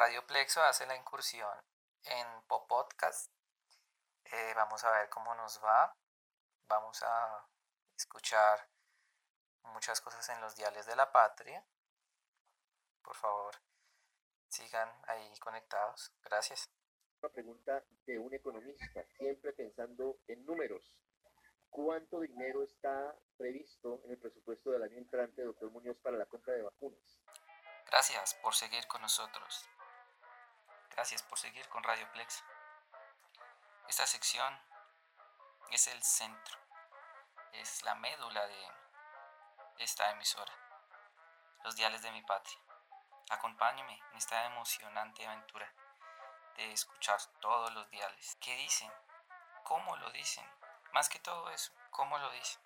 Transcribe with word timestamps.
Radio 0.00 0.26
Plexo 0.26 0.62
hace 0.62 0.86
la 0.86 0.96
incursión 0.96 1.54
en 2.04 2.26
Pop 2.48 2.66
Podcast. 2.66 3.30
Eh, 4.24 4.52
vamos 4.56 4.82
a 4.82 4.90
ver 4.92 5.10
cómo 5.10 5.34
nos 5.34 5.62
va. 5.62 5.94
Vamos 6.68 7.02
a 7.02 7.46
escuchar 7.98 8.66
muchas 9.64 10.00
cosas 10.00 10.26
en 10.30 10.40
los 10.40 10.56
diales 10.56 10.86
de 10.86 10.96
la 10.96 11.12
patria. 11.12 11.62
Por 13.02 13.14
favor, 13.14 13.54
sigan 14.48 14.88
ahí 15.06 15.38
conectados. 15.38 16.10
Gracias. 16.22 16.70
Una 17.20 17.30
pregunta 17.34 17.84
de 18.06 18.18
un 18.18 18.32
economista, 18.32 19.04
siempre 19.18 19.52
pensando 19.52 20.16
en 20.28 20.46
números. 20.46 20.94
¿Cuánto 21.68 22.20
dinero 22.20 22.62
está 22.62 23.14
previsto 23.36 24.00
en 24.06 24.12
el 24.12 24.18
presupuesto 24.18 24.70
del 24.70 24.82
año 24.82 24.96
entrante, 24.96 25.42
doctor 25.42 25.70
Muñoz, 25.70 25.98
para 25.98 26.16
la 26.16 26.24
compra 26.24 26.54
de 26.54 26.62
vacunas? 26.62 27.20
Gracias 27.84 28.32
por 28.36 28.54
seguir 28.54 28.86
con 28.86 29.02
nosotros. 29.02 29.68
Gracias 31.00 31.22
por 31.22 31.38
seguir 31.38 31.66
con 31.70 31.82
Radio 31.82 32.06
Plex. 32.12 32.44
Esta 33.88 34.06
sección 34.06 34.54
es 35.70 35.86
el 35.86 36.02
centro, 36.02 36.58
es 37.54 37.82
la 37.84 37.94
médula 37.94 38.46
de 38.46 38.68
esta 39.78 40.10
emisora, 40.10 40.52
los 41.64 41.74
diales 41.74 42.02
de 42.02 42.10
mi 42.10 42.20
patria. 42.20 42.58
Acompáñeme 43.30 43.98
en 44.10 44.18
esta 44.18 44.44
emocionante 44.44 45.26
aventura 45.26 45.72
de 46.56 46.70
escuchar 46.70 47.18
todos 47.40 47.72
los 47.72 47.88
diales. 47.88 48.36
¿Qué 48.38 48.54
dicen? 48.56 48.92
¿Cómo 49.64 49.96
lo 49.96 50.10
dicen? 50.10 50.46
Más 50.92 51.08
que 51.08 51.18
todo 51.18 51.48
eso, 51.48 51.72
¿cómo 51.92 52.18
lo 52.18 52.30
dicen? 52.32 52.60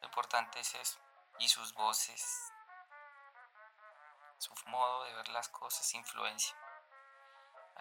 Lo 0.00 0.06
importante 0.08 0.60
es 0.60 0.74
eso. 0.74 1.00
Y 1.38 1.48
sus 1.48 1.72
voces, 1.72 2.52
su 4.36 4.52
modo 4.66 5.04
de 5.04 5.14
ver 5.14 5.28
las 5.28 5.48
cosas 5.48 5.94
influencia 5.94 6.61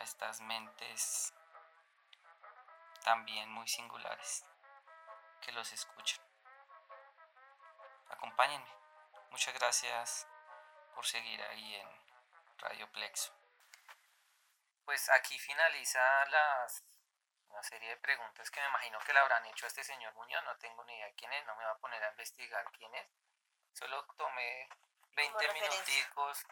a 0.01 0.03
estas 0.03 0.41
mentes 0.41 1.31
también 3.03 3.47
muy 3.49 3.67
singulares 3.67 4.43
que 5.41 5.51
los 5.51 5.71
escuchan. 5.71 6.19
Acompáñenme. 8.09 8.71
Muchas 9.29 9.53
gracias 9.53 10.27
por 10.95 11.05
seguir 11.05 11.39
ahí 11.43 11.75
en 11.75 11.87
Radio 12.57 12.91
Plexo. 12.91 13.31
Pues 14.85 15.07
aquí 15.09 15.37
finaliza 15.37 16.01
las, 16.25 16.83
una 17.49 17.61
serie 17.61 17.89
de 17.89 17.97
preguntas 17.97 18.49
que 18.49 18.59
me 18.59 18.67
imagino 18.67 18.97
que 19.05 19.13
le 19.13 19.19
habrán 19.19 19.45
hecho 19.45 19.65
a 19.65 19.67
este 19.67 19.83
señor 19.83 20.15
Muñoz. 20.15 20.43
No 20.45 20.57
tengo 20.57 20.83
ni 20.85 20.95
idea 20.95 21.13
quién 21.15 21.31
es, 21.31 21.45
no 21.45 21.55
me 21.55 21.63
va 21.63 21.71
a 21.71 21.77
poner 21.77 22.03
a 22.03 22.09
investigar 22.09 22.65
quién 22.71 22.93
es. 22.95 23.07
Solo 23.73 24.03
tomé 24.17 24.67
20 25.15 25.53
minuticos 25.53 26.43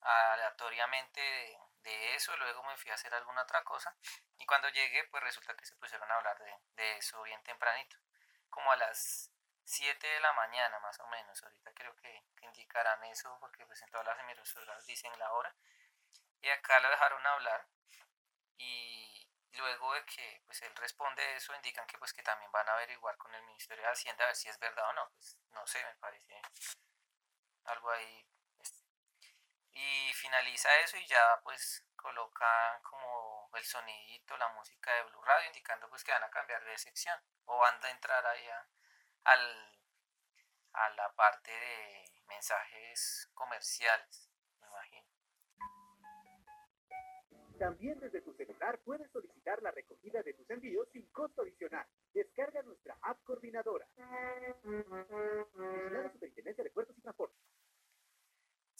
aleatoriamente 0.00 1.20
de, 1.20 1.63
de, 1.84 2.14
eso, 2.14 2.36
luego 2.36 2.62
me 2.64 2.76
fui 2.76 2.90
a 2.90 2.94
hacer 2.94 3.12
alguna 3.14 3.42
otra 3.42 3.62
cosa 3.62 3.94
y 4.38 4.46
cuando 4.46 4.68
llegué 4.70 5.04
pues 5.04 5.22
resulta 5.22 5.54
que 5.56 5.66
se 5.66 5.76
pusieron 5.76 6.10
a 6.10 6.16
hablar 6.16 6.38
de, 6.38 6.54
de 6.76 6.96
eso 6.96 7.22
bien 7.22 7.42
tempranito, 7.42 7.96
como 8.50 8.72
a 8.72 8.76
las 8.76 9.30
7 9.64 10.06
de 10.06 10.20
la 10.20 10.32
mañana 10.32 10.78
más 10.80 10.98
o 11.00 11.06
menos, 11.08 11.42
ahorita 11.42 11.72
creo 11.74 11.94
que, 11.96 12.24
que 12.36 12.46
indicarán 12.46 13.02
eso 13.04 13.36
porque 13.40 13.64
pues 13.66 13.80
en 13.82 13.90
todas 13.90 14.06
las 14.06 14.18
emisoras 14.20 14.86
dicen 14.86 15.18
la 15.18 15.32
hora 15.32 15.54
y 16.40 16.48
acá 16.50 16.80
lo 16.80 16.90
dejaron 16.90 17.26
hablar 17.26 17.66
y 18.58 19.28
luego 19.52 19.94
de 19.94 20.04
que 20.04 20.42
pues 20.46 20.60
él 20.62 20.74
responde 20.76 21.36
eso 21.36 21.54
indican 21.54 21.86
que 21.86 21.98
pues 21.98 22.12
que 22.12 22.22
también 22.22 22.50
van 22.52 22.68
a 22.68 22.74
averiguar 22.74 23.16
con 23.16 23.34
el 23.34 23.42
Ministerio 23.44 23.84
de 23.84 23.90
Hacienda 23.90 24.24
a 24.24 24.26
ver 24.28 24.36
si 24.36 24.48
es 24.48 24.58
verdad 24.58 24.88
o 24.90 24.92
no, 24.92 25.10
pues 25.14 25.38
no 25.52 25.66
sé, 25.66 25.84
me 25.84 25.94
parece 25.96 26.40
algo 27.64 27.90
ahí 27.90 28.26
y 29.74 30.12
finaliza 30.14 30.68
eso 30.84 30.96
y 30.96 31.06
ya 31.06 31.40
pues 31.42 31.84
coloca 31.96 32.80
como 32.82 33.50
el 33.54 33.64
sonidito, 33.64 34.36
la 34.36 34.48
música 34.50 34.94
de 34.94 35.02
Blue 35.10 35.22
Radio 35.22 35.48
indicando 35.48 35.88
pues 35.88 36.04
que 36.04 36.12
van 36.12 36.22
a 36.22 36.30
cambiar 36.30 36.62
de 36.64 36.78
sección 36.78 37.18
o 37.46 37.58
van 37.58 37.82
a 37.82 37.90
entrar 37.90 38.24
ahí 38.26 38.46
a, 38.48 38.68
al, 39.24 39.80
a 40.72 40.90
la 40.90 41.12
parte 41.14 41.50
de 41.50 42.04
mensajes 42.28 43.28
comerciales, 43.34 44.30
me 44.60 44.68
imagino. 44.68 45.08
También 47.58 47.98
desde 48.00 48.20
tu 48.20 48.34
celular 48.34 48.78
puedes 48.80 49.10
solicitar 49.12 49.62
la 49.62 49.70
recogida 49.70 50.22
de 50.22 50.34
tus 50.34 50.50
envíos 50.50 50.88
sin 50.92 51.06
costo 51.12 51.42
adicional. 51.42 51.86
Descarga 52.12 52.62
nuestra 52.62 52.98
app 53.02 53.22
coordinadora. 53.24 53.86
La 53.96 54.54
Superintendencia 56.12 56.64
de 56.64 56.70
Puertos 56.70 56.98
y 56.98 57.00
Transportes. 57.00 57.38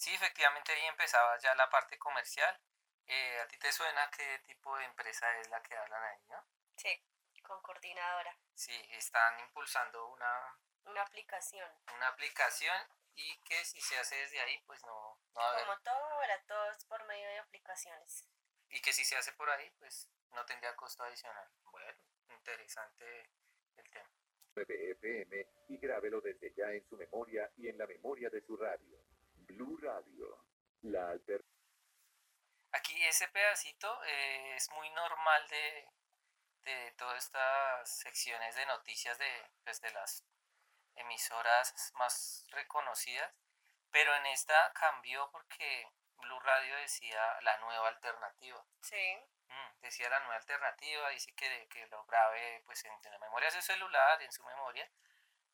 Sí, 0.05 0.13
efectivamente 0.13 0.71
ahí 0.71 0.85
empezaba 0.85 1.35
ya 1.39 1.55
la 1.55 1.67
parte 1.67 1.97
comercial. 1.97 2.61
Eh, 3.07 3.39
¿A 3.41 3.47
ti 3.47 3.57
te 3.57 3.71
suena 3.71 4.07
qué 4.15 4.37
tipo 4.45 4.77
de 4.77 4.85
empresa 4.85 5.25
es 5.39 5.49
la 5.49 5.59
que 5.63 5.75
hablan 5.75 6.03
ahí, 6.03 6.19
no? 6.29 6.45
Sí, 6.75 7.03
con 7.41 7.59
coordinadora. 7.63 8.37
Sí, 8.53 8.79
están 8.91 9.39
impulsando 9.39 10.05
una, 10.09 10.59
Una 10.83 11.01
aplicación. 11.01 11.67
una 11.95 12.09
aplicación 12.09 12.77
y 13.15 13.41
que 13.45 13.65
si 13.65 13.81
se 13.81 13.97
hace 13.97 14.15
desde 14.17 14.39
ahí, 14.41 14.61
pues 14.67 14.79
no, 14.85 15.19
no 15.33 15.41
va 15.41 15.47
a 15.47 15.51
haber. 15.53 15.65
Como 15.65 15.79
todo, 15.79 16.05
ahora 16.11 16.39
todo 16.43 16.69
es 16.69 16.85
por 16.85 17.03
medio 17.07 17.27
de 17.27 17.39
aplicaciones. 17.39 18.29
Y 18.69 18.79
que 18.83 18.93
si 18.93 19.03
se 19.03 19.17
hace 19.17 19.33
por 19.33 19.49
ahí, 19.49 19.71
pues 19.79 20.07
no 20.33 20.45
tendría 20.45 20.75
costo 20.75 21.03
adicional. 21.03 21.49
Bueno, 21.63 21.99
interesante 22.29 23.31
el 23.77 23.89
tema. 23.89 24.11
FM 24.55 25.47
y 25.69 25.77
grábelo 25.79 26.21
desde 26.21 26.53
ya 26.53 26.69
en 26.69 26.87
su 26.87 26.95
memoria 26.95 27.51
y 27.57 27.69
en 27.69 27.79
la 27.79 27.87
memoria 27.87 28.29
de 28.29 28.41
su 28.41 28.55
radio. 28.55 28.99
Blue 29.47 29.77
Radio, 29.81 30.45
la 30.81 31.09
alternativa. 31.11 31.55
Aquí 32.71 33.01
ese 33.05 33.27
pedacito 33.29 34.03
eh, 34.03 34.55
es 34.55 34.69
muy 34.71 34.89
normal 34.89 35.47
de, 35.47 35.89
de 36.63 36.91
todas 36.97 37.23
estas 37.23 37.99
secciones 37.99 38.55
de 38.55 38.65
noticias 38.65 39.17
de, 39.17 39.51
pues, 39.63 39.79
de 39.81 39.91
las 39.91 40.25
emisoras 40.95 41.93
más 41.95 42.45
reconocidas, 42.49 43.33
pero 43.91 44.13
en 44.15 44.25
esta 44.27 44.73
cambió 44.73 45.29
porque 45.31 45.87
Blue 46.17 46.39
Radio 46.39 46.75
decía 46.77 47.39
la 47.41 47.57
nueva 47.59 47.87
alternativa. 47.87 48.65
Sí. 48.81 49.17
Mm, 49.47 49.79
decía 49.81 50.09
la 50.09 50.19
nueva 50.19 50.35
alternativa, 50.35 51.09
dice 51.09 51.31
que, 51.33 51.67
que 51.69 51.87
lo 51.87 52.03
grabe 52.05 52.61
pues 52.65 52.83
en, 52.85 52.93
en 53.03 53.11
la 53.11 53.19
memoria 53.19 53.49
de 53.49 53.55
su 53.55 53.61
celular, 53.61 54.21
en 54.21 54.31
su 54.31 54.43
memoria, 54.43 54.89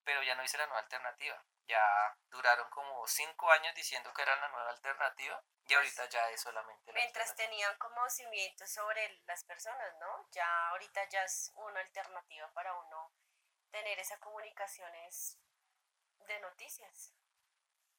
pero 0.03 0.23
ya 0.23 0.35
no 0.35 0.41
dice 0.41 0.57
la 0.57 0.65
nueva 0.65 0.81
alternativa. 0.81 1.43
Ya 1.67 2.17
duraron 2.29 2.69
como 2.69 3.07
cinco 3.07 3.49
años 3.51 3.73
diciendo 3.75 4.13
que 4.13 4.21
era 4.23 4.35
la 4.35 4.49
nueva 4.49 4.69
alternativa 4.69 5.41
y 5.65 5.73
ahorita 5.73 6.05
ya 6.09 6.29
es 6.29 6.41
solamente 6.41 6.91
la 6.91 6.95
Mientras 6.99 7.35
tenían 7.35 7.77
conocimiento 7.77 8.67
sobre 8.67 9.21
las 9.25 9.43
personas, 9.45 9.95
¿no? 9.99 10.27
Ya 10.31 10.69
ahorita 10.69 11.03
ya 11.09 11.23
es 11.23 11.51
una 11.55 11.79
alternativa 11.79 12.51
para 12.53 12.73
uno 12.73 13.13
tener 13.69 13.97
esas 13.99 14.19
comunicaciones 14.19 15.39
de 16.27 16.39
noticias. 16.41 17.13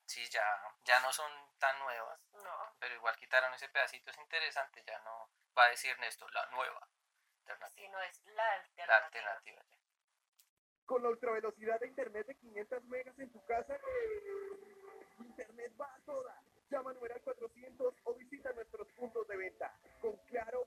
Sí, 0.07 0.29
ya, 0.29 0.45
ya 0.85 1.01
no 1.01 1.13
son 1.13 1.33
tan 1.59 1.79
nuevas, 1.79 2.21
No. 2.33 2.77
pero 2.79 2.95
igual 2.95 3.17
quitaron 3.17 3.55
ese 3.55 3.69
pedacito, 3.71 4.11
es 4.11 4.19
interesante, 4.19 4.83
ya 4.85 4.99
no 5.01 5.31
va 5.57 5.65
a 5.65 5.69
decir 5.69 5.99
Néstor, 6.01 6.31
la 6.35 6.45
nueva 6.47 6.87
alternativa, 7.39 7.87
Sino 7.87 8.01
es 8.03 8.21
la 8.27 8.53
alternativa. 8.53 8.87
la 8.87 9.05
alternativa. 9.07 9.63
ya. 9.71 9.79
Con 10.87 11.03
la 11.03 11.09
ultravelocidad 11.11 11.81
de 11.81 11.89
internet 11.89 12.27
de 12.27 12.35
500 12.37 12.85
megas 12.85 13.19
en 13.19 13.33
tu 13.33 13.45
casa, 13.47 13.79
internet 15.19 15.73
va 15.81 15.95
a 15.95 16.01
toda. 16.01 16.43
Llama 16.71 16.91
al 16.91 16.97
numeral 16.97 17.21
400 17.23 17.95
o 18.05 18.15
visita 18.15 18.53
nuestros 18.53 18.89
puntos 18.93 19.27
de 19.29 19.37
venta. 19.37 19.75
Con 20.01 20.17
Claro, 20.29 20.67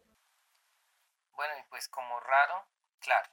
Bueno, 1.31 1.53
y 1.59 1.63
pues 1.69 1.89
como 1.89 2.19
raro, 2.19 2.65
claro, 2.99 3.29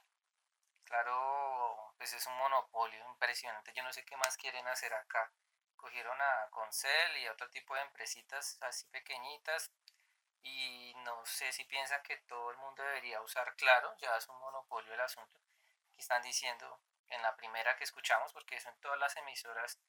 claro, 0.83 1.93
pues 1.97 2.13
es 2.13 2.25
un 2.27 2.37
monopolio 2.37 2.99
impresionante, 3.11 3.71
yo 3.73 3.83
no 3.83 3.93
sé 3.93 4.03
qué 4.03 4.17
más 4.17 4.35
quieren 4.37 4.67
hacer 4.67 4.93
acá. 4.93 5.31
Cogieron 5.75 6.19
a 6.21 6.49
Concel 6.51 7.17
y 7.17 7.25
a 7.27 7.31
otro 7.33 7.49
tipo 7.49 7.75
de 7.75 7.81
empresitas 7.81 8.57
así 8.61 8.85
pequeñitas 8.87 9.71
y 10.43 10.93
no 11.05 11.25
sé 11.25 11.51
si 11.53 11.63
piensan 11.65 12.01
que 12.03 12.17
todo 12.27 12.51
el 12.51 12.57
mundo 12.57 12.83
debería 12.83 13.21
usar 13.21 13.55
claro, 13.55 13.95
ya 13.97 14.15
es 14.17 14.27
un 14.27 14.39
monopolio 14.39 14.93
el 14.93 15.01
asunto. 15.01 15.39
Aquí 15.93 16.01
están 16.01 16.23
diciendo 16.23 16.81
en 17.07 17.21
la 17.21 17.35
primera 17.35 17.75
que 17.77 17.83
escuchamos, 17.83 18.33
porque 18.33 18.55
eso 18.55 18.69
en 18.69 18.79
todas 18.79 18.97
las 18.97 19.15
emisoras 19.15 19.79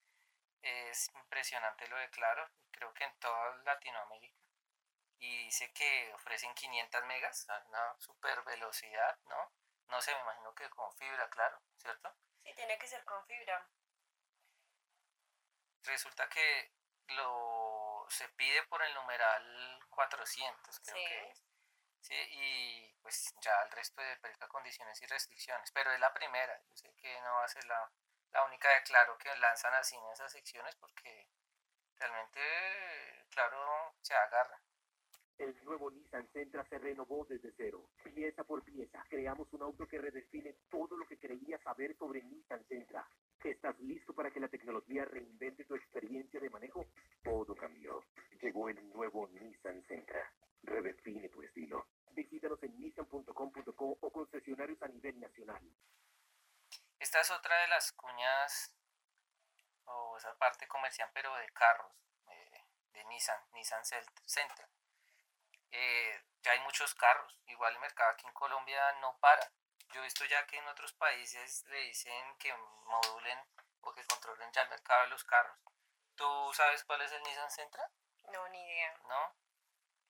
es 0.60 1.08
impresionante 1.14 1.88
lo 1.88 1.96
de 1.96 2.10
claro, 2.10 2.50
creo 2.70 2.92
que 2.92 3.04
en 3.04 3.18
toda 3.18 3.56
Latinoamérica 3.64 4.38
y 5.18 5.44
dice 5.44 5.72
que 5.72 6.12
ofrecen 6.12 6.54
500 6.54 7.04
megas, 7.06 7.48
a 7.48 7.58
una 7.68 7.98
super 7.98 8.42
velocidad, 8.42 9.18
¿no? 9.24 9.52
No 9.86 10.00
sé, 10.02 10.14
me 10.14 10.20
imagino 10.20 10.54
que 10.54 10.68
con 10.68 10.92
fibra, 10.96 11.28
claro, 11.30 11.62
¿cierto? 11.78 12.14
Sí, 12.42 12.52
tiene 12.54 12.76
que 12.78 12.86
ser 12.86 13.02
con 13.04 13.24
fibra. 13.26 13.66
Resulta 15.84 16.28
que 16.28 16.74
lo 17.08 18.04
se 18.10 18.28
pide 18.30 18.62
por 18.64 18.82
el 18.82 18.92
numeral 18.94 19.80
400, 19.88 20.80
creo 20.80 20.96
Sí. 20.96 21.04
que 21.06 21.28
es. 21.30 21.44
Sí, 22.00 22.14
y 22.14 22.94
pues 23.04 23.34
ya 23.42 23.52
el 23.62 23.70
resto 23.70 24.00
de 24.00 24.16
perica 24.16 24.48
condiciones 24.48 25.00
y 25.02 25.06
restricciones, 25.06 25.70
pero 25.72 25.92
es 25.92 26.00
la 26.00 26.12
primera, 26.14 26.58
yo 26.66 26.74
sé 26.74 26.90
que 26.96 27.20
no 27.20 27.34
va 27.34 27.44
a 27.44 27.48
ser 27.48 27.64
la, 27.66 27.92
la 28.32 28.44
única 28.46 28.68
de 28.70 28.82
claro 28.82 29.18
que 29.18 29.28
lanzan 29.36 29.74
así 29.74 29.94
en 29.94 30.10
esas 30.10 30.32
secciones 30.32 30.74
porque 30.76 31.28
realmente, 31.98 32.40
claro, 33.28 33.94
se 34.00 34.14
agarra. 34.14 34.58
El 35.36 35.54
nuevo 35.64 35.90
Nissan 35.90 36.26
Sentra 36.32 36.64
se 36.64 36.78
renovó 36.78 37.26
desde 37.28 37.52
cero, 37.58 37.90
pieza 38.02 38.42
por 38.44 38.64
pieza. 38.64 39.04
Creamos 39.10 39.52
un 39.52 39.62
auto 39.62 39.86
que 39.86 39.98
redefine 39.98 40.54
todo 40.70 40.96
lo 40.96 41.06
que 41.06 41.18
creías 41.18 41.60
saber 41.62 41.94
sobre 41.98 42.22
Nissan 42.22 42.64
Sentra. 42.68 43.06
¿Estás 43.42 43.78
listo 43.80 44.14
para 44.14 44.30
que 44.30 44.40
la 44.40 44.48
tecnología 44.48 45.04
reinvente 45.04 45.64
tu 45.64 45.74
experiencia 45.74 46.40
de 46.40 46.48
manejo? 46.48 46.86
Todo 47.22 47.54
cambió. 47.54 48.02
Llegó 48.40 48.70
el 48.70 48.88
nuevo 48.94 49.28
Nissan 49.28 49.84
Sentra. 49.86 50.32
Redefine 50.62 51.28
tu 51.28 51.42
estilo. 51.42 51.84
Visítanos 52.14 52.62
en 52.62 52.78
nissan.com.co 52.78 53.99
o 54.00 54.12
concesionarios 54.12 54.81
a 54.82 54.87
nivel 54.88 55.19
nacional. 55.19 55.61
Esta 57.00 57.20
es 57.20 57.31
otra 57.32 57.61
de 57.62 57.69
las 57.69 57.93
cuñas 57.93 58.72
o 59.87 60.16
esa 60.16 60.37
parte 60.38 60.69
comercial, 60.69 61.11
pero 61.12 61.34
de 61.34 61.49
carros, 61.50 61.93
eh, 62.28 62.64
de 62.93 63.05
Nissan, 63.06 63.40
Nissan 63.52 63.84
Sentra. 63.84 64.69
Eh, 65.72 66.25
ya 66.43 66.52
hay 66.52 66.61
muchos 66.61 66.94
carros, 66.94 67.37
igual 67.46 67.75
el 67.75 67.81
mercado 67.81 68.12
aquí 68.12 68.26
en 68.26 68.32
Colombia 68.32 68.93
no 69.00 69.19
para. 69.19 69.50
Yo 69.93 70.00
he 70.00 70.05
visto 70.05 70.25
ya 70.25 70.46
que 70.46 70.56
en 70.56 70.69
otros 70.69 70.93
países 70.93 71.64
le 71.67 71.78
dicen 71.81 72.38
que 72.38 72.55
modulen 72.87 73.38
o 73.81 73.93
que 73.93 74.05
controlen 74.06 74.52
ya 74.52 74.62
el 74.62 74.70
mercado 74.70 75.02
de 75.02 75.10
los 75.10 75.25
carros. 75.25 75.58
¿Tú 76.14 76.52
sabes 76.55 76.84
cuál 76.84 77.02
es 77.02 77.10
el 77.10 77.22
Nissan 77.25 77.50
Sentra? 77.50 77.90
No, 78.32 78.49
ni 78.49 78.62
idea. 78.62 78.99
¿No? 79.08 79.44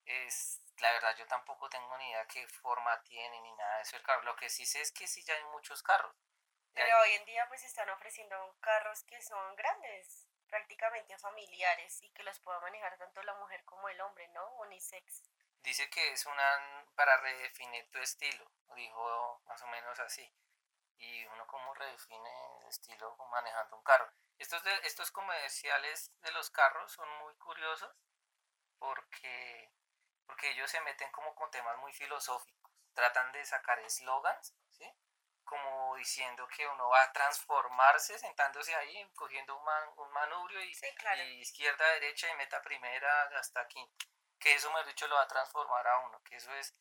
Es, 0.04 0.60
la 0.78 0.92
verdad 0.92 1.16
yo 1.16 1.26
tampoco 1.26 1.68
tengo 1.68 1.96
ni 1.98 2.10
idea 2.10 2.26
qué 2.26 2.46
forma 2.46 3.00
tiene 3.02 3.40
ni 3.40 3.52
nada 3.54 3.76
de 3.76 3.82
eso 3.82 3.96
el 3.96 4.02
carro. 4.02 4.22
Lo 4.22 4.36
que 4.36 4.48
sí 4.48 4.66
sé 4.66 4.80
es 4.80 4.92
que 4.92 5.06
sí 5.06 5.22
ya 5.22 5.34
hay 5.34 5.44
muchos 5.44 5.82
carros. 5.82 6.14
Pero 6.74 7.00
hoy 7.00 7.12
en 7.12 7.24
día 7.24 7.46
pues 7.48 7.62
están 7.62 7.88
ofreciendo 7.90 8.56
carros 8.60 9.04
que 9.04 9.20
son 9.22 9.54
grandes, 9.54 10.26
prácticamente 10.48 11.16
familiares 11.18 12.02
y 12.02 12.10
que 12.10 12.24
los 12.24 12.40
pueda 12.40 12.60
manejar 12.60 12.98
tanto 12.98 13.22
la 13.22 13.34
mujer 13.34 13.64
como 13.64 13.88
el 13.88 14.00
hombre, 14.00 14.26
¿no? 14.28 14.54
Unisex. 14.56 15.22
Dice 15.62 15.88
que 15.88 16.12
es 16.12 16.26
una 16.26 16.84
para 16.94 17.16
redefinir 17.18 17.88
tu 17.90 17.98
estilo, 17.98 18.50
dijo 18.74 19.40
más 19.46 19.62
o 19.62 19.66
menos 19.68 19.98
así. 20.00 20.30
Y 20.98 21.24
uno 21.26 21.46
cómo 21.46 21.74
redefine 21.74 22.30
el 22.60 22.66
estilo 22.66 23.16
manejando 23.30 23.76
un 23.76 23.82
carro. 23.82 24.12
Estos, 24.38 24.62
de, 24.64 24.74
estos 24.84 25.10
comerciales 25.10 26.10
de 26.20 26.32
los 26.32 26.50
carros 26.50 26.92
son 26.92 27.08
muy 27.18 27.34
curiosos 27.36 27.96
porque, 28.78 29.72
porque 30.26 30.50
ellos 30.50 30.70
se 30.70 30.80
meten 30.82 31.10
como 31.12 31.34
con 31.34 31.50
temas 31.50 31.76
muy 31.78 31.92
filosóficos. 31.92 32.72
Tratan 32.94 33.32
de 33.32 33.44
sacar 33.44 33.78
eslogans, 33.80 34.54
¿sí? 34.70 34.90
como 35.44 35.94
diciendo 35.96 36.48
que 36.48 36.66
uno 36.66 36.88
va 36.88 37.02
a 37.02 37.12
transformarse 37.12 38.18
sentándose 38.18 38.74
ahí, 38.74 39.10
cogiendo 39.14 39.54
un, 39.56 39.64
un 39.98 40.10
manubrio 40.12 40.62
y, 40.62 40.72
y, 40.72 41.40
izquierda, 41.40 41.86
derecha 41.94 42.30
y 42.30 42.36
meta 42.36 42.62
primera 42.62 43.24
hasta 43.38 43.60
aquí 43.60 43.86
que 44.44 44.54
eso, 44.54 44.70
me 44.72 44.84
dicho, 44.84 45.08
lo 45.08 45.14
va 45.14 45.22
a 45.22 45.26
transformar 45.26 45.86
a 45.86 45.98
uno, 46.00 46.22
que 46.22 46.36
eso 46.36 46.52
es, 46.56 46.76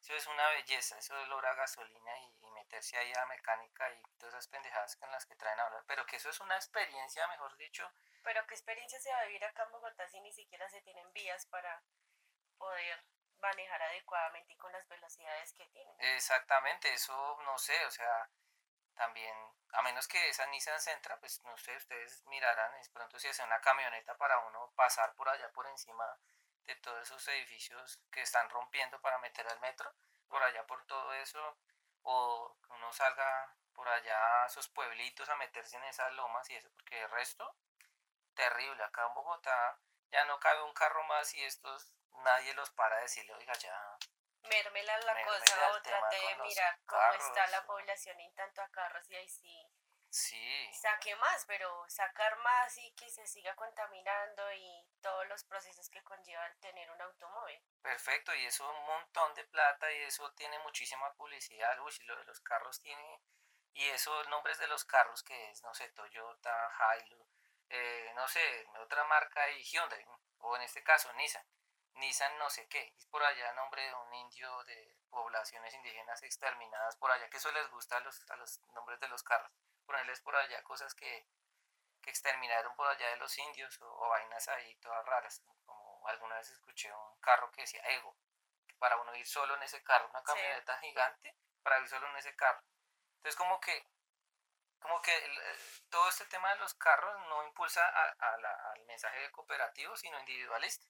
eso 0.00 0.14
es 0.14 0.26
una 0.26 0.48
belleza, 0.48 0.96
eso 0.96 1.14
es 1.20 1.28
lograr 1.28 1.54
gasolina 1.56 2.18
y, 2.18 2.32
meterse 2.52 2.96
ahí 2.96 3.12
a 3.14 3.26
mecánica 3.26 3.90
y 3.92 4.02
todas 4.18 4.34
esas 4.34 4.48
pendejadas 4.48 4.96
con 4.96 5.10
las 5.10 5.26
que 5.26 5.34
traen 5.34 5.58
a 5.58 5.64
hablar, 5.64 5.84
pero 5.86 6.06
que 6.06 6.16
eso 6.16 6.30
es 6.30 6.40
una 6.40 6.54
experiencia, 6.56 7.26
mejor 7.28 7.54
dicho. 7.56 7.90
Pero 8.22 8.46
qué 8.46 8.54
experiencia 8.54 8.98
se 9.00 9.10
va 9.10 9.18
a 9.18 9.24
vivir 9.24 9.44
acá 9.44 9.64
en 9.64 9.72
Bogotá 9.72 10.08
si 10.08 10.20
ni 10.20 10.32
siquiera 10.32 10.68
se 10.70 10.80
tienen 10.82 11.12
vías 11.12 11.44
para 11.46 11.82
poder 12.62 13.04
manejar 13.40 13.82
adecuadamente 13.82 14.52
y 14.52 14.56
con 14.56 14.70
las 14.70 14.86
velocidades 14.88 15.52
que 15.54 15.66
tienen. 15.66 15.96
Exactamente, 15.98 16.94
eso 16.94 17.42
no 17.44 17.58
sé, 17.58 17.74
o 17.86 17.90
sea, 17.90 18.30
también, 18.94 19.34
a 19.72 19.82
menos 19.82 20.06
que 20.06 20.28
esa 20.28 20.46
Nissan 20.46 20.80
Sentra, 20.80 21.18
pues 21.18 21.42
no 21.42 21.56
sé, 21.58 21.76
ustedes 21.76 22.24
mirarán, 22.26 22.72
es 22.76 22.88
pronto 22.90 23.18
si 23.18 23.26
es 23.26 23.38
una 23.40 23.60
camioneta 23.60 24.16
para 24.16 24.38
uno 24.46 24.72
pasar 24.76 25.12
por 25.14 25.28
allá 25.28 25.50
por 25.50 25.66
encima 25.66 26.06
de 26.66 26.76
todos 26.76 27.02
esos 27.02 27.26
edificios 27.28 28.00
que 28.12 28.22
están 28.22 28.48
rompiendo 28.48 29.00
para 29.00 29.18
meter 29.18 29.46
al 29.48 29.58
metro, 29.58 29.92
por 30.28 30.40
allá 30.44 30.64
por 30.64 30.86
todo 30.86 31.12
eso, 31.14 31.58
o 32.02 32.56
que 32.62 32.72
uno 32.74 32.92
salga 32.92 33.56
por 33.72 33.88
allá 33.88 34.44
a 34.44 34.46
esos 34.46 34.68
pueblitos 34.68 35.28
a 35.28 35.36
meterse 35.36 35.76
en 35.76 35.84
esas 35.84 36.12
lomas 36.12 36.48
y 36.48 36.54
eso, 36.54 36.70
porque 36.74 37.02
el 37.02 37.10
resto, 37.10 37.56
terrible, 38.34 38.84
acá 38.84 39.04
en 39.08 39.14
Bogotá 39.14 39.80
ya 40.12 40.24
no 40.26 40.38
cabe 40.38 40.62
un 40.62 40.74
carro 40.74 41.02
más 41.04 41.34
y 41.34 41.42
estos 41.42 41.92
nadie 42.14 42.54
los 42.54 42.70
para 42.70 42.96
decirle, 43.00 43.34
oiga, 43.34 43.52
ya. 43.54 43.98
Mérmela 44.42 44.98
la 44.98 45.24
cosa, 45.24 45.70
o 45.70 45.82
trate 45.82 46.16
de 46.16 46.36
mirar 46.36 46.78
cómo 46.84 47.12
está 47.12 47.46
la 47.48 47.64
población 47.64 48.18
en 48.20 48.34
tanto 48.34 48.60
a 48.60 48.68
carros 48.68 49.08
y 49.10 49.14
ahí 49.14 49.28
sí 49.28 49.70
Sí. 50.12 50.70
Saque 50.74 51.16
más, 51.16 51.46
pero 51.46 51.88
sacar 51.88 52.36
más 52.36 52.76
y 52.76 52.92
que 52.92 53.08
se 53.08 53.26
siga 53.26 53.56
contaminando 53.56 54.52
y 54.52 54.86
todos 55.00 55.26
los 55.26 55.42
procesos 55.44 55.88
que 55.88 56.02
conlleva 56.02 56.46
el 56.48 56.60
tener 56.60 56.90
un 56.90 57.00
automóvil. 57.00 57.58
Perfecto, 57.80 58.34
y 58.34 58.44
eso 58.44 58.70
un 58.70 58.84
montón 58.84 59.32
de 59.32 59.44
plata 59.44 59.90
y 59.90 60.02
eso 60.02 60.30
tiene 60.32 60.58
muchísima 60.58 61.10
publicidad. 61.14 61.80
Uy, 61.80 61.92
lo 62.04 62.16
de 62.16 62.24
los 62.24 62.40
carros 62.40 62.78
tiene. 62.80 63.22
Y 63.72 63.88
eso, 63.88 64.22
nombres 64.24 64.58
de 64.58 64.66
los 64.66 64.84
carros 64.84 65.22
que 65.22 65.50
es, 65.50 65.62
no 65.62 65.72
sé, 65.72 65.88
Toyota, 65.92 66.70
Hilux, 66.78 67.26
eh, 67.70 68.12
no 68.14 68.28
sé, 68.28 68.66
otra 68.80 69.04
marca 69.04 69.48
y 69.48 69.62
Hyundai, 69.62 70.04
o 70.40 70.56
en 70.56 70.62
este 70.62 70.82
caso 70.82 71.10
Nissan. 71.14 71.46
Nissan 71.94 72.38
no 72.38 72.48
sé 72.50 72.66
qué, 72.68 72.94
es 72.96 73.06
por 73.06 73.22
allá 73.22 73.52
nombre 73.52 73.82
de 73.82 73.94
un 73.94 74.14
indio 74.14 74.64
de 74.64 74.96
poblaciones 75.10 75.74
indígenas 75.74 76.22
exterminadas 76.22 76.96
por 76.96 77.10
allá, 77.10 77.28
que 77.28 77.36
eso 77.36 77.52
les 77.52 77.68
gusta 77.70 78.00
los, 78.00 78.30
a 78.30 78.36
los 78.36 78.60
nombres 78.72 78.98
de 79.00 79.08
los 79.08 79.22
carros 79.22 79.52
ponerles 79.84 80.20
por 80.20 80.34
allá 80.34 80.62
cosas 80.62 80.94
que, 80.94 81.26
que 82.00 82.10
exterminaron 82.10 82.74
por 82.76 82.86
allá 82.88 83.08
de 83.10 83.16
los 83.16 83.36
indios 83.38 83.78
o, 83.82 84.08
vainas 84.08 84.48
ahí 84.48 84.74
todas 84.76 85.04
raras. 85.06 85.42
Como 85.66 86.06
alguna 86.08 86.36
vez 86.36 86.50
escuché 86.50 86.92
un 86.92 87.20
carro 87.20 87.50
que 87.52 87.62
decía 87.62 87.82
ego, 87.88 88.16
para 88.78 88.96
uno 88.96 89.14
ir 89.14 89.26
solo 89.26 89.54
en 89.56 89.62
ese 89.62 89.82
carro, 89.82 90.08
una 90.08 90.22
camioneta 90.22 90.78
gigante 90.78 91.36
para 91.62 91.78
ir 91.80 91.88
solo 91.88 92.08
en 92.08 92.16
ese 92.16 92.34
carro. 92.34 92.62
Entonces 93.16 93.36
como 93.36 93.60
que 93.60 93.86
como 94.80 95.00
que 95.00 95.12
todo 95.90 96.08
este 96.08 96.24
tema 96.26 96.50
de 96.50 96.56
los 96.56 96.74
carros 96.74 97.16
no 97.28 97.44
impulsa 97.44 97.86
a, 97.86 98.34
al 98.72 98.84
mensaje 98.86 99.30
cooperativo, 99.30 99.96
sino 99.96 100.18
individualista. 100.18 100.84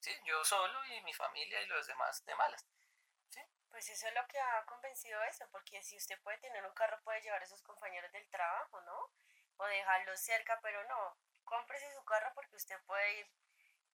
¿Sí? 0.00 0.14
Yo 0.24 0.44
solo 0.44 0.84
y 0.86 1.00
mi 1.02 1.12
familia 1.12 1.60
y 1.62 1.66
los 1.66 1.86
demás 1.86 2.24
de 2.24 2.34
malas. 2.34 2.66
Pues 3.70 3.90
eso 3.90 4.08
es 4.08 4.14
lo 4.14 4.26
que 4.26 4.40
ha 4.40 4.64
convencido 4.64 5.22
eso, 5.24 5.46
porque 5.50 5.82
si 5.82 5.98
usted 5.98 6.18
puede 6.22 6.38
tener 6.38 6.64
un 6.64 6.72
carro, 6.72 6.98
puede 7.02 7.20
llevar 7.20 7.42
a 7.42 7.46
sus 7.46 7.62
compañeros 7.62 8.10
del 8.10 8.26
trabajo, 8.30 8.80
¿no? 8.80 9.10
O 9.58 9.66
dejarlos 9.66 10.18
cerca, 10.18 10.58
pero 10.62 10.82
no, 10.84 11.18
cómprese 11.44 11.92
su 11.92 12.02
carro 12.04 12.32
porque 12.34 12.56
usted 12.56 12.80
puede 12.86 13.20
ir 13.20 13.30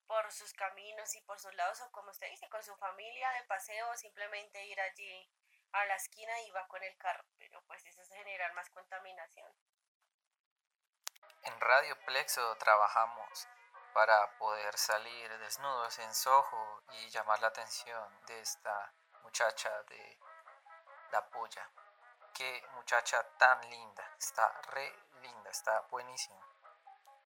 por 0.06 0.31
sus 0.31 0.52
caminos 0.52 1.14
y 1.16 1.20
por 1.22 1.40
sus 1.40 1.52
lados, 1.54 1.81
o 1.81 1.90
como 1.90 2.10
usted 2.10 2.28
dice, 2.31 2.49
con 2.49 2.62
su 2.62 2.76
familia 2.76 3.28
de 3.32 3.44
paseo, 3.44 3.90
o 3.90 3.97
simplemente 3.97 4.64
ir 4.66 4.80
allí 4.80 5.28
a 5.73 5.85
la 5.87 5.97
esquina 5.97 6.40
y 6.42 6.50
va 6.50 6.66
con 6.68 6.82
el 6.82 6.97
carro, 6.99 7.25
pero 7.38 7.62
pues 7.62 7.85
eso 7.85 8.02
es 8.02 8.09
generar 8.09 8.52
más 8.54 8.68
contaminación. 8.71 9.50
En 11.44 11.61
Radio 11.61 11.99
Plexo 12.04 12.56
trabajamos 12.59 13.49
para 13.92 14.38
poder 14.38 14.76
salir 14.76 15.38
desnudos 15.38 15.99
en 15.99 16.14
Soho 16.14 16.82
y 16.92 17.11
llamar 17.11 17.40
la 17.40 17.49
atención 17.49 18.25
de 18.26 18.40
esta 18.40 18.92
muchacha 19.22 19.70
de 19.84 20.18
la 21.11 21.28
polla. 21.28 21.68
Qué 22.34 22.66
muchacha 22.75 23.22
tan 23.38 23.61
linda. 23.68 24.04
Está 24.18 24.49
re 24.72 24.92
linda, 25.20 25.50
está 25.50 25.80
buenísima. 25.90 26.51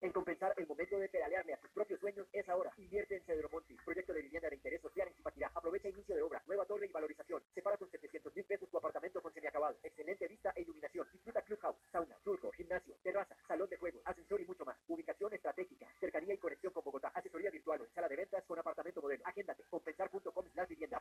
En 0.03 0.11
compensar 0.11 0.53
el 0.57 0.67
momento 0.67 0.99
de 0.99 1.07
pedalearle 1.07 1.53
a 1.53 1.57
tus 1.61 1.71
propios 1.71 1.97
sueños 2.01 2.27
es 2.33 2.49
ahora. 2.49 2.73
Invierte 2.75 3.15
en 3.15 3.23
Cedro 3.23 3.47
Monti, 3.49 3.73
proyecto 3.85 4.11
de 4.11 4.21
vivienda 4.21 4.49
de 4.49 4.57
interés 4.57 4.81
social 4.81 5.07
en 5.07 5.13
Zipaquirá. 5.13 5.49
Aprovecha 5.55 5.87
inicio 5.87 6.13
de 6.13 6.21
obra, 6.21 6.43
nueva 6.45 6.65
torre 6.65 6.87
y 6.87 6.91
valorización. 6.91 7.41
Separa 7.55 7.77
con 7.77 7.89
700 7.89 8.35
mil 8.35 8.43
pesos 8.43 8.69
tu 8.69 8.77
apartamento 8.77 9.21
con 9.21 9.33
semiacabado. 9.33 9.77
Excelente 9.81 10.27
vista 10.27 10.51
e 10.57 10.63
iluminación. 10.63 11.07
Disfruta 11.13 11.41
clubhouse, 11.43 11.77
sauna, 11.89 12.17
turco, 12.21 12.51
gimnasio, 12.51 12.95
terraza, 13.01 13.37
salón 13.47 13.69
de 13.69 13.77
juego, 13.77 14.01
ascensor 14.03 14.41
y 14.41 14.45
mucho 14.45 14.65
más. 14.65 14.75
Ubicación 14.89 15.33
estratégica, 15.33 15.87
cercanía 16.01 16.33
y 16.33 16.37
conexión 16.37 16.73
con 16.73 16.83
Bogotá. 16.83 17.07
Asesoría 17.15 17.49
virtual, 17.49 17.87
sala 17.95 18.09
de 18.09 18.17
ventas 18.17 18.43
con 18.43 18.59
apartamento 18.59 19.01
modelo. 19.01 19.23
Agéndate. 19.25 19.63
Compensar.com 19.69 20.45
la 20.53 20.65
vivienda. 20.65 20.99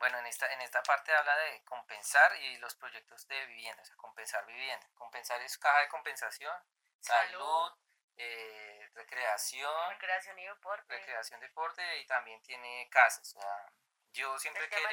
Bueno, 0.00 0.18
en 0.18 0.26
esta, 0.26 0.50
en 0.54 0.62
esta 0.62 0.82
parte 0.82 1.14
habla 1.14 1.36
de 1.36 1.62
compensar 1.64 2.34
y 2.36 2.56
los 2.56 2.74
proyectos 2.74 3.28
de 3.28 3.44
vivienda, 3.44 3.82
o 3.82 3.84
sea, 3.84 3.96
compensar 3.96 4.46
vivienda. 4.46 4.88
Compensar 4.94 5.38
es 5.42 5.58
caja 5.58 5.78
de 5.80 5.88
compensación, 5.88 6.56
salud, 7.00 7.70
eh, 8.16 8.88
recreación, 8.94 9.90
recreación 9.90 10.38
y 10.38 10.46
deporte. 10.46 10.96
Recreación, 10.96 11.38
deporte 11.40 11.98
y 11.98 12.06
también 12.06 12.42
tiene 12.42 12.88
casas. 12.90 13.36
O 13.36 13.40
sea, 13.40 13.72
yo 14.12 14.38
siempre 14.38 14.64
he, 14.64 14.68
querido, 14.70 14.90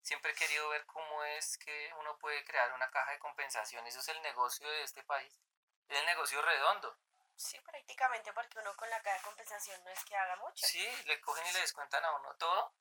siempre 0.00 0.30
he 0.30 0.34
querido 0.36 0.68
ver 0.68 0.86
cómo 0.86 1.24
es 1.24 1.58
que 1.58 1.92
uno 1.98 2.16
puede 2.18 2.44
crear 2.44 2.72
una 2.72 2.88
caja 2.88 3.10
de 3.10 3.18
compensación. 3.18 3.84
Eso 3.88 3.98
es 3.98 4.08
el 4.10 4.22
negocio 4.22 4.70
de 4.70 4.84
este 4.84 5.02
país. 5.02 5.40
Es 5.88 5.98
el 5.98 6.06
negocio 6.06 6.40
redondo. 6.40 6.96
Sí, 7.34 7.58
prácticamente 7.62 8.32
porque 8.32 8.60
uno 8.60 8.76
con 8.76 8.88
la 8.90 9.02
caja 9.02 9.16
de 9.16 9.24
compensación 9.24 9.82
no 9.82 9.90
es 9.90 10.04
que 10.04 10.16
haga 10.16 10.36
mucho. 10.36 10.64
Sí, 10.64 10.88
le 11.06 11.20
cogen 11.20 11.44
y 11.48 11.52
le 11.52 11.62
descuentan 11.62 12.04
a 12.04 12.12
uno 12.12 12.32
todo 12.36 12.72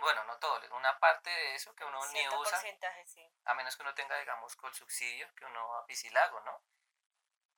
bueno, 0.00 0.24
no 0.24 0.38
todo, 0.38 0.60
una 0.76 0.98
parte 0.98 1.30
de 1.30 1.54
eso 1.54 1.74
que 1.74 1.84
uno 1.84 2.04
ni 2.12 2.28
usa, 2.28 2.60
sí. 3.06 3.32
a 3.44 3.54
menos 3.54 3.76
que 3.76 3.82
uno 3.82 3.94
tenga, 3.94 4.16
digamos, 4.18 4.56
con 4.56 4.74
subsidio, 4.74 5.32
que 5.34 5.44
uno 5.44 5.76
a 5.76 5.86
piscilago, 5.86 6.40
¿no? 6.40 6.62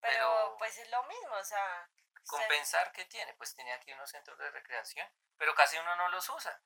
Pero, 0.01 0.13
Pero- 0.31 0.57
pues 0.59 0.79
es 0.79 0.89
lo 0.91 1.03
mismo, 1.05 1.35
o 1.35 1.45
sea... 1.45 1.89
compensar 2.27 2.93
qué 2.93 3.05
tiene 3.07 3.33
pues 3.35 3.55
tiene 3.55 3.73
aquí 3.73 3.93
unos 3.93 4.11
centros 4.11 4.39
de 4.39 4.51
recreación 4.51 5.11
pero 5.39 5.55
casi 5.55 5.79
uno 5.79 5.97
no 5.97 6.09
los 6.11 6.29
usa 6.29 6.63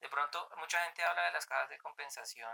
de 0.00 0.08
pronto 0.08 0.50
mucha 0.56 0.82
gente 0.84 1.02
habla 1.04 1.22
de 1.22 1.30
las 1.30 1.46
cajas 1.46 1.68
de 1.70 1.78
compensación 1.78 2.52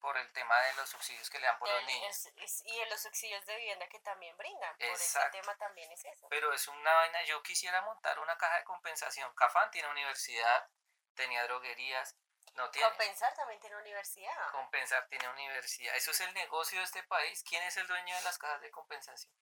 por 0.00 0.16
el 0.18 0.30
tema 0.32 0.60
de 0.62 0.74
los 0.74 0.90
subsidios 0.90 1.30
que 1.30 1.38
le 1.38 1.46
dan 1.46 1.58
por 1.58 1.68
los 1.68 1.78
el- 1.80 1.86
niños 1.86 2.26
es- 2.26 2.32
es- 2.36 2.62
y 2.66 2.80
en 2.80 2.90
los 2.90 3.00
subsidios 3.00 3.46
de 3.46 3.56
vivienda 3.56 3.88
que 3.88 4.00
también 4.00 4.36
brindan. 4.36 4.76
Por 4.76 4.88
ese 4.88 5.18
tema 5.30 5.56
también 5.56 5.90
es 5.92 6.04
eso. 6.04 6.26
pero 6.28 6.52
es 6.52 6.66
una 6.68 6.92
vaina 6.94 7.22
yo 7.22 7.42
quisiera 7.42 7.80
montar 7.82 8.18
una 8.18 8.36
caja 8.36 8.56
de 8.58 8.64
compensación 8.64 9.32
Cafán 9.34 9.70
tiene 9.70 9.88
universidad 9.88 10.68
tenía 11.14 11.42
droguerías 11.44 12.16
no 12.54 12.70
tiene 12.70 12.88
Compensar 12.88 13.34
también 13.34 13.60
tiene 13.60 13.76
universidad. 13.76 14.50
compensar 14.52 15.06
tiene 15.08 15.28
universidad 15.28 15.96
eso 15.96 16.10
es 16.12 16.20
el 16.20 16.32
negocio 16.34 16.78
de 16.78 16.84
este 16.84 17.02
país 17.04 17.42
quién 17.48 17.62
es 17.64 17.76
el 17.76 17.86
dueño 17.86 18.14
de 18.16 18.22
las 18.22 18.38
cajas 18.38 18.60
de 18.60 18.70
compensación 18.70 19.32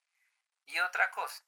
y 0.66 0.78
otra 0.80 1.10
cosa 1.10 1.44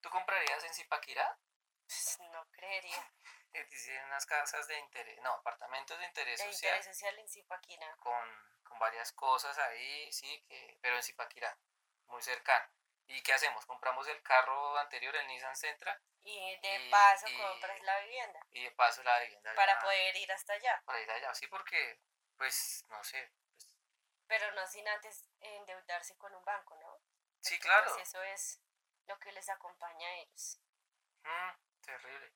¿tú 0.00 0.10
comprarías 0.10 0.64
en 0.64 0.74
Zipaquirá? 0.74 1.38
Pues, 1.86 2.18
no 2.32 2.46
creería. 2.50 3.12
Eh, 3.54 3.66
Dicen 3.66 4.02
unas 4.06 4.24
casas 4.24 4.66
de 4.66 4.78
interés, 4.78 5.20
no, 5.20 5.30
apartamentos 5.34 5.98
de 5.98 6.06
interés 6.06 6.40
De 6.40 6.50
social 6.50 6.74
interés 6.74 6.96
social 6.96 7.18
en 7.18 7.28
Zipaquina. 7.28 7.96
con, 7.98 8.58
con 8.62 8.78
varias 8.78 9.12
cosas 9.12 9.58
ahí, 9.58 10.10
sí, 10.10 10.42
que, 10.48 10.78
pero 10.80 10.96
en 10.96 11.02
Zipaquirá, 11.02 11.54
muy 12.06 12.22
cercano. 12.22 12.66
¿Y 13.08 13.22
qué 13.22 13.34
hacemos? 13.34 13.66
Compramos 13.66 14.08
el 14.08 14.22
carro 14.22 14.78
anterior, 14.78 15.14
el 15.16 15.26
Nissan 15.26 15.54
Sentra, 15.54 16.00
Y 16.24 16.56
de 16.60 16.86
Y- 16.86 16.90
paso 16.90 17.26
y- 17.28 17.36
compras 17.36 17.82
la 17.82 18.00
vivienda 18.00 18.40
y 18.52 18.62
de 18.64 18.70
paso 18.72 19.02
la 19.02 19.18
vivienda. 19.20 19.54
para 19.54 19.78
poder 19.80 20.16
ir 20.16 20.30
hasta 20.32 20.52
allá. 20.54 20.80
Para 20.84 21.00
ir 21.00 21.10
allá, 21.10 21.34
sí, 21.34 21.46
porque, 21.48 22.00
pues, 22.36 22.84
no 22.88 23.02
sé. 23.02 23.30
pues, 23.56 23.76
Pero 24.28 24.52
no 24.52 24.66
sin 24.66 24.86
antes 24.88 25.28
endeudarse 25.40 26.16
con 26.16 26.34
un 26.34 26.44
banco, 26.44 26.76
¿no? 26.76 26.98
sí, 27.40 27.58
claro. 27.58 27.90
Pues 27.94 28.08
eso 28.08 28.22
es 28.22 28.60
lo 29.06 29.18
que 29.18 29.32
les 29.32 29.48
acompaña 29.48 30.06
a 30.06 30.14
ellos. 30.18 30.60
Mm, 31.24 31.82
terrible. 31.84 32.32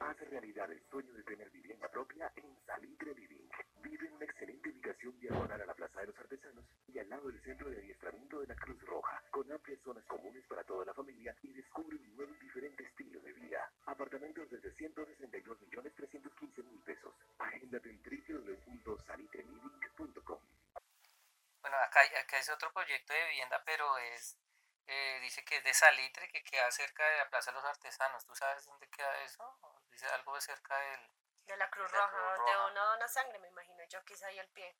Haz 0.00 0.16
realidad 0.18 0.70
el 0.72 0.82
sueño 0.88 1.12
de 1.12 1.22
tener 1.24 1.50
vivienda 1.50 1.88
propia 1.88 2.32
en 2.36 2.64
Salitre 2.64 3.14
Living. 3.14 3.48
Vive 3.76 4.06
en 4.08 4.14
una 4.14 4.24
excelente 4.24 4.70
ubicación 4.70 5.18
diagonal 5.20 5.60
a 5.60 5.66
la 5.66 5.74
Plaza 5.74 6.00
de 6.00 6.06
los 6.06 6.18
Artesanos 6.18 6.64
y 6.92 6.98
al 6.98 7.08
lado 7.08 7.28
del 7.30 7.40
centro 7.42 7.70
de 7.70 7.78
adiestramiento 7.78 8.40
de 8.40 8.46
la 8.48 8.56
Cruz 8.56 8.80
Roja, 8.82 9.22
con 9.30 9.50
amplias 9.52 9.80
zonas 9.82 10.04
comunes 10.06 10.44
para 10.46 10.64
toda 10.64 10.84
la 10.84 10.92
familia 10.94 11.34
y 11.42 11.52
descubre 11.52 11.96
un 11.96 12.16
nuevo 12.16 12.34
y 12.34 12.38
diferente 12.38 12.82
estilo 12.84 13.20
de 13.20 13.32
vida. 13.32 13.70
Apartamentos 13.86 14.50
desde 14.50 14.72
162 14.74 15.60
millones 15.60 15.94
315 15.94 16.62
mil 16.62 16.80
pesos. 16.82 17.14
Agéndate 17.38 17.88
en 17.90 18.02
www.salitreliving.com. 18.02 20.40
Bueno, 21.62 21.76
acá, 21.76 22.00
acá 22.18 22.38
es 22.38 22.48
otro 22.50 22.72
proyecto 22.72 23.12
de 23.12 23.24
vivienda, 23.28 23.62
pero 23.64 23.96
es, 23.98 24.36
eh, 24.86 25.18
dice 25.20 25.44
que 25.44 25.56
es 25.58 25.64
de 25.64 25.74
Salitre, 25.74 26.28
que 26.28 26.42
queda 26.42 26.68
cerca 26.70 27.06
de 27.08 27.18
la 27.18 27.28
Plaza 27.30 27.50
de 27.52 27.56
los 27.56 27.64
Artesanos. 27.64 28.24
¿Tú 28.26 28.34
sabes 28.34 28.64
dónde 28.66 28.88
queda 28.88 29.22
eso? 29.22 29.44
Dice 29.92 30.06
algo 30.06 30.34
de 30.34 30.40
cerca 30.40 30.76
del... 30.78 31.00
De 31.46 31.56
la 31.56 31.70
Cruz 31.70 31.90
De 31.90 31.96
la 31.98 32.06
Roja, 32.06 32.16
Cruz 32.16 32.36
donde 32.38 32.52
Roja. 32.52 32.66
uno 32.70 32.84
dona 32.86 33.08
sangre, 33.08 33.38
me 33.40 33.48
imagino 33.48 33.82
yo, 33.88 34.04
quizá 34.04 34.26
ahí 34.28 34.38
al 34.38 34.48
pie. 34.48 34.76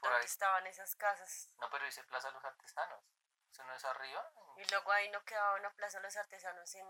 Por 0.00 0.10
donde 0.10 0.20
ahí. 0.24 0.26
estaban 0.26 0.66
esas 0.66 0.94
casas. 0.96 1.48
No, 1.58 1.68
pero 1.70 1.84
dice 1.84 2.02
Plaza 2.04 2.28
de 2.28 2.34
los 2.34 2.44
Artesanos. 2.44 3.04
¿Eso 3.50 3.64
no 3.64 3.74
es 3.74 3.84
arriba? 3.84 4.32
Y 4.56 4.64
luego 4.70 4.92
ahí 4.92 5.08
no 5.10 5.24
quedaba 5.24 5.56
una 5.56 5.70
plaza 5.74 5.98
de 5.98 6.04
los 6.04 6.16
artesanos 6.16 6.72
en 6.76 6.86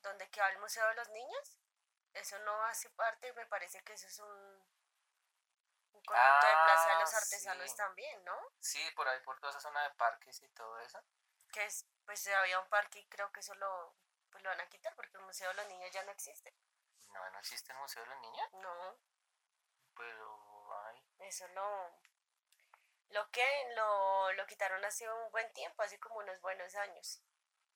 donde 0.00 0.30
quedaba 0.30 0.50
el 0.52 0.58
Museo 0.58 0.86
de 0.88 0.94
los 0.94 1.08
Niños. 1.10 1.58
Eso 2.14 2.38
no 2.40 2.64
hace 2.64 2.88
parte, 2.90 3.32
me 3.34 3.44
parece 3.46 3.82
que 3.84 3.92
eso 3.92 4.06
es 4.06 4.18
un, 4.20 4.28
un 5.92 6.02
conjunto 6.04 6.46
de 6.46 6.52
plaza 6.64 6.88
de 6.88 7.00
los 7.00 7.12
Ah, 7.14 7.18
artesanos 7.18 7.70
sí. 7.70 7.76
también, 7.76 8.24
¿no? 8.24 8.38
Sí, 8.60 8.90
por 8.96 9.06
ahí, 9.08 9.20
por 9.22 9.38
toda 9.40 9.50
esa 9.50 9.60
zona 9.60 9.82
de 9.82 9.90
parques 9.96 10.40
y 10.42 10.48
todo 10.50 10.78
eso. 10.80 10.98
Que 11.52 11.64
es, 11.66 11.86
pues 12.06 12.26
había 12.28 12.60
un 12.60 12.68
parque 12.68 13.00
y 13.00 13.08
creo 13.08 13.30
que 13.32 13.40
eso 13.40 13.54
lo, 13.56 13.94
pues, 14.30 14.42
lo 14.42 14.50
van 14.50 14.60
a 14.60 14.68
quitar 14.68 14.94
porque 14.94 15.16
el 15.18 15.22
Museo 15.24 15.48
de 15.50 15.54
los 15.56 15.66
Niños 15.66 15.90
ya 15.92 16.02
no 16.04 16.12
existe. 16.12 16.56
No, 17.08 17.30
no 17.30 17.38
existe 17.40 17.72
el 17.72 17.78
Museo 17.78 18.02
de 18.04 18.08
los 18.08 18.18
Niños, 18.20 18.48
No, 18.54 18.98
pero 19.96 20.74
ay, 20.86 21.04
eso 21.20 21.46
lo, 21.48 22.00
lo 23.14 23.30
que 23.30 23.46
lo, 23.76 24.32
lo 24.32 24.46
quitaron 24.46 24.84
hace 24.84 25.08
un 25.08 25.30
buen 25.30 25.50
tiempo, 25.52 25.82
hace 25.82 25.98
como 26.00 26.16
unos 26.16 26.40
buenos 26.40 26.74
años. 26.74 27.22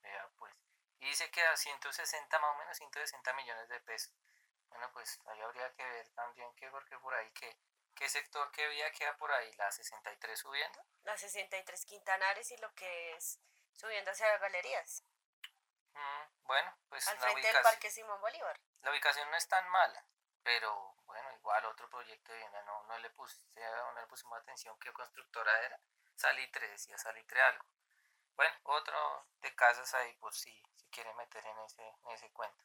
vea 0.03 0.29
pues. 0.37 0.55
Y 1.01 1.07
dice 1.07 1.31
que 1.31 1.43
a 1.47 1.57
160 1.57 2.39
más 2.41 2.55
o 2.55 2.59
menos, 2.59 2.77
160 2.77 3.33
millones 3.35 3.69
de 3.69 3.81
pesos. 3.81 4.13
Bueno, 4.69 4.91
pues 4.93 5.19
ahí 5.27 5.41
habría 5.41 5.73
que 5.75 5.85
ver 5.85 6.09
también 6.11 6.53
que, 6.57 6.69
porque 6.71 6.99
por 6.99 7.15
ahí, 7.15 7.31
que, 7.33 7.57
¿qué 7.95 8.09
sector, 8.09 8.51
qué 8.51 8.67
vía 8.69 8.91
queda 8.93 9.17
por 9.17 9.31
ahí? 9.31 9.53
¿La 9.55 9.71
63 9.71 10.39
subiendo? 10.39 10.85
La 11.05 11.17
63 11.17 11.85
Quintanares 11.85 12.51
y 12.51 12.57
lo 12.59 12.75
que 12.75 13.13
es 13.15 13.41
subiendo 13.75 14.11
hacia 14.11 14.37
galerías, 14.39 15.05
Mm, 15.99 16.47
bueno, 16.47 16.79
pues 16.89 17.09
al 17.09 17.17
la 17.17 17.23
frente 17.23 17.53
del 17.53 17.63
Parque 17.63 17.91
Simón 17.91 18.21
Bolívar. 18.21 18.61
la 18.83 18.91
ubicación 18.91 19.29
no 19.31 19.37
es 19.37 19.49
tan 19.49 19.69
mala, 19.69 20.05
pero 20.45 20.95
igual 21.39 21.65
otro 21.67 21.89
proyecto 21.89 22.33
de 22.33 22.39
vivienda, 22.39 22.63
no, 22.65 22.83
no, 22.85 22.99
le 22.99 23.11
puse, 23.11 23.37
no 23.57 24.01
le 24.01 24.07
pusimos 24.07 24.39
atención 24.39 24.79
qué 24.79 24.93
constructora 24.93 25.53
era. 25.65 25.81
Salitre, 26.15 26.69
decía 26.69 26.99
Salitre 26.99 27.41
algo. 27.41 27.65
Bueno, 28.37 28.55
otro 28.65 29.27
de 29.41 29.55
casas 29.55 29.93
ahí, 29.95 30.15
por 30.17 30.35
si, 30.35 30.53
si 30.75 30.87
quiere 30.89 31.13
meter 31.15 31.45
en 31.45 31.59
ese, 31.61 31.83
en 31.83 32.11
ese 32.11 32.31
cuento. 32.33 32.65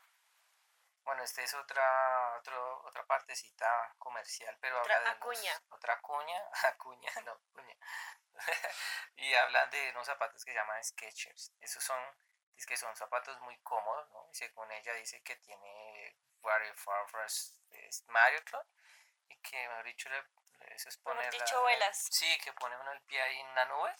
Bueno, 1.03 1.23
esta 1.23 1.41
es 1.41 1.53
otra, 1.55 2.35
otro, 2.37 2.83
otra 2.83 3.05
partecita 3.05 3.95
comercial, 3.97 4.55
pero 4.61 4.79
Otra 4.79 4.95
habla 4.97 5.09
de 5.09 5.15
unos- 5.15 5.37
acuña. 5.39 5.61
otra 5.69 5.99
cuña, 6.01 6.41
acuña, 6.63 7.11
no, 7.25 7.39
cuña. 7.53 7.75
y 9.17 9.33
hablan 9.33 9.69
de 9.71 9.89
unos 9.91 10.05
zapatos 10.05 10.43
que 10.45 10.53
llaman 10.53 10.83
Skechers. 10.83 11.53
Esos 11.59 11.83
son, 11.83 11.99
es 12.55 12.65
que 12.65 12.77
son 12.77 12.95
zapatos 12.95 13.39
muy 13.41 13.57
cómodos, 13.59 14.09
¿no? 14.11 14.27
Y 14.31 14.35
según 14.35 14.71
ella 14.71 14.93
dice 14.93 15.21
que 15.23 15.35
tiene 15.37 16.15
Far 16.41 16.61
Mario 18.07 18.43
Club 18.45 18.65
y 19.29 19.37
que, 19.41 19.67
mejor 19.67 19.85
dicho, 19.85 20.09
le, 20.09 20.23
eso 20.75 20.89
es 20.89 20.97
poner 20.97 21.29
dicho, 21.31 21.55
la- 21.55 21.61
vuelas. 21.61 22.07
Sí, 22.11 22.37
que 22.43 22.53
pone 22.53 22.75
uno 22.77 22.91
el 22.91 23.01
pie 23.03 23.21
ahí 23.21 23.39
en 23.39 23.47
una 23.47 23.65
nube 23.65 23.95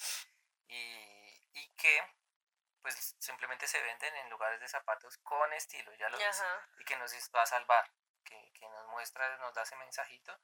y, 0.67 1.49
y 1.53 1.69
que 1.75 2.01
pues 2.81 3.15
simplemente 3.19 3.67
se 3.67 3.81
venden 3.81 4.15
en 4.17 4.29
lugares 4.29 4.59
de 4.59 4.67
zapatos 4.67 5.17
con 5.19 5.51
estilo, 5.53 5.93
ya 5.95 6.09
lo 6.09 6.17
Ajá. 6.17 6.67
y 6.79 6.85
que 6.85 6.95
nos 6.97 7.13
va 7.35 7.43
a 7.43 7.45
salvar, 7.45 7.91
que, 8.23 8.51
que 8.53 8.67
nos 8.69 8.87
muestra, 8.87 9.37
nos 9.37 9.53
da 9.53 9.63
ese 9.63 9.75
mensajito 9.77 10.39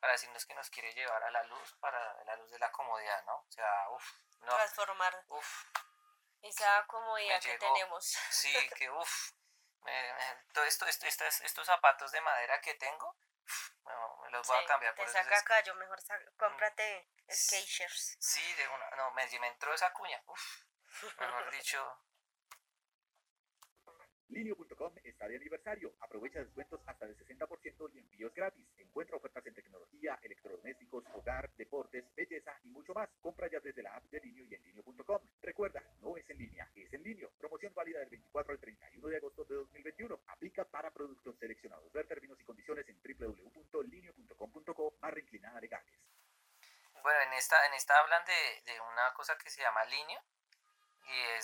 para 0.00 0.12
decirnos 0.12 0.44
que 0.46 0.54
nos 0.54 0.68
quiere 0.70 0.92
llevar 0.94 1.22
a 1.22 1.30
la 1.30 1.42
luz, 1.44 1.74
para 1.80 2.24
la 2.24 2.36
luz 2.36 2.50
de 2.50 2.58
la 2.58 2.70
comodidad, 2.72 3.22
¿no? 3.24 3.36
O 3.36 3.50
sea, 3.50 3.88
uff, 3.90 4.12
no, 4.40 4.54
Transformar 4.56 5.24
uff, 5.28 5.64
esa 6.42 6.84
comodidad 6.86 7.40
que 7.40 7.48
llegó. 7.50 7.72
tenemos. 7.72 8.04
sí, 8.30 8.52
que 8.78 8.90
uff, 8.90 9.30
todo 10.52 10.64
esto, 10.64 10.86
esto, 10.86 11.06
estas- 11.06 11.40
estos 11.42 11.66
zapatos 11.66 12.10
de 12.12 12.20
madera 12.20 12.60
que 12.60 12.74
tengo, 12.74 13.16
uf, 13.44 13.70
no, 13.84 14.16
me 14.22 14.30
los 14.30 14.46
voy 14.46 14.58
Sí, 14.58 14.64
a 14.64 14.66
cambiar 14.66 14.94
te 14.94 15.02
por 15.02 15.12
saca 15.12 15.30
esos. 15.30 15.42
acá, 15.42 15.60
yo 15.62 15.74
mejor 15.76 16.00
sa- 16.00 16.18
cómprate 16.36 17.08
Mm. 17.26 17.32
Skechers. 17.32 18.16
Sí, 18.20 18.54
de 18.54 18.68
una, 18.68 18.90
no, 18.90 19.10
me, 19.12 19.26
me 19.38 19.46
entró 19.46 19.72
esa 19.72 19.92
cuña, 19.92 20.20
uff, 20.26 20.42
mejor 21.18 21.50
dicho, 21.52 21.78
Linio.com 24.32 24.94
está 25.04 25.28
de 25.28 25.36
aniversario. 25.36 25.94
Aprovecha 26.00 26.40
descuentos 26.40 26.80
hasta 26.86 27.06
del 27.06 27.16
60% 27.16 27.90
y 27.92 27.98
envíos 27.98 28.32
gratis. 28.34 28.66
Encuentra 28.78 29.16
ofertas 29.16 29.46
en 29.46 29.54
tecnología, 29.54 30.18
electrodomésticos, 30.22 31.04
hogar, 31.12 31.50
deportes, 31.56 32.04
belleza 32.14 32.58
y 32.64 32.68
mucho 32.68 32.94
más. 32.94 33.10
Compra 33.20 33.48
ya 33.50 33.60
desde 33.60 33.82
la 33.82 33.94
app 33.94 34.04
de 34.04 34.20
Linio 34.20 34.44
y 34.44 34.54
en 34.54 34.62
Linio.com. 34.62 35.20
Recuerda, 35.42 35.82
no 36.00 36.16
es 36.16 36.28
en 36.30 36.38
línea, 36.38 36.66
es 36.74 36.90
en 36.92 37.02
Linio. 37.02 37.30
Promoción 37.38 37.74
válida 37.74 38.00
del 38.00 38.08
24 38.08 38.52
al 38.52 38.58
31 38.58 39.08
de 39.08 39.16
agosto 39.16 39.44
de 39.44 39.54
2021. 39.54 40.20
Aplica 40.28 40.64
para 40.64 40.90
productos 40.90 41.36
seleccionados. 41.38 41.92
Ver 41.92 42.06
términos 42.06 42.40
y 42.40 42.44
condiciones 42.44 42.88
en 42.88 42.98
www.linio.com.co 43.02 44.94
barra 44.98 45.20
inclinada 45.20 45.60
legales. 45.60 45.92
Bueno, 47.02 47.20
en 47.26 47.32
esta, 47.34 47.66
en 47.66 47.74
esta 47.74 47.98
hablan 47.98 48.24
de, 48.24 48.72
de 48.72 48.80
una 48.80 49.12
cosa 49.14 49.36
que 49.36 49.50
se 49.50 49.60
llama 49.60 49.84
línea 49.86 50.21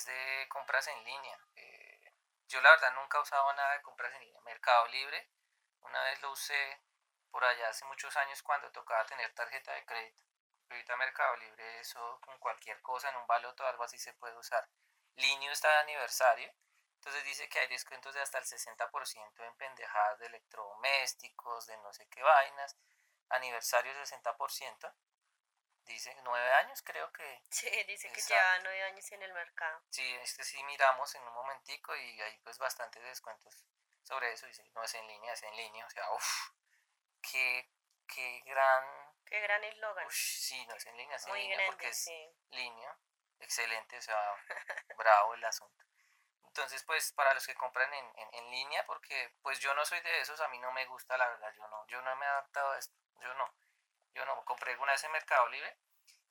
de 0.05 0.47
compras 0.49 0.87
en 0.89 1.05
línea. 1.05 1.39
Eh, 1.57 2.15
yo 2.49 2.61
la 2.61 2.71
verdad 2.71 2.93
nunca 2.95 3.19
he 3.19 3.23
usado 3.23 3.53
nada 3.55 3.73
de 3.75 3.83
compras 3.83 4.13
en 4.15 4.21
línea. 4.21 4.41
Mercado 4.43 4.87
Libre, 4.89 5.31
una 5.81 6.03
vez 6.05 6.21
lo 6.23 6.33
usé 6.33 6.81
por 7.31 7.45
allá 7.45 7.69
hace 7.69 7.85
muchos 7.85 8.17
años 8.17 8.43
cuando 8.43 8.71
tocaba 8.73 9.05
tener 9.07 9.33
tarjeta 9.35 9.73
de 9.73 9.85
crédito. 9.85 10.23
Ahorita 10.71 10.97
Mercado 10.97 11.37
Libre 11.37 11.81
eso 11.81 12.21
con 12.21 12.39
cualquier 12.39 12.81
cosa 12.83 13.09
en 13.11 13.17
un 13.17 13.27
baloto 13.27 13.67
algo 13.67 13.85
así 13.85 13.99
se 13.99 14.13
puede 14.15 14.37
usar. 14.37 14.69
Linio 15.17 15.51
está 15.53 15.69
de 15.69 15.79
aniversario. 15.79 16.53
Entonces 16.97 17.25
dice 17.25 17.49
que 17.49 17.61
hay 17.61 17.69
descuentos 17.69 18.15
de 18.15 18.21
hasta 18.21 18.39
el 18.39 18.45
60% 18.45 19.45
en 19.45 19.57
pendejadas 19.57 20.19
de 20.19 20.27
electrodomésticos, 20.27 21.67
de 21.67 21.77
no 21.79 21.93
sé 21.93 22.09
qué 22.09 22.23
vainas. 22.23 22.77
Aniversario 23.31 23.93
60%. 23.95 24.95
Dice 25.89 26.15
nueve 26.23 26.53
años, 26.53 26.83
creo 26.83 27.11
que. 27.13 27.43
Sí, 27.51 27.69
dice 27.85 28.13
que 28.13 28.21
lleva 28.21 28.59
nueve 28.63 28.83
años 28.83 29.11
en 29.11 29.23
el 29.23 29.33
mercado. 29.33 29.83
Sí, 29.91 30.15
este 30.17 30.45
sí 30.45 30.63
miramos 30.65 31.15
en 31.15 31.23
un 31.23 31.33
momentico 31.33 31.97
y 31.97 32.21
hay 32.21 32.39
pues 32.45 32.59
bastantes 32.59 33.03
descuentos 33.03 33.65
sobre 34.03 34.33
eso. 34.33 34.47
Dice, 34.47 34.63
no 34.75 34.83
es 34.83 34.95
en 34.95 35.07
línea, 35.09 35.33
es 35.33 35.43
en 35.43 35.57
línea. 35.57 35.87
O 35.87 35.91
sea, 35.91 36.11
uff, 36.13 36.51
qué, 37.23 37.71
qué 38.07 38.43
gran. 38.45 39.15
Qué 39.25 39.41
gran 39.41 39.65
eslogan. 39.65 40.07
Sí, 40.11 40.67
no 40.67 40.75
es 40.75 40.87
en 40.87 40.97
línea, 40.97 41.17
es 41.17 41.25
en 41.25 41.31
Muy 41.31 41.41
línea 41.41 41.57
grande, 41.57 41.73
porque 41.73 41.89
es 41.89 42.05
sí. 42.05 42.37
línea. 42.51 42.99
Excelente, 43.41 43.97
o 43.97 44.03
sea, 44.03 44.35
bravo 44.97 45.35
el 45.35 45.45
asunto. 45.45 45.85
Entonces, 46.49 46.83
pues 46.85 47.13
para 47.13 47.33
los 47.35 47.47
que 47.47 47.55
compran 47.55 47.93
en, 47.95 48.19
en, 48.19 48.35
en 48.35 48.51
línea, 48.51 48.85
porque 48.85 49.37
pues 49.43 49.59
yo 49.61 49.73
no 49.75 49.85
soy 49.87 50.01
de 50.01 50.21
esos, 50.21 50.41
a 50.41 50.49
mí 50.49 50.59
no 50.59 50.73
me 50.73 50.85
gusta, 50.87 51.17
la 51.17 51.29
verdad, 51.29 51.53
yo 51.57 51.67
no, 51.69 51.87
yo 51.87 52.03
no 52.03 52.17
me 52.17 52.27
he 52.27 52.29
adaptado 52.29 52.73
a 52.73 52.79
esto, 52.79 52.95
yo 53.21 53.33
no, 53.35 53.55
yo 54.19 54.27
no, 54.27 54.45
compré 54.45 54.73
alguna 54.73 54.93
vez 54.93 55.05
en 55.05 55.13
Mercado 55.13 55.49
Libre 55.49 55.79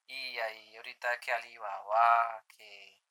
y 0.07 0.39
ahí 0.39 0.77
ahorita 0.77 1.19
que 1.19 1.33
Alibaba, 1.33 2.43
que, 2.49 3.01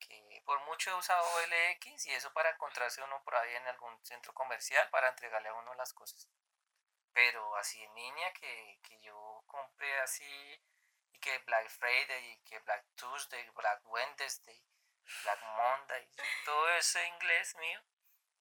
que 0.00 0.42
por 0.44 0.60
mucho 0.66 0.90
he 0.90 0.94
usado 0.94 1.40
LX 1.42 2.06
y 2.06 2.14
eso 2.14 2.32
para 2.32 2.50
encontrarse 2.50 3.02
uno 3.02 3.22
por 3.24 3.36
ahí 3.36 3.54
en 3.56 3.66
algún 3.68 4.04
centro 4.04 4.32
comercial 4.34 4.88
para 4.90 5.08
entregarle 5.10 5.48
a 5.50 5.54
uno 5.54 5.74
las 5.74 5.92
cosas. 5.94 6.28
Pero 7.12 7.56
así 7.56 7.82
en 7.82 7.94
línea, 7.94 8.32
que, 8.34 8.78
que 8.82 9.00
yo 9.00 9.42
compré 9.46 10.00
así 10.00 10.60
y 11.12 11.18
que 11.20 11.38
Black 11.40 11.68
Friday 11.70 12.32
y 12.32 12.38
que 12.44 12.58
Black 12.60 12.84
Tuesday, 12.96 13.48
Black 13.50 13.80
Wednesday, 13.86 14.62
Black 15.24 15.40
Monday, 15.56 16.08
todo 16.44 16.68
ese 16.70 17.06
inglés 17.08 17.56
mío 17.56 17.80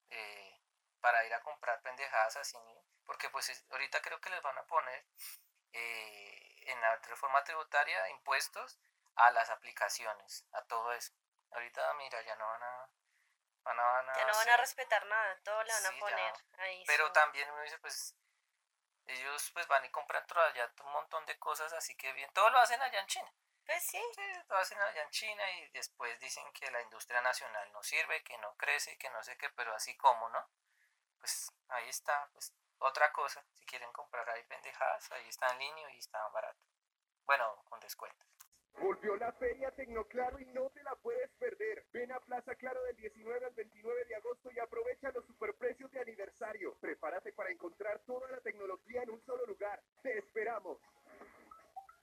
eh, 0.09 0.61
para 1.01 1.25
ir 1.25 1.33
a 1.33 1.41
comprar 1.41 1.81
pendejadas 1.81 2.37
así, 2.37 2.57
porque 3.05 3.29
pues 3.29 3.49
es- 3.49 3.65
ahorita 3.71 4.01
creo 4.01 4.19
que 4.21 4.29
les 4.31 4.41
van 4.41 4.57
a 4.57 4.65
poner 4.67 5.05
eh, 5.77 6.71
en 6.71 6.81
la 6.81 6.95
reforma 6.97 7.43
tributaria 7.43 8.09
impuestos 8.09 8.79
a 9.15 9.31
las 9.31 9.49
aplicaciones, 9.49 10.45
a 10.53 10.61
todo 10.63 10.91
eso. 10.93 11.13
Ahorita 11.51 11.93
mira, 11.95 12.21
ya 12.23 12.35
no 12.35 12.47
van 12.47 12.63
a... 12.63 12.89
Van 13.63 13.79
a, 13.79 13.83
van 13.83 14.09
a 14.09 14.13
Ya 14.15 14.25
no 14.25 14.33
van 14.35 14.49
a 14.49 14.57
respetar 14.57 15.05
nada, 15.05 15.39
todo 15.43 15.63
le 15.63 15.71
van 15.73 15.81
Sí, 15.81 15.87
a 15.87 15.91
ya. 15.91 15.99
poner 15.99 16.33
ahí. 16.59 16.83
pero 16.85 17.11
también 17.11 17.49
uno 17.51 17.61
dice, 17.63 17.77
pues, 17.79 18.15
ellos 19.07 19.51
pues 19.53 19.67
van 19.67 19.83
y 19.85 19.89
compran 19.89 20.25
todo 20.27 20.39
allá 20.41 20.71
un 20.83 20.91
montón 20.91 21.25
de 21.25 21.37
cosas, 21.39 21.71
así 21.73 21.95
que 21.95 22.11
bien, 22.13 22.31
todo 22.33 22.49
lo 22.49 22.57
hacen 22.59 22.81
allá 22.81 22.99
en 22.99 23.07
China. 23.07 23.31
Pues 23.65 23.83
sí, 23.83 24.01
Sí, 24.13 24.21
lo 24.47 24.57
hacen 24.57 24.79
allá 24.79 25.01
en 25.01 25.09
China 25.09 25.49
y 25.53 25.69
después 25.69 26.19
dicen 26.19 26.51
que 26.53 26.69
la 26.69 26.81
industria 26.81 27.21
nacional 27.21 27.71
no 27.71 27.81
sirve, 27.81 28.23
que 28.23 28.37
no 28.37 28.55
crece, 28.57 28.97
que 28.97 29.09
no 29.09 29.23
sé 29.23 29.35
qué, 29.37 29.49
pero 29.51 29.73
así 29.73 29.97
como, 29.97 30.29
¿no? 30.29 30.47
Pues 31.19 31.51
ahí 31.69 31.89
está, 31.89 32.29
pues 32.33 32.53
otra 32.79 33.11
cosa, 33.11 33.43
si 33.53 33.65
quieren 33.65 33.91
comprar 33.91 34.29
ahí 34.29 34.43
pendejadas, 34.43 35.11
ahí 35.11 35.27
está 35.27 35.51
en 35.53 35.59
línea 35.59 35.93
y 35.93 35.97
está 35.97 36.27
barato. 36.29 36.59
Bueno, 37.25 37.63
con 37.69 37.79
descuento. 37.79 38.25
Volvió 38.79 39.15
la 39.15 39.31
Feria 39.33 39.71
Tecnoclaro 39.71 40.37
y 40.39 40.45
no 40.47 40.69
te 40.71 40.83
la 40.83 40.95
puedes 40.95 41.31
perder. 41.39 41.85
Ven 41.91 42.11
a 42.11 42.19
Plaza 42.19 42.55
Claro 42.55 42.83
del 42.83 42.95
19 42.97 43.45
al 43.45 43.53
29 43.53 44.05
de 44.05 44.15
agosto 44.15 44.51
y 44.51 44.59
aprovecha 44.59 45.11
los 45.11 45.25
superprecios 45.25 45.89
de 45.91 46.01
aniversario. 46.01 46.75
Prepárate 46.81 47.31
para 47.31 47.51
encontrar 47.51 47.99
toda 48.05 48.29
la 48.29 48.41
tecnología 48.41 49.03
en 49.03 49.11
un 49.11 49.21
solo 49.25 49.45
lugar. 49.45 49.81
¡Te 50.03 50.17
esperamos! 50.17 50.79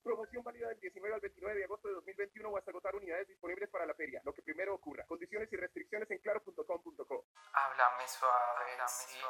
Promoción 0.02 0.43
válida 0.43 0.69
del 0.69 0.81
19 0.81 1.14
al 1.14 1.21
29 1.21 1.59
de 1.59 1.64
agosto 1.64 1.88
de 1.88 1.95
2021 1.95 2.49
o 2.49 2.57
hasta 2.57 2.71
agotar 2.71 2.97
unidades 2.97 3.29
disponibles 3.29 3.69
para 3.69 3.87
la 3.87 3.95
feria. 3.95 4.21
Lo 4.25 4.33
que 4.33 4.43
primero 4.43 4.75
ocurra. 4.75 5.05
Condiciones 5.07 5.52
y 5.52 5.57
restricciones 5.57 6.11
en 6.11 6.19
claro.com.co. 6.19 7.26
Háblame 7.52 8.09
suavecito, 8.09 9.26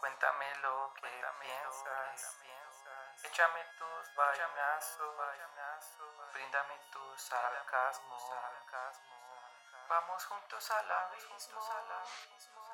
cuéntame 0.00 0.54
lo 0.56 0.92
que 0.94 1.10
piensas, 1.40 2.40
échame 3.22 3.64
tus 3.78 4.14
vainazos, 4.14 5.16
bríndame 6.32 6.78
tu 6.90 7.18
sarcasmo, 7.18 8.16
vamos 9.88 10.24
juntos 10.26 10.70
al 10.70 10.90
abismo, 10.90 11.60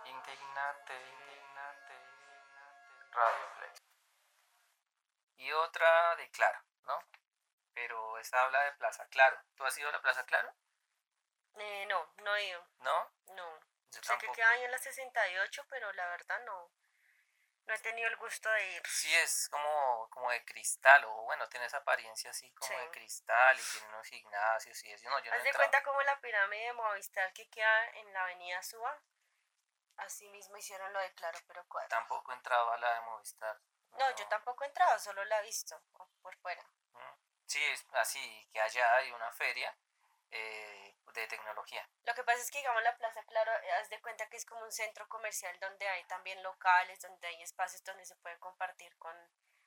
indignate, 0.05 0.99
Radio 3.13 3.49
Flex. 3.57 3.83
Y 5.37 5.53
otra 5.53 6.17
de 6.17 6.31
Claro, 6.31 6.61
¿no? 6.85 6.99
Pero 7.75 8.19
esta 8.19 8.43
habla 8.43 8.61
de 8.63 8.73
Plaza 8.73 9.07
Claro. 9.09 9.41
¿Tú 9.57 9.65
has 9.65 9.77
ido 9.79 9.89
a 9.89 9.93
la 9.93 10.03
Plaza 10.03 10.25
Claro? 10.27 10.55
eh, 11.57 11.87
no, 11.87 12.13
no 12.19 12.37
he 12.37 12.45
ido, 12.49 12.65
¿No? 12.81 13.11
no. 13.35 13.70
Yo 13.93 14.03
Sé 14.03 14.19
que 14.19 14.33
queda 14.33 14.51
ahí 14.51 14.65
en 14.65 14.71
la 14.71 14.79
68, 14.79 15.67
pero 15.69 15.93
la 15.93 16.07
verdad 16.09 16.41
no. 16.45 16.73
No 17.67 17.75
he 17.75 17.79
tenido 17.79 18.09
el 18.09 18.17
gusto 18.17 18.51
de 18.51 18.73
ir. 18.73 18.83
Sí, 18.87 19.15
es 19.15 19.49
como, 19.49 20.09
como 20.11 20.31
de 20.31 20.45
cristal, 20.45 21.05
o 21.05 21.23
bueno, 21.23 21.49
tiene 21.49 21.67
esa 21.67 21.79
apariencia 21.79 22.31
así 22.31 22.51
como 22.55 22.79
de 22.79 22.91
cristal 22.91 23.59
y 23.59 23.63
tiene 23.63 23.89
unos 23.89 24.07
gimnasios 24.09 24.85
y 24.85 24.93
eso. 24.93 25.09
No, 25.09 25.19
yo 25.21 25.33
Haz 25.33 25.45
de 25.45 25.53
cuenta 25.53 25.83
como 25.83 26.03
la 26.03 26.21
pirámide 26.21 26.65
de 26.65 26.73
Movistar 26.73 27.33
que 27.33 27.49
queda 27.49 27.91
en 27.91 28.13
la 28.13 28.23
avenida 28.23 28.63
Suba. 28.63 29.03
Así 29.99 30.29
mismo 30.31 30.57
hicieron 30.57 30.93
lo 30.93 30.99
de 31.01 31.13
Claro, 31.15 31.39
pero 31.47 31.65
cuatro. 31.69 31.91
Tampoco 31.91 32.33
he 32.33 32.35
entrado 32.35 32.73
a 32.73 32.79
la 32.79 32.95
de 32.95 33.01
Movistar. 33.03 33.61
No, 33.93 34.17
yo 34.17 34.27
tampoco 34.29 34.65
he 34.65 34.67
entrado, 34.67 34.99
solo 34.99 35.25
la 35.27 35.41
he 35.41 35.43
visto 35.43 35.81
por 36.23 36.37
fuera. 36.39 36.63
Mm. 36.93 37.15
Sí, 37.47 37.65
es 37.67 37.85
así, 37.95 38.49
que 38.53 38.61
allá 38.61 38.97
hay 38.97 39.11
una 39.13 39.31
feria 39.33 39.77
eh, 40.31 40.97
de 41.13 41.27
tecnología. 41.27 41.89
Lo 42.05 42.15
que 42.15 42.25
pasa 42.25 42.41
es 42.41 42.51
que, 42.51 42.59
digamos, 42.59 42.83
la 42.83 42.97
Plaza 42.97 43.23
Claro, 43.25 43.53
eh, 43.63 43.73
haz 43.73 43.89
de 43.89 44.01
cuenta 44.01 44.29
que 44.29 44.37
es 44.37 44.45
como 44.45 44.63
un 44.63 44.73
centro 44.73 45.09
comercial 45.09 45.59
donde 45.61 45.89
hay 45.89 46.05
también 46.05 46.43
locales, 46.43 47.01
donde 47.01 47.27
hay 47.27 47.43
espacios 47.43 47.83
donde 47.85 48.05
se 48.05 48.17
puede 48.17 48.39
compartir 48.39 48.97
con, 48.99 49.17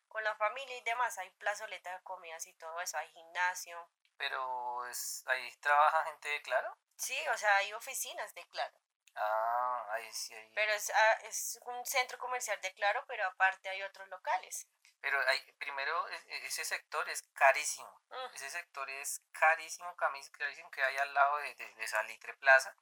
con 0.07 0.23
la 0.23 0.35
familia 0.35 0.77
y 0.77 0.83
demás. 0.83 1.17
Hay 1.17 1.29
plazoleta 1.31 1.93
de 1.93 2.03
comidas 2.03 2.45
y 2.47 2.53
todo 2.53 2.79
eso, 2.81 2.97
hay 2.97 3.09
gimnasio. 3.09 3.89
Pero 4.17 4.87
es, 4.87 5.23
ahí 5.27 5.51
trabaja 5.57 6.03
gente 6.05 6.29
de 6.29 6.41
Claro. 6.41 6.77
Sí, 6.95 7.17
o 7.33 7.37
sea, 7.37 7.55
hay 7.57 7.73
oficinas 7.73 8.33
de 8.33 8.45
Claro. 8.47 8.77
Ah, 9.15 9.85
ahí 9.91 10.11
sí 10.11 10.33
hay. 10.33 10.49
Pero 10.55 10.71
es, 10.73 10.89
ah, 10.89 11.13
es 11.23 11.59
un 11.65 11.85
centro 11.85 12.17
comercial 12.17 12.59
de 12.61 12.73
Claro, 12.73 13.03
pero 13.07 13.25
aparte 13.25 13.69
hay 13.69 13.81
otros 13.83 14.07
locales. 14.09 14.67
Pero 15.03 15.19
hay, 15.27 15.39
primero, 15.59 16.07
ese 16.49 16.65
sector 16.65 17.07
es 17.09 17.23
carísimo. 17.35 18.01
Mm. 18.09 18.35
Ese 18.35 18.49
sector 18.49 18.89
es 18.89 19.21
carísimo, 19.33 19.95
camis- 19.97 20.31
carísimo 20.31 20.71
que 20.71 20.83
hay 20.83 20.97
al 20.97 21.13
lado 21.13 21.37
de, 21.39 21.55
de, 21.55 21.75
de 21.75 21.87
Salitre 21.87 22.33
Plaza, 22.35 22.75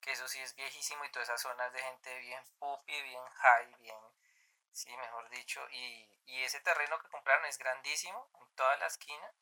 que 0.00 0.12
eso 0.12 0.28
sí 0.28 0.40
es 0.40 0.54
viejísimo 0.54 1.04
y 1.04 1.10
todas 1.12 1.28
esas 1.28 1.42
zonas 1.42 1.72
de 1.74 1.82
gente 1.82 2.18
bien 2.20 2.44
pupi, 2.60 3.02
bien 3.02 3.24
high, 3.42 3.74
bien, 3.80 3.98
sí, 4.72 4.96
mejor 4.96 5.28
dicho. 5.30 5.66
Y, 5.70 6.08
y 6.26 6.44
ese 6.44 6.60
terreno 6.60 6.98
que 7.00 7.08
compraron 7.10 7.44
es 7.46 7.58
grandísimo, 7.58 8.30
en 8.40 8.56
toda 8.56 8.76
la 8.78 8.86
esquina, 8.86 9.32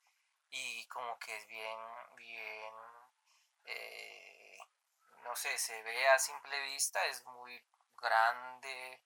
y 0.49 0.87
como 0.87 1.19
que 1.19 1.37
es 1.37 1.47
bien, 1.47 1.79
bien, 2.17 2.73
eh, 3.65 4.57
no 5.23 5.35
sé, 5.35 5.57
se 5.57 5.81
ve 5.83 6.07
a 6.09 6.19
simple 6.19 6.59
vista, 6.63 7.05
es 7.07 7.23
muy 7.25 7.63
grande, 8.01 9.01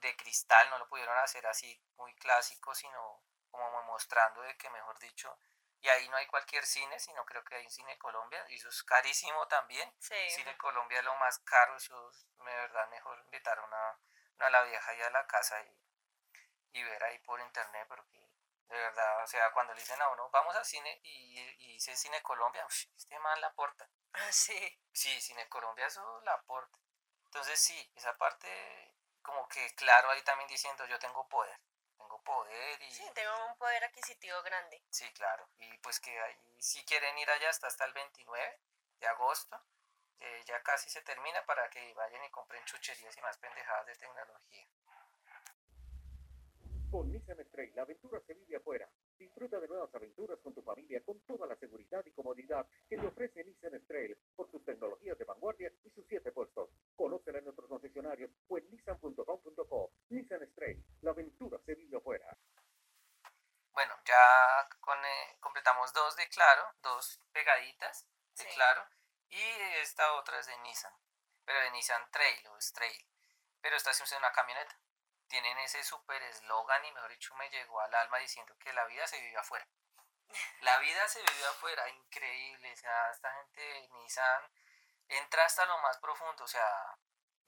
de 0.00 0.16
cristal, 0.16 0.70
no 0.70 0.78
lo 0.78 0.88
pudieron 0.88 1.16
hacer 1.18 1.46
así 1.46 1.80
muy 1.96 2.14
clásico, 2.16 2.74
sino 2.74 3.22
como 3.50 3.82
mostrando 3.84 4.42
de 4.42 4.56
que, 4.56 4.70
mejor 4.70 4.98
dicho, 4.98 5.38
y 5.80 5.88
ahí 5.88 6.08
no 6.08 6.16
hay 6.16 6.26
cualquier 6.26 6.66
cine, 6.66 6.98
sino 6.98 7.24
creo 7.24 7.44
que 7.44 7.54
hay 7.56 7.64
un 7.64 7.70
Cine 7.70 7.96
Colombia, 7.98 8.44
y 8.48 8.56
eso 8.56 8.68
es 8.68 8.82
carísimo 8.82 9.46
también. 9.46 9.92
Sí. 10.00 10.30
Cine 10.30 10.56
Colombia 10.58 10.98
es 10.98 11.04
lo 11.04 11.14
más 11.16 11.38
caro, 11.40 11.76
eso 11.76 12.10
es, 12.10 12.26
de 12.36 12.44
verdad 12.44 12.88
mejor 12.88 13.18
invitar 13.20 13.58
a 13.58 13.64
una, 13.64 14.50
la 14.50 14.62
vieja 14.64 14.94
y 14.94 15.02
a 15.02 15.10
la 15.10 15.26
casa 15.26 15.60
y, 15.62 15.80
y 16.72 16.82
ver 16.82 17.02
ahí 17.04 17.18
por 17.20 17.40
internet, 17.40 17.86
porque 17.88 18.18
de 18.68 18.76
verdad, 18.76 19.22
o 19.22 19.26
sea, 19.26 19.50
cuando 19.52 19.72
le 19.72 19.80
dicen 19.80 20.00
a 20.02 20.08
uno, 20.08 20.28
vamos 20.30 20.54
al 20.54 20.64
cine 20.64 21.00
y, 21.02 21.40
y 21.40 21.72
dice 21.74 21.96
Cine 21.96 22.22
Colombia, 22.22 22.66
uff, 22.66 22.84
este 22.96 23.18
man 23.20 23.40
la 23.40 23.46
aporta. 23.48 23.88
Ah, 24.12 24.32
sí. 24.32 24.80
Sí, 24.92 25.20
Cine 25.20 25.48
Colombia 25.48 25.86
eso 25.86 26.20
la 26.22 26.34
aporta. 26.34 26.78
Entonces 27.24 27.60
sí, 27.60 27.92
esa 27.94 28.16
parte 28.18 28.87
como 29.22 29.48
que 29.48 29.74
claro 29.74 30.10
ahí 30.10 30.22
también 30.22 30.48
diciendo 30.48 30.84
yo 30.86 30.98
tengo 30.98 31.28
poder, 31.28 31.58
tengo 31.96 32.22
poder 32.22 32.82
y 32.82 32.90
Sí, 32.90 33.04
tengo 33.14 33.32
un 33.46 33.56
poder 33.56 33.84
adquisitivo 33.84 34.42
grande. 34.42 34.82
sí, 34.90 35.10
claro. 35.12 35.48
Y 35.58 35.78
pues 35.78 36.00
que 36.00 36.18
ahí 36.20 36.36
si 36.58 36.84
quieren 36.84 37.16
ir 37.18 37.30
allá 37.30 37.50
hasta 37.50 37.66
hasta 37.66 37.84
el 37.84 37.92
29 37.92 38.60
de 39.00 39.06
agosto, 39.06 39.62
eh, 40.20 40.42
ya 40.46 40.60
casi 40.62 40.90
se 40.90 41.02
termina 41.02 41.44
para 41.46 41.68
que 41.70 41.94
vayan 41.94 42.24
y 42.24 42.30
compren 42.30 42.64
chucherías 42.64 43.16
y 43.16 43.20
más 43.20 43.38
pendejadas 43.38 43.86
de 43.86 43.94
tecnología. 43.96 44.66
Con 46.90 47.12
Nissan 47.12 47.38
Stray, 47.44 47.70
la 47.72 47.82
aventura 47.82 48.20
se 48.26 48.34
vive 48.34 48.56
afuera. 48.56 48.88
Disfruta 49.18 49.58
de 49.58 49.66
nuevas 49.66 49.92
aventuras 49.94 50.38
con 50.40 50.54
tu 50.54 50.62
familia 50.62 51.02
con 51.04 51.18
toda 51.22 51.46
la 51.46 51.56
seguridad 51.56 52.06
y 52.06 52.12
comodidad 52.12 52.66
que 52.88 52.96
te 52.96 53.06
ofrece 53.06 53.42
Nissan 53.42 53.80
Stray 53.82 54.14
por 54.36 54.48
sus 54.50 54.64
tecnologías 54.64 55.18
de 55.18 55.24
vanguardia 55.24 55.72
y 55.84 55.90
sus 55.90 56.06
siete 56.06 56.30
puestos. 56.30 56.70
Conócela 56.94 57.38
en 57.38 57.44
nuestros 57.44 57.68
concesionarios 57.68 58.30
o 58.46 58.58
en 58.58 58.70
nissan.com.co. 58.70 59.90
Nissan 60.10 60.46
Stray, 60.52 60.84
la 61.02 61.10
aventura 61.10 61.58
se 61.66 61.74
vive 61.74 61.96
afuera. 61.96 62.36
Bueno, 63.72 63.94
ya 64.04 64.68
con, 64.80 64.98
eh, 65.04 65.36
completamos 65.40 65.92
dos 65.92 66.14
de 66.16 66.28
Claro, 66.28 66.62
dos 66.82 67.20
pegaditas 67.32 68.06
de 68.36 68.44
Sí. 68.44 68.48
Claro. 68.54 68.86
Y 69.30 69.42
esta 69.82 70.14
otra 70.14 70.38
es 70.38 70.46
de 70.46 70.56
Nissan, 70.58 70.92
pero 71.44 71.60
de 71.60 71.70
Nissan 71.72 72.08
Trail 72.12 72.46
o 72.48 72.58
Trail. 72.72 73.04
Pero 73.60 73.76
esta 73.76 73.90
es 73.90 74.12
una 74.16 74.32
camioneta. 74.32 74.78
Tienen 75.28 75.58
ese 75.58 75.84
super 75.84 76.22
eslogan 76.22 76.84
y 76.84 76.92
mejor 76.92 77.10
dicho 77.10 77.34
me 77.36 77.50
llegó 77.50 77.80
al 77.80 77.94
alma 77.94 78.18
diciendo 78.18 78.56
que 78.58 78.72
la 78.72 78.84
vida 78.86 79.06
se 79.06 79.20
vive 79.20 79.36
afuera. 79.36 79.66
La 80.60 80.78
vida 80.78 81.08
se 81.08 81.20
vive 81.20 81.46
afuera, 81.46 81.88
increíble. 81.88 82.72
O 82.72 82.76
sea, 82.76 83.10
esta 83.10 83.32
gente 83.34 83.60
de 83.60 83.88
Nissan 83.88 84.50
entra 85.08 85.44
hasta 85.44 85.64
lo 85.66 85.78
más 85.78 85.98
profundo, 85.98 86.44
o 86.44 86.48
sea, 86.48 86.96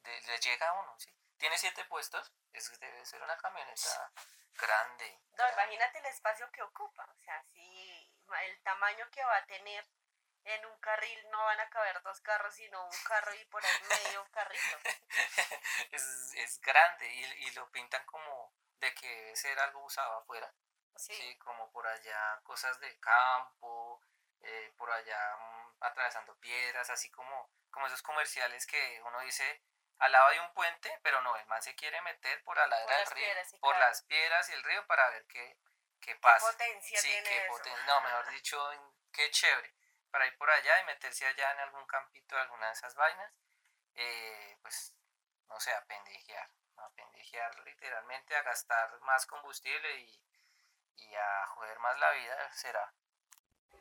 le 0.05 0.39
llega 0.39 0.69
a 0.69 0.73
uno, 0.75 0.95
¿sí? 0.99 1.15
Tiene 1.37 1.57
siete 1.59 1.85
puestos, 1.85 2.33
es, 2.53 2.79
debe 2.81 3.05
ser 3.05 3.23
una 3.23 3.37
camioneta 3.37 4.13
grande. 4.55 5.21
No, 5.37 5.51
imagínate 5.53 5.99
el 5.99 6.07
espacio 6.07 6.51
que 6.53 6.63
ocupa, 6.63 7.05
o 7.05 7.19
sea, 7.23 7.43
si 7.45 8.13
el 8.45 8.63
tamaño 8.63 9.09
que 9.11 9.25
va 9.25 9.37
a 9.37 9.47
tener 9.47 9.87
en 10.45 10.67
un 10.67 10.79
carril 10.79 11.31
no 11.31 11.45
van 11.45 11.61
a 11.61 11.69
caber 11.71 12.01
dos 12.03 12.21
carros, 12.21 12.55
sino 12.55 12.85
un 12.85 13.03
carro 13.07 13.35
y 13.35 13.45
por 13.47 13.65
ahí 13.65 13.83
medio 13.89 14.23
un 14.23 14.31
carrito. 14.31 14.79
es, 15.93 16.35
es 16.35 16.61
grande 16.61 17.07
y, 17.09 17.25
y, 17.47 17.51
lo 17.53 17.71
pintan 17.71 18.05
como 18.07 18.53
de 18.79 18.95
que 18.95 19.09
debe 19.09 19.37
ser 19.37 19.59
algo 19.61 19.85
usado 19.85 20.19
afuera. 20.19 20.53
Sí. 20.97 21.39
como 21.39 21.73
por 21.73 21.87
allá 21.87 22.41
cosas 22.43 22.79
de 22.81 22.99
campo, 23.01 24.03
eh, 24.43 24.73
por 24.77 24.91
allá 24.91 25.37
mm, 25.37 25.77
atravesando 25.81 26.37
piedras, 26.41 26.91
así 26.91 27.11
como, 27.11 27.51
como 27.71 27.87
esos 27.87 28.03
comerciales 28.03 28.67
que 28.67 29.01
uno 29.05 29.21
dice 29.21 29.63
al 29.99 30.13
lado 30.13 30.31
de 30.31 30.41
un 30.41 30.53
puente, 30.53 30.99
pero 31.03 31.21
no, 31.23 31.37
el 31.37 31.47
man 31.47 31.63
se 31.63 31.75
quiere 31.75 32.01
meter 32.03 32.43
por 32.45 32.57
la 32.57 32.67
ladera 32.67 32.99
del 32.99 33.11
río, 33.13 33.29
por 33.61 33.77
las 33.79 34.03
piedras 34.03 34.49
y 34.49 34.53
el 34.53 34.63
río 34.63 34.87
para 34.87 35.09
ver 35.11 35.27
qué, 35.27 35.59
qué 36.01 36.17
pasa. 36.17 36.47
¿Qué 36.51 36.53
potencia 36.53 37.01
sí, 37.01 37.09
tiene 37.09 37.29
qué 37.29 37.45
eso? 37.45 37.53
poten- 37.53 37.87
no, 37.87 38.01
mejor 38.01 38.29
dicho, 38.31 38.93
qué 39.13 39.31
chévere. 39.31 39.75
Para 40.11 40.27
ir 40.27 40.37
por 40.37 40.51
allá 40.51 40.81
y 40.81 40.87
meterse 40.87 41.27
allá 41.27 41.53
en 41.53 41.61
algún 41.61 41.87
campito 41.87 42.35
de 42.35 42.43
alguna 42.43 42.67
de 42.67 42.73
esas 42.73 42.95
vainas, 42.95 43.33
eh, 43.95 44.59
pues, 44.63 44.95
no 45.49 45.59
sé, 45.61 45.73
a 45.73 45.85
pendejear. 45.85 46.51
A 46.77 46.89
pendejear 46.91 47.59
literalmente, 47.61 48.35
a 48.35 48.43
gastar 48.43 49.01
más 49.01 49.27
combustible 49.27 50.01
y, 50.01 50.21
y 50.97 51.15
a 51.15 51.47
joder 51.47 51.79
más 51.79 51.99
la 51.99 52.11
vida, 52.13 52.53
será. 52.53 52.93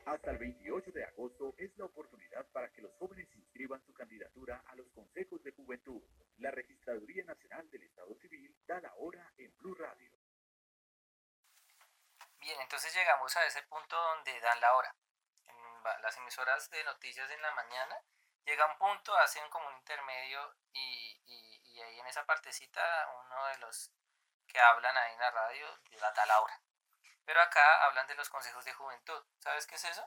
Hasta 0.06 0.30
el 0.30 0.38
28 0.38 0.92
de 0.92 1.04
agosto 1.04 1.54
es 1.58 1.76
la 1.76 1.84
oportunidad 1.84 2.46
para 2.52 2.70
que 2.72 2.82
los 2.82 2.92
jóvenes 2.98 3.28
inscriban 3.34 3.82
su 3.84 3.92
candidatura 3.92 4.62
a 4.66 4.74
los 4.74 4.88
consejos 4.90 5.42
de 5.44 5.52
juventud. 5.52 6.02
La 6.38 6.50
Registraduría 6.50 7.24
Nacional 7.24 7.70
del 7.70 7.84
Estado 7.84 8.14
Civil 8.16 8.54
da 8.66 8.80
la 8.80 8.94
hora 8.96 9.32
en 9.36 9.54
Blue 9.58 9.74
Radio. 9.74 10.10
Bien, 12.40 12.58
entonces 12.60 12.94
llegamos 12.94 13.36
a 13.36 13.44
ese 13.46 13.62
punto 13.64 13.94
donde 13.94 14.40
dan 14.40 14.60
la 14.60 14.74
hora. 14.74 14.94
Las 16.00 16.16
emisoras 16.16 16.68
de 16.70 16.84
noticias 16.84 17.30
en 17.30 17.42
la 17.42 17.52
mañana 17.52 17.96
llega 18.44 18.66
un 18.66 18.78
punto, 18.78 19.16
hacen 19.16 19.48
como 19.50 19.68
un 19.68 19.74
intermedio 19.76 20.56
y, 20.72 21.20
y- 21.26 21.60
y 21.72 21.82
ahí 21.82 22.00
en 22.00 22.06
esa 22.06 22.24
partecita 22.24 23.08
uno 23.24 23.46
de 23.46 23.58
los 23.58 23.90
que 24.46 24.58
hablan 24.60 24.96
ahí 24.96 25.12
en 25.12 25.20
la 25.20 25.30
radio 25.30 25.66
da 26.14 26.26
la 26.26 26.40
hora. 26.40 26.60
Pero 27.24 27.40
acá 27.40 27.84
hablan 27.84 28.06
de 28.06 28.14
los 28.16 28.28
consejos 28.28 28.64
de 28.64 28.72
juventud. 28.72 29.24
¿Sabes 29.38 29.66
qué 29.66 29.76
es 29.76 29.84
eso? 29.84 30.04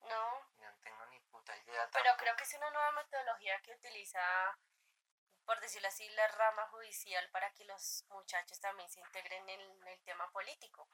No, 0.00 0.50
no 0.56 0.74
tengo 0.80 1.04
ni 1.06 1.20
puta 1.20 1.54
idea. 1.56 1.88
pero 1.92 2.04
tampoco. 2.04 2.16
creo 2.18 2.36
que 2.36 2.44
es 2.44 2.54
una 2.54 2.70
nueva 2.70 2.92
metodología 2.92 3.60
que 3.60 3.72
utiliza, 3.74 4.58
por 5.44 5.60
decirlo 5.60 5.88
así, 5.88 6.08
la 6.10 6.26
rama 6.28 6.66
judicial 6.68 7.28
para 7.30 7.52
que 7.52 7.64
los 7.64 8.04
muchachos 8.08 8.58
también 8.60 8.88
se 8.88 9.00
integren 9.00 9.48
en 9.48 9.86
el 9.88 10.02
tema 10.04 10.30
político. 10.30 10.88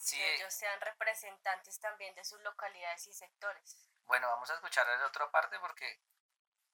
Sí, 0.00 0.16
Que 0.16 0.34
ellos 0.36 0.54
sean 0.54 0.80
representantes 0.80 1.78
también 1.78 2.14
de 2.14 2.24
sus 2.24 2.40
localidades 2.40 3.06
y 3.06 3.12
sectores. 3.12 3.86
Bueno, 4.06 4.28
vamos 4.28 4.50
a 4.50 4.54
escuchar 4.54 4.86
la 4.86 5.06
otra 5.06 5.30
parte 5.30 5.58
porque 5.60 6.00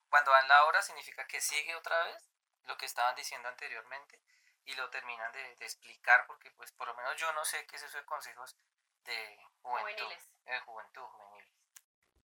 cuando 0.08 0.30
dan 0.30 0.46
la 0.46 0.64
hora 0.64 0.80
significa 0.80 1.26
que 1.26 1.40
sigue 1.40 1.74
otra 1.74 2.04
vez 2.04 2.30
lo 2.66 2.76
que 2.76 2.86
estaban 2.86 3.16
diciendo 3.16 3.48
anteriormente 3.48 4.22
y 4.64 4.74
lo 4.74 4.88
terminan 4.90 5.32
de, 5.32 5.56
de 5.56 5.64
explicar 5.64 6.24
porque 6.28 6.52
pues 6.52 6.70
por 6.72 6.86
lo 6.86 6.94
menos 6.94 7.16
yo 7.16 7.32
no 7.32 7.44
sé 7.44 7.66
qué 7.66 7.74
es 7.74 7.82
eso 7.82 7.98
de 7.98 8.04
consejos 8.04 8.56
de 9.04 9.36
juventud. 9.60 10.04
Juveniles. 10.04 10.30
De 10.44 10.60
juventud 10.60 11.02
juvenil. 11.02 11.52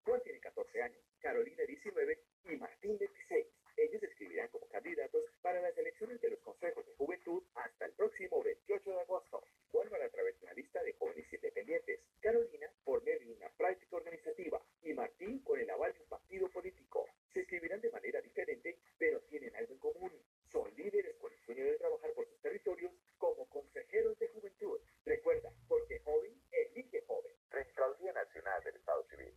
Juan 0.04 0.22
tiene 0.22 0.40
14 0.40 0.82
años, 0.82 1.02
Carolina 1.20 1.64
19 1.64 2.24
y 2.44 2.56
Martín 2.56 2.98
26. 2.98 3.46
Ellos 3.76 4.02
escribirán 4.04 4.48
como 4.48 4.68
candidatos 4.68 5.22
para 5.42 5.60
las 5.60 5.76
elecciones 5.76 6.20
de 6.20 6.30
los 6.30 6.40
consejos 6.40 6.86
de 6.86 6.94
juventud 6.94 7.42
hasta 7.54 7.86
el 7.86 7.92
próximo 7.94 8.42
28 8.42 8.90
de 8.90 9.00
agosto. 9.00 9.44
Va 9.74 9.80
a 9.80 10.10
través 10.10 10.38
de 10.38 10.44
una 10.44 10.52
lista 10.52 10.82
de 10.82 10.92
jóvenes 10.94 11.32
independientes. 11.32 12.00
Carolina 12.20 12.70
por 12.84 13.02
medio 13.04 13.26
de 13.26 13.34
una 13.34 13.48
práctica 13.56 13.96
organizativa 13.96 14.60
y 14.82 14.92
Martín 14.92 15.42
con 15.42 15.58
el 15.58 15.70
aval 15.70 15.94
de 15.94 16.00
un 16.00 16.08
partido 16.08 16.50
político. 16.50 17.08
Se 17.32 17.40
escribirán 17.40 17.80
de 17.80 17.90
manera 17.90 18.20
diferente, 18.20 18.78
pero 18.98 19.20
tienen 19.22 19.56
algo 19.56 19.72
en 19.72 19.78
común. 19.78 20.12
Son 20.50 20.70
líderes 20.76 21.16
con 21.16 21.32
el 21.32 21.40
sueño 21.40 21.64
de 21.64 21.78
trabajar 21.78 22.12
por 22.12 22.26
sus 22.28 22.38
territorios 22.42 22.92
como 23.16 23.48
consejeros 23.48 24.18
de 24.18 24.28
juventud. 24.28 24.78
Recuerda, 25.06 25.50
porque 25.66 26.00
joven 26.00 26.42
elige 26.50 27.02
joven. 27.06 27.34
Registraduría 27.48 28.12
Nacional 28.12 28.62
del 28.64 28.76
Estado 28.76 29.02
Civil. 29.04 29.34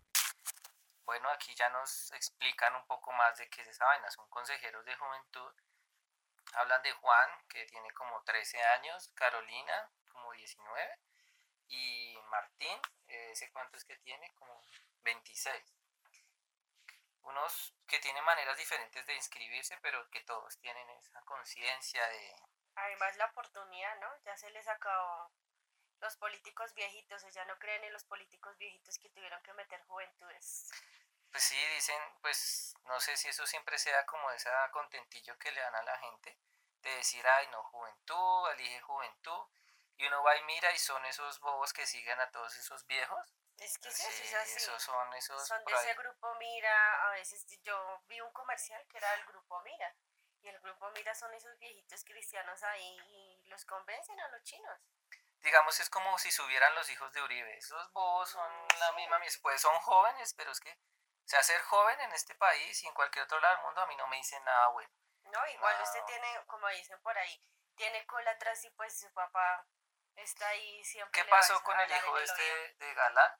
Bueno, 1.05 1.29
aquí 1.29 1.55
ya 1.55 1.69
nos 1.69 2.11
explican 2.11 2.75
un 2.75 2.85
poco 2.87 3.13
más 3.13 3.37
de 3.37 3.47
qué 3.49 3.61
es 3.61 3.69
esa 3.69 3.85
vaina. 3.85 4.09
Son 4.11 4.27
consejeros 4.29 4.83
de 4.83 4.95
juventud. 4.95 5.53
Hablan 6.55 6.81
de 6.83 6.91
Juan, 6.91 7.29
que 7.47 7.65
tiene 7.67 7.89
como 7.91 8.21
13 8.23 8.57
años, 8.59 9.09
Carolina, 9.15 9.91
como 10.15 10.31
19, 10.31 10.99
y 11.67 12.17
Martín, 12.29 12.79
eh, 13.07 13.31
¿ese 13.31 13.51
cuánto 13.51 13.77
es 13.77 13.83
que 13.83 13.97
tiene? 13.97 14.33
Como 14.35 14.61
26. 15.03 15.63
Unos 17.21 17.73
que 17.85 17.99
tienen 17.99 18.23
maneras 18.23 18.57
diferentes 18.57 19.05
de 19.05 19.15
inscribirse, 19.15 19.77
pero 19.81 20.09
que 20.09 20.21
todos 20.21 20.57
tienen 20.59 20.89
esa 20.91 21.21
conciencia 21.23 22.07
de... 22.07 22.35
Además 22.75 23.17
la 23.17 23.25
oportunidad, 23.25 23.99
¿no? 23.99 24.07
Ya 24.23 24.37
se 24.37 24.49
les 24.51 24.67
acabó 24.67 25.31
los 25.99 26.15
políticos 26.17 26.73
viejitos, 26.75 27.23
o 27.23 27.29
ya 27.29 27.43
no 27.45 27.57
creen 27.57 27.83
en 27.83 27.93
los 27.93 28.03
políticos 28.05 28.57
viejitos 28.57 28.99
que 28.99 29.09
tuvieron 29.09 29.41
que 29.43 29.53
meter 29.53 29.81
juventudes. 29.85 30.69
Pues 31.31 31.43
sí, 31.43 31.57
dicen, 31.73 31.99
pues 32.21 32.75
no 32.85 32.99
sé 32.99 33.17
si 33.17 33.27
eso 33.27 33.45
siempre 33.45 33.77
sea 33.77 34.05
como 34.05 34.29
ese 34.31 34.49
contentillo 34.71 35.37
que 35.37 35.51
le 35.51 35.59
dan 35.59 35.75
a 35.75 35.83
la 35.83 35.97
gente, 35.97 36.37
de 36.81 36.95
decir, 36.95 37.25
ay, 37.27 37.47
no, 37.47 37.63
juventud, 37.63 38.51
elige 38.51 38.79
juventud, 38.81 39.47
y 39.97 40.07
uno 40.07 40.21
va 40.23 40.35
y 40.35 40.43
mira 40.43 40.71
y 40.71 40.77
son 40.77 41.05
esos 41.05 41.39
bobos 41.39 41.71
que 41.73 41.85
siguen 41.85 42.19
a 42.19 42.29
todos 42.31 42.55
esos 42.57 42.85
viejos. 42.85 43.33
Es 43.57 43.77
que 43.77 43.89
Sí, 43.91 44.03
sí, 44.11 44.23
es 44.27 44.33
así. 44.35 44.57
esos 44.57 44.81
son 44.83 45.13
esos 45.13 45.47
Son 45.47 45.63
de 45.63 45.73
ahí. 45.73 45.85
ese 45.85 45.93
grupo 45.95 46.35
Mira, 46.35 47.07
a 47.07 47.11
veces 47.11 47.45
yo 47.63 48.01
vi 48.07 48.19
un 48.19 48.31
comercial 48.33 48.85
que 48.87 48.97
era 48.97 49.09
del 49.11 49.25
grupo 49.25 49.59
Mira. 49.61 49.95
Y 50.41 50.49
el 50.49 50.59
grupo 50.59 50.89
Mira 50.91 51.15
son 51.15 51.33
esos 51.33 51.57
viejitos 51.57 52.03
cristianos 52.03 52.61
ahí 52.63 52.97
y 53.07 53.47
los 53.47 53.63
convencen 53.65 54.19
a 54.19 54.27
los 54.29 54.43
chinos. 54.43 54.79
Digamos, 55.39 55.79
es 55.79 55.89
como 55.89 56.17
si 56.17 56.31
subieran 56.31 56.73
los 56.75 56.89
hijos 56.89 57.11
de 57.13 57.21
Uribe. 57.21 57.57
Esos 57.57 57.91
bobos 57.93 58.29
son 58.29 58.51
Mm, 58.51 58.79
la 58.79 58.91
misma, 58.93 59.19
mis- 59.19 59.37
pues 59.39 59.61
son 59.61 59.75
jóvenes, 59.79 60.33
pero 60.33 60.51
es 60.51 60.59
que, 60.59 60.71
o 60.71 61.27
sea, 61.27 61.41
ser 61.43 61.61
joven 61.61 61.99
en 62.01 62.11
este 62.11 62.35
país 62.35 62.83
y 62.83 62.87
en 62.87 62.93
cualquier 62.93 63.23
otro 63.25 63.39
lado 63.39 63.55
del 63.55 63.63
mundo 63.65 63.81
a 63.81 63.85
mí 63.87 63.95
no 63.95 64.07
me 64.07 64.17
dice 64.17 64.39
nada 64.41 64.67
bueno. 64.69 64.91
No, 65.31 65.47
igual 65.47 65.81
usted 65.81 66.03
tiene, 66.05 66.45
como 66.47 66.67
dicen 66.69 66.99
por 67.01 67.17
ahí, 67.17 67.41
tiene 67.75 68.05
cola 68.05 68.31
atrás 68.31 68.63
y 68.65 68.69
pues 68.71 68.99
su 68.99 69.11
papá 69.13 69.65
está 70.15 70.47
ahí 70.49 70.83
siempre. 70.83 71.21
¿Qué 71.21 71.29
pasó 71.29 71.61
con 71.63 71.79
el 71.79 71.91
hijo 71.91 72.17
este 72.19 72.75
de 72.77 72.93
Galán? 72.93 73.39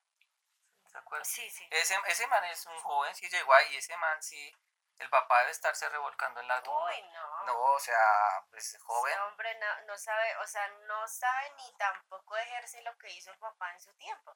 ¿Se 0.88 0.97
acuerdan? 0.97 1.25
Sí, 1.25 1.49
sí. 1.49 1.67
Ese, 1.71 1.97
ese 2.07 2.27
man 2.27 2.43
es 2.45 2.65
un 2.65 2.79
joven, 2.79 3.13
sí 3.15 3.27
llegó 3.29 3.53
ahí, 3.53 3.75
ese 3.77 3.95
man 3.97 4.21
sí, 4.21 4.55
el 4.97 5.09
papá 5.09 5.39
debe 5.39 5.51
estarse 5.51 5.89
revolcando 5.89 6.39
en 6.39 6.47
la 6.47 6.61
tumba. 6.63 6.85
Uy, 6.85 7.01
no. 7.11 7.43
No, 7.45 7.59
o 7.73 7.79
sea, 7.79 8.43
pues 8.49 8.77
joven. 8.81 9.11
Ese 9.13 9.21
hombre 9.21 9.55
no, 9.59 9.81
no 9.88 9.97
sabe, 9.97 10.35
o 10.38 10.47
sea, 10.47 10.67
no 10.88 11.07
sabe 11.07 11.51
ni 11.57 11.73
tampoco 11.77 12.38
ejerce 12.38 12.81
lo 12.81 12.97
que 12.97 13.09
hizo 13.11 13.31
el 13.31 13.38
papá 13.39 13.71
en 13.73 13.81
su 13.81 13.93
tiempo. 13.95 14.35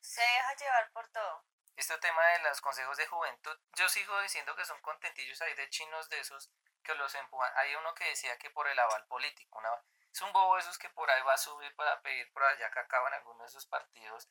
Se 0.00 0.20
deja 0.20 0.54
llevar 0.56 0.90
por 0.92 1.08
todo. 1.08 1.44
Este 1.76 1.96
tema 1.98 2.22
de 2.26 2.38
los 2.40 2.60
consejos 2.60 2.96
de 2.98 3.06
juventud, 3.06 3.58
yo 3.76 3.88
sigo 3.88 4.20
diciendo 4.20 4.54
que 4.56 4.64
son 4.64 4.80
contentillos 4.82 5.40
ahí 5.40 5.54
de 5.54 5.70
chinos 5.70 6.08
de 6.10 6.20
esos 6.20 6.50
que 6.82 6.94
los 6.96 7.14
empujan. 7.14 7.50
Hay 7.56 7.74
uno 7.76 7.94
que 7.94 8.04
decía 8.04 8.36
que 8.38 8.50
por 8.50 8.66
el 8.68 8.78
aval 8.78 9.06
político, 9.06 9.58
una- 9.58 9.82
es 10.12 10.20
un 10.20 10.32
bobo 10.32 10.58
esos 10.58 10.76
que 10.78 10.90
por 10.90 11.10
ahí 11.10 11.22
va 11.22 11.32
a 11.34 11.38
subir 11.38 11.74
para 11.74 12.00
pedir 12.02 12.30
por 12.32 12.42
allá 12.44 12.70
que 12.70 12.78
acaban 12.80 13.12
algunos 13.14 13.42
de 13.42 13.48
esos 13.48 13.66
partidos 13.66 14.28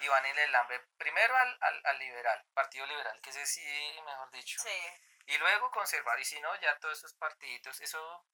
y 0.00 0.08
van 0.08 0.24
y 0.26 0.32
le 0.34 0.48
lambe 0.48 0.78
primero 0.96 1.36
al, 1.36 1.58
al, 1.60 1.82
al 1.86 1.98
liberal, 1.98 2.44
partido 2.54 2.86
liberal, 2.86 3.20
que 3.20 3.30
ese 3.30 3.44
sí, 3.46 4.00
mejor 4.04 4.30
dicho. 4.30 4.60
Sí. 4.62 5.02
Y 5.26 5.38
luego 5.38 5.70
conservar, 5.72 6.18
y 6.20 6.24
si 6.24 6.40
no, 6.40 6.54
ya 6.60 6.78
todos 6.78 6.98
esos 6.98 7.14
partiditos, 7.14 7.80
eso, 7.80 8.24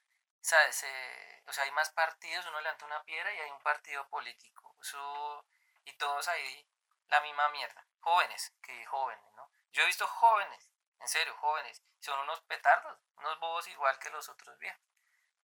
¿sabes? 0.43 0.77
Se- 0.77 1.43
o 1.47 1.53
sea, 1.53 1.65
hay 1.65 1.71
más 1.71 1.91
partidos, 1.93 2.45
uno 2.47 2.61
levanta 2.61 2.85
una 2.85 3.03
piedra 3.05 3.33
y 3.33 3.41
hay 3.41 3.51
un 3.51 3.63
partido 3.63 4.07
político. 4.09 4.77
Eso, 4.81 5.47
y 5.85 5.97
todos 5.97 6.29
ahí, 6.29 6.69
la 7.09 7.21
misma 7.23 7.49
mierda. 7.49 7.87
Jóvenes, 8.01 8.53
que 8.63 8.85
jóvenes, 8.85 9.33
¿no? 9.35 9.51
Yo 9.71 9.83
he 9.83 9.87
visto 9.87 10.07
jóvenes, 10.07 10.71
en 11.01 11.09
serio, 11.09 11.35
jóvenes, 11.39 11.83
son 12.01 12.19
unos 12.21 12.43
petardos, 12.43 13.01
unos 13.17 13.39
bobos 13.41 13.67
igual 13.69 13.99
que 13.99 14.11
los 14.11 14.29
otros 14.29 14.59
viejos. 14.59 14.83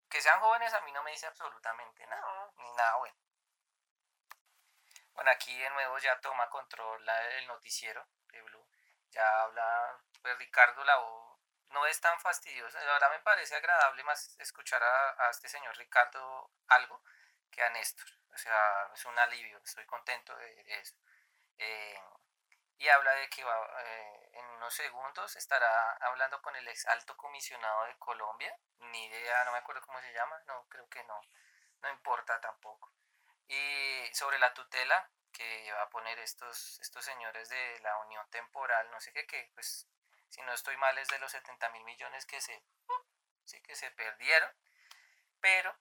Que 0.09 0.21
sean 0.21 0.39
jóvenes 0.39 0.73
a 0.73 0.81
mí 0.81 0.91
no 0.91 1.03
me 1.03 1.11
dice 1.11 1.27
absolutamente 1.27 2.05
nada, 2.07 2.21
No. 2.21 2.53
ni 2.57 2.71
nada 2.73 2.95
bueno. 2.97 3.17
Bueno, 5.13 5.31
aquí 5.31 5.57
de 5.57 5.69
nuevo 5.69 5.97
ya 5.99 6.19
toma 6.19 6.49
control 6.49 7.07
el 7.09 7.47
noticiero 7.47 8.05
de 8.27 8.41
Blue. 8.41 8.67
ya 9.11 9.43
habla, 9.43 9.97
pues 10.21 10.37
Ricardo 10.37 10.83
la 10.83 10.97
no 11.69 11.85
es 11.85 11.99
tan 12.01 12.19
fastidioso, 12.19 12.77
ahora 12.79 13.09
me 13.09 13.19
parece 13.19 13.55
agradable 13.55 14.03
más 14.03 14.37
escuchar 14.39 14.81
a, 14.83 15.29
este 15.29 15.49
señor 15.49 15.75
Ricardo 15.77 16.51
algo 16.67 17.01
que 17.51 17.63
a 17.63 17.69
Néstor, 17.69 18.07
o 18.33 18.37
sea, 18.37 18.89
es 18.93 19.05
un 19.05 19.17
alivio, 19.19 19.57
estoy 19.63 19.85
contento 19.85 20.35
de, 20.35 20.79
eso. 20.79 20.95
Eh, 21.57 21.99
y 22.77 22.87
habla 22.89 23.11
de 23.13 23.29
que 23.29 23.43
va, 23.43 23.83
eh, 23.83 24.24
en 24.35 24.45
unos 24.47 24.73
segundos 24.73 25.35
estará 25.35 25.93
hablando 26.01 26.41
con 26.41 26.55
el 26.55 26.67
ex 26.67 26.85
alto 26.87 27.15
comisionado 27.17 27.85
de 27.85 27.97
Colombia, 27.97 28.55
ni 28.79 29.05
idea, 29.05 29.43
no 29.45 29.51
me 29.51 29.57
acuerdo 29.59 29.81
cómo 29.81 29.99
se 30.01 30.13
llama, 30.13 30.39
no, 30.45 30.67
creo 30.69 30.87
que 30.89 31.03
no, 31.05 31.21
no 31.81 31.89
importa 31.89 32.39
tampoco. 32.41 32.91
Y 33.47 34.13
sobre 34.13 34.39
la 34.39 34.53
tutela 34.53 35.09
que 35.31 35.71
va 35.71 35.83
a 35.83 35.89
poner 35.89 36.19
estos, 36.19 36.79
estos 36.79 37.03
señores 37.03 37.49
de 37.49 37.79
la 37.81 37.97
unión 37.99 38.29
temporal, 38.29 38.89
no 38.91 38.99
sé 38.99 39.11
qué, 39.13 39.25
que 39.25 39.51
pues 39.53 39.87
si 40.29 40.41
no 40.41 40.53
estoy 40.53 40.77
mal 40.77 40.97
es 40.97 41.07
de 41.07 41.19
los 41.19 41.31
70 41.31 41.69
mil 41.69 41.83
millones 41.83 42.25
que 42.25 42.41
se, 42.41 42.63
sí, 43.45 43.61
que 43.61 43.75
se 43.75 43.91
perdieron, 43.91 44.51
pero 45.39 45.77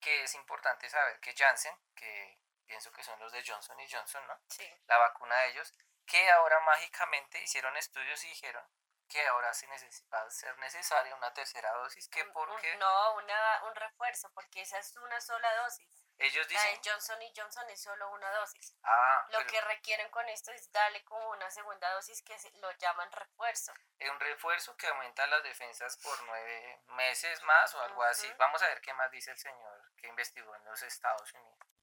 que 0.00 0.22
es 0.22 0.34
importante 0.34 0.88
saber 0.88 1.18
que 1.20 1.34
Janssen, 1.34 1.76
que 1.94 2.38
pienso 2.66 2.92
que 2.92 3.02
son 3.02 3.18
los 3.20 3.32
de 3.32 3.42
Johnson 3.44 3.78
y 3.80 3.90
Johnson, 3.90 4.26
¿no? 4.26 4.38
Sí. 4.48 4.68
La 4.86 4.98
vacuna 4.98 5.36
de 5.40 5.50
ellos, 5.50 5.74
que 6.06 6.30
ahora 6.30 6.60
mágicamente 6.60 7.42
hicieron 7.42 7.76
estudios 7.76 8.24
y 8.24 8.28
dijeron 8.28 8.64
que 9.08 9.26
ahora 9.28 9.52
sí 9.52 9.66
va 10.12 10.22
a 10.22 10.30
ser 10.30 10.56
necesaria 10.58 11.14
una 11.14 11.32
tercera 11.32 11.70
dosis, 11.74 12.08
que 12.08 12.24
porque... 12.26 12.76
No, 12.76 13.14
una, 13.14 13.64
un 13.64 13.74
refuerzo, 13.74 14.30
porque 14.34 14.62
esa 14.62 14.78
es 14.78 14.96
una 14.96 15.20
sola 15.20 15.54
dosis. 15.56 16.04
Ellos 16.18 16.48
dicen... 16.48 16.70
La 16.72 16.80
de 16.80 16.90
Johnson 16.90 17.22
y 17.22 17.32
Johnson 17.36 17.68
es 17.70 17.82
solo 17.82 18.10
una 18.10 18.30
dosis. 18.32 18.76
Ah, 18.82 19.26
Lo 19.30 19.46
que 19.46 19.60
requieren 19.60 20.08
con 20.10 20.28
esto 20.28 20.52
es 20.52 20.70
darle 20.72 21.04
como 21.04 21.30
una 21.30 21.50
segunda 21.50 21.92
dosis 21.94 22.22
que 22.22 22.36
lo 22.54 22.70
llaman 22.72 23.10
refuerzo. 23.12 23.72
Es 23.98 24.10
un 24.10 24.20
refuerzo 24.20 24.76
que 24.76 24.88
aumenta 24.88 25.26
las 25.26 25.42
defensas 25.42 25.96
por 25.98 26.22
nueve 26.24 26.82
meses 26.88 27.42
más 27.42 27.74
o 27.74 27.82
algo 27.82 28.02
así. 28.04 28.32
Vamos 28.38 28.62
a 28.62 28.68
ver 28.68 28.80
qué 28.80 28.94
más 28.94 29.10
dice 29.10 29.30
el 29.30 29.38
señor 29.38 29.92
que 29.96 30.08
investigó 30.08 30.54
en 30.56 30.64
los 30.64 30.82
Estados 30.82 31.32
Unidos. 31.34 31.73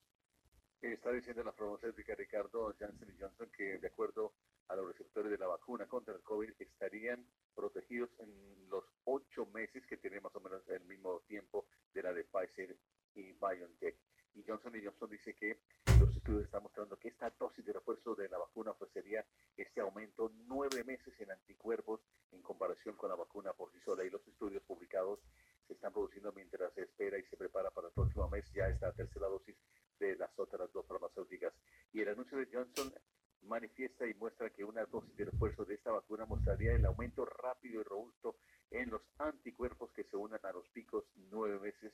Está 0.81 1.11
diciendo 1.11 1.43
la 1.43 1.51
farmacéutica 1.51 2.15
Ricardo 2.15 2.73
Janssen 2.79 3.15
Johnson 3.19 3.51
que 3.55 3.77
de 3.77 3.87
acuerdo 3.87 4.33
a 4.67 4.75
los 4.75 4.87
receptores 4.87 5.29
de 5.29 5.37
la 5.37 5.45
vacuna 5.45 5.85
contra 5.85 6.15
el 6.15 6.21
COVID 6.23 6.53
estarían 6.57 7.23
protegidos 7.53 8.09
en 8.17 8.67
los 8.67 8.83
ocho 9.03 9.45
meses 9.53 9.85
que 9.85 9.97
tiene 9.97 10.19
más 10.19 10.35
o 10.35 10.39
menos 10.39 10.67
el 10.69 10.83
mismo 10.85 11.19
tiempo 11.27 11.67
de 11.93 12.01
la 12.01 12.11
de 12.11 12.23
Pfizer 12.23 12.75
y 13.13 13.31
BioNTech. 13.33 13.95
Y 14.33 14.43
Johnson 14.43 14.73
Johnson 14.83 15.09
dice 15.11 15.35
que 15.35 15.59
los 15.99 16.15
estudios 16.15 16.45
están 16.45 16.63
mostrando 16.63 16.97
que 16.97 17.09
esta 17.09 17.29
dosis 17.29 17.63
de 17.63 17.73
refuerzo 17.73 18.15
de 18.15 18.27
la 18.27 18.39
vacuna 18.39 18.71
ofrecería 18.71 19.23
este 19.57 19.81
aumento 19.81 20.31
nueve 20.47 20.83
meses 20.83 21.13
en 21.19 21.29
anticuerpos 21.29 22.01
en 22.31 22.41
comparación 22.41 22.95
con 22.95 23.09
la 23.09 23.15
vacuna 23.15 23.53
por 23.53 23.71
sí 23.71 23.79
sola. 23.81 24.03
Y 24.03 24.09
los 24.09 24.27
estudios 24.27 24.63
publicados 24.63 25.19
se 25.67 25.73
están 25.73 25.93
produciendo 25.93 26.31
mientras 26.33 26.73
se 26.73 26.81
espera 26.81 27.19
y 27.19 27.23
se 27.25 27.37
prepara 27.37 27.69
para 27.69 27.89
el 27.89 27.93
próximo 27.93 28.27
mes 28.29 28.51
ya 28.51 28.67
esta 28.67 28.91
tercera 28.93 29.27
dosis 29.27 29.55
de 30.01 30.15
las 30.15 30.37
otras 30.37 30.71
dos 30.73 30.85
farmacéuticas. 30.87 31.53
Y 31.93 32.01
el 32.01 32.09
anuncio 32.09 32.37
de 32.37 32.47
Johnson 32.51 32.93
manifiesta 33.43 34.07
y 34.07 34.13
muestra 34.15 34.49
que 34.49 34.63
una 34.63 34.85
dosis 34.85 35.15
de 35.15 35.25
refuerzo 35.25 35.65
de 35.65 35.75
esta 35.75 35.91
vacuna 35.91 36.25
mostraría 36.25 36.73
el 36.73 36.85
aumento 36.85 37.25
rápido 37.25 37.81
y 37.81 37.83
robusto 37.83 38.35
en 38.69 38.89
los 38.89 39.01
anticuerpos 39.17 39.91
que 39.91 40.03
se 40.03 40.17
unan 40.17 40.39
a 40.43 40.51
los 40.51 40.67
picos 40.69 41.05
nueve 41.15 41.59
meses 41.59 41.93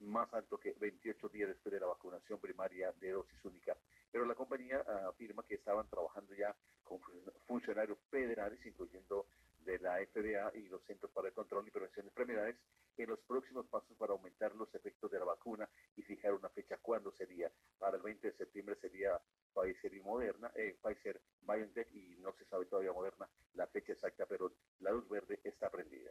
más 0.00 0.32
alto 0.32 0.58
que 0.58 0.74
28 0.78 1.28
días 1.28 1.48
después 1.48 1.72
de 1.72 1.80
la 1.80 1.86
vacunación 1.86 2.38
primaria 2.38 2.92
de 3.00 3.10
dosis 3.10 3.44
única. 3.44 3.76
Pero 4.12 4.24
la 4.24 4.34
compañía 4.34 4.80
afirma 5.08 5.44
que 5.44 5.56
estaban 5.56 5.88
trabajando 5.88 6.34
ya 6.34 6.54
con 6.84 7.00
funcionarios 7.46 7.98
federales, 8.10 8.64
incluyendo 8.64 9.26
de 9.68 9.78
la 9.80 9.98
FDA 9.98 10.50
y 10.54 10.66
los 10.68 10.82
Centros 10.84 11.12
para 11.12 11.28
el 11.28 11.34
Control 11.34 11.68
y 11.68 11.70
Prevención 11.70 12.06
de 12.06 12.10
Enfermedades, 12.10 12.56
en 12.96 13.10
los 13.10 13.20
próximos 13.20 13.66
pasos 13.66 13.94
para 13.98 14.12
aumentar 14.12 14.54
los 14.54 14.74
efectos 14.74 15.10
de 15.10 15.18
la 15.18 15.26
vacuna 15.26 15.68
y 15.94 16.02
fijar 16.02 16.32
una 16.32 16.48
fecha 16.48 16.78
cuándo 16.78 17.12
sería. 17.12 17.52
Para 17.78 17.96
el 17.96 18.02
20 18.02 18.28
de 18.28 18.36
septiembre 18.36 18.76
sería 18.76 19.20
Pfizer 19.54 19.92
y 19.92 20.00
Moderna, 20.00 20.50
eh, 20.54 20.78
Pfizer 20.82 21.20
BioNTech 21.42 21.92
y 21.92 22.16
no 22.16 22.32
se 22.32 22.46
sabe 22.46 22.64
todavía 22.64 22.92
Moderna 22.92 23.28
la 23.52 23.66
fecha 23.66 23.92
exacta, 23.92 24.24
pero 24.26 24.50
la 24.80 24.90
luz 24.90 25.06
verde 25.08 25.38
está 25.44 25.68
prendida. 25.68 26.10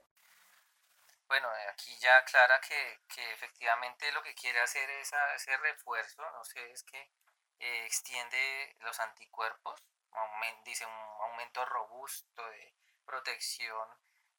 Bueno, 1.28 1.48
eh, 1.48 1.68
aquí 1.74 1.92
ya 2.00 2.16
aclara 2.20 2.62
que, 2.62 3.00
que 3.14 3.34
efectivamente 3.34 4.12
lo 4.12 4.22
que 4.22 4.36
quiere 4.36 4.60
hacer 4.60 4.88
es 5.02 5.12
ese 5.36 5.58
refuerzo, 5.58 6.22
no 6.32 6.46
sé, 6.46 6.72
es 6.72 6.84
que 6.84 7.00
eh, 7.60 7.86
extiende 7.86 8.78
los 8.82 8.98
anticuerpos, 9.00 9.84
dice 10.64 10.86
un 10.86 11.22
aumento 11.32 11.66
robusto 11.66 12.50
de 12.50 12.74
protección 13.08 13.88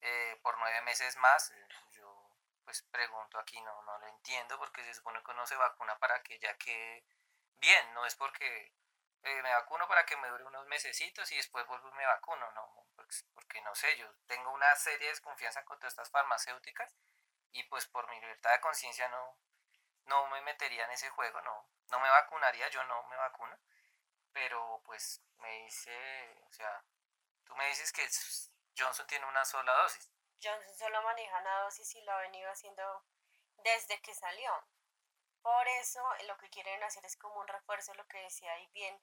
eh, 0.01 0.39
por 0.43 0.57
nueve 0.59 0.81
meses 0.83 1.17
más. 1.17 1.53
Yo 1.91 2.31
pues 2.65 2.83
pregunto 2.83 3.39
aquí, 3.41 3.61
no, 3.63 3.83
no 3.83 3.99
lo 3.99 4.07
entiendo 4.07 4.59
porque 4.59 4.85
se 4.85 4.95
supone 4.95 5.23
que 5.25 5.31
uno 5.33 5.47
se 5.47 5.57
vacuna 5.57 5.99
para 5.99 6.23
que 6.23 6.39
ya 6.39 6.57
quede 6.59 7.05
bien, 7.61 7.95
no 7.95 8.07
es 8.07 8.15
porque 8.15 8.73
me 9.23 9.55
vacuno 9.55 9.89
para 9.89 10.05
que 10.05 10.17
me 10.17 10.29
dure 10.29 10.45
unos 10.45 10.67
mesecitos 10.67 11.31
y 11.33 11.37
después 11.37 11.67
vuelvo 11.67 11.89
y 11.89 11.95
me 11.95 12.07
vacuno, 12.07 12.51
no, 12.53 12.87
pues, 12.95 13.25
porque 13.35 13.61
no 13.63 13.75
sé, 13.75 13.97
yo 13.97 14.07
tengo 14.27 14.51
una 14.53 14.75
serie 14.77 15.07
de 15.07 15.13
desconfianza 15.13 15.65
contra 15.65 15.89
estas 15.89 16.11
farmacéuticas 16.11 16.95
y 17.53 17.63
pues 17.65 17.87
por 17.87 18.09
mi 18.11 18.21
libertad 18.21 18.53
de 18.53 18.61
conciencia 18.61 19.09
no, 19.09 19.39
no 20.05 20.27
me 20.29 20.41
metería 20.43 20.85
en 20.85 20.91
ese 20.93 21.11
juego, 21.11 21.41
no, 21.43 21.69
no 21.91 22.01
me 22.01 22.09
vacunaría, 22.09 22.69
yo 22.69 22.83
no 22.85 23.03
me 23.05 23.17
vacuno, 23.17 23.59
pero 24.33 24.83
pues 24.85 25.23
me 25.39 25.65
dice, 25.65 26.45
o 26.49 26.53
sea, 26.53 26.85
tú 27.45 27.55
me 27.57 27.67
dices 27.69 27.93
que 27.93 28.09
Johnson 28.79 29.07
tiene 29.07 29.27
una 29.27 29.45
sola 29.45 29.73
dosis. 29.83 30.11
Johnson 30.43 30.75
solo 30.77 31.03
maneja 31.03 31.39
una 31.39 31.61
dosis 31.63 31.95
y 31.97 32.03
lo 32.03 32.13
ha 32.13 32.21
venido 32.21 32.51
haciendo 32.51 33.05
desde 33.57 34.01
que 34.01 34.15
salió. 34.15 34.53
Por 35.43 35.69
eso 35.69 36.03
lo 36.27 36.37
que 36.39 36.51
quieren 36.51 36.83
hacer 36.83 37.05
es 37.05 37.17
como 37.17 37.41
un 37.41 37.49
refuerzo, 37.49 37.95
lo 37.95 38.07
que 38.07 38.19
decía 38.23 38.53
ahí 38.53 38.69
bien, 38.69 39.01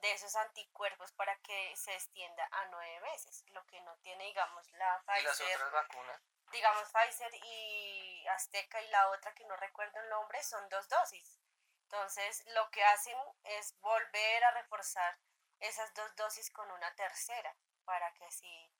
de 0.00 0.12
esos 0.12 0.34
anticuerpos 0.36 1.12
para 1.12 1.36
que 1.40 1.76
se 1.76 1.92
extienda 1.94 2.48
a 2.50 2.66
nueve 2.66 3.00
meses, 3.00 3.44
lo 3.48 3.64
que 3.66 3.80
no 3.82 3.96
tiene, 3.98 4.24
digamos, 4.24 4.70
la 4.72 5.02
Pfizer. 5.06 5.20
¿Y 5.20 5.24
las 5.24 5.40
otras 5.40 5.72
vacunas? 5.72 6.22
Digamos, 6.50 6.90
Pfizer 6.90 7.32
y 7.34 8.26
Azteca 8.28 8.80
y 8.82 8.88
la 8.88 9.08
otra 9.10 9.34
que 9.34 9.44
no 9.44 9.56
recuerdo 9.56 10.00
el 10.00 10.08
nombre 10.08 10.42
son 10.42 10.68
dos 10.68 10.88
dosis. 10.88 11.38
Entonces, 11.84 12.42
lo 12.46 12.70
que 12.70 12.82
hacen 12.84 13.18
es 13.44 13.78
volver 13.80 14.44
a 14.44 14.50
reforzar 14.52 15.18
esas 15.60 15.92
dos 15.94 16.14
dosis 16.16 16.50
con 16.50 16.70
una 16.70 16.94
tercera 16.94 17.54
para 17.84 18.12
que 18.14 18.24
así 18.24 18.71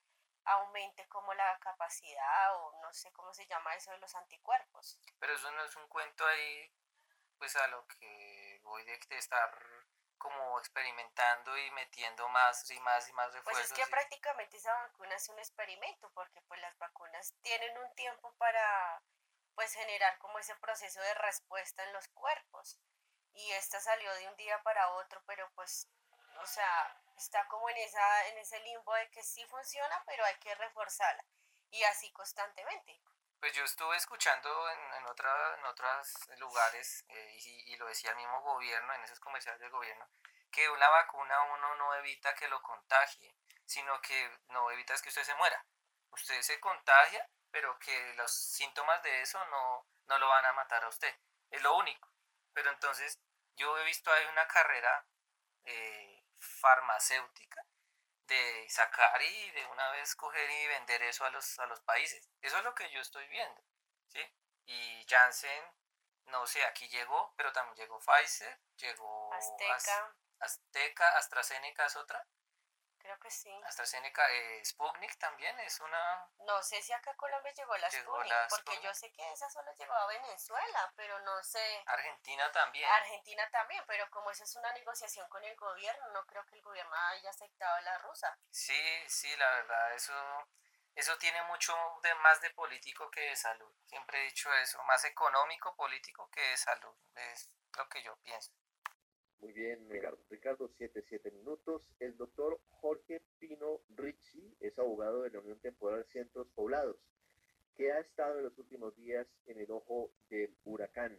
aumente 0.45 1.07
como 1.09 1.33
la 1.35 1.59
capacidad 1.59 2.57
o 2.57 2.81
no 2.83 2.93
sé 2.93 3.13
cómo 3.13 3.33
se 3.33 3.47
llama 3.47 3.75
eso 3.75 3.91
de 3.93 3.99
los 3.99 4.15
anticuerpos. 4.15 4.99
Pero 5.19 5.35
eso 5.35 5.51
no 5.53 5.65
es 5.65 5.77
un 5.77 5.87
cuento 5.89 6.27
ahí, 6.27 6.73
pues 7.39 7.55
a 7.57 7.67
lo 7.69 7.87
que 7.87 8.61
voy 8.63 8.85
de 8.85 8.99
estar 9.11 9.51
como 10.23 10.59
experimentando 10.61 11.59
y 11.59 11.71
metiendo 11.73 12.29
más 12.29 12.71
y 12.71 12.79
más 12.81 13.09
y 13.09 13.13
más 13.13 13.33
refuerzos. 13.33 13.69
Pues 13.69 13.79
es 13.79 13.85
que 13.85 13.91
prácticamente 13.91 14.57
esa 14.57 14.73
vacuna 14.73 15.17
es 15.17 15.29
un 15.29 15.39
experimento 15.41 16.11
porque 16.15 16.41
pues 16.43 16.61
las 16.61 16.79
vacunas 16.79 17.35
tienen 17.43 17.77
un 17.79 17.93
tiempo 17.95 18.33
para 18.39 19.03
pues 19.57 19.75
generar 19.75 20.17
como 20.19 20.39
ese 20.39 20.55
proceso 20.57 21.01
de 21.01 21.15
respuesta 21.15 21.83
en 21.83 21.93
los 21.93 22.07
cuerpos 22.09 22.79
y 23.35 23.51
esta 23.53 23.81
salió 23.81 24.15
de 24.15 24.29
un 24.29 24.37
día 24.37 24.63
para 24.63 24.91
otro 24.91 25.21
pero 25.27 25.51
pues 25.55 25.89
o 26.41 26.47
sea 26.47 27.02
está 27.17 27.47
como 27.49 27.69
en 27.71 27.77
esa 27.79 28.29
en 28.29 28.39
ese 28.39 28.59
limbo 28.61 28.95
de 28.95 29.11
que 29.11 29.23
sí 29.23 29.45
funciona 29.47 30.03
pero 30.07 30.25
hay 30.25 30.37
que 30.37 30.55
reforzarla 30.55 31.25
y 31.71 31.83
así 31.85 32.13
constantemente 32.13 33.01
pues 33.41 33.55
yo 33.55 33.65
estuve 33.65 33.97
escuchando 33.97 34.71
en, 34.71 34.95
en, 34.95 35.07
otra, 35.07 35.57
en 35.59 35.65
otros 35.65 36.29
lugares, 36.39 37.05
eh, 37.09 37.39
y, 37.41 37.73
y, 37.73 37.77
lo 37.77 37.87
decía 37.87 38.11
el 38.11 38.17
mismo 38.17 38.41
gobierno, 38.41 38.95
en 38.95 39.03
esos 39.03 39.19
comerciales 39.19 39.61
del 39.61 39.73
gobierno, 39.73 40.09
que 40.53 40.69
una 40.69 40.89
vacuna 40.89 41.43
uno 41.53 41.75
no 41.75 41.93
evita 41.97 42.33
que 42.37 42.47
lo 42.47 42.63
contagie, 42.63 43.35
sino 43.65 44.01
que 44.01 44.39
no 44.49 44.71
evita 44.71 44.95
que 45.03 45.09
usted 45.09 45.25
se 45.25 45.35
muera. 45.35 45.67
Usted 46.11 46.41
se 46.43 46.61
contagia, 46.61 47.29
pero 47.51 47.79
que 47.79 48.15
los 48.15 48.33
síntomas 48.33 49.03
de 49.03 49.23
eso 49.23 49.45
no, 49.47 49.89
no 50.07 50.19
lo 50.19 50.29
van 50.29 50.45
a 50.45 50.53
matar 50.53 50.85
a 50.85 50.89
usted. 50.89 51.15
Es 51.51 51.63
lo 51.63 51.77
único. 51.77 52.09
Pero 52.53 52.71
entonces 52.71 53.19
yo 53.57 53.77
he 53.79 53.85
visto 53.85 54.13
ahí 54.13 54.25
una 54.27 54.47
carrera 54.47 55.07
eh, 55.65 56.12
farmacéutica 56.43 57.65
de 58.27 58.67
sacar 58.69 59.21
y 59.23 59.51
de 59.51 59.67
una 59.67 59.91
vez 59.93 60.15
coger 60.15 60.49
y 60.51 60.67
vender 60.69 61.03
eso 61.03 61.25
a 61.25 61.31
los, 61.31 61.59
a 61.59 61.67
los 61.67 61.81
países. 61.81 62.31
Eso 62.41 62.59
es 62.59 62.65
lo 62.65 62.75
que 62.75 62.91
yo 62.91 63.01
estoy 63.01 63.27
viendo. 63.29 63.63
¿sí? 64.09 64.21
Y 64.67 65.07
Janssen, 65.09 65.65
no 66.27 66.47
sé, 66.47 66.65
aquí 66.65 66.89
llegó, 66.89 67.35
pero 67.37 67.53
también 67.53 67.77
llegó 67.77 67.99
Pfizer, 68.01 68.61
llegó 68.77 69.33
Azteca. 69.35 70.17
Azteca, 70.39 71.17
AstraZeneca 71.19 71.87
es 71.87 71.97
otra. 71.97 72.27
Creo 73.03 73.19
que 73.19 73.31
sí. 73.31 73.51
AstraZeneca, 73.65 74.23
eh, 74.31 74.65
Sputnik 74.65 75.19
también 75.19 75.59
es 75.61 75.81
una... 75.81 76.31
No 76.47 76.63
sé 76.63 76.81
si 76.83 76.93
acá 76.93 77.11
a 77.11 77.17
Colombia 77.17 77.53
llegó 77.53 77.77
la 77.77 77.89
Llegó 77.89 78.13
Sputnik, 78.15 78.33
la 78.33 78.47
porque 78.49 78.63
Sputnik. 78.63 78.85
yo 78.85 78.95
sé 78.95 79.13
que 79.13 79.33
esa 79.33 79.51
solo 79.51 79.73
llegó 79.77 79.93
a 79.93 80.07
Venezuela, 80.07 80.93
pero 80.95 81.19
no 81.21 81.43
sé. 81.43 81.83
Argentina 81.87 82.51
también. 82.53 82.89
Argentina 82.89 83.49
también, 83.51 83.83
pero 83.89 84.09
como 84.11 84.31
esa 84.31 84.45
es 84.45 84.55
una 84.55 84.73
negociación 84.73 85.29
con 85.29 85.43
el 85.43 85.57
gobierno, 85.57 86.09
no 86.13 86.25
creo 86.27 86.47
que 86.47 86.55
el 86.55 86.63
gobierno 86.63 86.95
haya 86.95 87.29
aceptado 87.31 87.81
la 87.81 87.99
rusa. 87.99 88.39
Sí, 88.51 88.81
sí, 89.09 89.37
la 89.37 89.51
verdad, 89.51 89.95
eso, 89.95 90.15
eso 90.95 91.19
tiene 91.19 91.43
mucho 91.43 91.75
de 92.05 92.15
más 92.17 92.41
de 92.41 92.51
político 92.51 93.11
que 93.11 93.23
de 93.23 93.35
salud. 93.37 93.75
Siempre 93.87 94.21
he 94.21 94.25
dicho 94.27 94.53
eso, 94.55 94.81
más 94.85 95.05
económico 95.05 95.75
político 95.75 96.31
que 96.31 96.41
de 96.41 96.57
salud. 96.57 96.95
Es 97.17 97.51
lo 97.77 97.89
que 97.89 98.01
yo 98.01 98.17
pienso. 98.23 98.53
Muy 99.41 99.53
bien, 99.53 99.91
Ricardo. 99.91 100.19
Ricardo, 100.31 100.71
7, 100.79 101.03
7 101.09 101.33
minutos. 101.33 101.83
El 101.99 102.17
doctor 102.17 102.61
Jorge 102.83 103.23
Pino 103.39 103.81
Ricci 103.91 104.57
es 104.59 104.77
abogado 104.77 105.23
de 105.23 105.31
la 105.31 105.39
Unión 105.39 105.61
Temporal 105.61 106.05
Centros 106.07 106.49
Poblados, 106.49 106.97
que 107.77 107.93
ha 107.93 108.01
estado 108.01 108.39
en 108.39 108.45
los 108.47 108.59
últimos 108.59 108.97
días 108.97 109.25
en 109.47 109.61
el 109.61 109.71
ojo 109.71 110.11
del 110.29 110.53
huracán. 110.65 111.17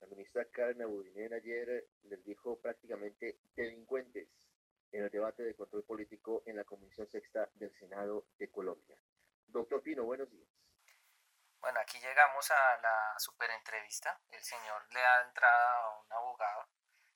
La 0.00 0.06
ministra 0.06 0.46
Karen 0.46 0.80
Abudinen 0.80 1.34
ayer 1.34 1.86
les 2.04 2.24
dijo 2.24 2.58
prácticamente 2.58 3.38
delincuentes 3.54 4.30
en 4.92 5.04
el 5.04 5.10
debate 5.10 5.42
de 5.42 5.54
control 5.54 5.84
político 5.84 6.42
en 6.46 6.56
la 6.56 6.64
Comisión 6.64 7.06
Sexta 7.10 7.50
del 7.52 7.74
Senado 7.78 8.24
de 8.38 8.50
Colombia. 8.50 8.96
Doctor 9.46 9.82
Pino, 9.82 10.04
buenos 10.04 10.30
días. 10.30 10.48
Bueno, 11.60 11.80
aquí 11.80 11.98
llegamos 12.00 12.50
a 12.50 12.80
la 12.80 13.18
super 13.18 13.50
entrevista. 13.50 14.18
El 14.30 14.40
señor 14.40 14.82
le 14.90 15.00
da 15.00 15.26
entrada 15.26 15.82
a 15.82 16.00
un 16.00 16.12
abogado. 16.12 16.73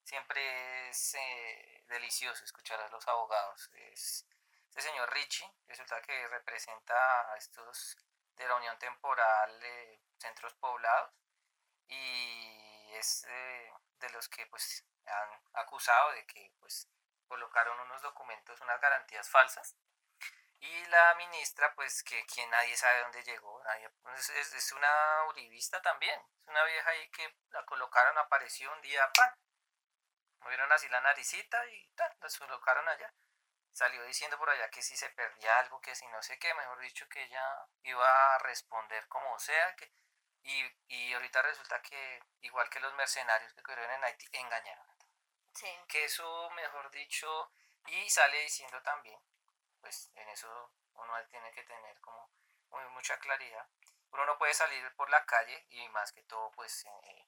Siempre 0.08 0.88
es 0.88 1.14
eh, 1.16 1.84
delicioso 1.86 2.42
escuchar 2.42 2.80
a 2.80 2.88
los 2.88 3.06
abogados. 3.08 3.68
Es, 3.74 4.26
este 4.70 4.80
señor 4.80 5.12
Richie 5.12 5.52
resulta 5.66 6.00
que 6.00 6.26
representa 6.28 7.30
a 7.30 7.36
estos 7.36 7.94
de 8.34 8.48
la 8.48 8.54
Unión 8.54 8.78
Temporal 8.78 9.62
eh, 9.62 10.00
Centros 10.16 10.54
Poblados 10.54 11.12
y 11.88 12.90
es 12.94 13.26
de 14.00 14.10
los 14.14 14.30
que 14.30 14.46
pues 14.46 14.82
han 15.04 15.42
acusado 15.52 16.12
de 16.12 16.24
que 16.26 16.54
pues 16.58 16.88
colocaron 17.26 17.78
unos 17.80 18.00
documentos, 18.00 18.58
unas 18.62 18.80
garantías 18.80 19.28
falsas 19.28 19.76
y 20.60 20.86
la 20.86 21.14
ministra, 21.16 21.74
pues 21.74 22.02
que 22.02 22.24
quien 22.24 22.48
nadie 22.48 22.74
sabe 22.78 23.02
dónde 23.02 23.22
llegó, 23.24 23.62
nadie, 23.62 23.90
pues, 24.02 24.30
es, 24.30 24.72
una 24.72 25.24
uribista 25.28 25.82
también, 25.82 26.18
es 26.40 26.48
una 26.48 26.64
vieja 26.64 26.88
ahí 26.88 27.10
que 27.10 27.36
la 27.50 27.62
colocaron, 27.66 28.16
apareció 28.16 28.72
un 28.72 28.80
día, 28.80 29.08
pan, 29.12 29.34
movieron 30.40 30.70
así 30.72 30.88
la 30.88 31.00
naricita 31.00 31.64
y 31.66 31.88
tal, 31.94 32.16
la 32.20 32.28
colocaron 32.38 32.88
allá. 32.88 33.12
Salió 33.72 34.02
diciendo 34.04 34.38
por 34.38 34.50
allá 34.50 34.68
que 34.70 34.82
si 34.82 34.96
se 34.96 35.10
perdía 35.10 35.58
algo, 35.58 35.80
que 35.80 35.94
si 35.94 36.06
no 36.08 36.22
sé 36.22 36.38
qué, 36.38 36.52
mejor 36.54 36.80
dicho 36.80 37.08
que 37.08 37.22
ella 37.22 37.66
iba 37.82 38.34
a 38.34 38.38
responder 38.38 39.06
como 39.08 39.38
sea, 39.38 39.74
que, 39.76 39.92
y, 40.42 40.64
y 40.88 41.12
ahorita 41.14 41.42
resulta 41.42 41.80
que 41.82 42.22
igual 42.40 42.68
que 42.70 42.80
los 42.80 42.94
mercenarios 42.94 43.52
que 43.54 43.62
corrieron 43.62 43.94
en 43.94 44.04
Haití, 44.04 44.26
engañaron. 44.32 44.86
Sí. 45.54 45.68
Que 45.88 46.04
eso, 46.04 46.50
mejor 46.50 46.90
dicho, 46.90 47.52
y 47.86 48.08
sale 48.10 48.40
diciendo 48.40 48.82
también 48.82 49.20
pues 49.80 50.10
en 50.14 50.28
eso 50.28 50.72
uno 50.94 51.12
tiene 51.30 51.50
que 51.52 51.62
tener 51.64 52.00
como 52.00 52.30
muy, 52.70 52.84
mucha 52.90 53.18
claridad. 53.18 53.66
Uno 54.12 54.26
no 54.26 54.38
puede 54.38 54.54
salir 54.54 54.94
por 54.96 55.10
la 55.10 55.24
calle 55.24 55.66
y 55.70 55.88
más 55.90 56.12
que 56.12 56.22
todo 56.22 56.50
pues 56.52 56.84
en, 56.84 57.26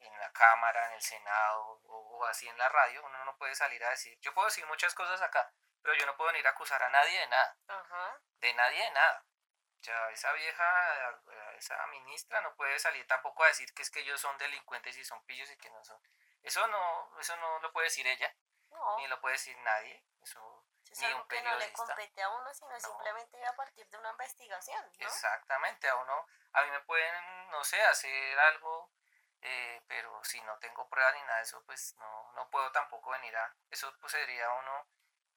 en 0.00 0.18
la 0.18 0.30
Cámara, 0.32 0.86
en 0.86 0.92
el 0.94 1.02
Senado 1.02 1.80
o, 1.84 2.18
o, 2.18 2.24
así 2.26 2.48
en 2.48 2.58
la 2.58 2.68
radio, 2.68 3.04
uno 3.04 3.24
no 3.24 3.36
puede 3.36 3.54
salir 3.54 3.82
a 3.84 3.90
decir, 3.90 4.18
yo 4.20 4.32
puedo 4.34 4.46
decir 4.46 4.66
muchas 4.66 4.94
cosas 4.94 5.20
acá, 5.22 5.52
pero 5.82 5.94
yo 5.94 6.06
no 6.06 6.16
puedo 6.16 6.30
venir 6.32 6.46
a 6.46 6.50
acusar 6.50 6.82
a 6.82 6.88
nadie 6.90 7.18
de 7.20 7.26
nada, 7.28 7.56
Ajá. 7.68 8.20
de 8.40 8.54
nadie 8.54 8.82
de 8.82 8.90
nada. 8.90 9.24
O 9.80 9.82
sea, 9.86 10.10
esa 10.10 10.32
vieja, 10.32 11.20
esa 11.56 11.86
ministra 11.88 12.40
no 12.40 12.54
puede 12.56 12.78
salir 12.78 13.06
tampoco 13.06 13.44
a 13.44 13.48
decir 13.48 13.72
que 13.72 13.82
es 13.82 13.90
que 13.90 14.00
ellos 14.00 14.20
son 14.20 14.36
delincuentes 14.38 14.96
y 14.96 15.04
son 15.04 15.24
pillos 15.26 15.48
y 15.50 15.56
que 15.58 15.70
no 15.70 15.84
son. 15.84 16.00
Eso 16.42 16.66
no, 16.66 17.20
eso 17.20 17.36
no 17.36 17.60
lo 17.60 17.72
puede 17.72 17.86
decir 17.86 18.06
ella, 18.06 18.34
No. 18.70 18.96
ni 18.98 19.06
lo 19.06 19.20
puede 19.20 19.34
decir 19.34 19.56
nadie. 19.58 20.02
Eso 20.22 20.64
Es 20.90 21.00
ni 21.00 21.12
un 21.12 21.26
que 21.28 21.40
no 21.42 21.50
le 21.50 21.56
periodista. 21.58 21.84
compete 21.84 22.22
a 22.22 22.28
uno, 22.30 22.52
sino 22.54 22.70
No. 22.70 22.80
simplemente 22.80 23.44
a 23.46 23.54
partir 23.54 23.86
de 23.88 23.98
una 23.98 24.10
investigación, 24.10 24.84
¿no? 24.98 25.06
Exactamente, 25.06 25.88
a 25.88 25.94
uno, 25.96 26.26
a 26.52 26.62
mí 26.62 26.70
me 26.70 26.80
pueden, 26.80 27.50
no 27.50 27.62
sé, 27.62 27.80
hacer 27.84 28.38
algo, 28.40 28.90
eh, 29.42 29.82
pero 29.88 30.22
si 30.24 30.40
no 30.42 30.58
tengo 30.58 30.88
pruebas 30.88 31.14
ni 31.14 31.20
nada 31.22 31.36
de 31.36 31.42
eso, 31.42 31.62
pues 31.64 31.94
no, 31.98 32.32
no 32.32 32.48
puedo 32.50 32.70
tampoco 32.72 33.10
venir 33.10 33.36
a, 33.36 33.54
eso 33.70 33.92
pues 34.00 34.12
sería 34.12 34.50
uno 34.50 34.88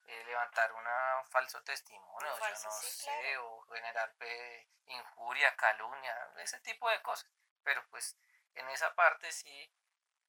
eh, 0.06 0.24
levantar 0.24 0.72
un 0.72 0.84
falso 1.30 1.62
testimonio, 1.62 2.34
falso, 2.36 2.62
yo 2.68 2.74
no 2.74 2.80
sí, 2.80 2.90
sé, 2.90 3.04
claro. 3.20 3.46
o 3.46 3.62
generar 3.72 4.12
pe- 4.14 4.68
injuria, 4.86 5.54
calumnia, 5.56 6.32
ese 6.38 6.58
tipo 6.60 6.88
de 6.90 7.00
cosas. 7.02 7.30
Pero 7.62 7.86
pues 7.90 8.16
en 8.54 8.68
esa 8.70 8.92
parte 8.94 9.30
sí 9.30 9.72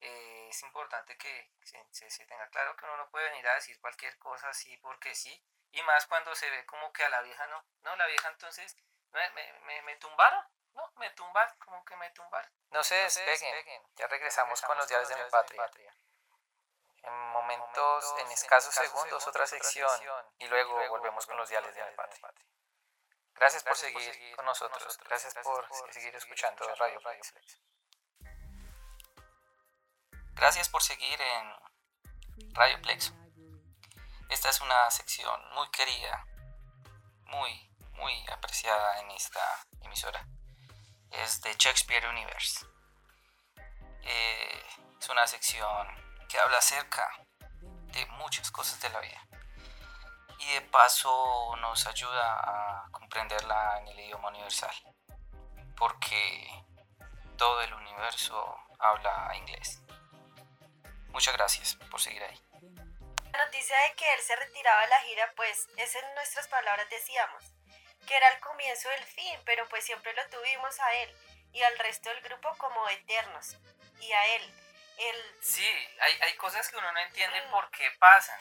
eh, 0.02 0.48
es 0.50 0.62
importante 0.64 1.18
que 1.18 1.52
se, 1.64 1.84
se- 1.92 2.10
se 2.12 2.26
tenga 2.26 2.48
claro 2.50 2.76
que 2.76 2.86
uno 2.86 2.98
no 2.98 3.10
puede 3.10 3.30
venir 3.30 3.48
a 3.48 3.56
decir 3.56 3.80
cualquier 3.80 4.18
cosa 4.20 4.50
así 4.50 4.78
porque 4.78 5.16
sí, 5.16 5.44
y 5.72 5.82
más 5.84 6.06
cuando 6.08 6.36
se 6.36 6.50
ve 6.50 6.66
como 6.66 6.92
que 6.94 7.04
a 7.06 7.10
la 7.10 7.22
vieja 7.22 7.48
no, 7.48 7.66
no, 7.82 7.96
la 7.96 8.06
vieja 8.08 8.28
entonces 8.30 8.76
me, 9.12 9.30
me, 9.32 9.54
me, 9.62 9.82
me 9.84 9.96
tumbaron, 9.98 10.46
no, 10.74 10.92
me 10.98 11.10
tumbaron, 11.12 11.56
como 11.58 11.84
que 11.86 11.96
me 11.96 12.10
tumbaron. 12.12 12.52
No 12.72 12.84
se 12.84 12.96
despeguen, 12.96 13.84
ya 13.96 14.08
regresamos 14.08 14.62
con 14.62 14.78
los 14.78 14.88
diarios 14.88 15.10
de 15.10 15.24
mi 15.24 15.30
patria. 15.30 15.96
En 17.04 17.14
momentos, 17.32 18.16
en 18.20 18.32
escasos 18.32 18.76
segundos, 18.76 19.26
otra 19.28 19.48
sección, 19.48 19.90
y 20.38 20.48
luego 20.48 20.76
volvemos 20.90 21.26
con 21.26 21.38
los 21.38 21.50
diarios 21.50 21.74
de 21.74 21.84
mi 21.84 21.96
patria. 21.96 22.30
Gracias 23.34 23.64
por 23.64 23.76
seguir 23.76 24.36
con 24.36 24.46
nosotros, 24.46 24.98
gracias 25.00 25.34
por 25.36 25.68
seguir 25.92 26.16
escuchando 26.16 26.76
Radio 26.76 27.00
Flex. 27.02 27.34
Gracias 30.34 30.70
por 30.70 30.82
seguir 30.82 31.22
en 31.22 31.56
Radio 32.54 32.82
Plexo. 32.82 33.14
Esta 34.30 34.50
es 34.50 34.62
una 34.62 34.90
sección 34.90 35.40
muy 35.54 35.70
querida, 35.70 36.26
muy, 37.26 37.70
muy 37.94 38.26
apreciada 38.30 39.02
en 39.02 39.12
esta 39.12 39.68
emisora. 39.82 40.26
Es 41.12 41.42
de 41.42 41.54
Shakespeare 41.58 42.08
Universe. 42.08 42.66
Eh, 44.04 44.66
es 45.00 45.10
una 45.10 45.28
sección 45.28 45.88
que 46.28 46.40
habla 46.40 46.58
acerca 46.58 47.10
de 47.60 48.06
muchas 48.18 48.50
cosas 48.52 48.80
de 48.82 48.90
la 48.90 49.00
vida. 49.00 49.28
Y 50.40 50.54
de 50.54 50.62
paso 50.62 51.56
nos 51.58 51.86
ayuda 51.86 52.40
a 52.40 52.90
comprenderla 52.92 53.80
en 53.80 53.88
el 53.90 54.00
idioma 54.00 54.30
universal. 54.30 54.74
Porque 55.78 56.50
todo 57.38 57.62
el 57.62 57.74
universo 57.74 58.56
habla 58.80 59.32
inglés. 59.36 59.82
Muchas 61.10 61.36
gracias 61.36 61.76
por 61.90 62.00
seguir 62.00 62.24
ahí. 62.24 62.40
La 63.32 63.46
noticia 63.46 63.78
de 63.82 63.94
que 63.96 64.14
él 64.14 64.22
se 64.22 64.36
retiraba 64.36 64.82
de 64.82 64.88
la 64.88 65.02
gira, 65.02 65.34
pues 65.36 65.68
es 65.78 65.96
en 65.96 66.16
nuestras 66.16 66.48
palabras 66.48 66.90
decíamos, 66.90 67.44
que 68.08 68.16
era 68.16 68.30
el 68.30 68.40
comienzo 68.40 68.90
del 68.90 69.04
fin, 69.04 69.40
pero 69.46 69.68
pues 69.70 69.86
siempre 69.86 70.14
lo 70.14 70.28
tuvimos 70.30 70.80
a 70.80 70.94
él 70.96 71.16
y 71.54 71.62
al 71.64 71.78
resto 71.80 72.10
del 72.10 72.22
grupo 72.22 72.56
como 72.58 72.88
eternos. 72.90 73.58
Y 74.00 74.12
a 74.12 74.26
él, 74.36 74.54
él, 74.98 75.36
Sí, 75.42 75.68
hay, 76.00 76.20
hay 76.22 76.34
cosas 76.36 76.70
que 76.70 76.78
uno 76.78 76.92
no 76.92 77.00
entiende 77.00 77.42
por 77.52 77.70
qué 77.72 77.92
pasan. 78.00 78.40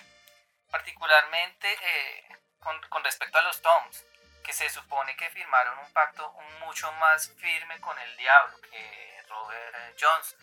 Particularmente 0.71 1.73
eh, 1.83 2.29
con, 2.61 2.81
con 2.89 3.05
respecto 3.05 3.39
a 3.39 3.43
los 3.43 3.61
Toms, 3.61 4.05
que 4.45 4.53
se 4.53 4.69
supone 4.71 5.17
que 5.17 5.31
firmaron 5.31 5.79
un 5.79 5.93
pacto 5.93 6.33
mucho 6.61 6.91
más 6.93 7.31
firme 7.39 7.81
con 7.81 7.99
el 7.99 8.17
diablo 8.17 8.61
que 8.63 9.25
Robert 9.29 9.75
eh, 9.77 9.95
Johnson. 10.01 10.39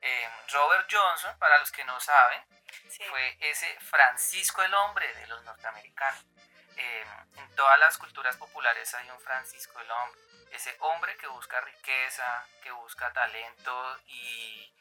Eh, 0.00 0.28
Robert 0.52 0.86
Johnson, 0.90 1.38
para 1.38 1.58
los 1.58 1.72
que 1.72 1.84
no 1.84 1.98
saben, 1.98 2.44
sí, 2.90 3.02
fue 3.08 3.36
ese 3.40 3.74
Francisco 3.80 4.62
el 4.62 4.74
hombre 4.74 5.12
de 5.14 5.26
los 5.28 5.42
norteamericanos. 5.44 6.24
En 6.76 7.54
todas 7.56 7.78
las 7.78 7.98
culturas 7.98 8.36
populares 8.36 8.94
hay 8.94 9.10
un 9.10 9.20
Francisco 9.20 9.78
el 9.80 9.90
hombre. 9.90 10.20
Ese 10.50 10.76
hombre 10.80 11.16
que 11.16 11.26
busca 11.26 11.60
riqueza, 11.60 12.46
que 12.62 12.70
busca 12.70 13.12
talento 13.12 14.00
y 14.06 14.72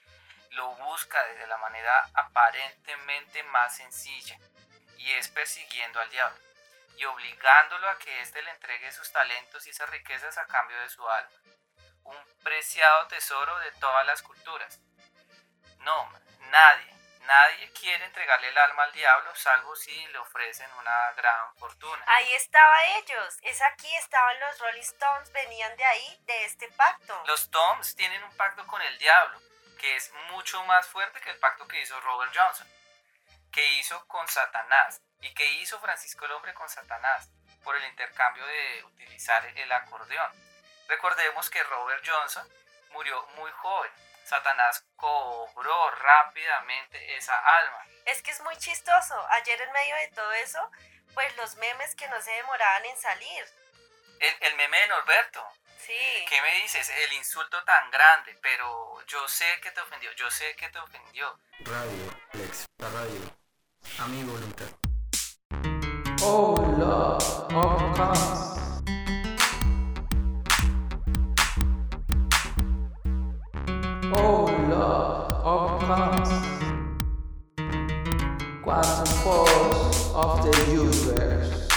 lo 0.51 0.69
busca 0.75 1.23
desde 1.25 1.47
la 1.47 1.57
manera 1.57 2.09
aparentemente 2.13 3.43
más 3.43 3.75
sencilla. 3.75 4.37
Y 4.97 5.11
es 5.13 5.27
persiguiendo 5.29 5.99
al 5.99 6.09
diablo 6.09 6.37
y 6.97 7.05
obligándolo 7.05 7.89
a 7.89 7.97
que 7.97 8.21
éste 8.21 8.41
le 8.41 8.51
entregue 8.51 8.91
sus 8.91 9.11
talentos 9.11 9.65
y 9.65 9.71
esas 9.71 9.89
riquezas 9.89 10.37
a 10.37 10.45
cambio 10.45 10.79
de 10.79 10.89
su 10.89 11.07
alma. 11.07 11.37
Un 12.03 12.17
preciado 12.43 13.07
tesoro 13.07 13.57
de 13.59 13.71
todas 13.73 14.05
las 14.05 14.21
culturas. 14.21 14.79
No, 15.79 16.11
nadie, 16.51 16.92
nadie 17.25 17.71
quiere 17.71 18.05
entregarle 18.05 18.49
el 18.49 18.57
alma 18.57 18.83
al 18.83 18.91
diablo 18.91 19.33
salvo 19.35 19.75
si 19.75 20.07
le 20.07 20.17
ofrecen 20.19 20.69
una 20.73 21.11
gran 21.13 21.55
fortuna. 21.57 22.03
ahí 22.07 22.33
estaba 22.33 22.83
ellos, 22.97 23.37
es 23.41 23.61
aquí 23.61 23.93
estaban 23.95 24.39
los 24.39 24.59
Rolling 24.59 24.81
Stones, 24.81 25.31
venían 25.31 25.75
de 25.77 25.85
ahí, 25.85 26.19
de 26.25 26.45
este 26.45 26.67
pacto. 26.71 27.23
Los 27.25 27.49
Toms 27.51 27.95
tienen 27.95 28.23
un 28.23 28.35
pacto 28.37 28.65
con 28.67 28.81
el 28.81 28.97
diablo, 28.97 29.39
que 29.79 29.95
es 29.95 30.11
mucho 30.31 30.63
más 30.65 30.87
fuerte 30.87 31.19
que 31.21 31.31
el 31.31 31.39
pacto 31.39 31.67
que 31.67 31.81
hizo 31.81 31.99
Robert 32.01 32.33
Johnson. 32.35 32.67
que 33.51 33.65
hizo 33.73 34.07
con 34.07 34.27
Satanás 34.27 34.99
y 35.21 35.31
que 35.35 35.45
hizo 35.61 35.79
Francisco 35.79 36.25
el 36.25 36.31
Hombre 36.31 36.55
con 36.55 36.67
Satanás 36.67 37.29
por 37.63 37.75
el 37.75 37.83
intercambio 37.85 38.43
de 38.45 38.83
utilizar 38.85 39.45
el 39.45 39.71
acordeón. 39.71 40.31
Recordemos 40.87 41.49
que 41.51 41.63
Robert 41.63 42.03
Johnson 42.05 42.47
murió 42.89 43.25
muy 43.35 43.51
joven. 43.51 43.91
Satanás 44.25 44.83
cobró 44.95 45.91
rápidamente 45.91 47.17
esa 47.17 47.37
alma. 47.37 47.85
Es 48.05 48.21
que 48.21 48.31
es 48.31 48.41
muy 48.41 48.55
chistoso. 48.57 49.15
Ayer 49.31 49.61
en 49.61 49.71
medio 49.71 49.95
de 49.95 50.07
todo 50.09 50.31
eso, 50.33 50.59
pues 51.13 51.35
los 51.37 51.55
memes 51.57 51.95
que 51.95 52.07
no 52.07 52.21
se 52.21 52.31
demoraban 52.31 52.85
en 52.85 52.97
salir. 52.97 53.45
El, 54.19 54.35
el 54.41 54.55
meme 54.55 54.79
de 54.79 54.87
Norberto. 54.87 55.45
Sí. 55.85 56.25
¿Qué 56.29 56.41
me 56.41 56.55
dices? 56.61 56.89
El 56.89 57.13
insulto 57.13 57.61
tan 57.65 57.91
grande, 57.91 58.37
pero 58.41 59.05
yo 59.05 59.27
sé 59.27 59.59
que 59.61 59.71
te 59.71 59.81
ofendió, 59.81 60.11
yo 60.13 60.31
sé 60.31 60.55
que 60.55 60.69
te 60.69 60.79
ofendió. 60.79 61.37
Radio, 61.59 62.17
Lex, 62.33 62.65
la 62.77 62.89
radio, 62.89 63.19
a 63.99 64.05
mi 64.05 64.23
voluntad. 64.23 64.67
Oh 66.25 66.55
Of 74.15 75.81
Cons. 75.81 76.29
Quantum 78.61 79.05
force 79.23 80.11
of 80.13 80.43
the 80.43 80.53
universe. 80.71 81.67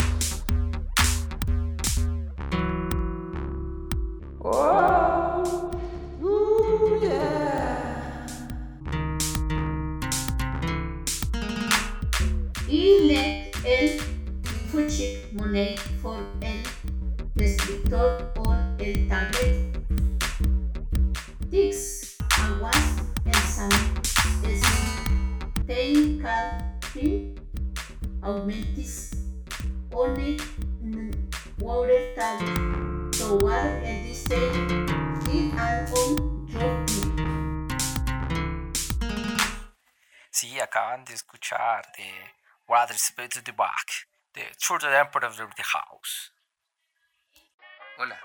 Oh, 4.44 5.70
ooh, 6.22 7.00
yeah. 7.02 8.26
Est 12.68 13.54
el 13.64 14.00
Fuchik 14.70 15.32
Monet 15.32 15.78
for 16.02 16.18
el 16.42 16.62
descriptor 17.34 18.32
por 18.34 18.56
el 18.78 19.08
target. 19.08 19.66
Tein 25.76 26.16
calfin 26.22 27.36
aumentis 28.24 29.12
one 29.92 30.38
water 31.60 32.14
target 32.16 33.12
toward 33.12 33.84
el 33.84 34.00
distain 34.08 34.70
in 35.28 35.52
an 35.58 35.84
on 35.92 36.46
dropping. 36.48 37.12
Sí, 40.30 40.58
acaban 40.60 41.04
de 41.04 41.12
escuchar 41.12 41.84
de 41.98 42.08
What 42.66 42.90
is 42.90 43.12
to 43.14 43.42
the 43.42 43.52
Back, 43.52 44.08
de 44.32 44.44
True 44.58 44.78
the 44.78 44.98
Emperor 44.98 45.26
of 45.26 45.36
the 45.36 45.62
House. 45.62 46.32
Hola, 47.98 48.18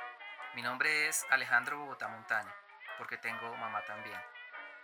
mi 0.55 0.61
nombre 0.61 1.09
es 1.09 1.25
Alejandro 1.29 1.79
Bogotá 1.79 2.07
Montaña, 2.07 2.55
porque 2.97 3.17
tengo 3.17 3.53
mamá 3.57 3.83
también, 3.85 4.19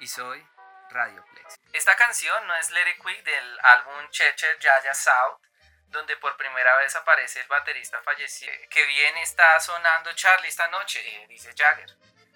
y 0.02 0.08
soy 0.08 0.44
Radioplex. 0.90 1.60
Esta 1.74 1.96
canción 1.96 2.48
no 2.48 2.56
es 2.56 2.72
Let 2.72 2.90
It 2.90 3.04
Quick 3.04 3.24
del 3.24 3.60
álbum 3.62 4.10
Checher 4.10 4.60
Yaya 4.60 4.94
South, 4.94 5.42
donde 5.90 6.18
por 6.18 6.36
primera 6.38 6.76
vez 6.78 6.96
aparece 6.96 7.42
el 7.42 7.48
baterista 7.48 8.02
fallecido. 8.04 8.54
Que 8.70 8.86
bien 8.86 9.18
está 9.18 9.60
sonando 9.60 10.14
Charlie 10.14 10.50
esta 10.50 10.68
noche, 10.68 11.00
eh, 11.00 11.28
dice 11.28 11.54
Jagger. 11.56 11.90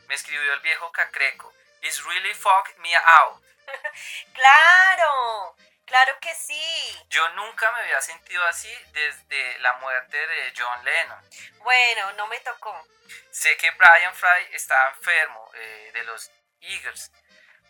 Me 0.08 0.16
escribió 0.16 0.54
el 0.54 0.60
viejo 0.62 0.92
Cacreco. 0.92 1.54
It's 1.82 2.04
really 2.06 2.34
fucked 2.34 2.78
me 2.78 2.96
out. 2.96 3.42
¡Claro! 4.34 5.56
¡Claro 5.86 6.18
que 6.22 6.34
sí! 6.36 7.06
Yo 7.10 7.28
nunca 7.30 7.70
me 7.74 7.82
había 7.82 8.00
sentido 8.00 8.46
así 8.46 8.74
desde 8.94 9.60
la 9.60 9.74
muerte 9.74 10.16
de 10.26 10.54
John 10.58 10.86
Lennon. 10.86 11.30
Bueno, 11.58 12.14
no 12.14 12.28
me 12.28 12.40
tocó. 12.40 12.88
Sé 13.32 13.58
que 13.58 13.72
Brian 13.72 14.16
Fry 14.16 14.54
estaba 14.54 14.90
enfermo 14.90 15.52
eh, 15.54 15.92
de 15.94 16.04
los 16.06 16.32
Eagles. 16.62 17.12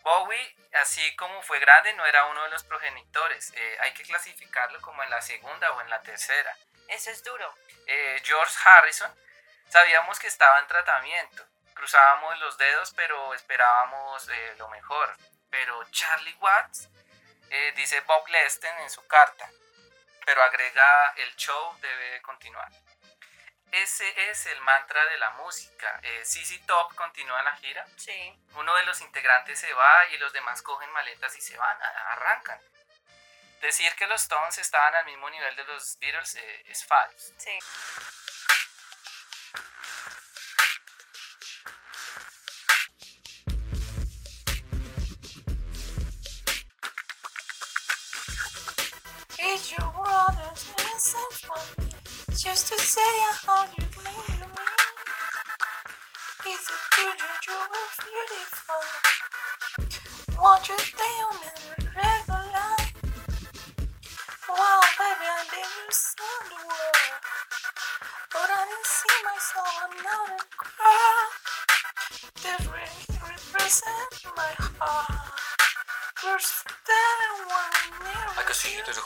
Bowie, 0.02 0.56
así 0.80 1.14
como 1.16 1.42
fue 1.42 1.58
grande, 1.58 1.92
no 1.94 2.04
era 2.06 2.26
uno 2.26 2.42
de 2.44 2.50
los 2.50 2.64
progenitores. 2.64 3.52
Eh, 3.54 3.78
hay 3.80 3.92
que 3.94 4.02
clasificarlo 4.02 4.80
como 4.80 5.02
en 5.02 5.10
la 5.10 5.22
segunda 5.22 5.70
o 5.72 5.80
en 5.80 5.90
la 5.90 6.00
tercera. 6.02 6.56
Eso 6.88 7.10
es 7.10 7.22
duro. 7.22 7.54
Eh, 7.86 8.20
George 8.24 8.54
Harrison, 8.64 9.14
sabíamos 9.68 10.18
que 10.18 10.26
estaba 10.26 10.58
en 10.58 10.66
tratamiento. 10.66 11.44
Cruzábamos 11.74 12.38
los 12.40 12.58
dedos, 12.58 12.92
pero 12.94 13.34
esperábamos 13.34 14.28
eh, 14.28 14.54
lo 14.58 14.68
mejor. 14.68 15.16
Pero 15.50 15.84
Charlie 15.90 16.36
Watts, 16.40 16.88
dice 17.76 18.00
Bob 18.00 18.26
Leston 18.28 18.78
en 18.80 18.88
su 18.88 19.06
carta, 19.06 19.46
pero 20.24 20.42
agrega 20.42 21.12
el 21.16 21.36
show 21.36 21.76
debe 21.82 22.22
continuar. 22.22 22.70
Ese 23.72 24.30
es 24.30 24.46
el 24.46 24.60
mantra 24.60 25.02
de 25.06 25.16
la 25.16 25.30
música. 25.30 25.98
Eh, 26.02 26.22
CC 26.24 26.58
Top 26.66 26.94
continúa 26.94 27.42
la 27.42 27.56
gira. 27.56 27.86
Sí. 27.96 28.38
Uno 28.54 28.74
de 28.74 28.84
los 28.84 29.00
integrantes 29.00 29.58
se 29.58 29.72
va 29.72 30.06
y 30.12 30.18
los 30.18 30.32
demás 30.32 30.60
cogen 30.60 30.90
maletas 30.92 31.34
y 31.36 31.40
se 31.40 31.56
van, 31.56 31.82
arrancan. 31.82 32.60
Decir 33.62 33.94
que 33.94 34.06
los 34.06 34.20
Stones 34.22 34.58
estaban 34.58 34.94
al 34.94 35.06
mismo 35.06 35.30
nivel 35.30 35.56
de 35.56 35.64
los 35.64 35.98
Beatles 36.00 36.34
eh, 36.34 36.64
es 36.66 36.84
falso. 36.84 37.32
Sí. 37.38 37.58
Just 52.34 52.68
to 52.68 52.78
say 52.80 53.00
how 53.44 53.64
you 53.76 53.84
mean 54.00 54.24
to 54.40 54.46
me 54.48 54.68
It's 56.46 56.66
a 56.66 56.78
children 56.94 57.34
you 57.46 57.52
are 57.52 57.90
beautiful? 58.00 58.82
Won't 60.40 60.66
you 60.66 60.78
stay 60.78 61.16
on 61.28 61.36
me 61.40 61.52
regular? 61.94 62.72
Wow 64.48 64.80
baby 64.96 65.28
I 65.28 65.44
didn't 65.52 65.92
see 65.92 66.34
the 66.48 66.60
world 66.64 67.20
But 68.32 68.48
I 68.48 68.64
didn't 68.64 68.88
see 68.88 69.18
myself 69.28 69.76
another 69.92 70.40
girl. 70.56 71.28
That 72.42 72.60
really 72.64 73.12
represent 73.28 74.12
my 74.34 74.52
heart. 74.80 75.32
You're 76.24 76.40
standing 76.40 77.38
one 77.44 77.76
near 78.00 78.24
I 78.38 78.42
can 78.46 78.54
see 78.54 78.80
that 78.80 78.94
the 78.94 79.02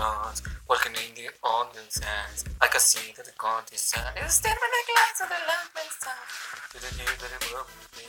hands, 0.00 0.42
walking 0.42 0.53
in 0.92 1.16
the 1.16 1.32
audience 1.40 1.96
hands. 1.96 2.44
I 2.60 2.68
can 2.68 2.80
see 2.80 3.16
that 3.16 3.24
the 3.24 3.32
contestant 3.40 4.04
is 4.20 4.36
standing 4.36 4.60
in 4.60 4.72
the 4.76 4.82
glass 4.92 5.16
of 5.24 5.28
the 5.32 5.40
lamp 5.48 5.72
and. 5.80 6.12
To 6.68 6.76
the 6.76 6.90
dear 6.92 7.08
that 7.08 7.32
it 7.32 7.42
will 7.48 7.64
be. 7.96 8.04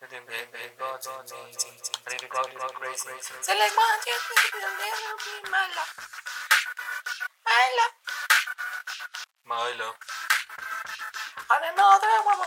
To 0.00 0.04
the 0.08 0.20
big 0.24 0.72
gods 0.80 1.04
to 1.04 2.08
the 2.08 2.72
crazy. 2.72 3.12
Say 3.20 3.52
like 3.52 3.76
my 3.76 3.92
dear, 4.00 4.16
will 4.16 4.76
never 4.80 5.12
be 5.20 5.34
my 5.52 5.64
love. 5.76 5.92
My 7.44 7.64
love. 7.76 7.94
My 9.44 9.68
love. 9.76 10.00
And 11.52 11.64
another 11.76 12.16
woman 12.24 12.45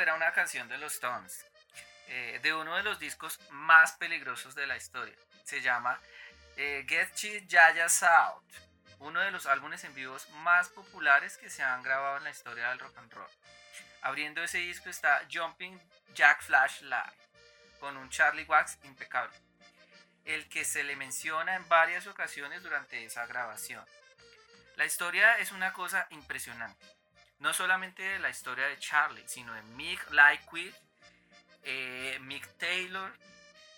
Era 0.00 0.14
una 0.14 0.32
canción 0.32 0.68
de 0.68 0.78
los 0.78 0.94
Stones, 0.94 1.44
eh, 2.08 2.40
de 2.42 2.54
uno 2.54 2.76
de 2.76 2.82
los 2.82 2.98
discos 2.98 3.38
más 3.50 3.92
peligrosos 3.92 4.54
de 4.54 4.66
la 4.66 4.76
historia. 4.76 5.14
Se 5.44 5.60
llama 5.60 6.00
eh, 6.56 6.84
Get 6.88 7.12
Cheese 7.14 7.46
Yaya 7.46 7.88
South, 7.88 8.42
uno 9.00 9.20
de 9.20 9.30
los 9.30 9.46
álbumes 9.46 9.84
en 9.84 9.94
vivos 9.94 10.28
más 10.30 10.70
populares 10.70 11.36
que 11.36 11.50
se 11.50 11.62
han 11.62 11.82
grabado 11.82 12.16
en 12.16 12.24
la 12.24 12.30
historia 12.30 12.70
del 12.70 12.78
rock 12.78 12.96
and 12.96 13.12
roll. 13.12 13.30
Abriendo 14.00 14.42
ese 14.42 14.58
disco 14.58 14.88
está 14.88 15.20
Jumping 15.30 15.78
Jack 16.14 16.42
Flash 16.42 16.80
Live, 16.82 17.16
con 17.78 17.96
un 17.96 18.08
Charlie 18.08 18.44
Wax 18.44 18.78
impecable, 18.84 19.36
el 20.24 20.48
que 20.48 20.64
se 20.64 20.84
le 20.84 20.96
menciona 20.96 21.54
en 21.54 21.68
varias 21.68 22.06
ocasiones 22.06 22.62
durante 22.62 23.04
esa 23.04 23.26
grabación. 23.26 23.84
La 24.76 24.86
historia 24.86 25.38
es 25.38 25.52
una 25.52 25.72
cosa 25.72 26.06
impresionante 26.10 26.91
no 27.42 27.52
solamente 27.52 28.02
de 28.02 28.18
la 28.20 28.30
historia 28.30 28.66
de 28.68 28.78
Charlie, 28.78 29.26
sino 29.26 29.52
de 29.52 29.62
Mick 29.62 30.10
Lightwood, 30.12 30.72
eh, 31.64 32.18
Mick 32.22 32.46
Taylor, 32.58 33.12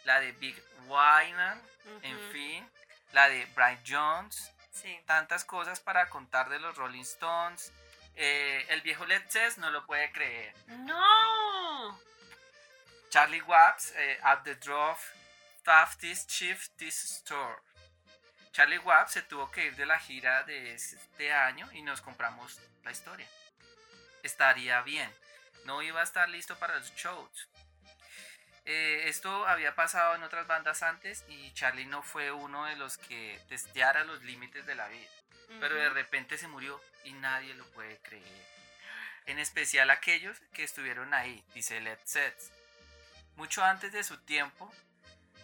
la 0.04 0.20
de 0.20 0.32
Big 0.32 0.54
Wyman, 0.86 1.60
en 2.02 2.18
fin, 2.30 2.70
la 3.12 3.28
de 3.28 3.46
Brian 3.54 3.80
Jones, 3.86 4.50
Sí. 4.70 5.00
tantas 5.06 5.44
cosas 5.44 5.80
para 5.80 6.10
contar 6.10 6.48
de 6.50 6.58
los 6.58 6.76
Rolling 6.76 7.02
Stones. 7.02 7.72
Eh, 8.16 8.66
el 8.68 8.82
viejo 8.82 9.06
Led 9.06 9.22
Zeppelin 9.30 9.60
no 9.62 9.70
lo 9.70 9.86
puede 9.86 10.12
creer. 10.12 10.54
¡No! 10.66 11.98
Charlie 13.08 13.42
Watts, 13.42 13.92
eh, 13.96 14.18
At 14.22 14.42
the 14.44 14.56
Drop, 14.56 14.98
Fastest 15.62 16.30
Shift 16.30 16.76
This 16.76 17.04
Store. 17.04 17.56
Charlie 18.52 18.78
Watts 18.78 19.12
se 19.12 19.22
tuvo 19.22 19.50
que 19.50 19.66
ir 19.66 19.76
de 19.76 19.86
la 19.86 19.98
gira 19.98 20.42
de 20.44 20.74
este 20.74 21.32
año 21.32 21.68
y 21.72 21.82
nos 21.82 22.00
compramos 22.02 22.60
la 22.82 22.90
historia. 22.92 23.26
Estaría 24.24 24.80
bien. 24.80 25.12
No 25.66 25.82
iba 25.82 26.00
a 26.00 26.04
estar 26.04 26.28
listo 26.30 26.58
para 26.58 26.78
los 26.78 26.92
shows. 26.96 27.48
Eh, 28.64 29.04
esto 29.08 29.46
había 29.46 29.74
pasado 29.74 30.14
en 30.14 30.22
otras 30.22 30.46
bandas 30.46 30.82
antes 30.82 31.26
y 31.28 31.52
Charlie 31.52 31.84
no 31.84 32.02
fue 32.02 32.32
uno 32.32 32.64
de 32.64 32.76
los 32.76 32.96
que 32.96 33.38
testeara 33.50 34.02
los 34.04 34.22
límites 34.22 34.64
de 34.64 34.74
la 34.74 34.88
vida. 34.88 35.10
Pero 35.60 35.74
de 35.76 35.90
repente 35.90 36.38
se 36.38 36.48
murió 36.48 36.80
y 37.04 37.12
nadie 37.12 37.52
lo 37.54 37.66
puede 37.72 37.98
creer. 37.98 38.24
En 39.26 39.38
especial 39.38 39.90
aquellos 39.90 40.38
que 40.54 40.64
estuvieron 40.64 41.12
ahí, 41.12 41.44
dice 41.54 41.80
Led 41.80 41.98
Zeppelin. 42.06 42.50
Mucho 43.36 43.62
antes 43.62 43.92
de 43.92 44.04
su 44.04 44.16
tiempo, 44.24 44.72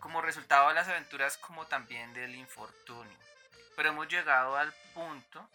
como 0.00 0.22
resultado 0.22 0.68
de 0.68 0.74
las 0.74 0.88
aventuras 0.88 1.36
como 1.36 1.66
también 1.66 2.14
del 2.14 2.34
infortunio. 2.34 3.18
Pero 3.76 3.90
hemos 3.90 4.08
llegado 4.08 4.56
al 4.56 4.72
punto 4.94 5.48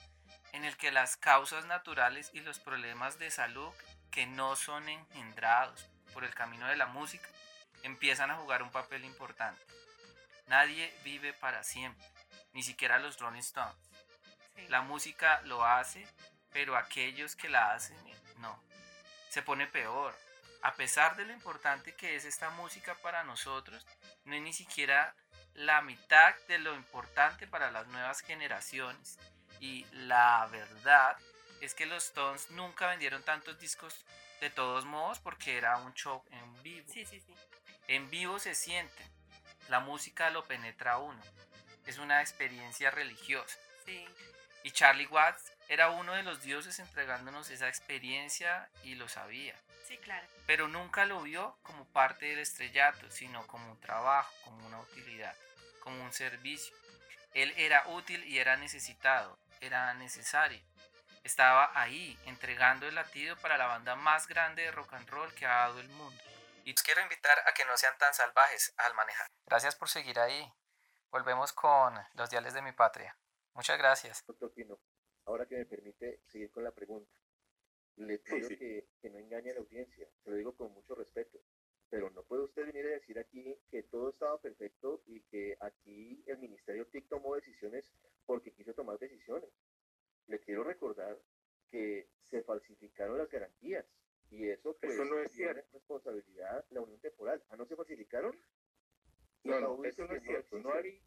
en 0.56 0.64
el 0.64 0.78
que 0.78 0.90
las 0.90 1.18
causas 1.18 1.66
naturales 1.66 2.32
y 2.34 2.40
los 2.40 2.60
problemas 2.60 3.20
de 3.20 3.30
salud 3.30 3.74
que 4.10 4.26
no 4.26 4.56
son 4.56 4.88
engendrados 4.88 5.90
por 6.14 6.24
el 6.24 6.34
camino 6.34 6.66
de 6.68 6.78
la 6.78 6.86
música 6.86 7.28
empiezan 7.84 8.32
a 8.32 8.38
jugar 8.38 8.64
un 8.64 8.72
papel 8.72 9.04
importante. 9.04 9.62
Nadie 10.48 10.98
vive 11.04 11.34
para 11.34 11.62
siempre, 11.66 12.08
ni 12.54 12.64
siquiera 12.64 13.00
los 13.00 13.20
Rolling 13.20 13.40
Stones. 13.40 13.76
Sí. 14.56 14.66
La 14.70 14.82
música 14.82 15.42
lo 15.42 15.66
hace, 15.66 16.08
pero 16.54 16.78
aquellos 16.78 17.36
que 17.36 17.50
la 17.50 17.74
hacen 17.74 17.98
no. 18.38 18.58
Se 19.30 19.42
pone 19.42 19.68
peor. 19.68 20.16
A 20.62 20.74
pesar 20.76 21.18
de 21.18 21.26
lo 21.26 21.34
importante 21.34 21.94
que 21.96 22.16
es 22.16 22.24
esta 22.24 22.50
música 22.52 22.96
para 22.96 23.26
nosotros, 23.26 23.86
no 24.24 24.34
es 24.34 24.42
ni 24.42 24.54
siquiera 24.54 25.14
la 25.54 25.82
mitad 25.82 26.34
de 26.48 26.60
lo 26.60 26.74
importante 26.76 27.46
para 27.46 27.72
las 27.72 27.88
nuevas 27.88 28.22
generaciones. 28.22 29.20
Y 29.66 29.84
la 29.94 30.48
verdad 30.52 31.18
es 31.60 31.74
que 31.74 31.88
los 31.88 32.06
Stones 32.06 32.52
nunca 32.52 32.88
vendieron 32.88 33.24
tantos 33.24 33.58
discos 33.58 34.06
de 34.40 34.52
todos 34.52 34.86
modos 34.86 35.18
porque 35.18 35.58
era 35.58 35.78
un 35.78 35.92
show 35.96 36.24
en 36.30 36.62
vivo. 36.62 36.88
Sí, 36.94 37.04
sí, 37.04 37.20
sí. 37.20 37.34
En 37.88 38.12
vivo 38.12 38.38
se 38.38 38.54
siente. 38.54 39.04
La 39.68 39.80
música 39.80 40.30
lo 40.30 40.46
penetra 40.46 40.94
a 40.94 40.98
uno. 41.00 41.20
Es 41.88 41.98
una 41.98 42.22
experiencia 42.22 42.92
religiosa. 42.92 43.58
Sí. 43.88 44.08
Y 44.62 44.70
Charlie 44.70 45.08
Watts 45.08 45.52
era 45.68 45.90
uno 45.90 46.14
de 46.14 46.22
los 46.22 46.44
dioses 46.44 46.78
entregándonos 46.78 47.50
esa 47.50 47.68
experiencia 47.68 48.70
y 48.84 48.94
lo 48.94 49.10
sabía. 49.10 49.56
Sí, 49.88 49.98
claro. 49.98 50.28
Pero 50.46 50.68
nunca 50.68 51.06
lo 51.06 51.24
vio 51.24 51.58
como 51.64 51.86
parte 51.86 52.28
del 52.28 52.40
estrellato, 52.40 53.10
sino 53.10 53.48
como 53.48 53.72
un 53.72 53.82
trabajo, 53.82 54.32
como 54.44 54.64
una 54.68 54.80
utilidad, 54.80 55.36
como 55.80 56.04
un 56.04 56.14
servicio. 56.14 56.76
Él 57.34 57.54
era 57.58 57.88
útil 57.88 58.24
y 58.26 58.38
era 58.40 58.56
necesitado, 58.58 59.38
era 59.62 59.94
necesario. 59.94 60.62
Estaba 61.24 61.72
ahí, 61.74 62.18
entregando 62.26 62.88
el 62.88 62.96
latido 62.96 63.36
para 63.38 63.58
la 63.58 63.66
banda 63.66 63.96
más 63.96 64.28
grande 64.28 64.62
de 64.62 64.72
rock 64.72 64.94
and 64.94 65.10
roll 65.10 65.34
que 65.34 65.46
ha 65.46 65.68
dado 65.68 65.80
el 65.80 65.90
mundo. 65.90 66.22
Y 66.66 66.72
los 66.72 66.84
quiero 66.84 67.02
invitar 67.02 67.38
a 67.48 67.54
que 67.54 67.66
no 67.66 67.76
sean 67.78 67.98
tan 67.98 68.14
salvajes 68.14 68.74
al 68.78 68.94
manejar. 68.94 69.28
Gracias 69.46 69.76
por 69.76 69.90
seguir 69.90 70.20
ahí. 70.20 70.52
Volvemos 71.10 71.54
con 71.54 71.96
los 72.14 72.30
diales 72.30 72.54
de 72.54 72.62
mi 72.62 72.72
patria. 72.74 73.18
Muchas 73.54 73.78
gracias. 73.78 74.24
Doctor 74.26 74.54
Pino, 74.54 74.80
ahora 75.26 75.46
que 75.46 75.56
me 75.56 75.66
permite 75.66 76.22
seguir 76.28 76.52
con 76.52 76.64
la 76.64 76.72
pregunta, 76.72 77.12
le 77.96 78.18
pido 78.20 78.48
sí. 78.48 78.58
Que, 78.58 78.88
que 79.02 79.10
no 79.10 79.20
engañe 79.20 79.52
a 79.52 79.54
la 79.54 79.60
audiencia, 79.62 80.08
se 80.24 80.30
lo 80.30 80.36
digo 80.36 80.56
con 80.56 80.74
mucho 80.74 80.96
respeto, 80.96 81.40
pero 81.90 82.10
no 82.12 82.24
puede 82.24 82.44
usted 82.44 82.66
venir 82.66 82.86
a 82.88 82.90
decir 82.90 83.18
aquí 83.20 83.58
que 83.70 83.84
todo 83.84 84.10
estaba 84.10 84.40
perfecto 84.40 85.02
y 85.08 85.22
que 85.22 85.58
aquí 85.60 86.24
el 86.28 86.38
Ministerio 86.40 86.88
TIC 86.88 87.08
tomó 87.08 87.36
decisiones 87.36 87.90
porque 88.26 88.52
quiso 88.52 88.74
tomar 88.74 88.98
decisiones. 89.00 89.50
Le 90.28 90.40
quiero 90.40 90.64
recordar 90.64 91.18
que 91.70 92.08
se 92.24 92.42
falsificaron 92.44 93.18
las 93.18 93.30
garantías 93.30 93.86
y 94.32 94.50
eso 94.50 94.76
pues 94.82 94.94
Eso 94.94 95.06
no 95.06 95.20
es 95.20 95.32
cierto. 95.32 95.62
responsabilidad 95.74 96.66
la 96.72 96.82
Unión 96.82 97.00
Temporal. 97.00 97.44
¿Ah, 97.50 97.56
no 97.56 97.66
se 97.66 97.76
falsificaron? 97.76 98.36
No, 99.44 99.60
no, 99.60 99.84
eso 99.86 100.06
no 100.06 100.16
es 100.16 100.24
cierto. 100.24 100.58
No 100.60 100.74
hay. 100.74 101.00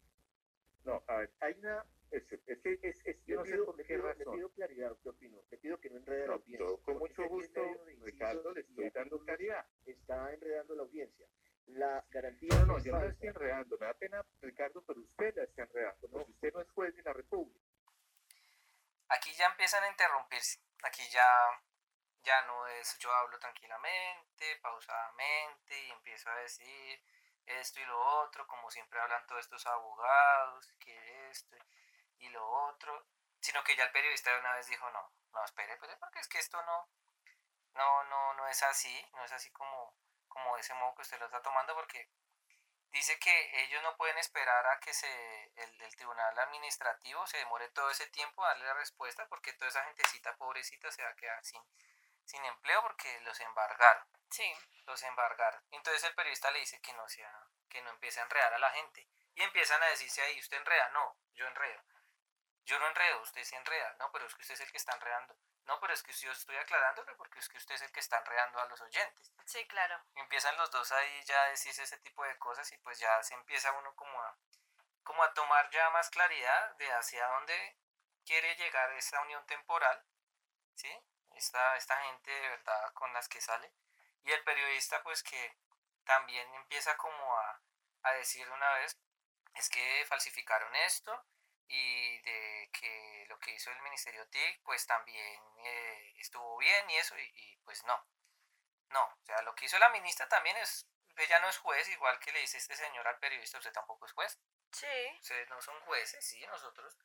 No, 0.85 1.03
a 1.07 1.17
ver, 1.17 1.31
hay 1.41 1.53
una. 1.59 1.85
Es, 2.11 2.23
es, 2.31 2.59
que- 2.61 2.79
es, 2.81 3.01
es- 3.05 3.25
yo 3.25 3.35
Le 3.35 3.35
no 3.35 3.45
sé 3.45 3.57
por 3.63 3.75
qué 3.77 3.83
pido- 3.83 4.13
le 4.13 4.25
pido 4.25 4.49
claridad, 4.53 4.89
doctor 4.89 5.15
Pino. 5.17 5.37
Le 5.49 5.57
pido 5.57 5.79
que 5.79 5.89
no 5.89 5.97
enrede 5.97 6.21
la 6.21 6.27
No, 6.27 6.33
audiencia. 6.33 6.67
yo 6.67 6.81
con 6.83 6.97
mucho 6.97 7.23
gusto, 7.27 7.61
Ricardo, 8.01 8.51
le 8.53 8.61
estoy 8.61 8.89
dando 8.89 9.19
claridad. 9.19 9.65
Está 9.85 10.33
enredando 10.33 10.75
la 10.75 10.81
audiencia. 10.83 11.27
La 11.67 12.03
garantía 12.09 12.49
No, 12.55 12.65
no, 12.65 12.79
yo 12.79 12.91
no 12.93 12.99
la 13.03 13.11
estoy 13.11 13.27
enredando. 13.27 13.77
Me 13.77 13.85
da 13.85 13.93
pena, 13.93 14.25
Ricardo, 14.41 14.83
pero 14.85 15.01
usted 15.01 15.35
la 15.35 15.43
está 15.43 15.61
enredando. 15.63 16.09
Porque 16.09 16.31
usted 16.31 16.53
no 16.53 16.61
es 16.61 16.69
juez 16.71 16.95
de 16.95 17.03
la 17.03 17.13
República. 17.13 17.59
Aquí 19.09 19.31
ya 19.33 19.45
empiezan 19.47 19.83
a 19.83 19.89
interrumpirse. 19.89 20.59
Aquí 20.83 21.03
ya, 21.11 21.27
ya 22.23 22.41
no 22.47 22.65
es 22.67 22.97
yo 22.99 23.11
hablo 23.11 23.37
tranquilamente, 23.39 24.57
pausadamente 24.61 25.83
y 25.87 25.91
empiezo 25.91 26.29
a 26.29 26.35
decir 26.39 26.99
esto 27.45 27.79
y 27.79 27.85
lo 27.85 27.99
otro, 28.23 28.45
como 28.47 28.69
siempre 28.69 28.99
hablan 28.99 29.25
todos 29.27 29.41
estos 29.41 29.65
abogados, 29.67 30.71
que 30.79 31.29
esto 31.29 31.55
y 31.55 31.59
lo 32.27 32.45
otro, 32.67 33.07
sino 33.39 33.63
que 33.63 33.77
ya 33.77 33.85
el 33.85 33.91
periodista 33.91 34.31
de 34.33 34.39
una 34.39 34.53
vez 34.55 34.67
dijo 34.67 34.89
no, 34.89 35.13
no, 35.31 35.45
espere, 35.45 35.73
espere, 35.73 35.95
porque 35.97 36.19
es 36.19 36.27
que 36.27 36.39
esto 36.39 36.61
no, 36.63 36.89
no, 37.75 38.03
no, 38.03 38.33
no 38.33 38.47
es 38.49 38.61
así, 38.63 39.09
no 39.13 39.23
es 39.23 39.31
así 39.31 39.49
como, 39.51 39.95
como 40.27 40.55
de 40.55 40.61
ese 40.61 40.73
modo 40.73 40.93
que 40.95 41.03
usted 41.03 41.19
lo 41.19 41.25
está 41.27 41.41
tomando, 41.41 41.73
porque 41.73 42.09
dice 42.91 43.17
que 43.19 43.63
ellos 43.63 43.81
no 43.83 43.95
pueden 43.95 44.17
esperar 44.17 44.67
a 44.67 44.79
que 44.79 44.93
se 44.93 45.51
el, 45.55 45.81
el 45.81 45.95
tribunal 45.95 46.37
administrativo 46.39 47.25
se 47.27 47.37
demore 47.37 47.69
todo 47.69 47.89
ese 47.89 48.07
tiempo 48.07 48.43
a 48.43 48.49
darle 48.49 48.65
la 48.65 48.73
respuesta 48.73 49.27
porque 49.27 49.53
toda 49.53 49.69
esa 49.69 49.83
gentecita 49.85 50.35
pobrecita 50.35 50.91
se 50.91 51.03
va 51.03 51.09
a 51.09 51.15
quedar 51.15 51.43
sin, 51.45 51.61
sin 52.25 52.43
empleo 52.45 52.81
porque 52.81 53.19
los 53.21 53.39
embargaron, 53.39 54.07
Sí. 54.29 54.51
los 54.85 55.01
embargaron. 55.03 55.63
Entonces 55.71 56.03
el 56.03 56.15
periodista 56.15 56.51
le 56.51 56.59
dice 56.59 56.81
que 56.81 56.93
no 56.93 57.07
sea, 57.07 57.31
que 57.69 57.81
no 57.81 57.91
empiece 57.91 58.19
a 58.19 58.23
enredar 58.23 58.53
a 58.53 58.59
la 58.59 58.71
gente. 58.71 59.07
Y 59.35 59.43
empiezan 59.43 59.81
a 59.83 59.87
decirse 59.87 60.21
ahí, 60.21 60.39
usted 60.39 60.57
enreda, 60.57 60.89
no, 60.89 61.15
yo 61.33 61.47
enredo. 61.47 61.81
Yo 62.69 62.77
no 62.77 62.87
enredo, 62.87 63.19
usted 63.21 63.43
sí 63.43 63.55
enreda, 63.55 63.95
no, 63.97 64.11
pero 64.11 64.27
es 64.27 64.35
que 64.35 64.43
usted 64.43 64.53
es 64.53 64.61
el 64.61 64.71
que 64.71 64.77
está 64.77 64.93
enredando. 64.93 65.35
No, 65.65 65.79
pero 65.79 65.91
es 65.91 66.03
que 66.03 66.13
yo 66.13 66.31
estoy 66.31 66.55
aclarándole 66.55 67.15
porque 67.15 67.39
es 67.39 67.49
que 67.49 67.57
usted 67.57 67.73
es 67.73 67.81
el 67.81 67.91
que 67.91 67.99
está 67.99 68.19
enredando 68.19 68.59
a 68.59 68.65
los 68.67 68.79
oyentes. 68.79 69.33
Sí, 69.45 69.67
claro. 69.67 69.99
Y 70.13 70.19
empiezan 70.19 70.55
los 70.55 70.69
dos 70.69 70.91
ahí 70.91 71.23
ya 71.23 71.41
a 71.41 71.49
decirse 71.49 71.81
ese 71.81 71.97
tipo 71.97 72.23
de 72.23 72.37
cosas 72.37 72.71
y 72.71 72.77
pues 72.77 72.99
ya 72.99 73.23
se 73.23 73.33
empieza 73.33 73.71
uno 73.71 73.95
como 73.95 74.21
a, 74.21 74.37
como 75.01 75.23
a 75.23 75.33
tomar 75.33 75.67
ya 75.71 75.89
más 75.89 76.11
claridad 76.11 76.75
de 76.75 76.93
hacia 76.93 77.25
dónde 77.29 77.75
quiere 78.23 78.55
llegar 78.57 78.91
esa 78.91 79.19
unión 79.21 79.43
temporal, 79.47 80.05
¿sí? 80.75 80.95
Esta, 81.31 81.75
esta 81.75 81.99
gente 82.03 82.29
de 82.29 82.49
verdad 82.49 82.93
con 82.93 83.11
las 83.13 83.27
que 83.27 83.41
sale. 83.41 83.73
Y 84.25 84.31
el 84.31 84.43
periodista 84.43 85.01
pues 85.01 85.23
que 85.23 85.57
también 86.03 86.53
empieza 86.53 86.95
como 86.97 87.35
a, 87.35 87.61
a 88.03 88.11
decir 88.11 88.47
una 88.51 88.73
vez, 88.73 88.95
es 89.55 89.69
que 89.69 90.05
falsificaron 90.07 90.75
esto 90.75 91.25
y 91.69 92.19
de 92.21 92.69
que 92.73 93.25
lo 93.29 93.39
que 93.39 93.51
hizo 93.51 93.71
el 93.71 93.81
Ministerio 93.83 94.27
TIC 94.27 94.61
pues 94.63 94.85
también 94.87 95.41
eh, 95.63 96.13
estuvo 96.17 96.57
bien 96.57 96.89
y 96.89 96.97
eso 96.97 97.17
y, 97.17 97.31
y 97.35 97.57
pues 97.57 97.83
no. 97.85 98.05
No, 98.89 99.05
o 99.05 99.25
sea, 99.25 99.41
lo 99.43 99.53
que 99.53 99.65
hizo 99.65 99.77
la 99.77 99.89
ministra 99.89 100.27
también 100.27 100.57
es, 100.57 100.87
ella 101.15 101.39
no 101.39 101.49
es 101.49 101.59
juez, 101.59 101.87
igual 101.89 102.19
que 102.19 102.31
le 102.31 102.39
dice 102.39 102.57
este 102.57 102.75
señor 102.75 103.07
al 103.07 103.19
periodista, 103.19 103.59
usted 103.59 103.71
tampoco 103.71 104.07
es 104.07 104.11
juez. 104.13 104.39
Sí. 104.71 105.17
Ustedes 105.19 105.47
no 105.49 105.61
son 105.61 105.79
jueces, 105.81 106.25
sí, 106.25 106.43
nosotros 106.47 106.97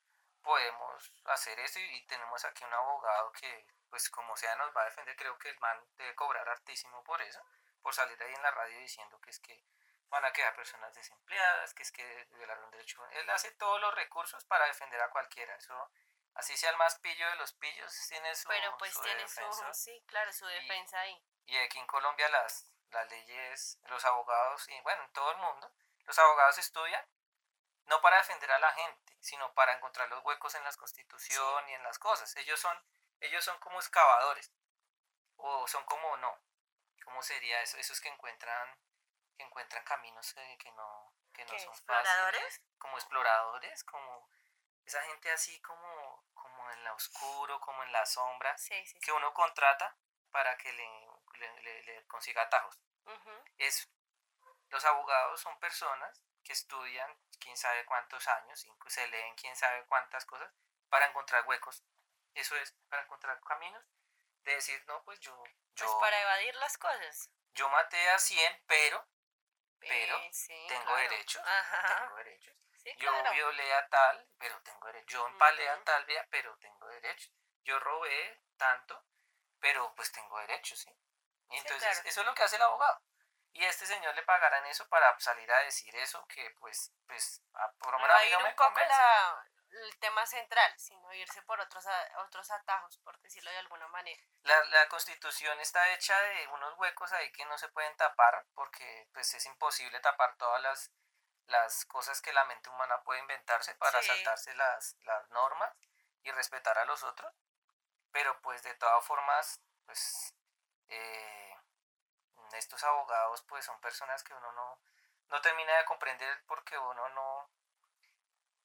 podemos 0.43 1.13
hacer 1.25 1.59
esto 1.61 1.79
y, 1.79 1.97
y 1.97 2.07
tenemos 2.07 2.43
aquí 2.45 2.65
un 2.65 2.73
abogado 2.73 3.33
que, 3.33 3.67
pues 3.91 4.09
como 4.09 4.35
sea, 4.37 4.57
nos 4.57 4.75
va 4.75 4.83
a 4.83 4.87
defender. 4.87 5.15
Creo 5.17 5.39
que 5.39 5.51
el 5.51 5.59
man 5.61 5.79
debe 5.97 6.15
cobrar 6.15 6.49
hartísimo 6.49 7.05
por 7.05 7.21
eso, 7.21 7.41
por 7.83 7.95
salir 7.95 8.23
ahí 8.23 8.33
en 8.33 8.43
la 8.43 8.51
radio 8.51 8.79
diciendo 8.79 9.21
que 9.21 9.31
es 9.31 9.41
que 9.41 9.63
van 10.11 10.25
a 10.25 10.33
quedar 10.33 10.55
personas 10.55 10.95
desempleadas, 10.95 11.75
que 11.75 11.83
es 11.83 11.93
que 11.93 12.29
violaron 12.33 12.71
derecho. 12.71 13.05
Él 13.11 13.29
hace 13.31 13.51
todos 13.53 13.81
los 13.81 13.95
recursos 13.95 14.45
para 14.45 14.67
defender 14.67 15.01
a 15.01 15.11
cualquiera. 15.11 15.55
Eso, 15.57 15.91
así 16.35 16.57
sea 16.57 16.71
el 16.71 16.77
más 16.77 16.99
pillo 17.01 17.29
de 17.31 17.37
los 17.37 17.53
pillos, 17.55 17.93
tiene 18.09 18.35
su, 18.35 18.49
Pero 18.49 18.77
pues 18.79 18.93
su 18.93 19.03
tiene 19.03 19.27
su, 19.29 19.41
defensor. 19.41 19.75
sí, 19.75 20.05
claro, 20.07 20.33
su 20.33 20.47
defensa 20.47 21.01
ahí. 21.01 21.23
Y 21.47 21.57
aquí 21.59 21.79
en 21.79 21.87
Colombia 21.87 22.29
las, 22.29 22.73
las 22.91 23.09
leyes, 23.11 23.79
los 23.85 24.05
abogados, 24.05 24.69
y 24.69 24.81
bueno, 24.83 25.03
en 25.03 25.13
todo 25.13 25.31
el 25.33 25.39
mundo, 25.39 25.73
los 26.05 26.19
abogados 26.19 26.59
estudian 26.59 27.05
no 27.87 28.01
para 28.01 28.17
defender 28.19 28.51
a 28.51 28.59
la 28.59 28.73
gente, 28.73 29.17
sino 29.21 29.53
para 29.55 29.75
encontrar 29.75 30.09
los 30.09 30.25
huecos 30.25 30.55
en 30.55 30.65
la 30.65 30.73
constitución 30.73 31.69
y 31.69 31.75
en 31.75 31.83
las 31.83 31.99
cosas. 31.99 32.35
Ellos 32.37 32.59
son, 32.59 32.77
ellos 33.21 33.45
son 33.45 33.59
como 33.59 33.79
excavadores, 33.79 34.53
o 35.37 35.67
son 35.69 35.85
como 35.85 36.17
no, 36.19 36.39
¿cómo 37.05 37.23
sería 37.23 37.61
eso? 37.61 37.77
Esos 37.77 38.01
que 38.01 38.09
encuentran, 38.09 38.79
que 39.37 39.43
encuentran 39.43 39.85
caminos 39.85 40.33
que 40.35 40.71
no, 40.73 41.13
que 41.33 41.45
no 41.45 41.51
¿Qué, 41.51 41.59
son 41.61 41.73
exploradores? 41.73 42.41
fáciles, 42.43 42.63
como 42.79 42.97
exploradores, 42.99 43.85
como 43.85 44.29
esa 44.85 45.03
gente 45.05 45.31
así 45.33 45.61
como, 45.63 46.25
como 46.35 46.71
en 46.71 46.85
la 46.85 46.93
oscuro, 46.95 47.61
como 47.61 47.83
en 47.83 47.93
la 47.93 48.05
sombra, 48.07 48.57
Sí, 48.59 48.85
sí, 48.87 48.99
que 49.01 49.13
uno 49.13 49.33
contrata 49.35 49.97
para 50.31 50.57
que 50.59 50.73
le, 50.73 51.09
le- 51.39 51.63
le- 51.63 51.83
le 51.85 52.07
consiga 52.07 52.43
atajos. 52.43 52.79
Eso. 53.59 53.89
Los 54.69 54.85
abogados 54.85 55.41
son 55.41 55.59
personas 55.61 56.21
que 56.43 56.53
estudian 56.53 57.19
quién 57.41 57.57
sabe 57.57 57.85
cuántos 57.87 58.27
años, 58.29 58.67
se 58.89 59.07
leen 59.09 59.35
quién 59.37 59.55
sabe 59.57 59.85
cuántas 59.87 60.25
cosas 60.27 60.53
para 60.89 61.07
encontrar 61.07 61.47
huecos. 61.47 61.85
Eso 62.35 62.57
es, 62.57 62.73
para 62.89 63.03
encontrar 63.03 63.41
caminos 63.43 63.85
de 64.43 64.55
decir, 64.57 64.83
no, 64.87 65.03
pues 65.05 65.21
yo, 65.21 65.37
Pues 65.43 65.55
yo, 65.77 65.99
para 66.01 66.21
evadir 66.21 66.55
las 66.57 66.77
cosas. 66.77 67.31
yo 67.55 67.69
maté 67.71 68.11
a 68.11 68.19
100, 68.19 68.63
pero 68.67 69.07
Pero 69.81 70.17
Eh, 70.19 70.31
sí, 70.33 70.67
tengo 70.69 70.85
claro. 70.85 70.97
derechos, 71.01 71.43
tengo 71.99 72.17
derechos. 72.17 72.55
Sí, 72.83 72.95
Yo 72.99 73.11
claro. 73.11 73.33
violé 73.33 73.75
a 73.75 73.89
tal, 73.89 74.29
pero 74.39 74.61
tengo 74.63 74.87
derechos. 74.87 75.13
Yo 75.13 75.27
empalé 75.27 75.69
a 75.69 75.83
tal, 75.85 76.05
vía, 76.07 76.27
pero 76.31 76.57
tengo 76.59 76.87
derechos. 76.89 77.33
Yo 77.63 77.79
robé 77.81 78.43
tanto, 78.57 79.05
pero 79.61 79.95
pues 79.95 80.13
tengo 80.13 80.39
derechos, 80.41 80.79
¿sí? 80.81 80.91
Y 81.51 81.57
entonces 81.59 81.89
claro. 81.97 82.09
eso 82.09 82.21
es 82.21 82.27
lo 82.27 82.35
que 82.35 82.43
hace 82.43 82.57
el 82.57 82.63
abogado. 82.63 83.03
Y 83.53 83.65
a 83.65 83.69
este 83.69 83.87
señor 83.87 84.15
le 84.15 84.23
pagarán 84.25 84.67
eso 84.67 84.89
para 84.89 85.19
salir 85.21 85.51
a 85.53 85.59
decir 85.61 85.95
eso 85.97 86.27
que 86.27 86.51
pues, 86.59 86.93
pues, 87.07 87.43
a- 87.55 87.73
por 87.75 87.93
lo 87.93 87.99
menos 88.01 88.17
a 88.17 88.25
mí 88.25 88.31
no 88.33 88.41
me 88.41 88.55
convence. 88.57 88.91
la- 88.91 89.47
el 89.75 89.99
tema 89.99 90.25
central, 90.27 90.73
sino 90.79 91.13
irse 91.15 91.43
por 91.43 91.61
otros, 91.61 91.85
otros 92.19 92.51
atajos, 92.51 92.99
por 92.99 93.19
decirlo 93.21 93.51
de 93.51 93.59
alguna 93.59 93.89
manera. 93.89 94.23
La, 94.43 94.63
la 94.65 94.89
constitución 94.89 95.59
está 95.61 95.89
hecha 95.93 96.19
de 96.21 96.49
unos 96.49 96.75
huecos 96.79 97.13
ahí 97.13 97.31
que 97.33 97.45
no 97.47 97.57
se 97.59 97.69
pueden 97.71 97.97
tapar 97.97 98.47
porque 98.55 99.09
pues 99.13 99.33
es 99.35 99.45
imposible 99.47 99.99
tapar 100.01 100.37
todas 100.37 100.61
las, 100.63 100.93
las 101.47 101.85
cosas 101.87 102.21
que 102.23 102.33
la 102.33 102.45
mente 102.45 102.71
humana 102.71 103.03
puede 103.03 103.21
inventarse 103.21 103.75
para 103.77 104.01
Sí. 104.01 104.09
saltarse 104.09 104.55
las, 104.55 104.97
las 105.01 105.29
normas 105.31 105.75
y 106.23 106.31
respetar 106.33 106.79
a 106.79 106.85
los 106.85 107.03
otros. 107.03 107.33
Pero 108.13 108.41
pues 108.43 108.63
de 108.63 108.75
todas 108.77 109.05
formas, 109.05 109.61
pues 109.87 110.35
eh, 110.89 111.57
estos 112.53 112.83
abogados 112.85 113.43
pues 113.49 113.65
son 113.65 113.81
personas 113.81 114.23
que 114.23 114.35
uno 114.35 114.53
no, 114.53 114.81
no 115.29 115.41
termina 115.41 115.77
de 115.79 115.85
comprender 115.85 116.45
porque 116.47 116.79
uno 116.79 117.09
no, 117.11 117.51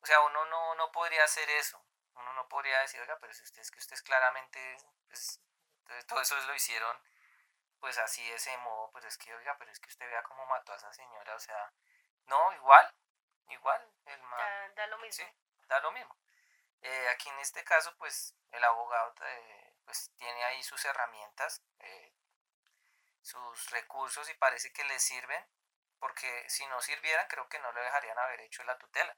o 0.01 0.05
sea, 0.05 0.21
uno 0.21 0.45
no, 0.45 0.75
no 0.75 0.91
podría 0.91 1.23
hacer 1.23 1.49
eso. 1.49 1.83
Uno 2.13 2.33
no 2.33 2.47
podría 2.47 2.79
decir, 2.79 2.99
oiga, 3.01 3.17
pero 3.19 3.33
si 3.33 3.43
usted 3.43 3.61
es 3.61 3.71
que 3.71 3.79
ustedes 3.79 4.01
claramente, 4.01 4.77
pues, 5.07 5.41
entonces, 5.81 6.05
todo 6.07 6.21
eso 6.21 6.35
lo 6.35 6.55
hicieron, 6.55 6.97
pues 7.79 7.97
así 7.97 8.27
de 8.29 8.35
ese 8.35 8.55
modo, 8.59 8.91
pues 8.91 9.05
es 9.05 9.17
que, 9.17 9.33
oiga, 9.33 9.57
pero 9.57 9.71
es 9.71 9.79
que 9.79 9.89
usted 9.89 10.07
vea 10.07 10.23
cómo 10.23 10.45
mató 10.45 10.73
a 10.73 10.75
esa 10.75 10.91
señora, 10.93 11.35
o 11.35 11.39
sea, 11.39 11.73
no, 12.25 12.53
igual, 12.53 12.93
igual, 13.49 13.93
el 14.05 14.21
man, 14.23 14.39
Da, 14.75 14.83
da 14.83 14.87
lo 14.87 14.97
mismo. 14.99 15.25
sí, 15.25 15.33
da 15.67 15.79
lo 15.79 15.91
mismo. 15.91 16.15
Eh, 16.81 17.09
aquí 17.09 17.29
en 17.29 17.39
este 17.39 17.63
caso, 17.63 17.95
pues, 17.97 18.35
el 18.51 18.63
abogado, 18.63 19.13
eh, 19.25 19.73
pues, 19.85 20.11
tiene 20.17 20.43
ahí 20.45 20.61
sus 20.63 20.83
herramientas, 20.85 21.61
eh, 21.79 22.13
sus 23.21 23.69
recursos 23.71 24.29
y 24.29 24.33
parece 24.35 24.71
que 24.71 24.83
le 24.83 24.99
sirven, 24.99 25.49
porque 25.99 26.49
si 26.49 26.65
no 26.67 26.81
sirvieran, 26.81 27.27
creo 27.27 27.47
que 27.49 27.59
no 27.59 27.71
le 27.71 27.81
dejarían 27.81 28.17
haber 28.19 28.41
hecho 28.41 28.63
la 28.63 28.77
tutela 28.77 29.15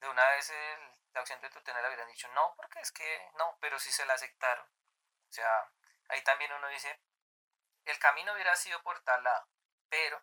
de 0.00 0.08
una 0.08 0.28
vez 0.30 0.50
el- 0.50 0.96
la 1.12 1.20
opción 1.20 1.40
de 1.40 1.50
tutela 1.50 1.80
le 1.82 1.88
hubieran 1.88 2.08
dicho 2.08 2.28
no, 2.28 2.54
porque 2.56 2.80
es 2.80 2.92
que 2.92 3.30
no, 3.36 3.58
pero 3.60 3.78
sí 3.78 3.90
se 3.92 4.06
la 4.06 4.14
aceptaron. 4.14 4.66
O 5.28 5.32
sea, 5.32 5.70
ahí 6.08 6.22
también 6.22 6.52
uno 6.52 6.68
dice, 6.68 7.00
el 7.84 7.98
camino 7.98 8.32
hubiera 8.32 8.54
sido 8.56 8.82
por 8.82 9.00
tal 9.02 9.22
lado, 9.22 9.48
pero 9.88 10.22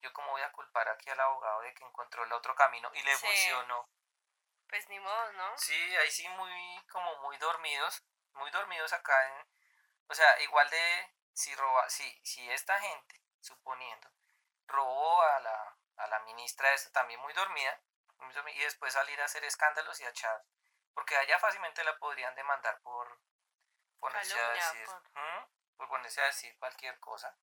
yo 0.00 0.12
como 0.12 0.30
voy 0.32 0.42
a 0.42 0.52
culpar 0.52 0.88
aquí 0.88 1.10
al 1.10 1.20
abogado 1.20 1.60
de 1.62 1.74
que 1.74 1.84
encontró 1.84 2.24
el 2.24 2.32
otro 2.32 2.54
camino 2.54 2.90
y 2.94 3.02
le 3.02 3.16
Sí. 3.16 3.26
funcionó. 3.26 3.88
Pues 4.68 4.88
ni 4.88 4.98
modo, 4.98 5.32
¿no? 5.32 5.56
Sí, 5.58 5.96
ahí 5.96 6.10
sí 6.10 6.28
muy, 6.30 6.84
como 6.90 7.16
muy 7.16 7.36
dormidos, 7.38 8.04
muy 8.32 8.50
dormidos 8.50 8.92
acá 8.92 9.26
en, 9.28 9.48
o 10.08 10.14
sea, 10.14 10.40
igual 10.40 10.68
de 10.70 11.14
si 11.32 11.54
roba, 11.54 11.88
si, 11.88 12.20
si 12.24 12.50
esta 12.50 12.78
gente, 12.80 13.20
suponiendo, 13.40 14.10
robó 14.66 15.22
a 15.22 15.40
la, 15.40 15.76
a 15.98 16.06
la 16.08 16.18
ministra 16.20 16.72
esta 16.72 16.90
también 16.90 17.20
muy 17.20 17.32
dormida, 17.32 17.70
muy 17.70 17.74
dormida, 17.74 17.80
y 18.54 18.58
después 18.60 18.92
salir 18.92 19.20
a 19.20 19.24
hacer 19.24 19.44
escándalos 19.44 20.00
y 20.00 20.04
a 20.04 20.08
echar, 20.10 20.42
porque 20.94 21.16
allá 21.16 21.38
fácilmente 21.38 21.84
la 21.84 21.96
podrían 21.98 22.34
demandar 22.34 22.80
por 22.82 23.20
ponerse 24.00 24.38
a 24.40 24.48
decir, 24.72 24.86
por- 24.86 25.12
por 25.76 25.88
ponerse 25.88 26.20
a 26.22 26.26
decir 26.26 26.56
cualquier 26.58 26.98
cosa. 27.00 27.36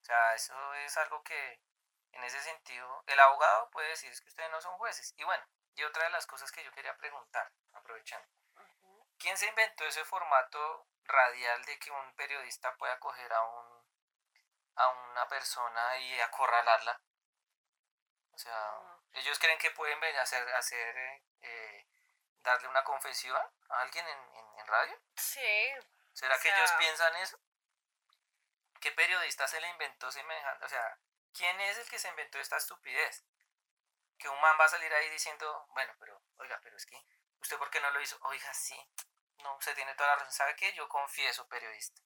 O 0.00 0.04
sea, 0.04 0.34
eso 0.34 0.74
es 0.74 0.96
algo 0.96 1.22
que 1.22 1.60
en 2.12 2.24
ese 2.24 2.40
sentido 2.42 3.04
el 3.06 3.20
abogado 3.20 3.70
puede 3.70 3.88
decir 3.88 4.10
es 4.10 4.20
que 4.20 4.28
ustedes 4.28 4.50
no 4.50 4.60
son 4.60 4.76
jueces. 4.78 5.14
Y 5.16 5.24
bueno, 5.24 5.44
y 5.76 5.84
otra 5.84 6.04
de 6.04 6.10
las 6.10 6.26
cosas 6.26 6.50
que 6.50 6.64
yo 6.64 6.72
quería 6.72 6.96
preguntar, 6.96 7.52
aprovechando. 7.72 8.28
¿quién 9.18 9.36
se 9.36 9.46
inventó 9.46 9.84
ese 9.84 10.04
formato 10.04 10.86
radial 11.04 11.62
de 11.66 11.78
que 11.78 11.90
un 11.90 12.14
periodista 12.14 12.74
pueda 12.76 12.98
coger 12.98 13.32
a 13.32 13.42
un 13.42 13.80
a 14.76 14.88
una 14.88 15.28
persona 15.28 15.98
y 15.98 16.20
acorralarla? 16.20 17.00
O 18.40 18.42
sea, 18.42 18.70
Mm. 18.72 19.16
ellos 19.18 19.38
creen 19.38 19.58
que 19.58 19.70
pueden 19.72 20.00
venir 20.00 20.18
a 20.18 20.22
hacer, 20.22 20.48
hacer 20.54 20.96
eh, 21.42 21.86
darle 22.42 22.68
una 22.68 22.82
confesión 22.84 23.36
a 23.68 23.80
alguien 23.82 24.06
en, 24.08 24.18
en- 24.34 24.58
en 24.60 24.66
radio. 24.66 24.98
Sí, 25.14 25.70
¿Será 26.14 26.36
O 26.36 26.40
que 26.40 26.48
ellos 26.48 26.72
piensan 26.78 27.14
eso? 27.16 27.38
¿Qué 28.80 28.92
periodista 28.92 29.46
se 29.46 29.60
le 29.60 29.68
inventó 29.68 30.10
semejante? 30.10 30.64
O 30.64 30.68
sea, 30.70 30.98
¿quién 31.34 31.60
es 31.60 31.76
el 31.78 31.88
que 31.90 31.98
se 31.98 32.08
inventó 32.08 32.38
esta 32.38 32.56
estupidez? 32.56 33.24
Que 34.18 34.28
un 34.30 34.40
man 34.40 34.56
va 34.58 34.64
a 34.64 34.68
salir 34.68 34.92
ahí 34.94 35.10
diciendo, 35.10 35.66
bueno, 35.68 35.94
pero, 35.98 36.22
oiga, 36.38 36.58
pero 36.62 36.76
es 36.78 36.86
que, 36.86 36.96
¿usted 37.42 37.58
por 37.58 37.70
qué 37.70 37.80
no 37.80 37.90
lo 37.90 38.00
hizo? 38.00 38.16
Oiga, 38.22 38.54
sí. 38.54 38.78
No, 39.38 39.54
usted 39.56 39.74
tiene 39.74 39.94
toda 39.96 40.08
la 40.10 40.16
razón. 40.16 40.32
¿Sabe 40.32 40.56
qué? 40.56 40.72
Yo 40.72 40.88
confieso, 40.88 41.46
periodista. 41.48 42.00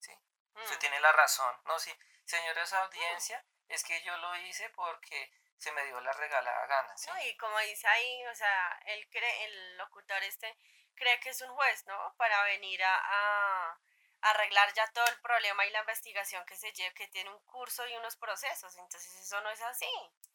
¿Sí? 0.00 0.12
Usted 0.54 0.76
Mm. 0.76 0.80
tiene 0.80 1.00
la 1.00 1.12
razón. 1.12 1.58
No, 1.64 1.78
sí. 1.78 1.98
Señores 2.26 2.72
audiencia, 2.74 3.42
es 3.68 3.82
que 3.84 4.02
yo 4.02 4.14
lo 4.18 4.36
hice 4.36 4.68
porque 4.70 5.32
se 5.58 5.72
me 5.72 5.84
dio 5.84 6.00
la 6.00 6.12
regalada 6.12 6.66
gana, 6.66 6.96
¿sí? 6.96 7.10
No, 7.10 7.18
y 7.22 7.36
como 7.36 7.58
dice 7.60 7.86
ahí, 7.88 8.26
o 8.26 8.34
sea, 8.34 8.80
él 8.86 9.08
cree, 9.10 9.44
el 9.44 9.76
locutor 9.76 10.22
este 10.22 10.56
cree 10.94 11.20
que 11.20 11.30
es 11.30 11.40
un 11.42 11.54
juez, 11.54 11.86
¿no? 11.86 12.14
Para 12.16 12.42
venir 12.44 12.82
a, 12.82 12.96
a 12.96 13.78
arreglar 14.22 14.72
ya 14.74 14.86
todo 14.92 15.06
el 15.06 15.20
problema 15.20 15.64
y 15.66 15.70
la 15.70 15.80
investigación 15.80 16.44
que 16.46 16.56
se 16.56 16.72
lleva, 16.72 16.94
que 16.94 17.08
tiene 17.08 17.30
un 17.30 17.40
curso 17.44 17.86
y 17.86 17.96
unos 17.96 18.16
procesos. 18.16 18.76
Entonces 18.76 19.14
eso 19.14 19.40
no 19.42 19.50
es 19.50 19.60
así. 19.62 19.90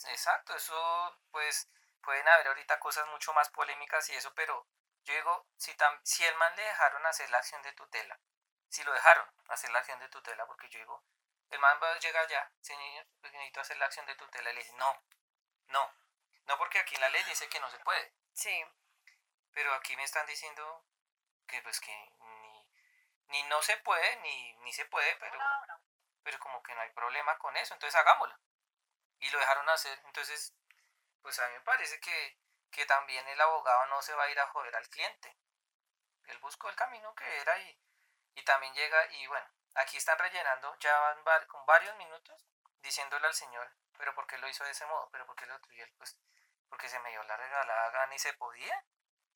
Exacto, 0.07 0.55
eso 0.55 1.19
pues 1.32 1.69
pueden 2.01 2.28
haber 2.28 2.47
ahorita 2.47 2.80
cosas 2.80 3.07
mucho 3.07 3.34
más 3.34 3.49
polémicas 3.49 4.09
y 4.09 4.15
eso, 4.15 4.34
pero 4.36 4.67
yo 5.03 5.13
digo, 5.13 5.47
si, 5.57 5.74
tam- 5.76 5.99
si 6.03 6.24
el 6.26 6.36
man 6.36 6.55
le 6.55 6.63
dejaron 6.63 7.05
hacer 7.05 7.30
la 7.30 7.38
acción 7.38 7.61
de 7.61 7.74
tutela, 7.74 8.19
si 8.69 8.84
lo 8.84 8.93
dejaron 8.93 9.26
hacer 9.49 9.69
la 9.71 9.80
acción 9.80 9.99
de 9.99 10.09
tutela, 10.09 10.45
porque 10.47 10.69
yo 10.69 10.80
digo, 10.80 11.03
el 11.54 11.60
man 11.60 11.80
va 11.82 11.91
a 11.91 11.99
llegar 11.99 12.28
ya, 12.28 12.51
señor, 12.62 13.06
necesito 13.22 13.62
hacer 13.62 13.78
la 13.78 13.86
acción 13.86 14.06
de 14.06 14.16
tutela, 14.16 14.49
y 14.51 14.54
le 14.56 14.62
dice, 14.62 14.74
no, 14.74 15.04
no, 15.68 15.93
no 16.45 16.58
porque 16.58 16.80
aquí 16.80 16.95
la 16.97 17.10
ley 17.10 17.24
dice 17.24 17.47
que 17.47 17.60
no 17.60 17.70
se 17.70 17.80
puede, 17.80 18.14
Sí. 18.34 18.66
pero 19.54 19.74
aquí 19.76 19.95
me 19.95 20.04
están 20.04 20.26
diciendo 20.26 20.84
que 21.47 21.62
pues 21.62 21.80
que 21.80 21.91
ni, 22.20 22.68
ni 23.28 23.43
no 23.43 23.62
se 23.62 23.78
puede, 23.78 24.16
ni, 24.18 24.54
ni 24.64 24.74
se 24.74 24.86
puede, 24.86 25.16
pero, 25.18 25.38
pero 26.24 26.39
como 26.39 26.64
que 26.64 26.74
no 26.74 26.82
hay 26.82 26.89
problema 26.91 27.38
con 27.38 27.56
eso, 27.58 27.74
entonces 27.74 27.99
hagámoslo. 27.99 28.36
Y 29.20 29.30
lo 29.30 29.39
dejaron 29.39 29.70
hacer, 29.70 29.99
entonces, 30.06 30.54
pues 31.22 31.38
a 31.39 31.47
mí 31.47 31.54
me 31.54 31.62
parece 31.62 31.99
que, 31.99 32.38
que 32.72 32.86
también 32.86 33.28
el 33.28 33.39
abogado 33.39 33.86
no 33.88 34.01
se 34.01 34.14
va 34.16 34.24
a 34.24 34.30
ir 34.30 34.39
a 34.39 34.47
joder 34.47 34.76
al 34.76 34.89
cliente. 34.89 35.38
Él 36.26 36.38
buscó 36.39 36.70
el 36.70 36.76
camino 36.76 37.14
que 37.16 37.38
era 37.41 37.58
y, 37.60 37.80
y 38.36 38.43
también 38.43 38.74
llega 38.74 39.06
y 39.12 39.28
bueno, 39.28 39.47
aquí 39.76 39.97
están 39.97 40.17
rellenando, 40.19 40.76
ya 40.80 40.97
van 40.99 41.24
var- 41.24 41.47
con 41.47 41.65
varios 41.65 41.95
minutos 41.97 42.45
diciéndole 42.80 43.28
al 43.28 43.34
señor, 43.34 43.71
pero 43.97 44.13
¿por 44.15 44.28
qué 44.28 44.38
lo 44.38 44.47
hizo 44.47 44.63
de 44.63 44.71
ese 44.71 44.86
modo? 44.86 45.09
¿Pero 45.11 45.26
por 45.26 45.36
qué 45.36 45.45
lo 45.45 45.55
otro? 45.55 45.71
Y 45.74 45.82
él, 45.82 45.93
pues, 45.97 46.17
porque 46.69 46.89
se 46.89 46.99
me 46.99 47.09
dio 47.11 47.24
la 47.24 47.38
regalada 47.38 47.89
gana 47.91 48.13
y 48.15 48.19
se 48.19 48.34
podía. 48.34 48.86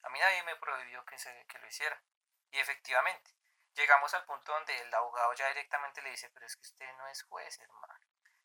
A 0.03 0.09
mí 0.09 0.19
nadie 0.19 0.43
me 0.43 0.55
prohibió 0.57 1.03
que, 1.05 1.17
se, 1.17 1.45
que 1.47 1.59
lo 1.59 1.67
hiciera. 1.67 2.01
Y 2.51 2.59
efectivamente, 2.59 3.31
llegamos 3.73 4.13
al 4.13 4.25
punto 4.25 4.51
donde 4.51 4.77
el 4.81 4.93
abogado 4.93 5.33
ya 5.33 5.47
directamente 5.49 6.01
le 6.01 6.11
dice, 6.11 6.29
pero 6.31 6.45
es 6.45 6.55
que 6.55 6.61
usted 6.63 6.93
no 6.97 7.07
es 7.07 7.23
juez, 7.23 7.59
hermano. 7.59 7.99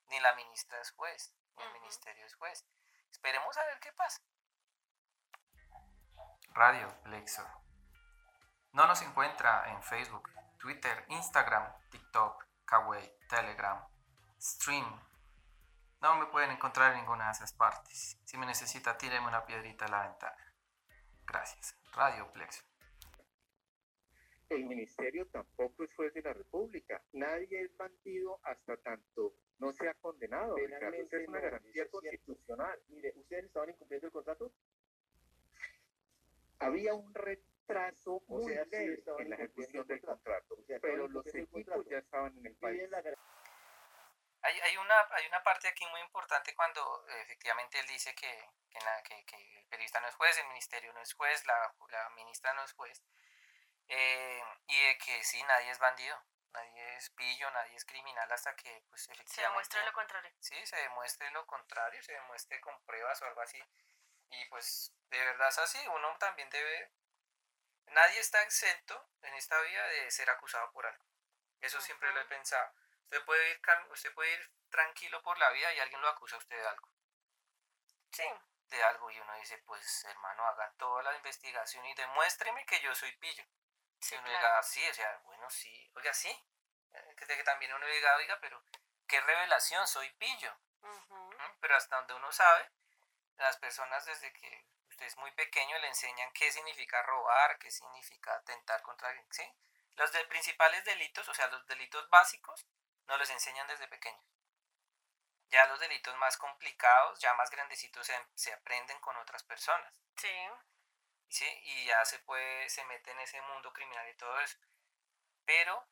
Ni 0.06 0.20
la 0.20 0.34
ministra 0.34 0.78
es 0.80 0.90
juez, 0.92 1.32
ni 1.56 1.62
el 1.64 1.72
ministerio 1.72 2.26
es 2.26 2.34
juez. 2.34 2.64
Esperemos 3.10 3.56
a 3.56 3.64
ver 3.64 3.80
qué 3.80 3.92
pasa. 3.92 4.20
Radio 6.54 7.02
Plexor. 7.02 7.46
No 8.72 8.86
nos 8.86 9.00
encuentra 9.02 9.64
en 9.68 9.82
Facebook, 9.82 10.28
Twitter, 10.62 11.04
Instagram, 11.08 11.64
TikTok, 11.90 12.46
Kawaii, 12.64 13.10
Telegram, 13.28 13.84
Stream. 14.40 14.86
No 16.00 16.14
me 16.20 16.26
pueden 16.26 16.52
encontrar 16.52 16.92
en 16.92 17.00
ninguna 17.00 17.26
de 17.26 17.32
esas 17.32 17.52
partes. 17.52 18.16
Si 18.24 18.38
me 18.38 18.46
necesita, 18.46 18.96
tíreme 18.96 19.26
una 19.26 19.44
piedrita 19.44 19.86
a 19.86 19.88
la 19.88 20.08
ventana. 20.08 20.54
Gracias. 21.26 21.76
Radio 21.96 22.30
Plexo. 22.30 22.62
El 24.50 24.66
ministerio 24.66 25.26
tampoco 25.32 25.82
es 25.82 25.92
juez 25.96 26.14
de 26.14 26.22
la 26.22 26.32
República. 26.32 27.02
Nadie 27.12 27.62
es 27.62 27.76
bandido 27.76 28.38
hasta 28.44 28.76
tanto 28.76 29.34
no 29.58 29.72
sea 29.72 29.94
condenado. 29.94 30.54
Penalmente 30.54 31.22
es 31.22 31.28
una 31.28 31.40
garantía 31.40 31.88
constitucional. 31.90 32.78
Mire, 32.88 33.12
¿ustedes 33.16 33.46
estaban 33.46 33.70
incumpliendo 33.70 34.06
el 34.06 34.12
contrato? 34.12 34.52
Había 36.60 36.94
un 36.94 37.12
reto 37.12 37.51
o 38.26 38.42
sea, 38.42 38.62
en 39.18 39.30
la 39.30 39.36
ejecución 39.36 39.86
del 39.86 40.00
contrato, 40.00 40.56
pero 40.80 41.08
los 41.08 41.26
equipos 41.26 41.86
ya 41.88 41.98
estaban 41.98 42.36
en 42.38 42.46
el 42.46 42.56
país. 42.56 42.82
Hay, 44.42 44.58
hay, 44.60 44.76
una, 44.76 44.94
hay 45.12 45.26
una 45.26 45.42
parte 45.42 45.68
aquí 45.68 45.86
muy 45.86 46.00
importante 46.00 46.54
cuando 46.54 47.06
efectivamente 47.22 47.78
él 47.78 47.86
dice 47.86 48.14
que, 48.14 48.50
que, 48.68 48.78
la, 48.80 49.02
que, 49.04 49.24
que 49.24 49.36
el 49.60 49.66
periodista 49.68 50.00
no 50.00 50.08
es 50.08 50.16
juez, 50.16 50.36
el 50.38 50.48
ministerio 50.48 50.92
no 50.92 51.00
es 51.00 51.14
juez, 51.14 51.46
la, 51.46 51.74
la 51.90 52.10
ministra 52.10 52.52
no 52.54 52.64
es 52.64 52.72
juez, 52.72 53.02
eh, 53.88 54.42
y 54.66 54.82
de 54.82 54.98
que 54.98 55.22
sí, 55.22 55.42
nadie 55.44 55.70
es 55.70 55.78
bandido, 55.78 56.20
nadie 56.52 56.96
es 56.96 57.10
pillo, 57.10 57.50
nadie 57.52 57.76
es 57.76 57.84
criminal 57.84 58.30
hasta 58.32 58.54
que 58.56 58.82
pues, 58.90 59.08
efectivamente... 59.08 59.34
Se 59.34 59.42
demuestre 59.42 59.84
lo 59.84 59.92
contrario. 59.92 60.30
Sí, 60.40 60.66
se 60.66 60.76
demuestre 60.76 61.30
lo 61.30 61.46
contrario, 61.46 62.02
se 62.02 62.12
demuestre 62.12 62.60
con 62.60 62.82
pruebas 62.84 63.22
o 63.22 63.26
algo 63.26 63.40
así. 63.42 63.62
Y 64.30 64.44
pues 64.46 64.94
de 65.10 65.18
verdad 65.18 65.48
es 65.48 65.58
así, 65.58 65.78
uno 65.88 66.16
también 66.18 66.48
debe 66.50 66.90
Nadie 67.92 68.20
está 68.20 68.42
exento 68.42 69.08
en 69.22 69.34
esta 69.34 69.60
vida 69.60 69.86
de 69.86 70.10
ser 70.10 70.28
acusado 70.30 70.70
por 70.72 70.86
algo. 70.86 71.04
Eso 71.60 71.80
siempre 71.80 72.12
lo 72.12 72.20
he 72.20 72.24
pensado. 72.24 72.72
Usted 73.04 73.24
puede, 73.24 73.50
ir, 73.50 73.60
usted 73.90 74.14
puede 74.14 74.32
ir 74.32 74.50
tranquilo 74.70 75.22
por 75.22 75.36
la 75.38 75.50
vida 75.50 75.72
y 75.74 75.80
alguien 75.80 76.00
lo 76.00 76.08
acusa 76.08 76.36
a 76.36 76.38
usted 76.38 76.56
de 76.56 76.66
algo. 76.66 76.88
Sí, 78.10 78.24
De 78.68 78.82
algo 78.84 79.10
y 79.10 79.20
uno 79.20 79.34
dice, 79.36 79.58
pues 79.66 80.04
hermano, 80.04 80.46
haga 80.46 80.72
toda 80.78 81.02
la 81.02 81.14
investigación 81.16 81.84
y 81.84 81.94
demuéstreme 81.94 82.64
que 82.64 82.80
yo 82.80 82.94
soy 82.94 83.14
pillo. 83.16 83.44
sí, 84.00 84.14
Y 84.14 84.18
uno 84.18 84.26
claro. 84.28 84.38
diga, 84.38 84.62
sí, 84.62 84.88
o 84.88 84.94
sea, 84.94 85.16
bueno, 85.24 85.50
sí, 85.50 85.90
oiga, 85.94 86.14
sí. 86.14 86.30
Eh, 86.94 87.14
Que, 87.16 87.26
que 87.26 87.44
también 87.44 87.72
uno 87.74 87.86
diga, 87.86 88.16
oiga, 88.16 88.38
pero 88.40 88.62
qué 89.06 89.20
revelación, 89.20 89.86
soy 89.86 90.10
pillo. 90.14 90.56
Pero 91.60 91.76
hasta 91.76 91.96
donde 91.96 92.14
uno 92.14 92.32
sabe, 92.32 92.70
las 93.36 93.56
personas 93.58 94.04
desde 94.06 94.32
que 94.32 94.66
es 95.02 95.16
muy 95.18 95.30
pequeño 95.32 95.78
le 95.78 95.88
enseñan 95.88 96.32
qué 96.32 96.50
significa 96.50 97.02
robar, 97.02 97.58
qué 97.58 97.70
significa 97.70 98.34
atentar 98.34 98.82
contra 98.82 99.08
alguien, 99.08 99.26
¿sí? 99.30 99.44
Los 99.96 100.12
de 100.12 100.24
principales 100.26 100.84
delitos, 100.84 101.28
o 101.28 101.34
sea, 101.34 101.48
los 101.48 101.66
delitos 101.66 102.08
básicos, 102.08 102.66
no 103.06 103.16
los 103.16 103.28
enseñan 103.30 103.66
desde 103.66 103.88
pequeños. 103.88 104.24
Ya 105.50 105.66
los 105.66 105.80
delitos 105.80 106.16
más 106.16 106.36
complicados, 106.38 107.20
ya 107.20 107.34
más 107.34 107.50
grandecitos, 107.50 108.06
se, 108.06 108.14
se 108.34 108.52
aprenden 108.52 108.98
con 109.00 109.16
otras 109.16 109.42
personas. 109.42 109.92
Sí, 110.16 110.32
¿sí? 111.28 111.46
Y 111.64 111.86
ya 111.86 112.04
se 112.04 112.18
puede, 112.20 112.68
se 112.70 112.84
mete 112.84 113.10
en 113.10 113.20
ese 113.20 113.40
mundo 113.42 113.72
criminal 113.72 114.08
y 114.08 114.14
todo 114.14 114.38
eso. 114.40 114.58
Pero 115.44 115.86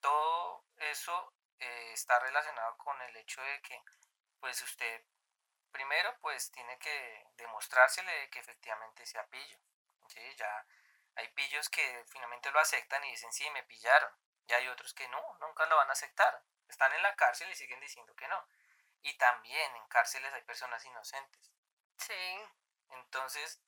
todo 0.00 0.64
eso 0.76 1.34
eh, 1.58 1.92
está 1.92 2.18
relacionado 2.20 2.76
con 2.78 3.00
el 3.02 3.16
hecho 3.16 3.42
de 3.42 3.60
que, 3.62 3.82
pues 4.40 4.62
usted, 4.62 5.04
primero, 5.70 6.16
pues 6.20 6.50
tiene 6.52 6.78
que 6.78 7.26
demostrársele 7.36 8.12
de 8.12 8.30
que 8.30 8.40
efectivamente 8.40 9.06
sea 9.06 9.26
pillo, 9.28 9.58
¿sí? 10.08 10.20
Ya 10.36 10.66
hay 11.16 11.28
pillos 11.28 11.68
que 11.68 12.04
finalmente 12.08 12.50
lo 12.50 12.60
aceptan 12.60 13.04
y 13.04 13.10
dicen, 13.10 13.32
sí, 13.32 13.48
me 13.50 13.62
pillaron. 13.64 14.12
Y 14.46 14.52
hay 14.52 14.68
otros 14.68 14.94
que 14.94 15.08
no, 15.08 15.38
nunca 15.40 15.66
lo 15.66 15.76
van 15.76 15.88
a 15.88 15.92
aceptar. 15.92 16.42
Están 16.68 16.92
en 16.92 17.02
la 17.02 17.14
cárcel 17.14 17.50
y 17.50 17.54
siguen 17.54 17.80
diciendo 17.80 18.14
que 18.14 18.28
no. 18.28 18.46
Y 19.02 19.16
también 19.18 19.76
en 19.76 19.86
cárceles 19.88 20.32
hay 20.32 20.42
personas 20.42 20.84
inocentes. 20.84 21.52
sí, 21.96 22.38
Entonces, 22.90 23.60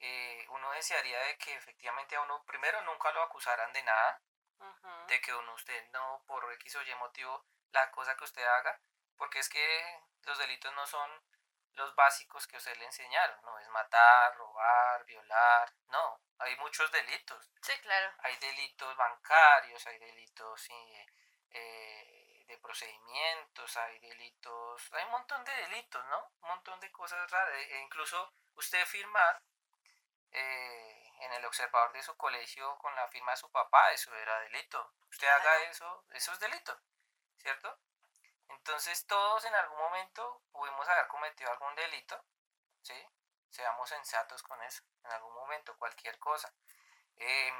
eh, 0.00 0.46
uno 0.50 0.70
desearía 0.72 1.18
de 1.20 1.38
que 1.38 1.54
efectivamente 1.54 2.16
a 2.16 2.20
uno, 2.20 2.44
primero, 2.44 2.80
nunca 2.82 3.10
lo 3.12 3.22
acusaran 3.22 3.72
de 3.72 3.82
nada, 3.82 4.22
de 5.08 5.20
que 5.20 5.34
uno, 5.34 5.54
usted 5.54 5.90
no, 5.92 6.22
por 6.26 6.50
X 6.54 6.76
o 6.76 6.82
Y 6.82 6.94
motivo, 6.96 7.44
la 7.72 7.90
cosa 7.90 8.16
que 8.16 8.24
usted 8.24 8.44
haga, 8.44 8.80
porque 9.16 9.38
es 9.38 9.48
que 9.48 10.00
los 10.22 10.38
delitos 10.38 10.72
no 10.74 10.86
son 10.86 11.10
los 11.74 11.94
básicos 11.94 12.46
que 12.46 12.56
a 12.56 12.58
usted 12.58 12.76
le 12.76 12.86
enseñaron, 12.86 13.40
no 13.42 13.58
es 13.58 13.68
matar, 13.68 14.36
robar, 14.36 15.04
violar, 15.04 15.72
no, 15.88 16.20
hay 16.38 16.56
muchos 16.56 16.90
delitos, 16.92 17.50
Sí, 17.62 17.72
claro. 17.80 18.14
hay 18.18 18.36
delitos 18.36 18.96
bancarios, 18.96 19.84
hay 19.86 19.98
delitos 19.98 20.70
eh, 20.70 21.06
eh, 21.50 22.44
de 22.46 22.58
procedimientos, 22.58 23.76
hay 23.76 23.98
delitos, 23.98 24.92
hay 24.92 25.04
un 25.04 25.10
montón 25.10 25.44
de 25.44 25.52
delitos, 25.52 26.04
¿no? 26.06 26.32
Un 26.42 26.48
montón 26.48 26.78
de 26.80 26.92
cosas 26.92 27.30
raras, 27.30 27.54
e 27.54 27.80
incluso 27.80 28.32
usted 28.54 28.84
firmar 28.86 29.42
eh, 30.30 31.12
en 31.20 31.32
el 31.32 31.44
observador 31.44 31.92
de 31.92 32.02
su 32.02 32.16
colegio 32.16 32.76
con 32.78 32.94
la 32.94 33.08
firma 33.08 33.32
de 33.32 33.38
su 33.38 33.50
papá, 33.50 33.92
eso 33.92 34.14
era 34.14 34.40
delito. 34.40 34.94
Usted 35.08 35.28
haga 35.28 35.62
eso, 35.64 36.04
eso 36.10 36.32
es 36.32 36.40
delito, 36.40 36.78
¿cierto? 37.38 37.78
Entonces 38.56 39.06
todos 39.06 39.44
en 39.44 39.54
algún 39.54 39.78
momento 39.78 40.42
pudimos 40.52 40.88
haber 40.88 41.06
cometido 41.08 41.50
algún 41.50 41.74
delito, 41.74 42.24
¿sí? 42.82 42.94
Seamos 43.50 43.88
sensatos 43.88 44.42
con 44.42 44.60
eso, 44.62 44.82
en 45.04 45.12
algún 45.12 45.34
momento, 45.34 45.76
cualquier 45.78 46.18
cosa. 46.18 46.52
Em, 47.16 47.54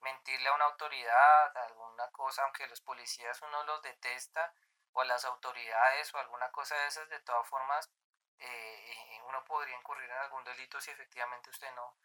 mentirle 0.00 0.48
a 0.48 0.54
una 0.54 0.66
autoridad, 0.66 1.56
alguna 1.56 2.10
cosa, 2.12 2.42
aunque 2.44 2.66
los 2.68 2.80
policías 2.80 3.40
uno 3.42 3.64
los 3.64 3.82
detesta, 3.82 4.54
o 4.92 5.00
a 5.00 5.04
las 5.04 5.24
autoridades 5.24 6.14
o 6.14 6.18
alguna 6.18 6.50
cosa 6.50 6.74
de 6.76 6.86
esas, 6.86 7.08
de 7.08 7.20
todas 7.20 7.46
formas, 7.48 7.90
eh, 8.38 9.20
uno 9.26 9.44
podría 9.44 9.76
incurrir 9.76 10.10
en 10.10 10.16
algún 10.18 10.44
delito 10.44 10.80
si 10.80 10.90
efectivamente 10.90 11.50
usted 11.50 11.70
no, 11.74 11.96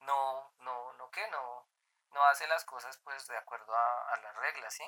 no, 0.00 0.52
no, 0.58 0.92
no, 0.94 1.10
¿qué? 1.10 1.26
No, 1.28 1.68
no 2.10 2.24
hace 2.24 2.46
las 2.48 2.64
cosas 2.64 2.98
pues 2.98 3.26
de 3.28 3.36
acuerdo 3.36 3.74
a, 3.74 4.12
a 4.14 4.16
las 4.22 4.36
reglas, 4.36 4.74
¿sí? 4.74 4.84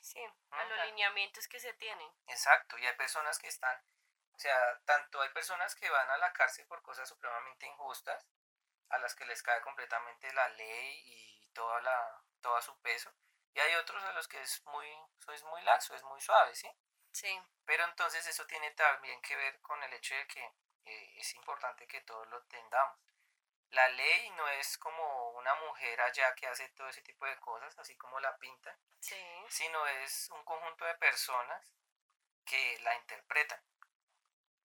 Sí, 0.00 0.24
a 0.50 0.64
los 0.64 0.86
lineamientos 0.86 1.46
que 1.48 1.60
se 1.60 1.72
tienen. 1.74 2.10
Exacto, 2.26 2.78
y 2.78 2.86
hay 2.86 2.96
personas 2.96 3.38
que 3.38 3.48
están, 3.48 3.76
o 4.32 4.38
sea, 4.38 4.80
tanto 4.84 5.20
hay 5.20 5.28
personas 5.30 5.74
que 5.74 5.90
van 5.90 6.10
a 6.10 6.18
la 6.18 6.32
cárcel 6.32 6.66
por 6.66 6.82
cosas 6.82 7.08
supremamente 7.08 7.66
injustas, 7.66 8.26
a 8.88 8.98
las 8.98 9.14
que 9.14 9.26
les 9.26 9.42
cae 9.42 9.60
completamente 9.60 10.32
la 10.32 10.48
ley 10.48 11.02
y 11.04 11.48
toda 11.52 11.80
la, 11.82 12.22
todo 12.40 12.60
su 12.62 12.80
peso, 12.80 13.12
y 13.54 13.60
hay 13.60 13.74
otros 13.74 14.02
a 14.04 14.12
los 14.12 14.28
que 14.28 14.40
es 14.40 14.64
muy, 14.66 14.86
es 15.34 15.44
muy 15.44 15.62
laxo, 15.62 15.94
es 15.94 16.02
muy 16.04 16.20
suave, 16.20 16.54
¿sí? 16.54 16.70
Sí, 17.12 17.40
Pero 17.64 17.84
entonces 17.84 18.26
eso 18.26 18.46
tiene 18.46 18.70
también 18.72 19.20
que 19.22 19.36
ver 19.36 19.60
con 19.60 19.82
el 19.82 19.92
hecho 19.92 20.14
de 20.14 20.26
que 20.26 20.44
eh, 20.84 21.14
es 21.16 21.34
importante 21.34 21.86
que 21.86 22.00
todos 22.02 22.26
lo 22.28 22.38
entendamos. 22.38 22.96
La 23.70 23.88
ley 23.88 24.30
no 24.30 24.48
es 24.48 24.78
como 24.78 25.19
una 25.40 25.54
mujer 25.54 26.00
allá 26.00 26.34
que 26.34 26.46
hace 26.46 26.68
todo 26.70 26.88
ese 26.88 27.02
tipo 27.02 27.24
de 27.26 27.36
cosas, 27.40 27.76
así 27.78 27.96
como 27.96 28.20
la 28.20 28.36
pinta, 28.38 28.76
sí, 29.00 29.16
sino 29.48 29.86
es 29.86 30.30
un 30.30 30.44
conjunto 30.44 30.84
de 30.84 30.94
personas 30.96 31.72
que 32.44 32.78
la 32.80 32.94
interpretan. 32.96 33.60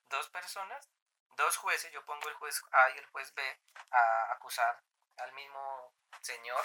Dos 0.10 0.30
personas, 0.30 0.90
dos 1.36 1.58
jueces, 1.58 1.92
yo 1.92 2.06
pongo 2.06 2.28
el 2.30 2.36
juez 2.36 2.62
A 2.72 2.90
y 2.92 2.98
el 2.98 3.06
juez 3.08 3.34
B 3.34 3.60
a 3.92 4.32
acusar 4.34 4.84
al 5.18 5.32
mismo 5.34 5.94
señor 6.22 6.64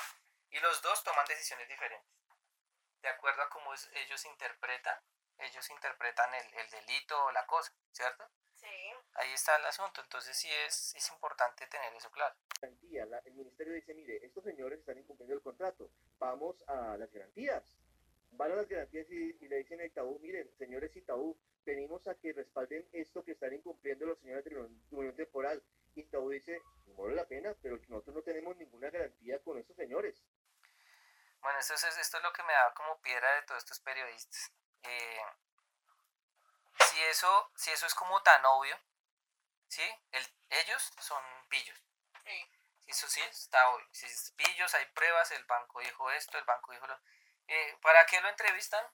y 0.50 0.58
los 0.60 0.82
dos 0.82 1.02
toman 1.04 1.26
decisiones 1.26 1.68
diferentes. 1.68 2.10
De 3.02 3.08
acuerdo 3.08 3.42
a 3.42 3.48
cómo 3.48 3.72
es- 3.74 3.88
ellos 3.94 4.24
interpretan, 4.24 5.00
ellos 5.38 5.70
interpretan 5.70 6.34
el, 6.34 6.54
el 6.54 6.70
delito 6.70 7.24
o 7.24 7.32
la 7.32 7.46
cosa, 7.46 7.72
¿cierto? 7.92 8.28
sí. 8.56 8.94
Ahí 9.14 9.32
está 9.32 9.56
el 9.56 9.66
asunto, 9.66 10.00
entonces 10.02 10.36
sí 10.36 10.52
es, 10.52 10.94
es 10.94 11.08
importante 11.10 11.66
tener 11.66 11.94
eso 11.94 12.10
claro. 12.10 12.34
el 12.62 13.49
ministerio 13.70 13.74
dice, 13.74 13.94
mire, 13.94 14.26
estos 14.26 14.44
señores 14.44 14.80
están 14.80 14.98
incumpliendo 14.98 15.34
el 15.34 15.42
contrato, 15.42 15.90
vamos 16.18 16.56
a 16.66 16.96
las 16.96 17.10
garantías. 17.12 17.64
Van 18.32 18.52
a 18.52 18.56
las 18.56 18.68
garantías 18.68 19.10
y, 19.10 19.36
y 19.40 19.48
le 19.48 19.58
dicen 19.58 19.80
a 19.80 19.84
Itaú, 19.84 20.18
miren, 20.20 20.50
señores 20.56 20.94
Itaú, 20.94 21.36
venimos 21.64 22.06
a 22.06 22.14
que 22.14 22.32
respalden 22.32 22.88
esto 22.92 23.24
que 23.24 23.32
están 23.32 23.52
incumpliendo 23.52 24.06
los 24.06 24.18
señores 24.20 24.44
de 24.44 24.50
la 24.52 24.60
unión, 24.60 24.82
unión 24.90 25.16
temporal. 25.16 25.62
Itaú 25.94 26.30
dice, 26.30 26.62
no 26.86 27.02
vale 27.02 27.16
la 27.16 27.26
pena, 27.26 27.54
pero 27.60 27.78
nosotros 27.88 28.16
no 28.16 28.22
tenemos 28.22 28.56
ninguna 28.56 28.90
garantía 28.90 29.38
con 29.40 29.58
estos 29.58 29.76
señores. 29.76 30.22
Bueno, 31.40 31.58
esto 31.58 31.74
es, 31.74 31.84
esto 31.84 32.18
es 32.18 32.22
lo 32.22 32.32
que 32.32 32.42
me 32.44 32.52
da 32.52 32.72
como 32.74 33.00
piedra 33.00 33.34
de 33.34 33.42
todos 33.42 33.64
estos 33.64 33.80
periodistas. 33.80 34.52
Eh, 34.84 35.20
si, 36.90 37.00
eso, 37.02 37.50
si 37.56 37.70
eso 37.70 37.86
es 37.86 37.94
como 37.94 38.22
tan 38.22 38.44
obvio, 38.44 38.76
¿sí? 39.68 39.82
El, 40.12 40.22
ellos 40.50 40.92
son 41.00 41.22
pillos. 41.48 41.82
Sí. 42.24 42.59
Eso 42.90 43.08
sí 43.08 43.20
está 43.22 43.70
obvio. 43.70 43.86
Si 43.92 44.06
es 44.06 44.32
pillos, 44.36 44.74
hay 44.74 44.84
pruebas, 44.86 45.30
el 45.30 45.44
banco 45.44 45.78
dijo 45.78 46.10
esto, 46.10 46.38
el 46.38 46.44
banco 46.44 46.72
dijo 46.72 46.86
lo... 46.88 47.00
Eh, 47.46 47.78
¿Para 47.80 48.04
qué 48.06 48.20
lo 48.20 48.28
entrevistan? 48.28 48.84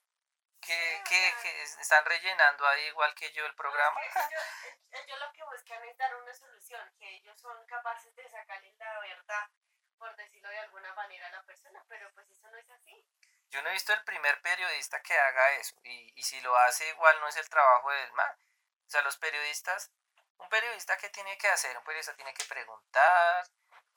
¿Que, 0.61 1.01
que, 1.07 1.33
que 1.41 1.63
están 1.63 2.05
rellenando 2.05 2.67
ahí 2.67 2.85
igual 2.85 3.13
que 3.15 3.31
yo 3.31 3.45
el 3.45 3.55
programa? 3.55 3.99
Ellos, 4.01 4.43
ellos 4.91 5.19
lo 5.19 5.33
que 5.33 5.43
buscan 5.43 5.83
es 5.83 5.97
dar 5.97 6.15
una 6.15 6.33
solución, 6.33 6.93
que 6.99 7.09
ellos 7.15 7.39
son 7.39 7.65
capaces 7.65 8.15
de 8.15 8.29
sacarle 8.29 8.73
la 8.77 8.99
verdad, 8.99 9.49
por 9.97 10.15
decirlo 10.15 10.49
de 10.49 10.59
alguna 10.59 10.93
manera, 10.93 11.27
a 11.27 11.31
la 11.31 11.43
persona, 11.43 11.83
pero 11.87 12.11
pues 12.13 12.29
eso 12.29 12.47
no 12.49 12.57
es 12.57 12.69
así. 12.69 13.03
Yo 13.49 13.61
no 13.61 13.69
he 13.69 13.73
visto 13.73 13.93
el 13.93 14.03
primer 14.03 14.41
periodista 14.41 15.01
que 15.01 15.17
haga 15.17 15.51
eso. 15.53 15.75
Y, 15.83 16.11
y 16.15 16.23
si 16.23 16.39
lo 16.41 16.55
hace, 16.57 16.87
igual 16.89 17.19
no 17.19 17.27
es 17.27 17.37
el 17.37 17.49
trabajo 17.49 17.91
del 17.91 18.11
man. 18.13 18.37
O 18.85 18.89
sea, 18.89 19.01
los 19.01 19.17
periodistas, 19.17 19.91
un 20.37 20.49
periodista 20.49 20.97
que 20.97 21.09
tiene 21.09 21.37
que 21.37 21.47
hacer, 21.49 21.77
un 21.77 21.83
periodista 21.83 22.15
tiene 22.15 22.33
que 22.33 22.45
preguntar, 22.45 23.47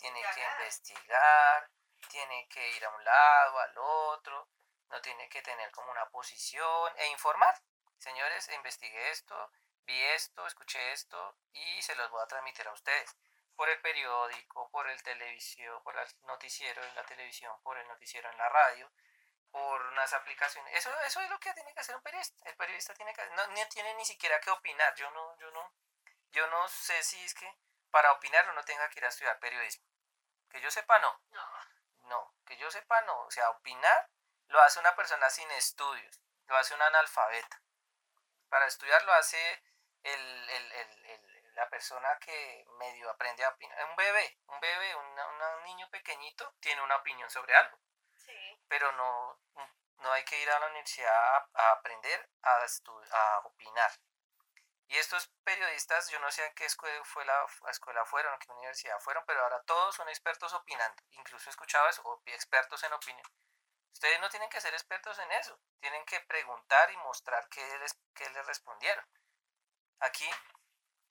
tiene 0.01 0.23
que 0.35 0.43
investigar, 0.43 1.71
tiene 2.09 2.49
que 2.49 2.71
ir 2.77 2.85
a 2.85 2.91
un 2.91 3.05
lado, 3.05 3.59
al 3.59 3.79
otro, 3.79 4.49
no 4.89 5.01
tiene 5.01 5.29
que 5.29 5.43
tener 5.43 5.71
como 5.71 5.91
una 5.91 6.09
posición 6.11 6.93
e 6.97 7.09
informar. 7.09 7.55
Señores, 7.99 8.49
investigué 8.49 9.11
esto, 9.11 9.53
vi 9.85 10.03
esto, 10.03 10.47
escuché 10.47 10.93
esto 10.93 11.37
y 11.53 11.83
se 11.83 11.95
los 11.95 12.11
voy 12.11 12.23
a 12.23 12.27
transmitir 12.27 12.67
a 12.67 12.73
ustedes. 12.73 13.17
Por 13.55 13.69
el 13.69 13.81
periódico, 13.81 14.71
por 14.71 14.89
el 14.89 15.03
televisión, 15.03 15.83
por 15.83 15.97
el 15.97 16.09
noticiero 16.23 16.83
en 16.83 16.95
la 16.95 17.05
televisión, 17.05 17.55
por 17.63 17.77
el 17.77 17.87
noticiero 17.89 18.31
en 18.31 18.39
la 18.39 18.49
radio 18.49 18.91
por 19.51 19.83
unas 19.87 20.13
aplicaciones. 20.13 20.75
Eso, 20.77 20.91
eso 21.01 21.21
es 21.21 21.31
lo 21.31 21.39
que 21.39 21.53
tiene 21.55 21.73
que 21.75 21.81
hacer 21.81 21.97
un 21.97 22.03
periodista. 22.03 22.49
El 22.49 22.57
periodista 22.57 22.95
tiene 22.95 23.13
que 23.13 23.25
no, 23.31 23.47
no 23.47 23.69
tiene 23.69 23.95
ni 23.95 24.05
siquiera 24.05 24.41
que 24.41 24.51
opinar. 24.51 24.95
Yo 24.95 25.11
no, 25.11 25.37
yo 25.39 25.51
no, 25.51 25.73
yo 26.31 26.47
no 26.49 26.69
sé 26.69 27.03
si 27.03 27.23
es 27.25 27.35
que 27.35 27.53
para 27.91 28.13
opinar 28.13 28.49
uno 28.51 28.63
tenga 28.65 28.89
que 28.91 29.01
ir 29.01 29.05
a 29.05 29.09
estudiar 29.09 29.39
periodismo. 29.39 29.85
Que 30.51 30.61
yo 30.61 30.71
sepa 30.71 30.99
no. 30.99 31.21
No. 31.31 31.47
No, 32.05 32.35
que 32.45 32.57
yo 32.57 32.71
sepa 32.71 33.01
no. 33.03 33.21
O 33.27 33.31
sea, 33.31 33.51
opinar 33.51 34.09
lo 34.49 34.61
hace 34.63 34.81
una 34.81 34.95
persona 34.97 35.31
sin 35.31 35.51
estudios, 35.53 36.21
lo 36.47 36.57
hace 36.57 36.75
un 36.75 36.83
analfabeta. 36.83 37.63
Para 38.49 38.67
estudiar 38.67 39.03
lo 39.05 39.13
hace 39.13 39.63
el, 40.03 40.51
el, 40.51 40.73
el, 40.73 41.05
el- 41.07 41.55
la 41.55 41.69
persona 41.69 42.17
que 42.21 42.65
medio 42.79 43.11
aprende 43.11 43.45
a 43.45 43.51
opinar. 43.51 43.85
Un 43.85 43.97
bebé, 43.97 44.39
un 44.47 44.61
bebé, 44.61 44.95
una- 44.97 45.27
una- 45.29 45.57
un 45.57 45.65
niño 45.65 45.89
pequeñito 45.91 46.55
tiene 46.61 46.81
una 46.83 46.97
opinión 46.97 47.29
sobre 47.31 47.55
algo 47.55 47.79
Sí. 48.17 48.63
pero 48.69 48.91
no, 48.93 49.39
no 49.97 50.13
hay 50.13 50.25
que 50.25 50.41
ir 50.41 50.51
a 50.51 50.59
la 50.59 50.67
universidad 50.69 51.13
a, 51.13 51.49
a 51.55 51.73
aprender 51.73 52.29
a, 52.43 52.57
a 53.13 53.39
opinar. 53.41 53.91
Y 54.91 54.99
estos 54.99 55.29
periodistas, 55.45 56.11
yo 56.11 56.19
no 56.19 56.33
sé 56.33 56.45
en 56.45 56.53
qué 56.55 56.65
escuela, 56.65 56.97
la, 57.25 57.71
escuela 57.71 58.05
fueron, 58.05 58.35
a 58.35 58.39
qué 58.41 58.51
universidad 58.51 58.99
fueron, 58.99 59.23
pero 59.25 59.41
ahora 59.41 59.63
todos 59.63 59.95
son 59.95 60.09
expertos 60.09 60.53
opinando. 60.53 61.01
Incluso 61.13 61.49
o- 62.03 62.23
expertos 62.27 62.83
en 62.83 62.93
opinión. 62.93 63.25
Ustedes 63.93 64.21
no 64.21 64.29
tienen 64.29 64.51
que 64.51 64.61
ser 64.61 64.75
expertos 64.75 65.17
en 65.21 65.31
eso, 65.31 65.57
tienen 65.79 66.05
que 66.07 66.19
preguntar 66.23 66.91
y 66.91 66.97
mostrar 66.97 67.49
qué 67.51 67.79
les, 67.79 68.01
qué 68.15 68.29
les 68.31 68.45
respondieron. 68.45 69.07
Aquí 70.01 70.29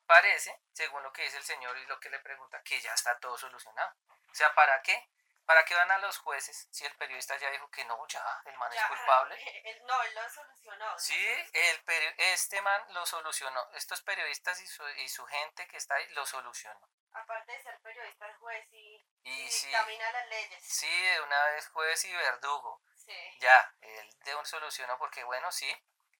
parece, 0.06 0.62
según 0.74 1.02
lo 1.02 1.14
que 1.14 1.22
dice 1.24 1.38
el 1.38 1.44
señor 1.46 1.78
y 1.78 1.86
lo 1.86 2.02
que 2.02 2.10
le 2.10 2.20
pregunta, 2.20 2.62
que 2.64 2.82
ya 2.82 2.94
está 2.94 3.18
todo 3.20 3.38
solucionado. 3.38 3.96
O 4.10 4.36
sea, 4.36 4.54
¿para 4.56 4.82
qué? 4.82 5.10
¿Para 5.50 5.66
qué 5.66 5.74
van 5.74 5.90
a 5.90 5.98
los 5.98 6.20
jueces 6.20 6.68
si 6.70 6.86
el 6.86 6.96
periodista 6.96 7.36
ya 7.38 7.50
dijo 7.50 7.72
que 7.72 7.84
no, 7.86 8.06
ya, 8.08 8.24
el 8.46 8.56
man 8.60 8.72
es 8.72 8.84
culpable? 8.84 9.34
él- 9.66 9.82
no, 9.84 10.04
él 10.04 10.14
lo 10.14 10.30
solucionó. 10.30 11.00
Sí, 11.00 11.28
el 11.54 11.84
este 12.18 12.62
man 12.62 12.84
lo 12.94 13.04
solucionó. 13.08 13.68
Estos 13.74 14.04
periodistas 14.04 14.62
y 14.62 14.68
su, 14.68 14.88
y 14.90 15.10
su 15.10 15.26
gente 15.26 15.68
que 15.68 15.78
está 15.78 15.96
ahí 15.96 16.08
lo 16.10 16.24
solucionó. 16.28 16.88
Aparte 17.14 17.52
de 17.52 17.64
ser 17.64 17.80
periodista, 17.82 18.28
es 18.28 18.38
juez 18.38 18.68
y, 18.74 19.04
Y 19.24 19.42
y 19.42 19.50
sí, 19.50 19.66
dictamina 19.66 20.12
las 20.12 20.28
leyes. 20.28 20.64
sí, 20.64 21.02
de 21.02 21.22
una 21.22 21.44
vez 21.46 21.68
juez 21.70 22.06
y 22.06 22.16
verdugo. 22.16 22.84
Sí. 22.94 23.18
Ya, 23.40 23.74
él 23.82 24.20
de 24.20 24.36
un 24.36 24.46
solucionó 24.46 25.00
porque, 25.00 25.24
bueno, 25.24 25.52
sí. 25.52 25.76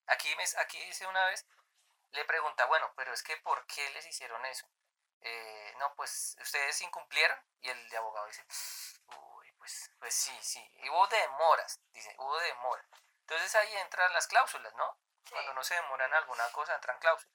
Aquí, 0.08 0.36
me, 0.38 0.44
aquí 0.58 0.84
dice 0.86 1.06
una 1.06 1.24
vez, 1.28 1.46
le 2.14 2.26
pregunta, 2.26 2.66
bueno, 2.66 2.92
pero 2.96 3.14
es 3.14 3.22
que 3.22 3.38
¿por 3.38 3.64
qué 3.68 3.88
les 3.92 4.08
hicieron 4.08 4.44
eso? 4.48 4.68
Eh, 5.22 5.74
no, 5.78 5.94
pues 5.96 6.38
ustedes 6.42 6.82
incumplieron. 6.82 7.38
Y 7.62 7.70
el 7.70 7.90
de 7.90 7.98
abogado 7.98 8.28
dice, 8.28 8.46
uy, 9.08 9.52
pues, 9.54 9.92
pues 10.00 10.14
sí, 10.14 10.38
sí. 10.42 10.66
Y 10.76 10.90
hubo 10.90 11.08
demoras, 11.08 11.80
dice, 11.92 12.16
hubo 12.18 12.38
demoras. 12.40 12.86
Entonces 13.22 13.54
ahí 13.56 13.76
entran 13.78 14.12
las 14.14 14.28
cláusulas, 14.28 14.74
¿no? 14.76 14.98
Sí. 15.26 15.32
Cuando 15.32 15.54
no 15.54 15.64
se 15.64 15.76
demora 15.76 16.06
en 16.06 16.14
alguna 16.14 16.50
cosa, 16.52 16.76
entran 16.76 17.00
cláusulas. 17.00 17.34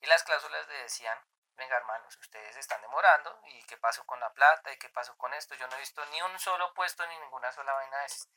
Y 0.00 0.06
las 0.06 0.24
cláusulas 0.24 0.66
le 0.66 0.78
decían, 0.78 1.18
venga 1.56 1.76
hermanos, 1.76 2.16
ustedes 2.16 2.56
están 2.56 2.80
demorando, 2.82 3.40
¿y 3.44 3.62
qué 3.64 3.76
pasó 3.76 4.04
con 4.04 4.18
la 4.18 4.32
plata? 4.32 4.72
¿Y 4.72 4.78
qué 4.78 4.88
pasó 4.88 5.16
con 5.16 5.32
esto? 5.34 5.54
Yo 5.54 5.68
no 5.68 5.76
he 5.76 5.80
visto 5.80 6.04
ni 6.06 6.20
un 6.22 6.38
solo 6.38 6.72
puesto 6.74 7.06
ni 7.06 7.18
ninguna 7.18 7.52
sola 7.52 7.72
vaina 7.72 7.98
de 7.98 8.06
esas. 8.06 8.28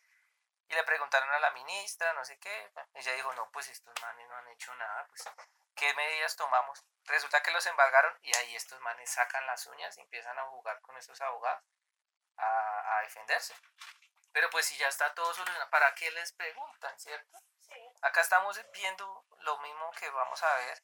Y 0.68 0.74
le 0.74 0.84
preguntaron 0.84 1.30
a 1.32 1.40
la 1.40 1.52
ministra, 1.52 2.12
no 2.14 2.26
sé 2.26 2.40
qué. 2.40 2.72
Ella 2.94 3.14
dijo, 3.14 3.34
no, 3.34 3.50
pues 3.52 3.70
estos 3.70 3.94
manes 4.02 4.28
no 4.28 4.36
han 4.36 4.48
hecho 4.50 4.74
nada, 4.76 5.06
pues, 5.08 5.24
¿qué 5.76 5.94
medidas 5.94 6.36
tomamos? 6.36 6.84
Resulta 7.04 7.42
que 7.44 7.52
los 7.52 7.66
embargaron 7.68 8.18
y 8.24 8.36
ahí 8.36 8.56
estos 8.56 8.80
manes 8.82 9.12
sacan 9.12 9.46
las 9.46 9.66
uñas 9.68 9.98
y 9.98 10.02
empiezan 10.02 10.38
a 10.40 10.46
jugar 10.46 10.82
con 10.82 10.98
estos 10.98 11.22
abogados 11.22 11.64
a, 12.38 12.98
a 12.98 13.02
defenderse. 13.02 13.56
Pero 14.32 14.50
pues 14.50 14.66
si 14.66 14.76
ya 14.78 14.88
está 14.88 15.14
todo 15.14 15.34
solucionado, 15.34 15.70
¿para 15.70 15.94
qué 15.96 16.12
les 16.12 16.34
preguntan, 16.34 17.00
cierto? 17.00 17.38
Sí. 17.62 17.74
Acá 18.02 18.22
estamos 18.22 18.60
viendo 18.74 19.26
lo 19.40 19.58
mismo 19.60 19.92
que 19.92 20.10
vamos 20.10 20.42
a 20.44 20.56
ver 20.56 20.84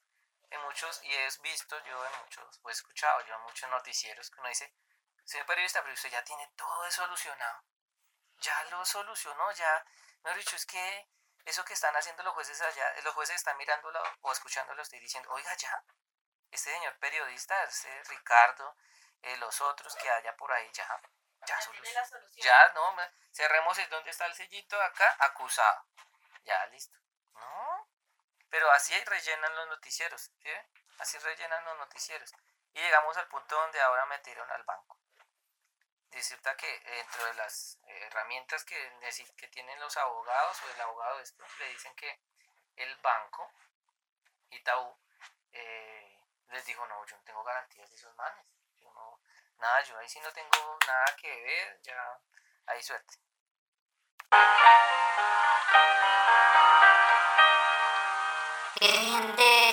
en 0.51 0.61
muchos, 0.61 1.01
y 1.03 1.13
he 1.13 1.27
visto 1.41 1.77
yo 1.86 2.05
en 2.05 2.21
muchos, 2.21 2.59
o 2.61 2.69
he 2.69 2.73
escuchado 2.73 3.21
yo 3.25 3.34
en 3.36 3.41
muchos 3.41 3.69
noticieros, 3.69 4.29
que 4.29 4.39
uno 4.39 4.49
dice, 4.49 4.73
señor 5.23 5.47
periodista, 5.47 5.82
pero 5.82 5.93
usted 5.93 6.09
ya 6.09 6.23
tiene 6.23 6.49
todo 6.55 6.91
solucionado. 6.91 7.63
Ya 8.42 8.64
lo 8.66 8.84
solucionó, 8.86 9.52
ya, 9.52 9.86
mejor 10.24 10.39
dicho, 10.39 10.56
es 10.56 10.66
que 10.66 11.08
eso 11.46 11.64
que 11.64 11.74
están 11.74 11.96
haciendo 11.96 12.24
los 12.24 12.34
jueces 12.34 12.60
allá, 12.62 12.94
los 13.04 13.14
jueces 13.14 13.36
están 13.36 13.58
mirándolo 13.58 14.02
o 14.22 14.32
escuchándolo 14.32 14.82
a 14.82 14.84
usted 14.84 14.98
y 14.98 15.02
diciendo, 15.02 15.30
oiga, 15.32 15.54
ya, 15.56 15.84
este 16.52 16.72
señor 16.72 16.98
periodista, 17.00 17.64
este 17.64 18.04
Ricardo, 18.06 18.76
eh, 19.22 19.38
los 19.38 19.62
otros 19.62 19.96
que 19.96 20.10
haya 20.10 20.36
por 20.36 20.52
ahí, 20.52 20.70
ya, 20.74 21.02
ya 21.46 21.62
solucionó. 21.62 22.00
la 22.00 22.06
solución. 22.06 22.44
Ya, 22.44 22.74
no, 22.74 22.96
cerremos 23.32 23.78
el 23.78 23.89
donde 23.89 24.10
está 24.10 24.26
el 24.26 24.34
sellito 24.34 24.82
acá, 24.82 25.16
acusado. 25.20 25.86
Ya, 26.44 26.66
listo. 26.68 26.98
No, 27.34 27.88
pero 28.50 28.70
así 28.72 28.94
rellenan 29.06 29.56
los 29.56 29.68
noticieros, 29.68 30.32
¿sí? 30.42 30.52
Así 31.00 31.18
rellenan 31.20 31.64
los 31.66 31.78
noticieros. 31.78 32.32
Y 32.74 32.80
llegamos 32.80 33.16
al 33.18 33.28
punto 33.28 33.56
donde 33.56 33.82
ahora 33.82 34.06
metieron 34.08 34.50
al 34.52 34.64
banco. 34.64 34.98
Decirte 36.12 36.55
que 36.57 36.80
dentro 36.80 37.26
de 37.26 37.34
las 37.36 37.80
eh, 37.88 38.07
herramientas 38.07 38.64
que, 38.66 38.78
que 39.38 39.47
tienen 39.47 39.80
los 39.80 39.95
abogados 39.97 40.62
o 40.62 40.70
el 40.70 40.82
abogado 40.82 41.18
de 41.18 41.24
esto, 41.24 41.43
le 41.59 41.70
dicen 41.70 41.95
que 41.95 42.20
el 42.76 42.95
banco, 42.97 43.49
Itaú, 44.49 44.95
eh, 45.53 46.20
les 46.49 46.66
dijo, 46.66 46.86
no, 46.86 47.05
yo 47.05 47.16
no 47.16 47.24
tengo 47.24 47.43
garantías 47.43 47.89
de 47.89 47.95
esos 47.95 48.16
manes. 48.16 48.45
Yo 48.80 48.91
no, 48.91 49.20
nada, 49.57 49.82
yo 49.84 49.97
ahí 49.97 50.09
sí 50.09 50.20
no 50.20 50.32
tengo 50.34 50.78
nada 50.86 51.16
que 51.20 51.30
ver, 51.41 51.82
ya, 51.82 52.20
ahí 52.68 52.82
suerte. 52.84 53.18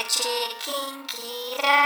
Chiquinquirá, 0.09 1.79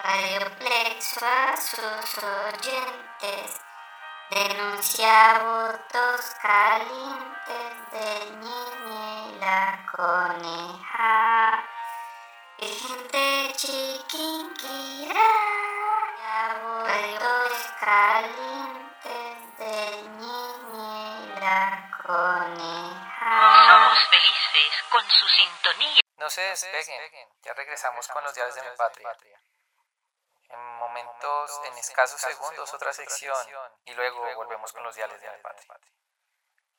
Radio 0.00 0.48
Plexo 0.58 1.26
a 1.26 1.56
sus 1.56 2.22
oyentes, 2.22 3.60
denuncia 4.30 5.40
votos 5.40 6.36
calientes 6.40 7.90
del 7.90 8.40
niño 8.40 9.28
y 9.28 9.38
la 9.40 9.84
coneja. 9.90 11.64
Virgen 12.58 13.08
de 13.08 13.52
Chiquinquirá, 13.56 15.30
votos 16.62 17.72
calientes 17.80 19.58
del 19.58 20.16
niño 20.16 21.24
y 21.24 21.40
la 21.40 21.90
coneja. 22.06 23.66
Somos 23.66 24.08
felices 24.10 24.84
con 24.90 25.02
su 25.10 25.28
sintonía. 25.28 26.00
No 26.18 26.30
se 26.30 26.42
despeguen, 26.42 27.28
ya 27.42 27.52
regresamos 27.54 28.06
con 28.06 28.22
los 28.22 28.32
diarios 28.32 28.54
de 28.54 28.62
mi 28.62 28.76
patria. 28.76 29.10
En 30.50 30.60
momentos, 30.78 31.60
en 31.66 31.78
escasos 31.78 32.20
segundos, 32.20 32.72
otra 32.72 32.92
sección 32.92 33.36
y 33.84 33.94
luego 33.94 34.20
volvemos 34.34 34.72
con 34.72 34.82
los 34.82 34.94
diarios 34.94 35.20
de 35.20 35.28
patria. 35.38 35.92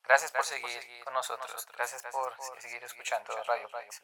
Gracias 0.02 0.32
por 0.32 0.44
seguir 0.44 1.04
con 1.04 1.14
nosotros, 1.14 1.66
gracias 1.66 2.02
por 2.10 2.34
seguir 2.60 2.82
escuchando 2.82 3.36
Radio 3.44 3.68
Plexo. 3.68 4.02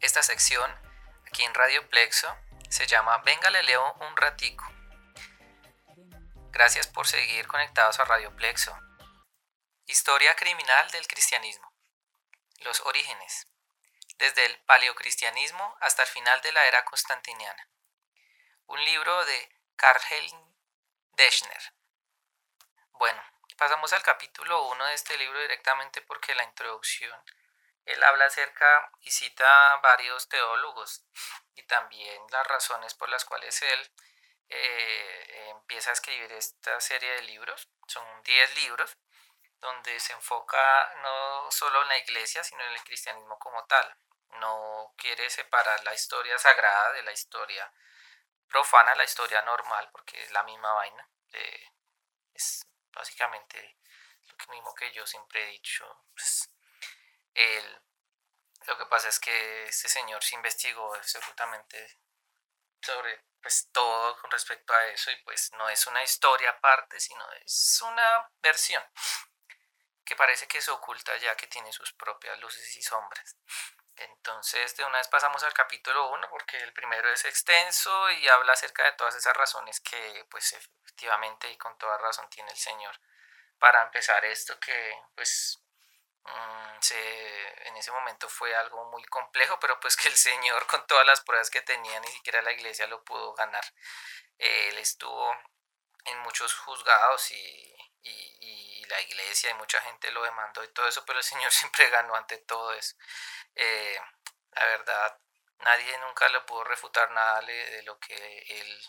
Esta 0.00 0.22
sección, 0.22 0.70
aquí 1.26 1.44
en 1.44 1.54
Radio 1.54 1.88
Plexo, 1.88 2.28
se 2.68 2.86
llama 2.86 3.18
Venga 3.18 3.48
le 3.50 3.62
leo 3.62 3.94
un 4.00 4.16
ratico. 4.16 4.64
Gracias 6.50 6.86
por 6.86 7.06
seguir 7.06 7.46
conectados 7.46 7.98
a 8.00 8.04
Radio 8.04 8.34
Plexo. 8.36 8.76
Historia 9.86 10.34
criminal 10.36 10.90
del 10.90 11.06
cristianismo. 11.06 11.72
Los 12.60 12.80
orígenes. 12.82 13.46
Desde 14.18 14.46
el 14.46 14.58
paleocristianismo 14.64 15.76
hasta 15.80 16.02
el 16.02 16.08
final 16.08 16.40
de 16.42 16.52
la 16.52 16.66
era 16.66 16.84
constantiniana. 16.84 17.68
Un 18.68 18.84
libro 18.84 19.24
de 19.24 19.48
Karl-Heinz 19.76 20.34
Deschner. 21.12 21.72
Bueno, 22.94 23.22
pasamos 23.56 23.92
al 23.92 24.02
capítulo 24.02 24.60
1 24.70 24.86
de 24.86 24.94
este 24.94 25.16
libro 25.18 25.40
directamente 25.40 26.02
porque 26.02 26.34
la 26.34 26.42
introducción, 26.42 27.16
él 27.84 28.02
habla 28.02 28.24
acerca 28.24 28.90
y 29.02 29.12
cita 29.12 29.76
varios 29.76 30.28
teólogos 30.28 31.04
y 31.54 31.62
también 31.62 32.20
las 32.32 32.44
razones 32.48 32.94
por 32.94 33.08
las 33.08 33.24
cuales 33.24 33.62
él 33.62 33.90
eh, 34.48 35.50
empieza 35.50 35.90
a 35.90 35.92
escribir 35.92 36.32
esta 36.32 36.80
serie 36.80 37.12
de 37.12 37.22
libros. 37.22 37.68
Son 37.86 38.04
10 38.24 38.56
libros 38.56 38.96
donde 39.60 40.00
se 40.00 40.12
enfoca 40.12 40.92
no 41.02 41.48
solo 41.52 41.82
en 41.82 41.88
la 41.88 41.98
iglesia, 41.98 42.42
sino 42.42 42.64
en 42.64 42.72
el 42.72 42.82
cristianismo 42.82 43.38
como 43.38 43.64
tal. 43.66 43.96
No 44.40 44.92
quiere 44.96 45.30
separar 45.30 45.84
la 45.84 45.94
historia 45.94 46.36
sagrada 46.36 46.92
de 46.94 47.02
la 47.04 47.12
historia 47.12 47.72
profana, 48.48 48.94
la 48.96 49.04
historia 49.04 49.42
normal, 49.42 49.88
porque 49.92 50.22
es 50.22 50.30
la 50.32 50.42
misma 50.44 50.72
vaina. 50.74 51.08
Es 52.34 52.66
básicamente 52.92 53.76
lo 54.46 54.52
mismo 54.52 54.74
que 54.74 54.92
yo 54.92 55.06
siempre 55.06 55.42
he 55.44 55.46
dicho. 55.52 56.04
Pues, 56.14 56.50
el- 57.34 57.82
lo 58.68 58.78
que 58.78 58.86
pasa 58.86 59.08
es 59.08 59.20
que 59.20 59.64
este 59.66 59.88
señor 59.88 60.22
se 60.24 60.36
investigó 60.36 60.94
absolutamente 60.94 61.98
sobre 62.82 63.24
pues 63.42 63.68
todo 63.72 64.16
con 64.20 64.30
respecto 64.30 64.72
a 64.74 64.86
eso 64.88 65.10
y 65.12 65.16
pues 65.24 65.52
no 65.54 65.68
es 65.70 65.86
una 65.86 66.02
historia 66.02 66.50
aparte, 66.50 67.00
sino 67.00 67.24
es 67.44 67.82
una 67.82 68.30
versión. 68.42 68.82
que 70.06 70.16
parece 70.16 70.46
que 70.48 70.62
se 70.62 70.70
oculta 70.70 71.16
ya 71.18 71.36
que 71.36 71.46
tiene 71.48 71.70
sus 71.72 71.92
propias 71.92 72.38
luces 72.40 72.76
y 72.76 72.82
sombras. 72.82 73.36
Entonces, 73.96 74.76
de 74.76 74.84
una 74.84 74.98
vez 74.98 75.08
pasamos 75.08 75.42
al 75.42 75.54
capítulo 75.54 76.10
1 76.10 76.28
porque 76.30 76.58
el 76.58 76.72
primero 76.72 77.10
es 77.10 77.24
extenso 77.24 78.10
y 78.10 78.28
habla 78.28 78.52
acerca 78.52 78.84
de 78.84 78.92
todas 78.92 79.14
esas 79.14 79.34
razones 79.36 79.80
que 79.80 80.26
pues 80.30 80.52
efectivamente 80.52 81.50
y 81.50 81.56
con 81.56 81.76
toda 81.78 81.96
razón 81.98 82.28
tiene 82.28 82.50
el 82.50 82.58
Señor 82.58 83.00
para 83.58 83.82
empezar 83.82 84.24
esto 84.24 84.58
que 84.60 85.02
pues 85.14 85.62
mm, 86.24 86.80
se, 86.80 87.68
en 87.68 87.76
ese 87.76 87.90
momento 87.90 88.28
fue 88.28 88.54
algo 88.54 88.84
muy 88.90 89.04
complejo, 89.04 89.58
pero 89.60 89.80
pues 89.80 89.96
que 89.96 90.08
el 90.08 90.16
Señor 90.16 90.66
con 90.66 90.86
todas 90.86 91.06
las 91.06 91.20
pruebas 91.22 91.50
que 91.50 91.62
tenía 91.62 91.98
ni 92.00 92.08
siquiera 92.08 92.42
la 92.42 92.52
iglesia 92.52 92.86
lo 92.86 93.02
pudo 93.04 93.34
ganar. 93.34 93.64
Él 94.38 94.76
estuvo 94.78 95.34
en 96.04 96.18
muchos 96.20 96.54
juzgados 96.54 97.30
y, 97.32 97.72
la 98.88 99.00
iglesia 99.00 99.50
y 99.50 99.54
mucha 99.54 99.80
gente 99.80 100.12
lo 100.12 100.22
demandó 100.22 100.62
y 100.62 100.68
todo 100.68 100.86
eso, 100.86 101.04
pero 101.04 101.18
el 101.18 101.24
Señor 101.24 101.50
siempre 101.52 101.90
ganó 101.90 102.14
ante 102.14 102.38
todo 102.38 102.72
eso. 102.72 102.94
Eh, 103.56 103.98
la 104.52 104.66
verdad, 104.66 105.18
nadie 105.58 105.98
nunca 105.98 106.28
le 106.28 106.40
pudo 106.42 106.64
refutar 106.64 107.10
nada 107.10 107.40
de 107.40 107.82
lo 107.84 107.98
que 107.98 108.38
él 108.48 108.80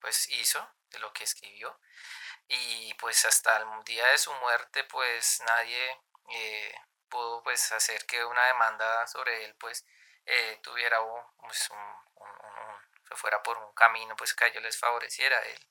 pues 0.00 0.28
hizo, 0.28 0.66
de 0.90 0.98
lo 0.98 1.12
que 1.12 1.24
escribió. 1.24 1.78
Y 2.48 2.94
pues 2.94 3.24
hasta 3.24 3.56
el 3.58 3.84
día 3.84 4.06
de 4.06 4.18
su 4.18 4.32
muerte, 4.34 4.84
pues 4.84 5.40
nadie 5.46 6.00
eh, 6.30 6.74
pudo 7.08 7.42
pues 7.42 7.72
hacer 7.72 8.06
que 8.06 8.24
una 8.24 8.44
demanda 8.46 9.06
sobre 9.06 9.44
él 9.44 9.54
pues 9.56 9.84
eh, 10.26 10.58
tuviera 10.62 11.00
un, 11.00 11.22
pues, 11.38 11.70
se 13.08 13.16
fuera 13.16 13.42
por 13.42 13.58
un 13.58 13.72
camino 13.74 14.16
pues 14.16 14.34
que 14.34 14.44
a 14.44 14.46
ellos 14.48 14.62
les 14.62 14.78
favoreciera 14.78 15.38
él. 15.42 15.66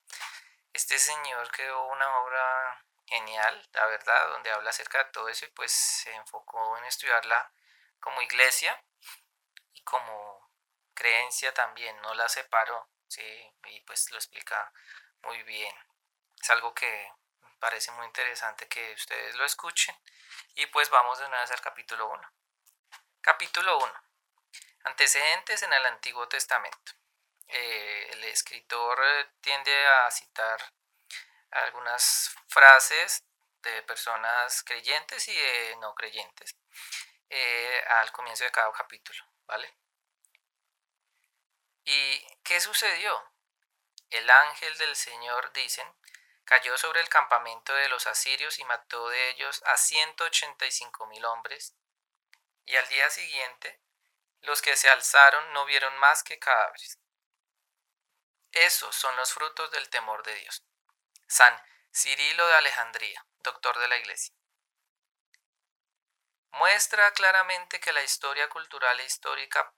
Este 0.73 0.97
señor 0.99 1.49
creó 1.51 1.83
una 1.87 2.19
obra 2.19 2.85
genial, 3.05 3.67
la 3.73 3.85
verdad, 3.87 4.29
donde 4.29 4.51
habla 4.51 4.69
acerca 4.69 5.03
de 5.03 5.11
todo 5.11 5.27
eso 5.29 5.45
y 5.45 5.49
pues 5.49 5.71
se 5.71 6.13
enfocó 6.13 6.77
en 6.77 6.85
estudiarla 6.85 7.51
como 7.99 8.21
iglesia 8.21 8.83
y 9.73 9.81
como 9.83 10.51
creencia 10.93 11.53
también, 11.53 11.99
no 12.01 12.13
la 12.13 12.27
separó, 12.27 12.89
¿sí? 13.07 13.23
y 13.65 13.79
pues 13.81 14.11
lo 14.11 14.17
explica 14.17 14.71
muy 15.23 15.41
bien. 15.43 15.73
Es 16.41 16.49
algo 16.49 16.73
que 16.73 17.11
parece 17.59 17.91
muy 17.91 18.05
interesante 18.05 18.67
que 18.67 18.93
ustedes 18.93 19.35
lo 19.35 19.45
escuchen. 19.45 19.95
Y 20.55 20.65
pues 20.67 20.89
vamos 20.89 21.19
de 21.19 21.25
una 21.25 21.39
vez 21.41 21.51
al 21.51 21.61
capítulo 21.61 22.07
1. 22.07 22.33
Capítulo 23.21 23.77
1. 23.77 23.93
Antecedentes 24.85 25.63
en 25.63 25.73
el 25.73 25.85
Antiguo 25.85 26.27
Testamento. 26.27 26.93
Eh, 27.47 28.09
el 28.11 28.23
escritor 28.25 28.99
tiende 29.41 29.87
a 29.87 30.11
citar 30.11 30.73
algunas 31.51 32.35
frases 32.47 33.23
de 33.61 33.81
personas 33.83 34.63
creyentes 34.63 35.27
y 35.27 35.33
de 35.33 35.75
no 35.81 35.93
creyentes 35.95 36.55
eh, 37.29 37.83
al 37.89 38.11
comienzo 38.11 38.43
de 38.43 38.51
cada 38.51 38.71
capítulo, 38.71 39.23
¿vale? 39.45 39.73
¿Y 41.85 42.19
qué 42.43 42.59
sucedió? 42.59 43.31
El 44.09 44.29
ángel 44.29 44.77
del 44.77 44.95
Señor, 44.95 45.51
dicen, 45.53 45.87
cayó 46.45 46.77
sobre 46.77 47.01
el 47.01 47.09
campamento 47.09 47.73
de 47.73 47.89
los 47.89 48.07
asirios 48.07 48.57
y 48.57 48.63
mató 48.63 49.09
de 49.09 49.29
ellos 49.29 49.61
a 49.65 49.77
185 49.77 51.05
mil 51.07 51.23
hombres. 51.25 51.75
Y 52.65 52.75
al 52.75 52.87
día 52.89 53.09
siguiente, 53.09 53.79
los 54.41 54.61
que 54.61 54.75
se 54.75 54.89
alzaron 54.89 55.53
no 55.53 55.65
vieron 55.65 55.95
más 55.97 56.23
que 56.23 56.39
cadáveres. 56.39 56.99
Esos 58.51 58.95
son 58.95 59.15
los 59.15 59.31
frutos 59.33 59.69
del 59.71 59.89
temor 59.89 60.23
de 60.23 60.33
Dios. 60.35 60.63
San 61.27 61.61
Cirilo 61.93 62.47
de 62.47 62.55
Alejandría, 62.55 63.25
doctor 63.39 63.77
de 63.77 63.87
la 63.87 63.97
Iglesia. 63.97 64.33
Muestra 66.51 67.11
claramente 67.11 67.79
que 67.79 67.93
la 67.93 68.03
historia 68.03 68.49
cultural 68.49 68.99
e 68.99 69.05
histórica 69.05 69.73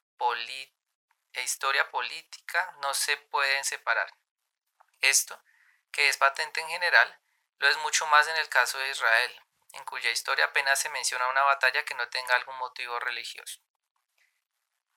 e 1.34 1.42
historia 1.44 1.90
política 1.90 2.76
no 2.82 2.94
se 2.94 3.18
pueden 3.18 3.64
separar. 3.64 4.14
Esto 5.00 5.42
que 5.92 6.10
es 6.10 6.18
patente 6.18 6.62
en 6.62 6.68
general, 6.68 7.20
lo 7.60 7.68
es 7.68 7.78
mucho 7.78 8.06
más 8.08 8.28
en 8.28 8.38
el 8.38 8.50
caso 8.50 8.78
de 8.78 8.90
Israel, 8.90 9.42
en 9.74 9.84
cuya 9.86 10.10
historia 10.10 10.46
apenas 10.46 10.80
se 10.80 10.90
menciona 10.90 11.30
una 11.30 11.44
batalla 11.44 11.84
que 11.84 11.96
no 11.96 12.08
tenga 12.10 12.36
algún 12.36 12.58
motivo 12.58 13.00
religioso. 13.00 13.60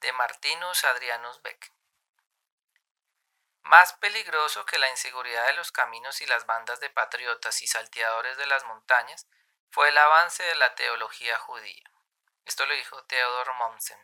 De 0.00 0.12
Martinus 0.12 0.84
Adrianus 0.84 1.42
Beck. 1.42 1.72
Más 3.62 3.94
peligroso 3.94 4.66
que 4.66 4.78
la 4.78 4.90
inseguridad 4.90 5.46
de 5.46 5.54
los 5.54 5.72
caminos 5.72 6.20
y 6.20 6.26
las 6.26 6.44
bandas 6.46 6.80
de 6.80 6.90
patriotas 6.90 7.62
y 7.62 7.66
salteadores 7.66 8.36
de 8.36 8.46
las 8.46 8.64
montañas 8.64 9.26
fue 9.74 9.88
el 9.88 9.98
avance 9.98 10.40
de 10.44 10.54
la 10.54 10.72
teología 10.76 11.36
judía. 11.36 11.90
Esto 12.44 12.64
lo 12.64 12.74
dijo 12.74 13.02
Theodor 13.06 13.54
Mommsen. 13.54 13.98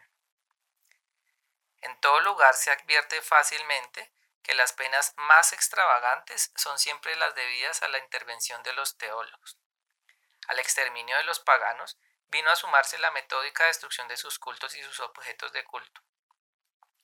En 1.83 2.01
todo 2.01 2.19
lugar 2.19 2.55
se 2.55 2.73
advierte 2.73 3.23
fácilmente 3.23 4.13
que 4.43 4.55
las 4.55 4.73
penas 4.73 5.15
más 5.17 5.53
extravagantes 5.53 6.51
son 6.57 6.77
siempre 6.81 7.15
las 7.15 7.37
debidas 7.37 7.85
a 7.85 7.89
la 7.89 7.99
intervención 7.99 8.65
de 8.65 8.73
los 8.73 8.99
teólogos. 8.99 9.59
Al 10.49 10.59
exterminio 10.59 11.17
de 11.17 11.23
los 11.23 11.39
paganos 11.39 11.97
vino 12.27 12.51
a 12.51 12.57
sumarse 12.57 12.99
la 12.99 13.13
metódica 13.13 13.67
destrucción 13.67 14.09
de 14.09 14.17
sus 14.17 14.41
cultos 14.41 14.75
y 14.75 14.83
sus 14.83 14.99
objetos 14.99 15.53
de 15.53 15.63
culto. 15.63 16.01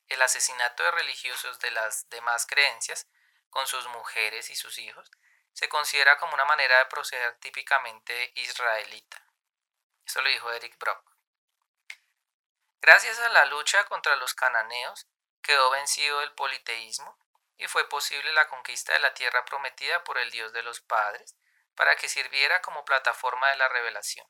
El 0.08 0.20
asesinato 0.22 0.82
de 0.82 0.90
religiosos 0.90 1.60
de 1.60 1.70
las 1.70 2.08
demás 2.08 2.46
creencias, 2.46 3.06
con 3.48 3.68
sus 3.68 3.86
mujeres 3.90 4.50
y 4.50 4.56
sus 4.56 4.76
hijos, 4.78 5.08
se 5.56 5.70
considera 5.70 6.18
como 6.18 6.34
una 6.34 6.44
manera 6.44 6.76
de 6.78 6.84
proceder 6.84 7.34
típicamente 7.38 8.30
israelita. 8.34 9.24
Eso 10.04 10.20
lo 10.20 10.28
dijo 10.28 10.52
Eric 10.52 10.76
Brock. 10.78 11.10
Gracias 12.82 13.18
a 13.20 13.30
la 13.30 13.46
lucha 13.46 13.82
contra 13.84 14.16
los 14.16 14.34
cananeos, 14.34 15.06
quedó 15.40 15.70
vencido 15.70 16.20
el 16.20 16.34
politeísmo 16.34 17.18
y 17.56 17.68
fue 17.68 17.88
posible 17.88 18.34
la 18.34 18.46
conquista 18.48 18.92
de 18.92 18.98
la 18.98 19.14
tierra 19.14 19.46
prometida 19.46 20.04
por 20.04 20.18
el 20.18 20.30
Dios 20.30 20.52
de 20.52 20.62
los 20.62 20.82
padres, 20.82 21.36
para 21.74 21.96
que 21.96 22.10
sirviera 22.10 22.60
como 22.60 22.84
plataforma 22.84 23.48
de 23.48 23.56
la 23.56 23.70
revelación. 23.70 24.26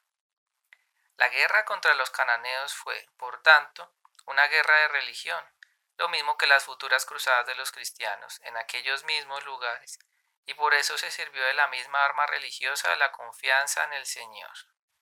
La 1.16 1.28
guerra 1.28 1.64
contra 1.64 1.94
los 1.94 2.10
cananeos 2.10 2.72
fue, 2.72 3.04
por 3.16 3.42
tanto, 3.42 3.92
una 4.26 4.46
guerra 4.46 4.76
de 4.76 4.88
religión, 4.88 5.44
lo 5.96 6.08
mismo 6.08 6.38
que 6.38 6.46
las 6.46 6.62
futuras 6.62 7.04
cruzadas 7.04 7.46
de 7.46 7.56
los 7.56 7.72
cristianos 7.72 8.38
en 8.42 8.56
aquellos 8.56 9.02
mismos 9.02 9.44
lugares, 9.44 9.98
y 10.46 10.54
por 10.54 10.74
eso 10.74 10.96
se 10.96 11.10
sirvió 11.10 11.44
de 11.44 11.54
la 11.54 11.66
misma 11.68 12.04
arma 12.04 12.26
religiosa 12.26 12.88
de 12.90 12.96
la 12.96 13.10
confianza 13.12 13.84
en 13.84 13.92
el 13.94 14.06
Señor, 14.06 14.52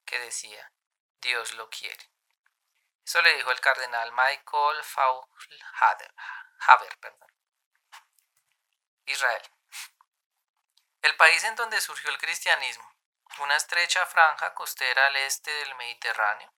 que 0.07 0.19
decía, 0.19 0.73
Dios 1.21 1.53
lo 1.53 1.69
quiere. 1.69 2.11
Eso 3.05 3.21
le 3.21 3.35
dijo 3.37 3.51
el 3.51 3.61
cardenal 3.61 4.11
Michael 4.13 4.83
Faulhaber. 4.83 6.15
Israel. 9.05 9.43
El 11.03 11.15
país 11.17 11.45
en 11.45 11.57
donde 11.57 11.81
surgió 11.83 12.09
el 12.09 12.17
cristianismo, 12.17 12.91
una 13.41 13.57
estrecha 13.57 14.07
franja 14.07 14.55
costera 14.55 15.09
al 15.09 15.17
este 15.17 15.51
del 15.51 15.75
Mediterráneo, 15.75 16.51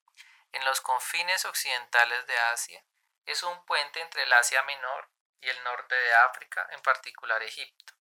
en 0.52 0.64
los 0.64 0.80
confines 0.80 1.44
occidentales 1.44 2.24
de 2.26 2.38
Asia, 2.38 2.84
es 3.24 3.42
un 3.42 3.64
puente 3.66 4.00
entre 4.00 4.22
el 4.22 4.32
Asia 4.32 4.62
Menor 4.62 5.10
y 5.40 5.48
el 5.48 5.64
norte 5.64 5.96
de 5.96 6.14
África, 6.14 6.68
en 6.70 6.80
particular 6.82 7.42
Egipto. 7.42 7.95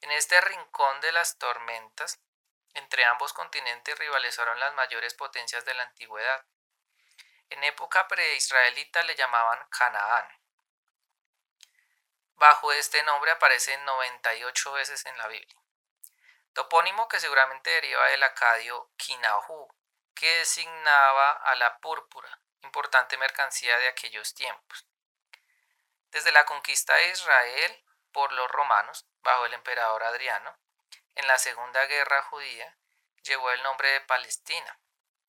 En 0.00 0.10
este 0.12 0.40
rincón 0.40 1.00
de 1.00 1.12
las 1.12 1.38
tormentas, 1.38 2.20
entre 2.74 3.04
ambos 3.04 3.32
continentes 3.32 3.98
rivalizaron 3.98 4.58
las 4.60 4.74
mayores 4.74 5.14
potencias 5.14 5.64
de 5.64 5.74
la 5.74 5.82
antigüedad. 5.82 6.44
En 7.50 7.64
época 7.64 8.06
preisraelita 8.08 9.02
le 9.02 9.16
llamaban 9.16 9.66
Canaán, 9.70 10.40
Bajo 12.40 12.72
este 12.72 13.02
nombre 13.02 13.30
aparece 13.32 13.76
98 13.76 14.72
veces 14.72 15.04
en 15.04 15.18
la 15.18 15.28
Biblia. 15.28 15.60
Topónimo 16.54 17.06
que 17.06 17.20
seguramente 17.20 17.68
deriva 17.68 18.02
del 18.06 18.22
acadio 18.22 18.90
Kinahu, 18.96 19.68
que 20.14 20.38
designaba 20.38 21.32
a 21.32 21.54
la 21.56 21.76
púrpura, 21.80 22.40
importante 22.62 23.18
mercancía 23.18 23.76
de 23.76 23.88
aquellos 23.88 24.32
tiempos. 24.32 24.86
Desde 26.12 26.32
la 26.32 26.46
conquista 26.46 26.94
de 26.94 27.10
Israel 27.10 27.84
por 28.12 28.32
los 28.32 28.50
romanos, 28.50 29.06
bajo 29.22 29.46
el 29.46 29.54
emperador 29.54 30.02
Adriano, 30.04 30.58
en 31.14 31.26
la 31.26 31.38
Segunda 31.38 31.84
Guerra 31.86 32.22
Judía, 32.22 32.76
llevó 33.22 33.50
el 33.50 33.62
nombre 33.62 33.90
de 33.90 34.00
Palestina, 34.02 34.78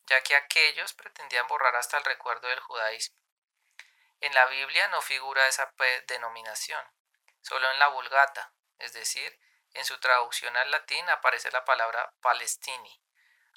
ya 0.08 0.22
que 0.22 0.36
aquellos 0.36 0.94
pretendían 0.94 1.48
borrar 1.48 1.76
hasta 1.76 1.98
el 1.98 2.06
recuerdo 2.06 2.48
del 2.48 2.60
judaísmo. 2.60 3.20
En 4.20 4.34
la 4.34 4.46
Biblia 4.46 4.88
no 4.90 5.02
figura 5.02 5.48
esa 5.48 5.74
denominación, 6.08 6.86
Solo 7.42 7.72
en 7.72 7.80
la 7.80 7.88
Vulgata, 7.88 8.54
es 8.78 8.94
decir, 8.94 9.40
en 9.74 9.84
su 9.84 10.00
traducción 10.00 10.56
al 10.58 10.70
latín 10.70 11.10
aparece 11.10 11.50
la 11.52 11.66
palabra 11.66 12.14
Palestini, 12.22 13.02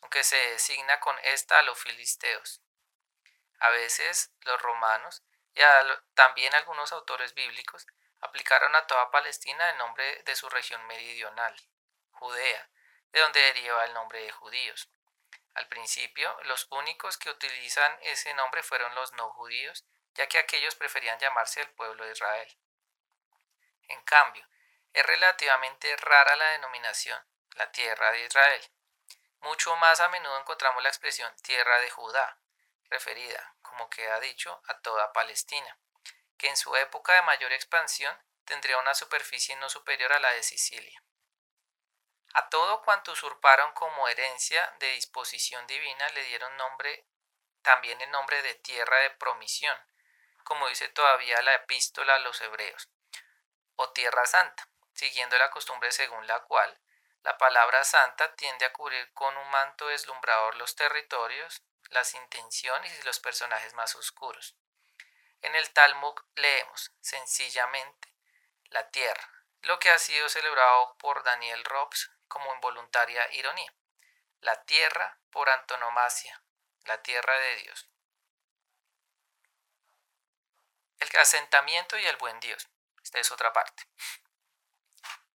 aunque 0.01 0.25
se 0.25 0.37
designa 0.37 1.01
con 1.01 1.19
esta 1.23 1.59
a 1.59 1.63
los 1.63 1.79
filisteos. 1.79 2.63
A 3.59 3.71
veces 3.71 4.33
los 4.41 4.61
romanos 4.63 5.23
y 5.55 5.61
también 6.15 6.55
algunos 6.55 6.93
autores 6.93 7.35
bíblicos 7.35 7.87
aplicaron 8.25 8.75
a 8.75 8.87
toda 8.87 9.11
Palestina 9.11 9.71
el 9.71 9.79
nombre 9.79 10.23
de 10.23 10.35
su 10.35 10.49
región 10.49 10.85
meridional, 10.87 11.55
Judea, 12.13 12.71
de 13.13 13.21
donde 13.21 13.41
deriva 13.41 13.85
el 13.85 13.93
nombre 13.95 14.23
de 14.23 14.33
judíos, 14.33 14.89
Al 15.55 15.69
principio, 15.69 16.37
los 16.45 16.67
únicos 16.71 17.17
que 17.17 17.31
utilizan 17.31 17.97
ese 18.03 18.35
nombre 18.35 18.65
fueron 18.65 18.93
los 18.97 19.13
no 19.13 19.31
judíos, 19.31 19.85
ya 20.15 20.27
que 20.27 20.39
aquellos 20.39 20.75
preferían 20.75 21.19
llamarse 21.21 21.61
el 21.61 21.71
pueblo 21.75 22.05
de 22.05 22.11
Israel. 22.11 22.59
En 23.89 24.03
cambio, 24.03 24.45
es 24.93 25.07
relativamente 25.07 25.97
rara 25.97 26.35
la 26.35 26.51
denominación, 26.51 27.25
la 27.53 27.71
tierra 27.71 28.11
de 28.11 28.25
Israel. 28.25 28.63
Mucho 29.41 29.77
más 29.77 30.01
a 30.01 30.09
menudo 30.09 30.41
encontramos 30.41 30.83
la 30.83 30.89
expresión 30.89 31.33
tierra 31.43 31.79
de 31.81 31.91
Judá, 31.91 32.41
referida, 32.91 33.55
como 33.63 33.89
queda 33.91 34.19
dicho, 34.19 34.61
a 34.67 34.81
toda 34.81 35.13
Palestina, 35.13 35.79
que 36.37 36.49
en 36.49 36.57
su 36.57 36.75
época 36.77 37.15
de 37.15 37.23
mayor 37.23 37.53
expansión 37.53 38.17
tendría 38.45 38.79
una 38.79 38.95
superficie 38.95 39.57
no 39.57 39.69
superior 39.69 40.13
a 40.13 40.21
la 40.21 40.31
de 40.33 40.43
Sicilia. 40.43 41.03
A 42.35 42.49
todo 42.49 42.83
cuanto 42.83 43.13
usurparon 43.13 43.73
como 43.73 44.09
herencia 44.09 44.75
de 44.81 44.93
disposición 44.93 45.67
divina 45.67 46.09
le 46.11 46.25
dieron 46.25 46.57
nombre 46.57 47.07
también 47.63 48.01
el 48.01 48.11
nombre 48.11 48.43
de 48.43 48.55
tierra 48.57 48.99
de 48.99 49.11
promisión, 49.11 49.77
como 50.45 50.69
dice 50.69 50.89
todavía 50.89 51.41
la 51.43 51.55
epístola 51.55 52.17
a 52.17 52.19
los 52.19 52.41
hebreos, 52.41 52.91
o 53.77 53.91
tierra 53.93 54.27
santa, 54.27 54.69
siguiendo 54.93 55.39
la 55.39 55.51
costumbre 55.51 55.91
según 55.91 56.27
la 56.27 56.41
cual 56.41 56.79
la 57.23 57.39
palabra 57.39 57.83
santa 57.85 58.35
tiende 58.37 58.67
a 58.67 58.73
cubrir 58.75 59.11
con 59.15 59.35
un 59.35 59.49
manto 59.49 59.87
deslumbrador 59.87 60.57
los 60.57 60.77
territorios, 60.77 61.63
las 61.89 62.15
intenciones 62.15 62.99
y 62.99 63.03
los 63.05 63.19
personajes 63.19 63.73
más 63.73 63.97
oscuros. 63.97 64.55
En 65.45 65.55
el 65.55 65.71
Talmud 65.75 66.15
leemos 66.37 66.91
sencillamente 67.03 68.15
la 68.71 68.89
tierra, 68.89 69.31
lo 69.61 69.79
que 69.79 69.91
ha 69.91 69.99
sido 69.99 70.27
celebrado 70.31 70.97
por 70.97 71.23
Daniel 71.23 71.63
Robs 71.67 72.11
como 72.29 72.55
involuntaria 72.55 73.31
ironía. 73.35 73.71
La 74.41 74.65
tierra 74.65 75.19
por 75.31 75.51
antonomasia, 75.51 76.43
la 76.85 77.03
tierra 77.03 77.39
de 77.39 77.57
Dios. 77.57 77.91
El 80.99 81.15
asentamiento 81.19 81.99
y 81.99 82.07
el 82.07 82.17
buen 82.17 82.41
Dios. 82.41 82.67
Esta 83.03 83.19
es 83.19 83.31
otra 83.31 83.53
parte. 83.53 83.87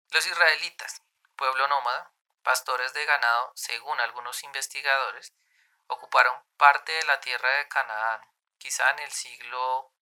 Los 0.10 0.26
israelitas, 0.26 1.04
pueblo 1.36 1.68
nómada, 1.68 2.12
pastores 2.42 2.94
de 2.94 3.06
ganado, 3.06 3.52
según 3.56 4.00
algunos 4.00 4.44
investigadores, 4.44 5.36
ocuparon 5.86 6.44
parte 6.58 6.94
de 6.94 7.04
la 7.04 7.20
tierra 7.20 7.50
de 7.58 7.68
Canaán, 7.68 8.26
quizá 8.58 8.90
en 8.90 9.00
el 9.00 9.12
siglo 9.12 9.94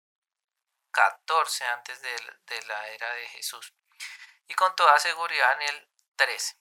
XIV 0.94 1.66
antes 1.68 2.02
de, 2.02 2.62
la 2.68 2.88
era 2.90 3.14
de 3.14 3.28
Jesús, 3.30 3.74
y 4.48 4.54
con 4.54 4.76
toda 4.76 5.00
seguridad 5.00 5.54
en 5.54 5.62
el 5.64 5.90
XIII, 6.18 6.58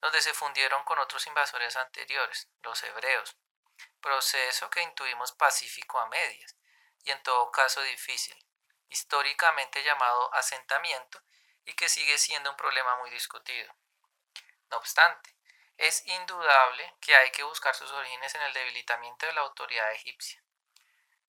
donde 0.00 0.22
se 0.22 0.34
fundieron 0.34 0.84
con 0.84 0.98
otros 0.98 1.26
invasores 1.26 1.76
anteriores, 1.76 2.48
los 2.62 2.82
hebreos, 2.82 3.36
proceso 4.00 4.70
que 4.70 4.82
intuimos 4.82 5.32
pacífico 5.32 5.98
a 5.98 6.06
medias, 6.06 6.56
y 7.04 7.10
en 7.10 7.22
todo 7.22 7.50
caso 7.50 7.80
difícil, 7.82 8.36
históricamente 8.88 9.82
llamado 9.82 10.32
asentamiento, 10.34 11.22
y 11.64 11.74
que 11.74 11.88
sigue 11.88 12.18
siendo 12.18 12.50
un 12.50 12.56
problema 12.56 12.96
muy 12.96 13.10
discutido. 13.10 13.72
No 14.70 14.78
obstante, 14.78 15.34
es 15.76 16.06
indudable 16.06 16.94
que 17.00 17.14
hay 17.16 17.30
que 17.30 17.42
buscar 17.42 17.74
sus 17.74 17.90
orígenes 17.90 18.34
en 18.34 18.42
el 18.42 18.52
debilitamiento 18.52 19.26
de 19.26 19.32
la 19.32 19.40
autoridad 19.42 19.92
egipcia. 19.92 20.42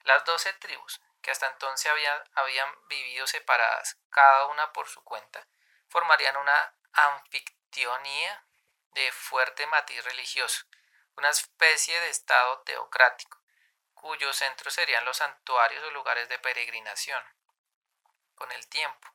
Las 0.03 0.25
doce 0.25 0.51
tribus, 0.53 0.99
que 1.21 1.31
hasta 1.31 1.47
entonces 1.47 1.91
habían, 2.33 2.87
vivido 2.87 3.27
separadas, 3.27 3.97
cada 4.09 4.45
una 4.47 4.73
por 4.73 4.87
su 4.87 5.03
cuenta, 5.03 5.47
formarían 5.87 6.37
una 6.37 6.75
anfictionía 6.93 8.45
de 8.91 9.11
fuerte 9.11 9.65
matiz 9.67 10.03
religioso, 10.03 10.65
una 11.15 11.29
especie 11.29 11.99
de 11.99 12.09
estado 12.09 12.61
teocrático, 12.61 13.39
cuyos 13.93 14.35
centros 14.35 14.73
serían 14.73 15.05
los 15.05 15.17
santuarios 15.17 15.83
o 15.83 15.91
lugares 15.91 16.27
de 16.27 16.39
peregrinación. 16.39 17.23
Con 18.35 18.51
el 18.51 18.67
tiempo, 18.67 19.07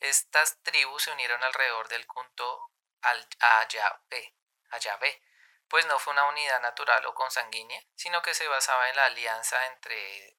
estas 0.00 0.62
tribus 0.62 1.02
se 1.02 1.12
unieron 1.12 1.42
alrededor 1.42 1.88
del 1.88 2.06
culto 2.06 2.70
a 3.02 3.68
Yahvé, 3.68 4.34
a 4.70 4.78
Yahvé, 4.78 5.22
pues 5.68 5.86
no 5.86 5.98
fue 5.98 6.12
una 6.12 6.24
unidad 6.26 6.60
natural 6.60 7.04
o 7.06 7.14
consanguínea, 7.14 7.82
sino 7.94 8.22
que 8.22 8.34
se 8.34 8.48
basaba 8.48 8.88
en 8.88 8.96
la 8.96 9.06
alianza 9.06 9.66
entre 9.66 10.37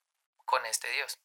con 0.50 0.66
este 0.66 0.90
dios. 0.90 1.20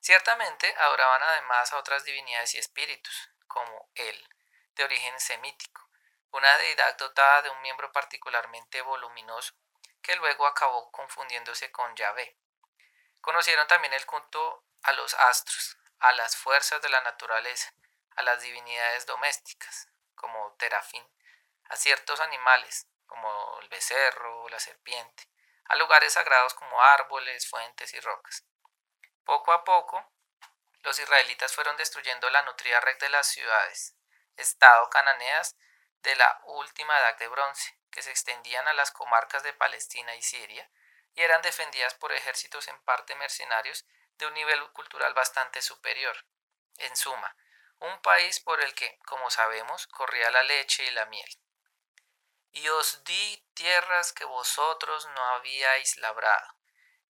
Ciertamente 0.00 0.74
adoraban 0.78 1.22
además 1.22 1.72
a 1.72 1.78
otras 1.78 2.04
divinidades 2.04 2.54
y 2.54 2.58
espíritus, 2.58 3.30
como 3.46 3.88
él, 3.94 4.28
de 4.74 4.84
origen 4.84 5.18
semítico, 5.18 5.88
una 6.30 6.58
deidad 6.58 6.96
dotada 6.98 7.42
de 7.42 7.50
un 7.50 7.62
miembro 7.62 7.90
particularmente 7.90 8.82
voluminoso, 8.82 9.54
que 10.02 10.16
luego 10.16 10.46
acabó 10.46 10.90
confundiéndose 10.90 11.72
con 11.72 11.96
Yahvé. 11.96 12.36
Conocieron 13.22 13.66
también 13.66 13.94
el 13.94 14.04
culto 14.04 14.64
a 14.82 14.92
los 14.92 15.14
astros, 15.14 15.78
a 16.00 16.12
las 16.12 16.36
fuerzas 16.36 16.82
de 16.82 16.90
la 16.90 17.00
naturaleza, 17.00 17.72
a 18.16 18.22
las 18.22 18.42
divinidades 18.42 19.06
domésticas, 19.06 19.88
como 20.14 20.54
Terafín, 20.58 21.08
a 21.70 21.76
ciertos 21.76 22.20
animales, 22.20 22.86
como 23.06 23.58
el 23.62 23.68
becerro 23.70 24.48
la 24.50 24.60
serpiente, 24.60 25.28
a 25.66 25.76
lugares 25.76 26.12
sagrados 26.12 26.54
como 26.54 26.80
árboles, 26.82 27.48
fuentes 27.48 27.94
y 27.94 28.00
rocas. 28.00 28.44
Poco 29.24 29.52
a 29.52 29.64
poco, 29.64 30.12
los 30.82 30.98
israelitas 30.98 31.54
fueron 31.54 31.76
destruyendo 31.76 32.28
la 32.30 32.42
nutrida 32.42 32.80
red 32.80 32.98
de 32.98 33.08
las 33.08 33.26
ciudades, 33.28 33.96
estado 34.36 34.90
cananeas 34.90 35.56
de 36.02 36.14
la 36.16 36.40
última 36.44 36.98
edad 36.98 37.16
de 37.18 37.28
bronce, 37.28 37.78
que 37.90 38.02
se 38.02 38.10
extendían 38.10 38.68
a 38.68 38.74
las 38.74 38.90
comarcas 38.90 39.42
de 39.42 39.52
Palestina 39.52 40.14
y 40.14 40.22
Siria, 40.22 40.70
y 41.14 41.22
eran 41.22 41.42
defendidas 41.42 41.94
por 41.94 42.12
ejércitos 42.12 42.68
en 42.68 42.78
parte 42.84 43.14
mercenarios 43.14 43.86
de 44.18 44.26
un 44.26 44.34
nivel 44.34 44.70
cultural 44.72 45.14
bastante 45.14 45.62
superior. 45.62 46.26
En 46.76 46.94
suma, 46.96 47.36
un 47.78 48.02
país 48.02 48.40
por 48.40 48.60
el 48.60 48.74
que, 48.74 48.98
como 49.06 49.30
sabemos, 49.30 49.86
corría 49.86 50.30
la 50.30 50.42
leche 50.42 50.84
y 50.84 50.90
la 50.90 51.06
miel 51.06 51.38
y 52.54 52.68
os 52.68 53.02
di 53.02 53.44
tierras 53.54 54.12
que 54.12 54.24
vosotros 54.24 55.06
no 55.06 55.24
habíais 55.30 55.96
labrado, 55.98 56.54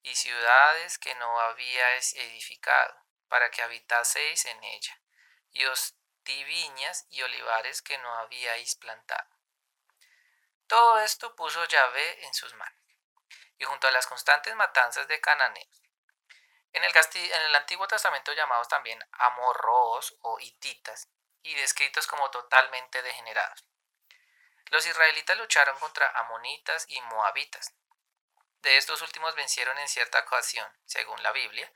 y 0.03 0.15
ciudades 0.17 0.99
que 0.99 1.15
no 1.17 1.39
habíais 1.39 2.15
edificado, 2.15 2.97
para 3.29 3.51
que 3.51 3.63
habitaseis 3.63 4.47
en 4.47 4.65
ella, 4.65 5.01
y 5.51 5.67
os 5.67 5.95
di 6.25 6.45
viñas 6.45 7.07
y 7.11 7.23
olivares 7.23 7.83
que 7.83 7.99
no 7.99 8.15
habíais 8.17 8.75
plantado. 8.77 9.29
Todo 10.67 10.99
esto 11.01 11.37
puso 11.37 11.63
Yahvé 11.67 12.25
en 12.25 12.33
sus 12.33 12.55
manos, 12.55 12.83
y 13.59 13.65
junto 13.65 13.87
a 13.87 13.91
las 13.91 14.07
constantes 14.07 14.55
matanzas 14.55 15.07
de 15.09 15.21
cananeos, 15.21 15.83
en 16.73 16.85
el, 16.85 16.93
en 16.95 17.43
el 17.43 17.55
Antiguo 17.55 17.87
Testamento 17.87 18.33
llamados 18.33 18.69
también 18.69 18.99
amorroos 19.13 20.17
o 20.23 20.41
hititas, 20.41 21.09
y 21.43 21.55
descritos 21.55 22.07
como 22.07 22.31
totalmente 22.31 23.03
degenerados. 23.03 23.74
Los 24.71 24.87
israelitas 24.87 25.37
lucharon 25.37 25.79
contra 25.79 26.11
amonitas 26.19 26.87
y 26.89 27.01
moabitas. 27.03 27.75
De 28.63 28.77
estos 28.77 29.03
últimos 29.03 29.35
vencieron 29.35 29.79
en 29.79 29.89
cierta 29.89 30.21
ocasión, 30.21 30.67
según 30.87 31.23
la 31.23 31.33
Biblia, 31.33 31.71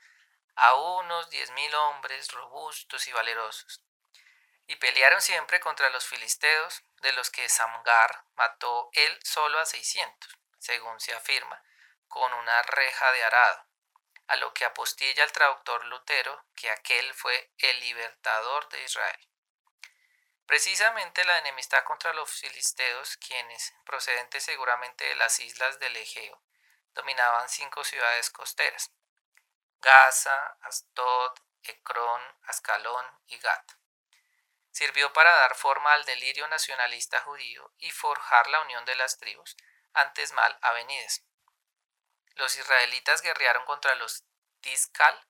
a 0.55 0.73
unos 0.73 1.29
diez 1.29 1.51
mil 1.51 1.73
hombres 1.75 2.31
robustos 2.31 3.07
y 3.07 3.11
valerosos. 3.11 3.81
Y 4.67 4.75
pelearon 4.75 5.21
siempre 5.21 5.59
contra 5.59 5.89
los 5.89 6.05
filisteos, 6.05 6.83
de 7.01 7.13
los 7.13 7.29
que 7.29 7.47
Samgar 7.47 8.25
mató 8.35 8.89
él 8.93 9.19
solo 9.23 9.59
a 9.59 9.65
seiscientos, 9.65 10.37
según 10.57 10.99
se 10.99 11.13
afirma, 11.13 11.63
con 12.07 12.33
una 12.33 12.61
reja 12.63 13.11
de 13.11 13.23
arado, 13.23 13.65
a 14.27 14.35
lo 14.35 14.53
que 14.53 14.65
apostilla 14.65 15.23
el 15.23 15.31
traductor 15.31 15.85
Lutero 15.85 16.43
que 16.55 16.69
aquel 16.69 17.13
fue 17.13 17.51
el 17.59 17.79
libertador 17.79 18.67
de 18.69 18.83
Israel. 18.83 19.27
Precisamente 20.49 21.23
la 21.25 21.37
enemistad 21.37 21.83
contra 21.83 22.11
los 22.13 22.27
filisteos, 22.31 23.17
quienes, 23.17 23.71
procedentes 23.85 24.43
seguramente 24.43 25.03
de 25.05 25.13
las 25.13 25.39
islas 25.39 25.77
del 25.77 25.95
Egeo, 25.95 26.41
dominaban 26.95 27.47
cinco 27.47 27.83
ciudades 27.83 28.31
costeras: 28.31 28.89
Gaza, 29.79 30.57
Asdod, 30.61 31.37
Ecrón, 31.61 32.19
Ascalón 32.45 33.05
y 33.27 33.37
Gat. 33.37 33.73
Sirvió 34.71 35.13
para 35.13 35.31
dar 35.31 35.53
forma 35.53 35.93
al 35.93 36.03
delirio 36.05 36.47
nacionalista 36.47 37.21
judío 37.21 37.71
y 37.77 37.91
forjar 37.91 38.47
la 38.47 38.61
unión 38.61 38.83
de 38.85 38.95
las 38.95 39.19
tribus, 39.19 39.55
antes 39.93 40.31
mal 40.31 40.57
avenidas. 40.63 41.21
Los 42.33 42.57
israelitas 42.57 43.21
guerrearon 43.21 43.65
contra 43.65 43.93
los 43.93 44.23
Tiscal, 44.61 45.27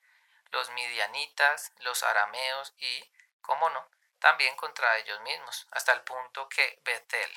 los 0.51 0.69
midianitas, 0.69 1.73
los 1.79 2.03
arameos 2.03 2.73
y, 2.77 3.11
como 3.41 3.69
no, 3.69 3.85
también 4.19 4.55
contra 4.55 4.97
ellos 4.97 5.19
mismos, 5.21 5.67
hasta 5.71 5.93
el 5.93 6.01
punto 6.01 6.47
que 6.49 6.81
Betel, 6.83 7.31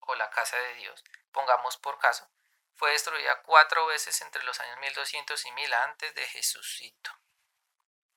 o 0.00 0.14
la 0.14 0.30
casa 0.30 0.56
de 0.56 0.74
Dios, 0.74 1.02
pongamos 1.32 1.76
por 1.78 1.98
caso, 1.98 2.28
fue 2.76 2.92
destruida 2.92 3.42
cuatro 3.42 3.86
veces 3.86 4.20
entre 4.20 4.42
los 4.44 4.60
años 4.60 4.78
1200 4.78 5.46
y 5.46 5.52
1000 5.52 5.74
antes 5.74 6.14
de 6.14 6.26
Jesucito. 6.26 7.10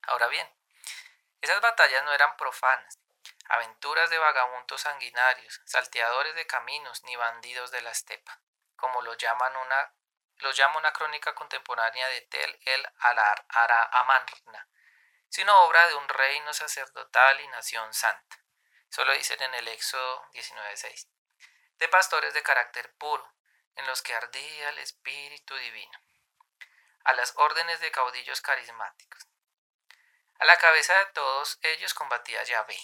Ahora 0.03 0.27
bien, 0.27 0.49
esas 1.41 1.61
batallas 1.61 2.03
no 2.03 2.13
eran 2.13 2.35
profanas, 2.35 2.99
aventuras 3.47 4.09
de 4.09 4.17
vagabundos 4.17 4.81
sanguinarios, 4.81 5.61
salteadores 5.65 6.35
de 6.35 6.45
caminos 6.45 7.03
ni 7.03 7.15
bandidos 7.15 7.71
de 7.71 7.81
la 7.81 7.91
estepa. 7.91 8.39
como 8.75 9.01
lo 9.01 9.13
llaman 9.15 9.55
una 9.57 9.93
lo 10.37 10.51
llama 10.51 10.77
una 10.77 10.93
crónica 10.93 11.35
contemporánea 11.35 12.07
de 12.07 12.21
Tel 12.21 12.59
el 12.65 12.87
sino 15.29 15.65
obra 15.65 15.87
de 15.87 15.95
un 15.95 16.07
reino 16.09 16.53
sacerdotal 16.53 17.39
y 17.41 17.47
nación 17.47 17.93
santa. 17.93 18.43
Solo 18.89 19.13
dicen 19.13 19.41
en 19.41 19.53
el 19.53 19.67
Éxodo 19.67 20.23
19.6. 20.33 21.07
De 21.77 21.87
pastores 21.87 22.33
de 22.33 22.43
carácter 22.43 22.93
puro, 22.95 23.33
en 23.75 23.85
los 23.87 24.01
que 24.01 24.13
ardía 24.13 24.69
el 24.69 24.79
Espíritu 24.79 25.55
Divino. 25.55 25.97
A 27.03 27.13
las 27.13 27.33
órdenes 27.37 27.79
de 27.79 27.91
caudillos 27.91 28.41
carismáticos. 28.41 29.25
A 30.39 30.45
la 30.45 30.57
cabeza 30.57 30.97
de 30.97 31.05
todos 31.07 31.59
ellos 31.61 31.93
combatía 31.93 32.43
Yahvé, 32.43 32.77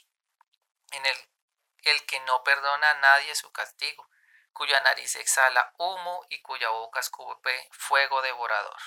en 0.92 1.06
el 1.06 2.06
que 2.06 2.20
no 2.22 2.44
perdona 2.44 2.92
a 2.92 2.94
nadie 2.96 3.36
su 3.36 3.52
castigo, 3.52 4.10
cuya 4.54 4.80
nariz 4.82 5.16
exhala 5.16 5.74
humo 5.78 6.26
y 6.30 6.42
cuya 6.42 6.70
boca 6.70 7.00
escupe 7.00 7.70
fuego 7.72 8.22
devorador, 8.22 8.80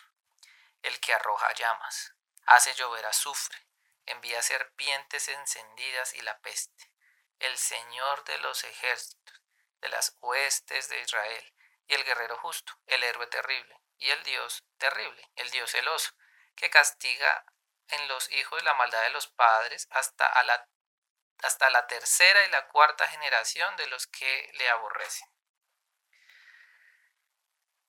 el 0.82 0.98
que 1.01 1.12
arroja 1.12 1.52
llamas, 1.52 2.14
hace 2.49 2.75
llover 2.75 3.05
azufre, 3.07 3.59
envía 4.07 4.41
serpientes 4.43 5.29
encendidas 5.29 6.15
y 6.15 6.23
la 6.23 6.39
peste, 6.41 6.91
el 7.41 7.57
Señor 7.59 8.25
de 8.25 8.39
los 8.39 8.65
ejércitos, 8.65 9.43
de 9.81 9.89
las 9.89 10.16
huestes 10.20 10.89
de 10.89 11.01
Israel, 11.01 11.55
y 11.87 11.95
el 11.95 12.05
guerrero 12.05 12.39
justo, 12.39 12.73
el 12.87 13.05
héroe 13.05 13.27
terrible, 13.27 13.81
y 13.99 14.11
el 14.11 14.23
Dios 14.23 14.65
terrible, 14.79 15.31
el 15.37 15.51
Dios 15.51 15.70
celoso, 15.70 16.11
que 16.57 16.70
castiga 16.70 17.45
en 17.89 18.09
los 18.09 18.31
hijos 18.33 18.62
la 18.62 18.75
maldad 18.75 19.03
de 19.03 19.11
los 19.11 19.29
padres 19.29 19.87
hasta, 19.91 20.27
a 20.27 20.43
la, 20.45 20.69
hasta 21.43 21.69
la 21.70 21.87
tercera 21.87 22.45
y 22.45 22.51
la 22.51 22.66
cuarta 22.69 23.07
generación 23.09 23.77
de 23.77 23.87
los 23.89 24.07
que 24.07 24.51
le 24.55 24.69
aborrecen. 24.70 25.29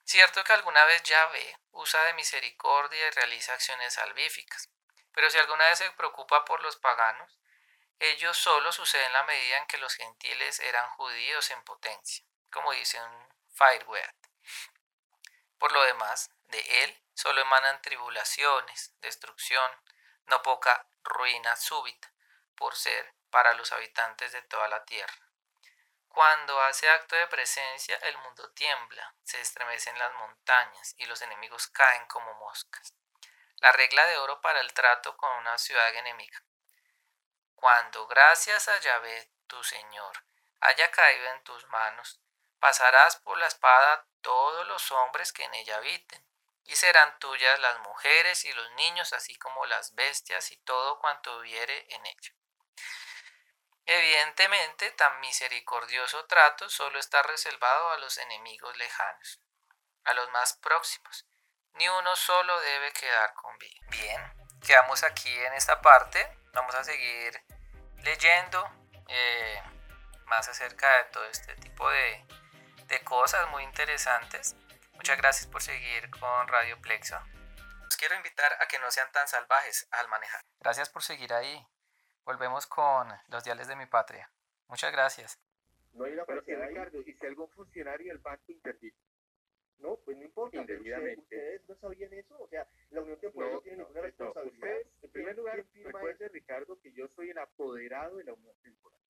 Cierto 0.10 0.44
que 0.44 0.54
alguna 0.54 0.84
vez 0.86 1.04
Yahvé 1.04 1.60
usa 1.70 2.04
de 2.06 2.14
misericordia 2.14 3.08
y 3.08 3.12
realiza 3.12 3.54
acciones 3.54 3.94
salvíficas, 3.94 4.68
pero 5.14 5.30
si 5.30 5.38
alguna 5.38 5.66
vez 5.66 5.78
se 5.78 5.92
preocupa 5.92 6.46
por 6.46 6.64
los 6.64 6.78
paganos, 6.78 7.38
ello 8.00 8.34
solo 8.34 8.72
sucede 8.72 9.06
en 9.06 9.14
la 9.14 9.22
medida 9.26 9.58
en 9.58 9.68
que 9.68 9.78
los 9.78 9.94
gentiles 9.94 10.62
eran 10.62 10.90
judíos 10.96 11.52
en 11.52 11.64
potencia, 11.64 12.26
como 12.52 12.72
dice 12.72 13.00
un 13.00 13.30
Fireware. 13.54 14.16
Por 15.60 15.74
lo 15.74 15.84
demás, 15.84 16.32
de 16.46 16.84
él 16.84 17.04
solo 17.14 17.42
emanan 17.42 17.80
tribulaciones, 17.84 18.96
destrucción, 19.02 19.72
no 20.26 20.42
poca 20.42 20.88
ruina 21.04 21.56
súbita, 21.56 22.12
por 22.56 22.76
ser 22.76 23.14
para 23.30 23.54
los 23.54 23.72
habitantes 23.74 24.32
de 24.32 24.42
toda 24.42 24.70
la 24.70 24.84
tierra. 24.86 25.29
Cuando 26.10 26.60
hace 26.64 26.90
acto 26.90 27.16
de 27.16 27.28
presencia, 27.28 27.96
el 27.98 28.18
mundo 28.18 28.52
tiembla, 28.52 29.16
se 29.24 29.40
estremecen 29.40 29.98
las 29.98 30.12
montañas 30.16 30.96
y 30.98 31.06
los 31.06 31.22
enemigos 31.22 31.68
caen 31.68 32.06
como 32.08 32.34
moscas. 32.34 32.94
La 33.58 33.72
regla 33.72 34.06
de 34.08 34.18
oro 34.18 34.42
para 34.42 34.60
el 34.60 34.74
trato 34.74 35.16
con 35.16 35.32
una 35.38 35.58
ciudad 35.58 35.94
enemiga. 35.96 36.44
Cuando 37.56 38.08
gracias 38.08 38.68
a 38.68 38.80
Yahvé, 38.80 39.32
tu 39.48 39.64
Señor, 39.64 40.26
haya 40.62 40.92
caído 40.92 41.32
en 41.34 41.44
tus 41.44 41.66
manos, 41.68 42.20
pasarás 42.60 43.18
por 43.18 43.38
la 43.38 43.48
espada 43.48 44.08
todos 44.22 44.68
los 44.68 44.92
hombres 44.92 45.32
que 45.32 45.44
en 45.44 45.54
ella 45.54 45.78
habiten, 45.78 46.26
y 46.66 46.76
serán 46.76 47.18
tuyas 47.20 47.60
las 47.60 47.80
mujeres 47.80 48.46
y 48.46 48.54
los 48.54 48.72
niños, 48.74 49.14
así 49.14 49.36
como 49.36 49.66
las 49.66 49.96
bestias 49.96 50.52
y 50.52 50.58
todo 50.58 51.00
cuanto 51.00 51.38
hubiere 51.38 51.86
en 51.94 52.06
ella. 52.06 52.34
Evidentemente, 53.92 54.92
tan 54.92 55.20
misericordioso 55.20 56.24
trato 56.28 56.70
solo 56.70 57.00
está 57.00 57.24
reservado 57.24 57.90
a 57.90 57.98
los 57.98 58.20
enemigos 58.20 58.78
lejanos, 58.78 59.42
a 60.04 60.14
los 60.14 60.30
más 60.30 60.54
próximos. 60.58 61.26
Ni 61.74 61.90
uno 61.90 62.16
solo 62.16 62.60
debe 62.60 62.94
quedar 62.94 63.34
con 63.34 63.58
vida. 63.58 63.80
Bien, 63.90 64.22
quedamos 64.64 65.04
aquí 65.04 65.36
en 65.36 65.54
esta 65.54 65.82
parte. 65.82 66.38
Vamos 66.54 66.76
a 66.76 66.84
seguir 66.84 67.44
leyendo 68.04 68.64
eh, 69.08 69.60
más 70.26 70.48
acerca 70.48 70.88
de 70.98 71.04
todo 71.06 71.26
este 71.26 71.56
tipo 71.56 71.90
de, 71.90 72.24
cosas 73.06 73.50
muy 73.50 73.64
interesantes. 73.64 74.56
Muchas 74.94 75.18
gracias 75.18 75.48
por 75.48 75.64
seguir 75.64 76.12
con 76.12 76.48
Radio 76.48 76.80
Plexo. 76.80 77.20
Los 77.86 77.98
quiero 77.98 78.14
invitar 78.14 78.56
a 78.62 78.68
que 78.68 78.78
no 78.78 78.92
sean 78.92 79.12
tan 79.12 79.28
salvajes 79.28 79.88
al 79.90 80.08
manejar. 80.10 80.42
Gracias 80.60 80.90
por 80.90 81.02
seguir 81.02 81.34
ahí. 81.34 81.68
Volvemos 82.30 82.68
con 82.68 83.08
los 83.30 83.44
diales 83.44 83.68
de 83.68 83.76
mi 83.76 83.88
patria. 83.88 84.30
Muchas 84.68 84.92
gracias. 84.92 85.40
No 85.94 86.06
hay 86.06 86.14
una 86.14 86.26
Pero 86.26 86.44
si 86.44 86.54
Ricardo, 86.54 87.02
y 87.02 87.14
si 87.14 87.26
algún 87.26 87.50
funcionario 87.50 88.14
del 88.14 88.20
banco 88.20 88.52
intervino. 88.52 88.96
No, 89.80 89.96
pues 90.06 90.16
no 90.16 90.26
importa. 90.26 90.58
Indebidamente. 90.58 91.22
¿Ustedes 91.22 91.68
no 91.68 91.76
sabían 91.78 92.14
eso? 92.14 92.40
O 92.40 92.48
sea, 92.48 92.68
la 92.92 93.02
Unión 93.02 93.20
Temporal 93.20 93.50
no, 93.50 93.56
no 93.56 93.62
tiene 93.62 93.80
ninguna 93.80 94.02
responsabilidad. 94.02 94.54
Ustedes, 94.54 94.88
en 95.02 95.10
primer 95.10 95.38
lugar, 95.38 95.66
recuerde, 95.74 96.28
Ricardo, 96.28 96.80
que 96.80 96.94
yo 96.94 97.08
soy 97.08 97.32
el 97.32 97.40
apoderado 97.40 98.18
de 98.18 98.26
la 98.26 98.34
Unión 98.34 98.56
Temporal. 98.62 99.02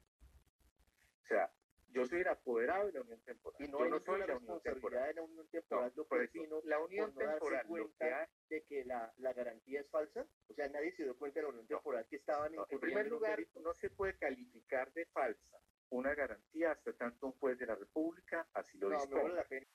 O 1.22 1.26
sea, 1.26 1.52
yo 1.92 2.06
soy 2.06 2.22
el 2.22 2.28
apoderado 2.28 2.86
de 2.88 2.94
la 2.94 3.02
Unión 3.02 3.22
Temporal. 3.24 3.62
Y 3.62 3.68
no, 3.72 3.80
yo 3.80 3.86
no 3.90 4.00
soy 4.00 4.20
la 4.20 4.26
responsabilidad 4.28 5.08
de 5.08 5.14
la 5.16 5.22
Unión 5.24 5.48
Temporal. 5.50 5.92
No, 5.96 5.96
lo 6.04 6.08
por 6.08 6.30
que 6.30 6.40
vino 6.40 6.62
la 6.64 6.80
Unión 6.80 7.14
por 7.14 7.24
no 7.24 7.30
darse 7.30 7.40
Temporal, 7.40 7.64
lo 7.66 7.70
cuenta 7.70 8.06
que 8.06 8.14
ha- 8.14 8.30
de 8.50 8.64
que 8.64 8.86
la, 8.86 9.14
la 9.18 9.34
garantía 9.34 9.82
es 9.82 9.90
falsa. 9.90 10.26
O 10.48 10.54
sea, 10.54 10.68
nadie 10.70 10.92
se 10.94 11.04
dio 11.04 11.18
cuenta 11.18 11.40
de 11.40 11.44
la 11.44 11.50
Unión 11.50 11.68
Temporal 11.68 12.06
que 12.10 12.16
estaban 12.18 12.54
No, 12.54 12.66
en 12.70 12.80
primer 12.80 13.06
en 13.08 13.14
un 13.14 13.20
lugar, 13.20 13.40
no 13.62 13.74
se 13.74 13.90
puede 13.90 14.18
calificar 14.18 14.92
de 14.94 15.06
falsa 15.08 15.58
una 15.92 16.14
garantía 16.14 16.72
hasta 16.72 16.94
tanto 16.94 17.26
un 17.26 17.40
juez 17.40 17.58
de 17.58 17.66
la 17.66 17.74
República 17.76 18.48
así 18.54 18.78
lo 18.78 18.90
disponga. 18.92 19.44
vale. 19.50 19.68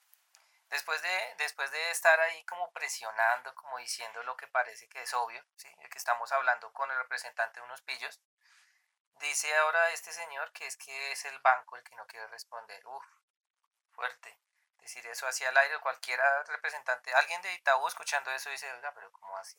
Después 0.69 1.01
de, 1.01 1.09
después 1.39 1.69
de 1.71 1.91
estar 1.91 2.19
ahí 2.21 2.43
como 2.45 2.71
presionando, 2.71 3.53
como 3.53 3.77
diciendo 3.77 4.23
lo 4.23 4.35
que 4.35 4.47
parece 4.47 4.87
que 4.87 5.01
es 5.01 5.13
obvio, 5.13 5.41
¿sí? 5.55 5.67
que 5.91 5.97
estamos 5.97 6.31
hablando 6.31 6.71
con 6.73 6.89
el 6.89 6.97
representante 6.97 7.59
de 7.59 7.65
unos 7.65 7.81
pillos, 7.83 8.19
dice 9.19 9.55
ahora 9.57 9.89
este 9.91 10.11
señor 10.11 10.51
que 10.51 10.67
es 10.67 10.77
que 10.77 11.11
es 11.11 11.25
el 11.25 11.39
banco 11.39 11.75
el 11.75 11.83
que 11.83 11.95
no 11.95 12.05
quiere 12.07 12.27
responder. 12.27 12.85
Uf, 12.87 13.05
fuerte. 13.91 14.39
Decir 14.79 15.05
eso 15.07 15.27
hacia 15.27 15.49
el 15.49 15.57
aire, 15.57 15.79
cualquiera 15.79 16.43
representante, 16.43 17.13
alguien 17.15 17.41
de 17.41 17.53
Itaú 17.53 17.87
escuchando 17.87 18.29
eso 18.31 18.49
dice, 18.51 18.71
oiga, 18.71 18.93
pero 18.93 19.11
¿cómo 19.11 19.35
así? 19.37 19.57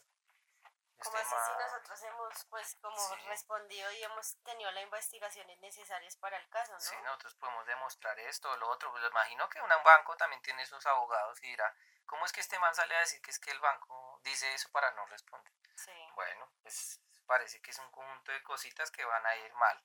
Como 1.03 1.17
así 1.19 1.29
si 1.29 1.53
nosotros 1.59 2.03
hemos 2.05 2.45
pues 2.49 2.77
como 2.81 2.97
Sí. 2.97 3.15
respondido 3.27 3.91
y 3.93 4.03
hemos 4.05 4.37
tenido 4.45 4.71
las 4.71 4.83
investigaciones 4.83 5.59
necesarias 5.61 6.17
para 6.17 6.37
el 6.39 6.49
caso, 6.49 6.73
¿no? 6.73 6.81
Sí, 6.81 6.97
nosotros 7.03 7.35
podemos 7.35 7.67
demostrar 7.67 8.19
esto 8.21 8.51
o 8.51 8.57
lo 8.57 8.69
otro. 8.71 8.91
Pues 8.93 9.05
imagino 9.05 9.49
que 9.49 9.61
un 9.61 9.69
banco 9.85 10.17
también 10.17 10.41
tiene 10.43 10.65
sus 10.65 10.87
abogados 10.87 11.39
y 11.43 11.49
dirá, 11.49 11.75
¿cómo 12.07 12.25
es 12.25 12.33
que 12.33 12.41
este 12.41 12.59
man 12.59 12.75
sale 12.75 12.97
a 12.97 13.01
decir 13.01 13.21
que 13.21 13.31
es 13.31 13.39
que 13.39 13.51
el 13.51 13.61
banco 13.61 14.21
dice 14.23 14.53
eso 14.55 14.71
para 14.71 14.91
no 14.93 15.05
responder? 15.07 15.53
Sí. 15.77 15.93
Bueno, 16.15 16.51
pues 16.63 17.01
parece 17.27 17.61
que 17.61 17.71
es 17.71 17.79
un 17.79 17.91
conjunto 17.91 18.33
de 18.33 18.43
cositas 18.43 18.91
que 18.91 19.05
van 19.05 19.27
a 19.27 19.37
ir 19.37 19.53
mal. 19.55 19.83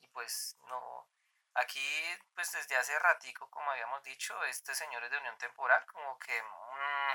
Y 0.00 0.08
pues 0.08 0.56
no, 0.68 1.08
aquí 1.54 2.18
pues 2.34 2.52
desde 2.52 2.76
hace 2.76 2.98
ratico, 2.98 3.50
como 3.50 3.70
habíamos 3.70 4.02
dicho, 4.02 4.42
este 4.44 4.74
señor 4.74 5.02
es 5.04 5.10
de 5.10 5.18
unión 5.18 5.38
temporal, 5.38 5.84
como 5.86 6.18
que, 6.18 6.42
mm, 6.42 7.14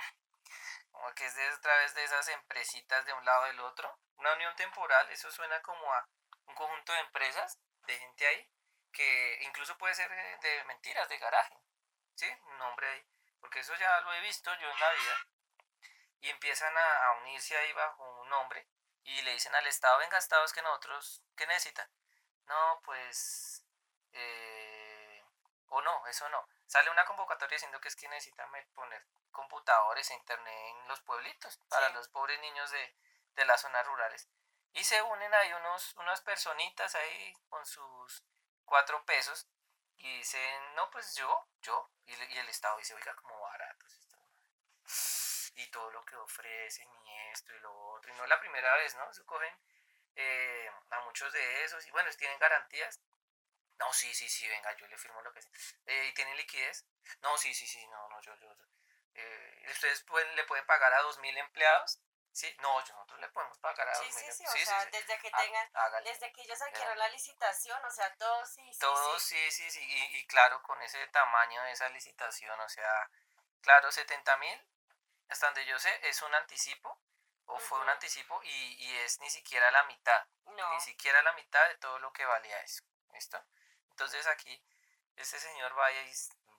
como 0.92 1.14
que 1.14 1.26
es 1.26 1.36
de, 1.36 1.48
a 1.48 1.62
través 1.62 1.94
de 1.96 2.04
esas 2.04 2.28
empresitas 2.30 3.06
de 3.06 3.14
un 3.14 3.26
lado 3.26 3.46
del 3.46 3.60
otro. 3.62 3.98
Una 4.18 4.34
unión 4.34 4.56
temporal, 4.56 5.10
eso 5.12 5.32
suena 5.32 5.62
como 5.62 5.94
a 5.94 6.08
un 6.46 6.56
conjunto 6.56 6.94
de 6.94 7.00
empresas, 7.00 7.60
de 7.86 7.98
gente 7.98 8.28
ahí, 8.28 8.50
que 8.92 9.40
incluso 9.44 9.78
puede 9.78 9.96
ser 9.96 10.10
de, 10.10 10.50
de 10.50 10.64
mentiras, 10.66 11.08
de 11.10 11.18
garaje, 11.20 11.58
¿sí? 12.16 12.28
Un 12.44 12.58
nombre 12.58 12.88
ahí, 12.90 13.06
porque 13.40 13.60
eso 13.60 13.76
ya 13.76 14.02
lo 14.02 14.14
he 14.14 14.22
visto 14.22 14.54
yo 14.56 14.70
en 14.70 14.80
la 14.80 14.92
vida, 14.92 15.28
y 16.22 16.30
empiezan 16.30 16.76
a 16.78 17.12
unirse 17.22 17.58
ahí 17.58 17.72
bajo 17.74 18.22
un 18.22 18.30
nombre, 18.30 18.68
y 19.04 19.22
le 19.22 19.34
dicen 19.34 19.56
al 19.56 19.68
Estado, 19.68 19.98
venga 20.00 20.18
Estado, 20.18 20.44
es 20.46 20.54
que 20.54 20.62
nosotros, 20.62 21.24
¿qué 21.36 21.48
necesitan? 21.48 21.90
No, 22.46 22.82
pues, 22.84 23.64
eh, 24.14 25.24
o 25.68 25.82
no, 25.82 26.08
eso 26.08 26.28
no. 26.30 26.48
Sale 26.68 26.90
una 26.90 27.06
convocatoria 27.06 27.56
diciendo 27.56 27.80
que 27.80 27.88
es 27.88 27.96
que 27.96 28.08
necesitan 28.08 28.50
poner 28.74 29.06
computadores 29.32 30.10
e 30.12 30.16
internet 30.16 30.54
en 30.54 30.88
los 30.88 31.02
pueblitos 31.02 31.58
para 31.70 31.88
Sí. 31.88 31.94
los 31.94 32.10
pobres 32.10 32.40
niños 32.42 32.70
de, 32.72 32.96
de 33.36 33.46
las 33.46 33.62
zonas 33.62 33.86
rurales. 33.86 34.28
Y 34.74 34.84
se 34.84 35.02
unen 35.02 35.34
ahí 35.34 35.54
unos, 35.54 35.94
unas 35.98 36.22
personitas 36.22 36.94
ahí 36.96 37.34
con 37.50 37.66
sus 37.66 38.24
cuatro 38.66 39.04
pesos 39.06 39.48
y 39.98 40.18
dicen, 40.18 40.76
no, 40.76 40.90
pues 40.92 41.16
yo, 41.16 41.48
yo. 41.62 41.90
Y, 42.06 42.14
el 42.14 42.50
Estado 42.50 42.78
dice, 42.78 42.94
oiga, 42.94 43.16
como 43.16 43.40
baratos. 43.42 43.94
estos". 43.94 44.19
Y 45.56 45.68
todo 45.72 45.90
lo 45.92 46.04
que 46.06 46.16
ofrecen 46.16 46.88
y 47.06 47.20
esto 47.32 47.54
y 47.54 47.60
lo 47.60 47.74
otro. 47.94 48.12
Y 48.12 48.16
no 48.16 48.24
es 48.24 48.30
la 48.30 48.40
primera 48.40 48.74
vez, 48.76 48.96
¿no? 48.96 49.14
Se 49.14 49.24
cogen 49.26 49.54
eh, 50.16 50.72
a 50.92 51.00
muchos 51.02 51.32
de 51.34 51.64
esos 51.64 51.86
y 51.86 51.92
bueno, 51.92 52.10
tienen 52.18 52.40
garantías. 52.40 53.00
No, 53.78 53.94
sí, 53.94 54.14
sí, 54.14 54.28
sí, 54.30 54.48
venga, 54.48 54.74
yo 54.74 54.88
le 54.88 54.98
firmo 54.98 55.22
lo 55.22 55.32
que 55.32 55.42
sea. 55.42 55.52
Eh, 55.86 56.08
¿Y 56.08 56.14
tienen 56.14 56.36
liquidez? 56.36 56.86
No, 57.22 57.38
sí, 57.38 57.54
sí, 57.54 57.66
sí, 57.66 57.86
no, 57.88 58.10
no, 58.10 58.22
yo, 58.22 58.36
yo. 58.36 58.54
eh, 59.16 59.66
¿Ustedes 59.72 60.04
pueden, 60.04 60.36
le 60.36 60.44
pueden 60.46 60.66
pagar 60.66 60.94
a 60.94 61.02
2.000 61.02 61.38
empleados? 61.38 62.00
Sí, 62.32 62.56
no, 62.62 62.80
nosotros 62.80 63.20
le 63.20 63.28
podemos 63.30 63.58
pagar 63.60 63.88
a 63.90 63.96
Sí, 63.96 64.12
sí, 64.12 64.32
sí, 64.32 64.46
o 64.46 64.52
sea, 64.66 64.86
desde 64.86 65.18
que 65.18 65.32
tengan, 65.32 65.70
hágale. 65.74 66.10
desde 66.10 66.32
que 66.32 66.42
ellos 66.42 66.62
adquieran 66.62 66.98
la 66.98 67.08
licitación, 67.10 67.84
o 67.84 67.90
sea, 67.92 68.14
todos 68.16 68.50
sí, 68.50 68.72
sí, 68.72 68.80
Todos, 68.80 69.24
sí. 69.24 69.36
sí, 69.52 69.64
sí, 69.64 69.72
sí, 69.72 69.84
y, 69.84 70.18
y 70.18 70.28
claro, 70.28 70.62
con 70.62 70.82
ese 70.82 71.06
tamaño 71.08 71.62
de 71.64 71.72
esa 71.72 71.90
licitación, 71.90 72.58
o 72.60 72.70
sea, 72.70 73.10
claro, 73.62 73.92
70 73.92 74.38
mil, 74.38 74.68
hasta 75.30 75.46
donde 75.48 75.66
yo 75.66 75.78
sé, 75.80 76.08
es 76.08 76.22
un 76.22 76.34
anticipo, 76.36 77.00
o 77.46 77.58
fue 77.60 77.80
un 77.80 77.90
anticipo, 77.90 78.42
y, 78.44 78.76
y 78.86 78.98
es 79.00 79.20
ni 79.20 79.30
siquiera 79.30 79.72
la 79.72 79.84
mitad, 79.84 80.26
No. 80.46 80.74
ni 80.74 80.80
siquiera 80.82 81.22
la 81.22 81.34
mitad 81.34 81.68
de 81.70 81.78
todo 81.78 82.00
lo 82.00 82.12
que 82.14 82.26
valía 82.26 82.62
eso, 82.62 82.84
¿listo? 83.14 83.44
Entonces 83.92 84.26
aquí, 84.28 84.64
este 85.16 85.40
señor 85.40 85.74
vaya 85.74 86.02
y, 86.02 86.14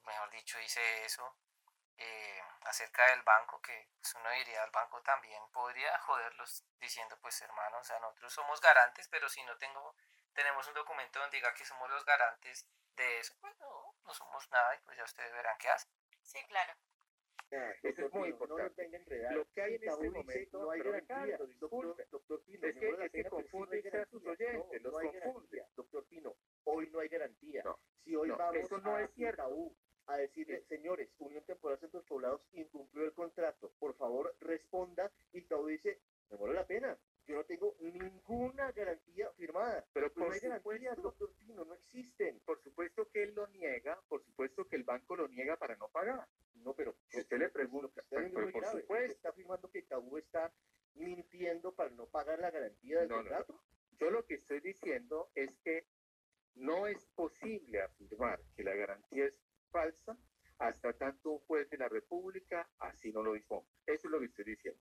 mejor 0.05 0.31
dicho, 0.31 0.59
dice 0.59 1.05
eso 1.05 1.37
eh, 1.97 2.43
acerca 2.63 3.07
del 3.07 3.23
banco, 3.23 3.61
que 3.61 3.89
pues, 4.01 4.15
uno 4.15 4.31
diría 4.31 4.63
al 4.63 4.71
banco 4.71 5.03
también 5.03 5.43
podría 5.51 5.99
joderlos 6.01 6.65
diciendo, 6.79 7.19
pues 7.21 7.41
hermano, 7.43 7.79
o 7.79 7.85
sea, 7.85 7.99
nosotros 8.01 8.33
somos 8.33 8.61
garantes, 8.61 9.09
pero 9.09 9.29
si 9.29 9.43
no 9.45 9.57
tengo, 9.59 9.95
tenemos 10.33 10.67
un 10.67 10.75
documento 10.75 11.19
donde 11.19 11.37
diga 11.37 11.53
que 11.55 11.65
somos 11.65 11.91
los 11.91 12.05
garantes 12.05 12.67
de 12.97 13.19
eso, 13.19 13.35
pues 13.41 13.57
no, 13.59 13.95
no 14.05 14.15
somos 14.15 14.49
nada 14.51 14.75
y 14.75 14.79
pues 14.81 14.97
ya 14.97 15.05
ustedes 15.05 15.33
verán 15.33 15.59
qué 15.59 15.69
hacen. 15.71 15.91
Sí, 16.23 16.45
claro. 16.47 16.75
Eso 17.83 18.07
es 18.07 18.13
muy 18.13 18.29
importante. 18.29 18.89
Lo 19.33 19.45
que 19.53 19.63
hay 19.63 19.75
en 19.75 19.85
este 19.85 20.11
momento, 20.11 20.63
no 20.63 20.71
hay 20.71 20.81
garantía. 20.81 21.39
Doctor, 21.59 21.97
doctor 22.11 22.43
Pino, 22.45 22.67
es 22.67 22.77
que, 22.77 22.89
es 22.89 23.13
que 23.13 23.25
confunde 23.25 23.91
a 23.93 24.07
sus 24.07 24.25
oyentes, 24.25 24.83
los 24.83 24.93
confunde. 24.93 25.65
Doctor 25.75 26.05
Pino, 26.07 26.37
hoy 26.65 26.89
no 26.91 27.01
hay 27.01 27.09
garantía. 27.09 27.63
No, 27.65 27.79
si 28.05 28.15
hoy 28.15 28.29
no, 28.29 28.37
vamos 28.37 28.57
eso 28.57 28.79
no 28.79 28.95
a 28.95 29.03
es 29.03 29.11
cierto. 29.15 29.73
A 30.07 30.17
decirle, 30.17 30.65
señores, 30.69 31.09
Unión 31.19 31.45
Temporal 31.45 31.79
Centros 31.79 32.05
Poblados 32.05 32.41
incumplió 32.53 33.05
el 33.05 33.13
contrato, 33.13 33.73
por 33.79 33.95
favor 33.95 34.35
responda, 34.41 35.13
y 35.33 35.39
Itaú 35.39 35.67
dice, 35.67 36.01
me 36.31 36.37
vale 36.37 36.55
la 36.55 36.67
pena, 36.67 36.99
yo 37.31 37.37
no 37.37 37.45
tengo 37.45 37.77
ninguna 37.81 38.73
garantía 38.73 39.31
firmada. 39.33 39.87
Pero 39.93 40.07
Pues 40.13 40.17
no 40.17 40.25
por 40.27 40.35
hay 40.35 40.41
garantías, 40.41 40.97
doctor 41.03 41.33
Pino, 41.39 41.65
no 41.65 41.75
existen. 41.75 42.41
por 42.41 42.61
supuesto 42.63 43.09
que 43.11 43.23
él 43.23 43.35
lo 43.35 43.47
niega, 43.49 44.01
por 44.09 44.23
supuesto 44.25 44.67
que 44.67 44.77
el 44.77 44.85
banco 44.85 45.17
lo 45.17 45.29
niega 45.29 45.57
para 45.57 45.77
no 45.77 45.89
pagar. 45.89 46.27
No, 46.55 46.75
pero 46.75 46.95
Si 47.09 47.21
usted 47.21 47.39
le 47.39 47.49
pregunta, 47.49 48.03
pues, 48.09 48.33
muy 48.33 48.53
por 48.53 48.61
grave. 48.61 48.81
supuesto. 48.83 48.95
Usted 48.95 49.17
está 49.17 49.29
afirmando 49.31 49.71
que 49.71 49.79
Itaú 49.79 50.19
está 50.19 50.53
mintiendo 50.95 51.75
para 51.75 51.91
no 51.91 52.07
pagar 52.07 52.39
la 52.41 52.51
garantía 52.51 52.99
del 53.01 53.09
No, 53.09 53.17
no, 53.17 53.23
no. 53.23 53.29
contrato. 53.29 53.61
Yo 53.93 54.11
lo 54.11 54.25
que 54.27 54.35
estoy 54.35 54.61
diciendo 54.61 55.31
es 55.35 55.57
que 55.63 55.87
no 56.55 56.87
es 56.87 57.05
posible 57.15 57.81
afirmar 57.83 58.41
que 58.57 58.65
la 58.65 58.75
garantía 58.75 59.27
es 59.27 59.41
falsa 59.71 60.19
hasta 60.59 60.93
tanto 60.95 61.31
un 61.31 61.39
juez 61.41 61.71
de 61.71 61.79
la 61.79 61.89
República 61.89 62.69
así 62.79 63.13
no 63.13 63.23
lo 63.23 63.33
disponga. 63.35 63.67
Eso 63.87 64.09
es 64.09 64.11
lo 64.11 64.19
que 64.19 64.27
estoy 64.27 64.45
diciendo. 64.45 64.81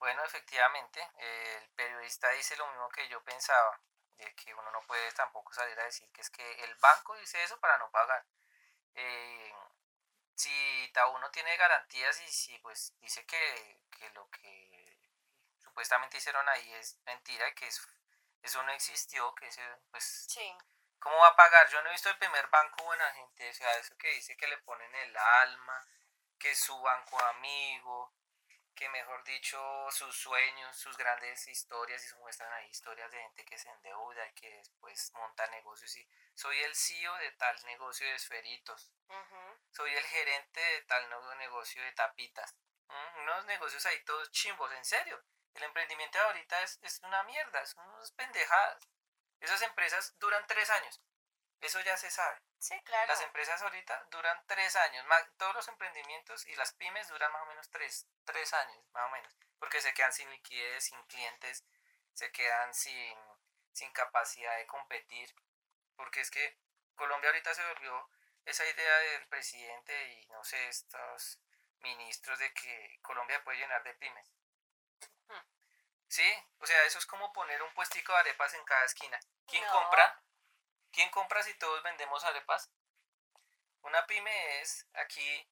Bueno, 0.00 0.24
efectivamente, 0.24 1.00
eh, 1.18 1.58
el 1.62 1.68
periodista 1.76 2.28
dice 2.30 2.56
lo 2.56 2.66
mismo 2.68 2.88
que 2.90 3.08
yo 3.08 3.22
pensaba, 3.22 3.80
de 4.16 4.34
que 4.34 4.52
uno 4.54 4.70
no 4.72 4.82
puede 4.86 5.12
tampoco 5.12 5.52
salir 5.52 5.78
a 5.78 5.84
decir 5.84 6.10
que 6.12 6.22
es 6.22 6.30
que 6.30 6.64
el 6.64 6.74
banco 6.76 7.14
dice 7.16 7.42
eso 7.44 7.60
para 7.60 7.78
no 7.78 7.90
pagar. 7.90 8.24
Eh, 8.94 9.54
si 10.36 10.50
Itaú 10.84 11.18
no 11.18 11.30
tiene 11.30 11.56
garantías 11.56 12.20
y 12.22 12.28
si 12.28 12.58
pues 12.60 12.94
dice 13.00 13.26
que, 13.26 13.82
que 13.98 14.10
lo 14.10 14.28
que 14.30 14.98
supuestamente 15.58 16.18
hicieron 16.18 16.48
ahí 16.48 16.74
es 16.74 16.98
mentira 17.06 17.48
y 17.48 17.54
que 17.54 17.68
es- 17.68 17.86
eso 18.42 18.62
no 18.64 18.72
existió, 18.72 19.34
que 19.36 19.48
ese, 19.48 19.62
pues 19.90 20.04
Sí. 20.28 20.56
¿Cómo 21.00 21.16
va 21.18 21.28
a 21.28 21.36
pagar? 21.36 21.68
Yo 21.70 21.82
no 21.82 21.88
he 21.90 21.92
visto 21.92 22.10
el 22.10 22.18
primer 22.18 22.46
banco 22.48 22.84
buena 22.84 23.10
gente, 23.14 23.50
o 23.50 23.54
sea, 23.54 23.74
eso 23.78 23.96
que 23.98 24.08
dice 24.12 24.36
que 24.36 24.48
le 24.48 24.58
ponen 24.58 24.94
el 24.96 25.16
alma, 25.16 25.86
que 26.38 26.50
es 26.52 26.60
su 26.60 26.80
banco 26.82 27.18
amigo, 27.20 28.12
que 28.80 28.88
mejor 28.88 29.22
dicho, 29.24 29.60
sus 29.90 30.16
sueños, 30.16 30.74
sus 30.74 30.96
grandes 30.96 31.46
historias, 31.48 32.02
y 32.02 32.08
se 32.08 32.16
muestran 32.16 32.50
ahí 32.54 32.70
historias 32.70 33.10
de 33.10 33.20
gente 33.20 33.44
que 33.44 33.58
se 33.58 33.68
endeuda 33.68 34.26
y 34.26 34.32
que 34.32 34.50
después 34.56 35.12
monta 35.12 35.46
negocios 35.48 35.94
y 35.98 36.08
soy 36.32 36.58
el 36.62 36.74
CEO 36.74 37.14
de 37.18 37.30
tal 37.32 37.62
negocio 37.66 38.06
de 38.06 38.14
esferitos, 38.14 38.90
soy 39.70 39.94
el 39.94 40.04
gerente 40.04 40.60
de 40.60 40.82
tal 40.84 41.10
nuevo 41.10 41.34
negocio 41.34 41.82
de 41.82 41.92
tapitas. 41.92 42.56
Mm, 42.88 43.18
Unos 43.20 43.44
negocios 43.44 43.84
ahí 43.84 44.02
todos 44.04 44.30
chimbos, 44.30 44.72
en 44.72 44.84
serio. 44.86 45.22
El 45.52 45.64
emprendimiento 45.64 46.16
de 46.16 46.24
ahorita 46.24 46.62
es, 46.62 46.78
es 46.80 47.00
una 47.00 47.22
mierda, 47.24 47.66
son 47.66 47.86
unas 47.86 48.12
pendejadas. 48.12 48.88
Esas 49.40 49.60
empresas 49.60 50.18
duran 50.18 50.46
tres 50.46 50.70
años. 50.70 51.02
Eso 51.60 51.80
ya 51.82 51.98
se 51.98 52.10
sabe. 52.10 52.40
Sí, 52.60 52.78
claro. 52.82 53.06
Las 53.08 53.22
empresas 53.22 53.62
ahorita 53.62 54.04
duran 54.10 54.44
tres 54.46 54.76
años. 54.76 55.06
Todos 55.38 55.54
los 55.54 55.68
emprendimientos 55.68 56.46
y 56.46 56.54
las 56.56 56.74
pymes 56.74 57.08
duran 57.08 57.32
más 57.32 57.42
o 57.42 57.46
menos 57.46 57.70
tres, 57.70 58.06
tres 58.24 58.52
años, 58.52 58.84
más 58.92 59.06
o 59.06 59.10
menos. 59.10 59.34
Porque 59.58 59.80
se 59.80 59.94
quedan 59.94 60.12
sin 60.12 60.30
liquidez, 60.30 60.84
sin 60.84 61.02
clientes, 61.06 61.64
se 62.12 62.30
quedan 62.32 62.74
sin, 62.74 63.16
sin 63.72 63.90
capacidad 63.92 64.56
de 64.58 64.66
competir. 64.66 65.34
Porque 65.96 66.20
es 66.20 66.30
que 66.30 66.58
Colombia 66.96 67.30
ahorita 67.30 67.54
se 67.54 67.66
volvió 67.66 68.10
esa 68.44 68.66
idea 68.66 68.98
del 68.98 69.26
presidente 69.28 70.08
y 70.12 70.26
no 70.26 70.44
sé, 70.44 70.68
estos 70.68 71.40
ministros 71.78 72.38
de 72.38 72.52
que 72.52 72.98
Colombia 73.00 73.42
puede 73.42 73.58
llenar 73.58 73.82
de 73.84 73.94
pymes. 73.94 74.30
Hmm. 75.28 75.46
Sí, 76.08 76.30
o 76.58 76.66
sea, 76.66 76.84
eso 76.84 76.98
es 76.98 77.06
como 77.06 77.32
poner 77.32 77.62
un 77.62 77.72
puestico 77.72 78.12
de 78.12 78.18
arepas 78.18 78.52
en 78.52 78.64
cada 78.64 78.84
esquina. 78.84 79.18
¿Quién 79.46 79.64
No. 79.64 79.72
compra? 79.72 80.22
¿Quién 80.92 81.10
compra 81.10 81.42
si 81.42 81.54
todos 81.58 81.82
vendemos 81.82 82.24
arepas? 82.24 82.70
Una 83.82 84.06
pyme 84.06 84.60
es 84.60 84.86
aquí, 84.94 85.48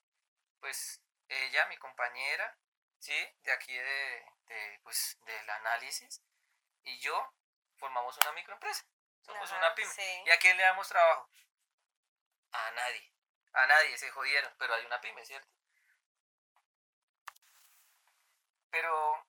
pues, 0.61 1.01
ella, 1.29 1.67
mi 1.67 1.77
compañera, 1.79 2.59
¿sí? 2.99 3.17
De 3.43 3.53
aquí 3.53 3.75
de, 3.75 4.27
de, 4.47 4.81
pues, 4.83 5.19
del 5.25 5.51
análisis. 5.51 6.23
Y 6.83 6.99
yo 6.99 7.35
formamos 7.77 8.17
una 8.19 8.33
microempresa. 8.33 8.85
Somos 9.23 9.51
Ajá, 9.51 9.59
una 9.59 9.75
pyme. 9.75 9.91
sí. 9.91 10.23
¿Y 10.27 10.31
a 10.31 10.39
quién 10.39 10.57
le 10.57 10.63
damos 10.63 10.89
trabajo? 10.89 11.29
A 12.53 12.71
nadie. 12.73 13.13
A 13.53 13.67
nadie, 13.67 13.97
se 13.99 14.11
jodieron. 14.11 14.55
Pero 14.59 14.75
hay 14.75 14.85
una 14.87 15.01
pyme, 15.01 15.25
¿cierto? 15.25 15.49
Pero 18.71 19.27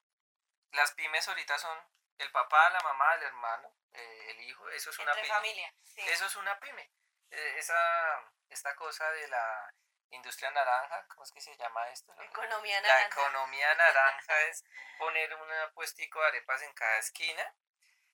las 0.72 0.91
pymes 0.94 1.27
ahorita 1.27 1.57
son 1.57 1.77
el 2.18 2.31
papá, 2.31 2.69
la 2.69 2.81
mamá, 2.81 3.15
el 3.15 3.23
hermano, 3.23 3.73
eh, 3.94 4.26
el 4.32 4.41
hijo. 4.41 4.70
Eso 4.70 4.90
es 4.90 4.99
una 4.99 5.11
Entre 5.11 5.24
pyme. 5.24 5.34
familia, 5.36 5.74
sí. 5.84 6.02
Eso 6.07 6.26
es 6.26 6.36
una 6.36 6.60
pyme. 6.60 6.91
Eh, 7.32 7.53
esa, 7.57 8.32
esta 8.49 8.76
cosa 8.76 9.10
de 9.11 9.28
la 9.28 9.74
industria 10.11 10.49
naranja, 10.52 11.06
¿cómo 11.10 11.24
es 11.24 11.32
que 11.32 11.41
se 11.41 11.56
llama 11.57 11.88
esto? 11.90 12.14
Economía 12.22 12.82
La 12.82 12.88
naranja. 12.88 13.22
economía 13.22 13.76
naranja 13.76 14.41
es 14.49 14.64
poner 14.98 15.34
un 15.36 15.74
puestico 15.74 16.20
de 16.22 16.28
arepas 16.28 16.61
en 16.64 16.74
cada 16.74 16.98
esquina 16.98 17.56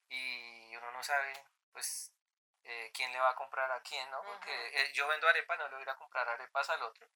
y 0.10 0.76
uno 0.76 0.92
no 0.92 1.04
sabe, 1.04 1.34
pues, 1.72 2.12
eh, 2.64 2.92
quién 2.94 3.12
le 3.14 3.20
va 3.20 3.30
a 3.30 3.36
comprar 3.36 3.72
a 3.72 3.82
quién, 3.82 4.10
¿no? 4.12 4.22
Porque 4.24 4.92
yo 4.94 5.08
vendo 5.08 5.28
arepas, 5.28 5.58
no 5.58 5.66
le 5.68 5.72
voy 5.76 5.82
a 5.82 5.84
ir 5.84 5.90
a 5.90 5.96
comprar 5.96 6.28
arepas 6.28 6.70
al 6.70 6.82
otro. 6.84 7.08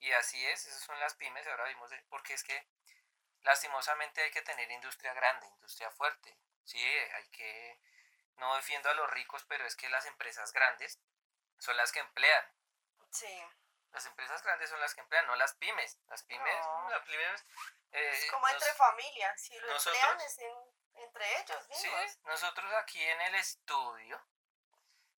Y 0.00 0.12
así 0.12 0.44
es, 0.46 0.66
esas 0.66 0.82
son 0.82 0.98
las 1.00 1.14
pymes, 1.14 1.46
ahora 1.46 1.64
vimos, 1.64 1.88
de- 1.90 2.02
porque 2.08 2.34
es 2.34 2.42
que 2.44 2.66
lastimosamente 3.42 4.22
hay 4.22 4.30
que 4.30 4.42
tener 4.42 4.70
industria 4.70 5.14
grande, 5.14 5.46
industria 5.46 5.90
fuerte. 5.92 6.36
Sí, 6.64 6.82
hay 6.84 7.28
que, 7.28 7.80
no 8.36 8.54
defiendo 8.56 8.88
a 8.90 8.94
los 8.94 9.10
ricos, 9.10 9.44
pero 9.44 9.64
es 9.66 9.76
que 9.76 9.88
las 9.88 10.06
empresas 10.06 10.52
grandes 10.52 11.00
son 11.58 11.76
las 11.76 11.92
que 11.92 12.00
emplean. 12.00 12.52
Sí. 13.10 13.44
Las 13.92 14.04
empresas 14.06 14.42
grandes 14.42 14.68
son 14.68 14.80
las 14.80 14.94
que 14.94 15.00
emplean, 15.00 15.26
no 15.26 15.36
las 15.36 15.54
pymes. 15.54 15.98
Las 16.08 16.22
pymes, 16.24 16.66
No. 16.66 16.90
las 16.90 17.02
pymes 17.06 17.44
eh, 17.92 18.10
Es 18.10 18.30
como 18.30 18.46
entre 18.48 18.74
familias. 18.74 19.40
Si 19.40 19.58
lo 19.58 19.66
nosotros- 19.68 19.96
emplean 20.02 20.20
es 20.20 20.38
en- 20.38 20.76
entre 21.02 21.40
ellos 21.40 21.66
Sí, 21.72 21.88
mismos. 21.88 22.18
nosotros 22.24 22.72
aquí 22.74 23.02
en 23.02 23.20
el 23.22 23.34
estudio 23.36 24.22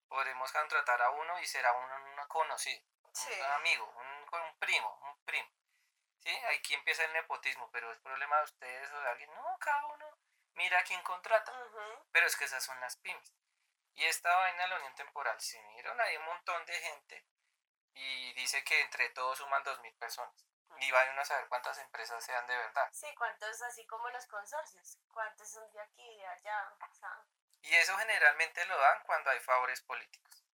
podremos 0.08 0.52
contratar 0.52 1.02
a 1.02 1.10
uno 1.10 1.38
y 1.40 1.46
será 1.46 1.72
uno 1.72 1.96
un 1.96 2.26
conocido, 2.28 2.84
Sí. 3.12 3.32
un 3.40 3.46
amigo, 3.46 3.84
un, 3.86 4.06
un 4.40 4.58
primo, 4.58 4.98
un 5.02 5.18
primo. 5.24 5.48
¿Sí? 6.20 6.36
Aquí 6.46 6.74
empieza 6.74 7.04
el 7.04 7.12
nepotismo, 7.12 7.70
pero 7.70 7.90
es 7.92 7.98
problema 8.00 8.36
de 8.38 8.44
ustedes 8.44 8.90
o 8.92 9.00
de 9.00 9.08
alguien. 9.08 9.32
No, 9.34 9.56
cada 9.60 9.86
uno 9.86 10.07
mira 10.59 10.78
a 10.80 10.85
quién 10.85 11.02
contrata. 11.02 11.52
Pero 12.12 12.26
es 12.26 12.36
que 12.36 12.44
esas 12.44 12.62
son 12.64 12.78
las 12.80 12.97
pymes. 12.98 13.32
Y 13.94 14.05
esta 14.05 14.35
vaina 14.36 14.62
de 14.64 14.68
la 14.68 14.76
unión 14.76 14.94
temporal, 14.94 15.40
si 15.40 15.59
miran, 15.60 15.98
hay 16.01 16.16
un 16.16 16.24
montón 16.26 16.64
de 16.66 16.74
gente 16.80 17.26
y 17.94 18.32
dice 18.35 18.62
que 18.64 18.80
entre 18.82 19.09
todos 19.10 19.39
suman 19.39 19.62
2.000 19.64 19.94
personas. 19.98 20.44
Y 20.80 20.90
vayan 20.93 21.18
a 21.18 21.24
saber 21.24 21.48
cuántas 21.48 21.78
empresas 21.78 22.22
sean 22.24 22.47
de 22.47 22.56
verdad. 22.56 22.89
Sí, 22.93 23.12
cuántos, 23.16 23.60
así 23.62 23.85
como 23.86 24.09
los 24.10 24.26
consorcios. 24.26 24.98
¿Cuántos 25.09 25.51
son 25.51 25.72
de 25.72 25.80
aquí, 25.80 26.16
de 26.16 26.26
allá? 26.26 26.72
O 26.89 26.94
sea, 26.94 27.24
Y 27.62 27.74
eso 27.74 27.97
generalmente 27.98 28.64
lo 28.66 28.78
dan 28.78 29.02
cuando 29.05 29.30
hay 29.30 29.40
favores 29.40 29.80
políticos. 29.82 30.44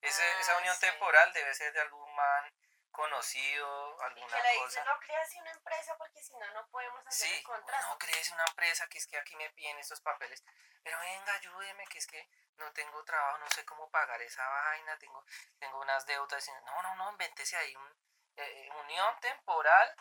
Ese- 0.00 0.22
Ah, 0.24 0.40
esa 0.40 0.56
unión 0.58 0.74
sí. 0.76 0.80
temporal 0.88 1.30
debe 1.34 1.52
ser 1.54 1.72
de 1.74 1.80
algún 1.80 2.14
man 2.14 2.50
conocido, 2.96 3.96
y 4.00 4.02
alguna 4.04 4.36
que 4.42 4.42
le 4.42 4.58
cosa. 4.58 4.84
no 4.84 4.98
creas 4.98 5.34
una 5.36 5.50
empresa 5.52 5.96
porque 5.98 6.22
si 6.22 6.34
no, 6.36 6.46
no 6.52 6.66
podemos 6.68 7.06
hacer 7.06 7.28
Sí, 7.28 7.34
el 7.36 7.42
contrato. 7.44 7.86
no 7.88 7.98
crees 7.98 8.30
una 8.32 8.44
empresa 8.48 8.88
que 8.88 8.98
es 8.98 9.06
que 9.06 9.18
aquí 9.18 9.36
me 9.36 9.50
piden 9.50 9.78
estos 9.78 10.00
papeles, 10.00 10.42
pero 10.82 10.98
venga, 11.00 11.32
ayúdeme, 11.34 11.86
que 11.86 11.98
es 11.98 12.06
que 12.06 12.28
no 12.56 12.72
tengo 12.72 13.04
trabajo, 13.04 13.38
no 13.38 13.50
sé 13.50 13.64
cómo 13.66 13.90
pagar 13.90 14.20
esa 14.22 14.46
vaina, 14.48 14.98
tengo, 14.98 15.24
tengo 15.58 15.78
unas 15.80 16.06
deudas. 16.06 16.48
y- 16.48 16.52
No, 16.64 16.82
no, 16.82 16.94
no, 16.96 17.10
invéntese 17.10 17.56
ahí 17.56 17.76
un, 17.76 17.96
eh, 18.36 18.68
unión 18.80 19.20
temporal, 19.20 19.94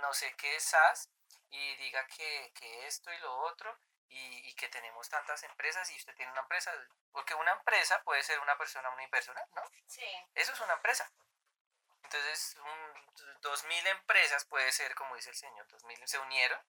no 0.00 0.12
sé 0.14 0.34
qué 0.36 0.56
es 0.56 0.64
SAS, 0.64 1.08
y 1.48 1.76
diga 1.76 2.06
que, 2.08 2.52
que 2.54 2.86
esto 2.86 3.12
y 3.12 3.18
lo 3.18 3.34
otro 3.38 3.78
y, 4.08 4.48
y 4.48 4.54
que 4.54 4.68
tenemos 4.68 5.08
tantas 5.08 5.42
empresas 5.44 5.90
y 5.90 5.96
usted 5.96 6.14
tiene 6.14 6.30
una 6.32 6.42
empresa, 6.42 6.72
porque 7.12 7.34
una 7.34 7.52
empresa 7.52 8.02
puede 8.02 8.22
ser 8.22 8.38
una 8.40 8.56
persona 8.58 8.90
unipersonal, 8.90 9.48
¿no? 9.52 9.62
Sí. 9.86 10.04
Eso 10.34 10.52
es 10.52 10.60
una 10.60 10.74
empresa. 10.74 11.10
Entonces, 12.14 12.56
un, 12.60 13.40
2.000 13.42 13.86
empresas 13.88 14.44
puede 14.44 14.70
ser, 14.70 14.94
como 14.94 15.16
dice 15.16 15.30
el 15.30 15.36
señor, 15.36 15.66
2.000 15.66 16.06
se 16.06 16.18
unieron 16.20 16.64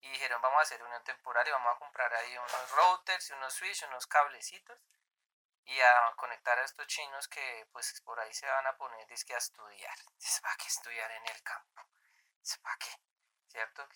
y 0.00 0.08
dijeron, 0.08 0.40
vamos 0.40 0.58
a 0.58 0.62
hacer 0.62 0.82
unión 0.82 1.04
temporal 1.04 1.46
y 1.46 1.50
vamos 1.50 1.76
a 1.76 1.78
comprar 1.78 2.12
ahí 2.14 2.38
unos 2.38 2.70
routers, 2.70 3.28
y 3.28 3.32
unos 3.34 3.52
switches, 3.52 3.88
unos 3.88 4.06
cablecitos 4.06 4.78
y 5.66 5.78
a 5.80 6.14
conectar 6.16 6.58
a 6.58 6.64
estos 6.64 6.86
chinos 6.86 7.28
que 7.28 7.68
pues 7.72 8.00
por 8.06 8.18
ahí 8.18 8.32
se 8.32 8.46
van 8.46 8.66
a 8.66 8.76
poner 8.78 9.06
dizque 9.06 9.34
a 9.34 9.38
estudiar. 9.38 9.96
Dice, 10.18 10.40
¿para 10.40 10.56
qué 10.56 10.68
estudiar 10.68 11.10
en 11.10 11.26
el 11.26 11.42
campo? 11.42 11.82
Dice, 12.40 12.58
¿para 12.60 12.78
qué? 12.78 12.90
¿Cierto? 13.48 13.86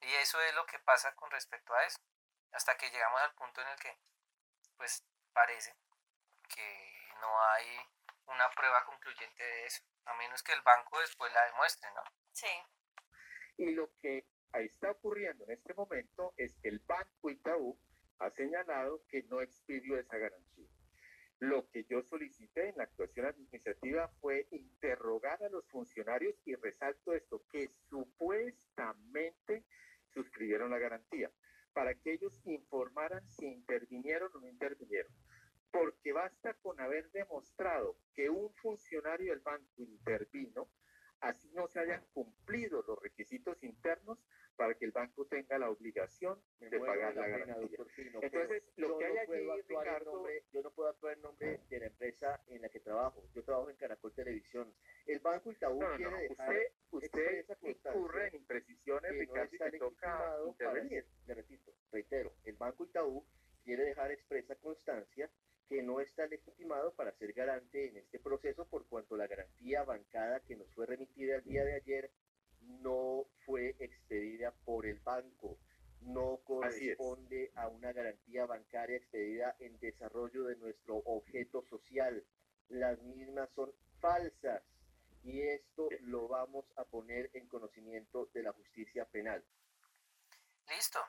Y 0.00 0.14
eso 0.16 0.38
es 0.42 0.54
lo 0.54 0.66
que 0.66 0.78
pasa 0.80 1.14
con 1.14 1.30
respecto 1.30 1.74
a 1.74 1.84
eso. 1.84 1.98
Hasta 2.52 2.76
que 2.76 2.90
llegamos 2.90 3.22
al 3.22 3.34
punto 3.34 3.62
en 3.62 3.68
el 3.68 3.78
que 3.78 3.98
pues 4.76 5.02
parece 5.32 5.74
que 6.48 7.14
no 7.20 7.42
hay 7.50 7.97
una 8.28 8.48
prueba 8.50 8.84
concluyente 8.84 9.42
de 9.42 9.66
eso, 9.66 9.82
a 10.04 10.14
menos 10.16 10.42
que 10.42 10.52
el 10.52 10.62
banco 10.62 11.00
después 11.00 11.32
la 11.32 11.44
demuestre, 11.46 11.88
¿no? 11.94 12.02
Sí. 12.32 12.46
Y 13.56 13.72
lo 13.72 13.90
que 14.00 14.26
ahí 14.52 14.66
está 14.66 14.90
ocurriendo 14.90 15.44
en 15.44 15.52
este 15.52 15.74
momento 15.74 16.34
es 16.36 16.54
que 16.62 16.68
el 16.68 16.78
Banco 16.80 17.30
Itaú 17.30 17.78
ha 18.18 18.30
señalado 18.30 19.02
que 19.08 19.22
no 19.24 19.40
expidió 19.40 19.98
esa 19.98 20.16
garantía. 20.16 20.68
Lo 21.40 21.68
que 21.70 21.84
yo 21.84 22.02
solicité 22.02 22.68
en 22.68 22.76
la 22.76 22.84
actuación 22.84 23.26
administrativa 23.26 24.08
fue 24.20 24.48
interrogar 24.50 25.42
a 25.44 25.48
los 25.48 25.66
funcionarios 25.68 26.34
y 26.44 26.56
resalto 26.56 27.14
esto, 27.14 27.44
que 27.50 27.70
supuestamente 27.88 29.64
suscribieron 30.12 30.70
la 30.70 30.78
garantía, 30.78 31.30
para 31.72 31.94
que 31.94 32.12
ellos 32.12 32.40
informaran 32.44 33.28
si 33.28 33.46
intervinieron 33.46 34.30
o 34.34 34.40
no 34.40 34.48
intervinieron. 34.48 35.12
Porque 35.70 36.12
basta 36.12 36.54
con 36.54 36.80
haber 36.80 37.10
demostrado 37.10 37.96
que 38.14 38.30
un 38.30 38.52
funcionario 38.54 39.32
del 39.32 39.40
banco 39.40 39.82
intervino, 39.82 40.68
así 41.20 41.50
no 41.52 41.66
se 41.68 41.80
hayan 41.80 42.04
cumplido 42.12 42.82
los 42.86 43.00
requisitos 43.00 43.62
internos 43.62 44.18
para 44.58 44.74
que 44.74 44.86
el 44.86 44.90
banco 44.90 45.24
tenga 45.26 45.56
la 45.56 45.70
obligación 45.70 46.42
de 46.58 46.80
pagar 46.80 47.14
la 47.14 47.28
garantía. 47.28 47.78
Entonces, 48.20 48.64
lo 48.76 48.98
que 48.98 49.04
hay 49.04 49.18
allí, 49.18 49.62
Ricardo, 49.68 50.26
yo 50.52 50.62
no 50.62 50.70
puedo 50.72 50.88
actuar 50.88 51.14
en 51.14 51.22
nombre 51.22 51.60
de 51.70 51.78
la 51.78 51.86
empresa 51.86 52.42
en 52.48 52.62
la 52.62 52.68
que 52.68 52.80
trabajo. 52.80 53.22
Yo 53.34 53.44
trabajo 53.44 53.70
en 53.70 53.76
Caracol 53.76 54.12
Televisión. 54.12 54.74
El 55.06 55.20
Banco 55.20 55.52
Itaú 55.52 55.78
no, 55.78 55.88
no, 55.90 55.96
quiere 55.96 56.10
no, 56.10 56.18
dejar 56.18 56.56
usted, 56.90 57.46
usted 57.46 57.46
incurre 57.62 58.28
en 58.28 58.34
imprecisiones, 58.34 59.12
que 59.12 59.26
no 59.26 59.32
Ricardo, 59.32 59.54
y 59.54 59.70
te 59.70 59.78
toca 59.78 60.36
intervenir. 60.48 61.06
le 61.26 61.34
repito, 61.34 61.72
reitero, 61.92 62.34
el 62.44 62.56
Banco 62.56 62.84
Itaú 62.84 63.24
quiere 63.62 63.84
dejar 63.84 64.10
expresa 64.10 64.56
constancia 64.56 65.30
que 65.68 65.82
no 65.82 66.00
está 66.00 66.26
legitimado 66.26 66.94
para 66.94 67.12
ser 67.12 67.32
garante 67.32 67.88
en 67.88 67.96
este 67.98 68.18
proceso 68.18 68.66
por 68.66 68.86
cuanto 68.86 69.16
la 69.16 69.26
garantía 69.26 69.84
bancada 69.84 70.40
que 70.40 70.56
nos 70.56 70.68
fue 70.74 70.86
remitida 70.86 71.36
el 71.36 71.44
día 71.44 71.64
de 71.64 71.74
ayer 71.74 72.10
no 72.60 73.26
fue 73.44 73.76
expedida 73.78 74.52
por 74.64 74.86
el 74.86 74.98
banco, 75.00 75.58
no 76.00 76.40
corresponde 76.44 77.50
a 77.54 77.68
una 77.68 77.92
garantía 77.92 78.46
bancaria 78.46 78.96
expedida 78.96 79.56
en 79.58 79.78
desarrollo 79.78 80.44
de 80.44 80.56
nuestro 80.56 80.96
objeto 80.96 81.62
social. 81.68 82.24
Las 82.68 83.00
mismas 83.02 83.48
son 83.54 83.72
falsas 84.00 84.62
y 85.22 85.42
esto 85.42 85.88
lo 86.00 86.28
vamos 86.28 86.64
a 86.76 86.84
poner 86.84 87.30
en 87.34 87.48
conocimiento 87.48 88.26
de 88.32 88.42
la 88.42 88.52
justicia 88.52 89.04
penal. 89.06 89.44
Listo. 90.68 91.00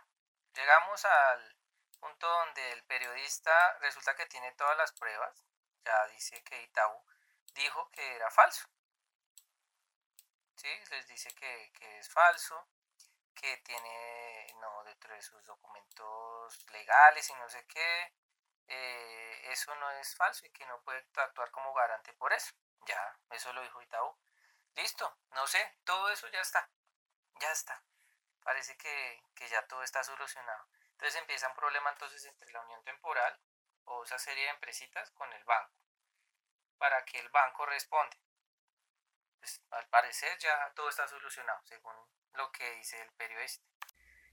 Llegamos 0.55 1.05
al 1.05 1.58
punto 1.99 2.27
donde 2.27 2.71
el 2.71 2.83
periodista 2.85 3.77
resulta 3.79 4.15
que 4.15 4.25
tiene 4.25 4.51
todas 4.53 4.77
las 4.77 4.91
pruebas. 4.93 5.45
Ya 5.85 6.07
dice 6.07 6.43
que 6.43 6.61
Itaú 6.63 7.03
dijo 7.53 7.89
que 7.91 8.15
era 8.15 8.29
falso. 8.31 8.67
¿Sí? 10.55 10.67
Les 10.89 11.07
dice 11.07 11.33
que, 11.35 11.71
que 11.73 11.99
es 11.99 12.09
falso, 12.09 12.67
que 13.33 13.57
tiene, 13.57 14.53
no, 14.59 14.83
dentro 14.83 15.13
de 15.13 15.21
sus 15.21 15.43
documentos 15.45 16.65
legales 16.71 17.29
y 17.29 17.33
no 17.35 17.47
sé 17.49 17.65
qué, 17.67 18.13
eh, 18.67 19.41
eso 19.51 19.73
no 19.75 19.89
es 19.91 20.15
falso 20.15 20.45
y 20.45 20.51
que 20.51 20.65
no 20.65 20.81
puede 20.81 21.05
actuar 21.15 21.49
como 21.51 21.73
garante 21.73 22.13
por 22.13 22.33
eso. 22.33 22.53
Ya, 22.85 23.17
eso 23.31 23.53
lo 23.53 23.61
dijo 23.61 23.81
Itaú. 23.81 24.17
Listo, 24.75 25.17
no 25.31 25.47
sé, 25.47 25.77
todo 25.85 26.09
eso 26.09 26.27
ya 26.27 26.41
está. 26.41 26.69
Ya 27.35 27.51
está 27.51 27.81
parece 28.49 28.75
que, 28.77 29.21
que 29.35 29.47
ya 29.47 29.61
todo 29.67 29.83
está 29.83 30.03
solucionado. 30.03 30.65
Entonces 30.99 31.21
empieza 31.21 31.47
un 31.47 31.55
problema 31.55 31.91
entonces 31.91 32.25
entre 32.25 32.51
la 32.51 32.59
unión 32.59 32.83
temporal 32.83 33.39
o 33.85 34.03
esa 34.03 34.19
serie 34.19 34.43
de 34.43 34.49
empresitas 34.49 35.09
con 35.11 35.31
el 35.31 35.41
banco 35.45 35.73
para 36.77 37.05
que 37.05 37.19
el 37.19 37.29
banco 37.29 37.65
responde. 37.65 38.17
Pues, 39.39 39.61
al 39.69 39.87
parecer 39.87 40.37
ya 40.39 40.73
todo 40.75 40.89
está 40.89 41.07
solucionado 41.07 41.61
según 41.63 41.95
lo 42.33 42.51
que 42.51 42.69
dice 42.71 43.01
el 43.01 43.13
periodista. 43.13 43.65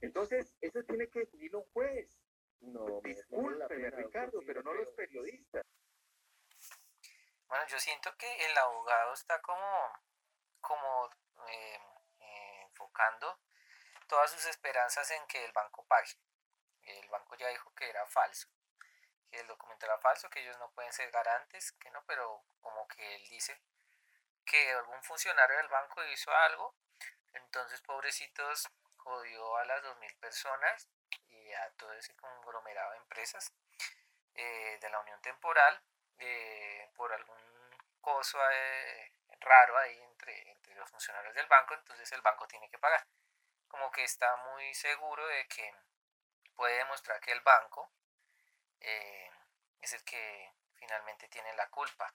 Entonces, 0.01 0.57
eso 0.61 0.83
tiene 0.83 1.09
que 1.09 1.21
definirlo 1.21 1.61
un 1.61 1.71
juez. 1.71 2.19
No, 2.59 3.01
Discúlpeme, 3.01 3.91
Ricardo, 3.91 4.41
pero 4.45 4.61
no 4.65 4.75
los 4.75 4.89
periodistas. 4.89 5.65
Bueno, 7.47 7.65
yo 7.69 7.79
siento 7.79 8.13
que 8.17 8.45
el 8.45 8.59
abogado 8.59 9.15
está 9.15 9.41
como, 9.41 9.93
como 10.61 11.11
eh, 11.47 11.79
eh, 12.19 12.63
enfocando 12.63 13.39
todas 14.09 14.33
sus 14.33 14.47
esperanzas 14.47 15.09
en 15.13 15.25
que 15.29 15.45
el 15.45 15.53
banco 15.53 15.87
pague. 15.87 16.11
El 16.87 17.09
banco 17.09 17.35
ya 17.37 17.49
dijo 17.49 17.75
que 17.75 17.89
era 17.89 18.07
falso, 18.07 18.49
que 19.31 19.41
el 19.41 19.47
documento 19.47 19.87
era 19.87 19.99
falso, 19.99 20.31
que 20.31 20.41
ellos 20.41 20.57
no 20.59 20.71
pueden 20.71 20.93
ser 20.93 21.11
garantes, 21.11 21.73
que 21.73 21.91
no, 21.91 22.05
pero 22.07 22.45
como 22.61 22.87
que 22.89 23.17
él 23.17 23.29
dice 23.29 23.61
que 24.45 24.71
algún 24.73 25.03
funcionario 25.03 25.57
del 25.57 25.69
banco 25.69 26.05
hizo 26.05 26.33
algo, 26.33 26.75
entonces 27.33 27.81
pobrecitos 27.83 28.69
jodió 28.97 29.57
a 29.57 29.65
las 29.65 29.83
2.000 29.83 30.19
personas 30.19 30.89
y 31.29 31.53
a 31.53 31.71
todo 31.73 31.93
ese 31.93 32.15
conglomerado 32.17 32.93
de 32.93 32.99
empresas 32.99 33.53
eh, 34.35 34.79
de 34.81 34.91
la 34.91 35.01
unión 35.01 35.21
temporal 35.23 35.81
eh, 36.19 36.91
por 36.97 37.13
algún 37.13 37.37
coso 38.01 38.39
eh, 38.51 39.13
raro 39.41 39.77
ahí 39.79 39.99
entre, 40.03 40.51
entre 40.51 40.75
los 40.75 40.91
funcionarios 40.91 41.35
del 41.35 41.47
banco, 41.47 41.75
entonces 41.75 42.11
el 42.13 42.23
banco 42.23 42.47
tiene 42.47 42.69
que 42.71 42.79
pagar. 42.79 43.07
Como 43.69 43.91
que 43.91 44.05
está 44.05 44.37
muy 44.37 44.75
seguro 44.75 45.27
de 45.27 45.47
que 45.49 45.75
puede 46.57 46.77
demostrar 46.79 47.21
que 47.21 47.33
el 47.33 47.41
banco 47.41 47.91
eh, 48.81 49.31
es 49.81 49.93
el 49.93 50.03
que 50.05 50.53
finalmente 50.75 51.29
tiene 51.29 51.53
la 51.55 51.69
culpa. 51.69 52.13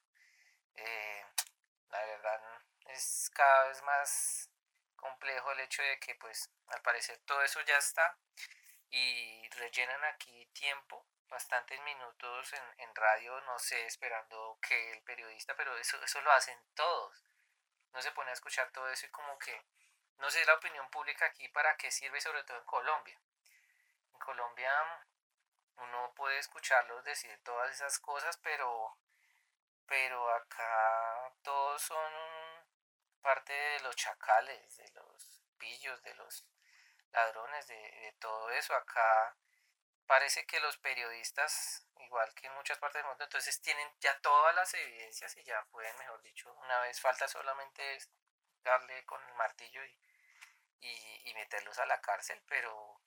Eh, 0.75 1.25
la 1.89 2.05
verdad 2.05 2.41
es 2.87 3.29
cada 3.33 3.67
vez 3.67 3.81
más 3.83 4.49
complejo 4.95 5.51
el 5.51 5.59
hecho 5.61 5.81
de 5.81 5.99
que 5.99 6.15
pues 6.15 6.49
al 6.67 6.81
parecer 6.81 7.19
todo 7.25 7.41
eso 7.43 7.61
ya 7.61 7.77
está 7.77 8.17
y 8.89 9.49
rellenan 9.49 10.03
aquí 10.05 10.45
tiempo 10.53 11.05
bastantes 11.29 11.79
minutos 11.81 12.53
en, 12.53 12.63
en 12.79 12.95
radio, 12.95 13.39
no 13.41 13.57
sé, 13.57 13.85
esperando 13.85 14.59
que 14.61 14.91
el 14.91 15.01
periodista, 15.03 15.55
pero 15.55 15.75
eso, 15.77 16.01
eso 16.03 16.21
lo 16.21 16.31
hacen 16.31 16.59
todos. 16.75 17.23
No 17.93 18.01
se 18.01 18.11
pone 18.11 18.29
a 18.29 18.33
escuchar 18.33 18.69
todo 18.71 18.89
eso 18.89 19.05
y 19.05 19.09
como 19.09 19.39
que, 19.39 19.65
no 20.17 20.29
sé, 20.29 20.45
la 20.45 20.55
opinión 20.55 20.89
pública 20.91 21.25
aquí 21.25 21.47
para 21.49 21.75
qué 21.77 21.89
sirve, 21.89 22.19
sobre 22.19 22.43
todo 22.43 22.57
en 22.57 22.65
Colombia. 22.65 23.17
Colombia 24.31 24.71
uno 25.75 26.13
puede 26.15 26.39
escucharlos 26.39 27.03
decir 27.03 27.37
todas 27.43 27.69
esas 27.69 27.99
cosas, 27.99 28.37
pero, 28.37 28.97
pero 29.85 30.33
acá 30.35 31.33
todos 31.41 31.81
son 31.81 32.13
parte 33.21 33.51
de 33.51 33.81
los 33.81 33.93
chacales, 33.97 34.77
de 34.77 34.89
los 34.91 35.41
pillos, 35.57 36.01
de 36.03 36.13
los 36.15 36.45
ladrones, 37.11 37.67
de, 37.67 38.15
todo 38.21 38.49
eso. 38.51 38.73
Acá 38.73 39.35
parece 40.07 40.45
que 40.45 40.61
los 40.61 40.77
periodistas, 40.77 41.85
igual 41.97 42.33
que 42.33 42.47
en 42.47 42.53
muchas 42.53 42.77
partes 42.77 43.01
del 43.01 43.09
mundo, 43.09 43.25
entonces 43.25 43.61
tienen 43.61 43.89
ya 43.99 44.17
todas 44.21 44.55
las 44.55 44.73
evidencias 44.75 45.35
y 45.35 45.43
ya 45.43 45.61
pueden, 45.71 45.97
mejor 45.97 46.21
dicho, 46.21 46.53
una 46.53 46.79
vez 46.81 47.01
falta 47.01 47.27
solamente 47.27 47.99
darle 48.63 49.03
con 49.03 49.21
el 49.27 49.33
martillo 49.33 49.83
y, 49.83 49.99
y, 50.79 51.29
y 51.29 51.33
meterlos 51.33 51.77
a 51.79 51.85
la 51.85 51.99
cárcel, 51.99 52.41
pero, 52.47 53.01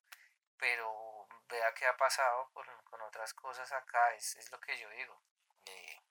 pero 0.57 1.04
vea 1.49 1.73
qué 1.73 1.87
ha 1.87 1.97
pasado 1.97 2.49
con, 2.53 2.65
con 2.83 3.01
otras 3.01 3.33
cosas 3.33 3.71
acá, 3.71 4.13
es, 4.13 4.35
es 4.35 4.51
lo 4.51 4.59
que 4.59 4.77
yo 4.77 4.89
digo. 4.89 5.21
Eh, 5.65 6.01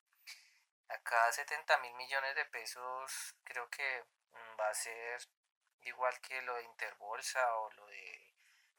acá 0.89 1.33
70 1.33 1.79
mil 1.79 1.95
millones 1.95 2.35
de 2.35 2.45
pesos 2.47 3.35
creo 3.45 3.69
que 3.71 4.05
mm, 4.33 4.61
va 4.61 4.69
a 4.69 4.75
ser 4.75 5.21
igual 5.83 6.19
que 6.21 6.41
lo 6.43 6.55
de 6.55 6.65
Interbolsa 6.65 7.57
o 7.59 7.71
lo 7.73 7.87
de 7.87 8.35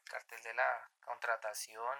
cartel 0.05 0.41
de 0.43 0.53
la 0.53 0.89
contratación, 1.03 1.99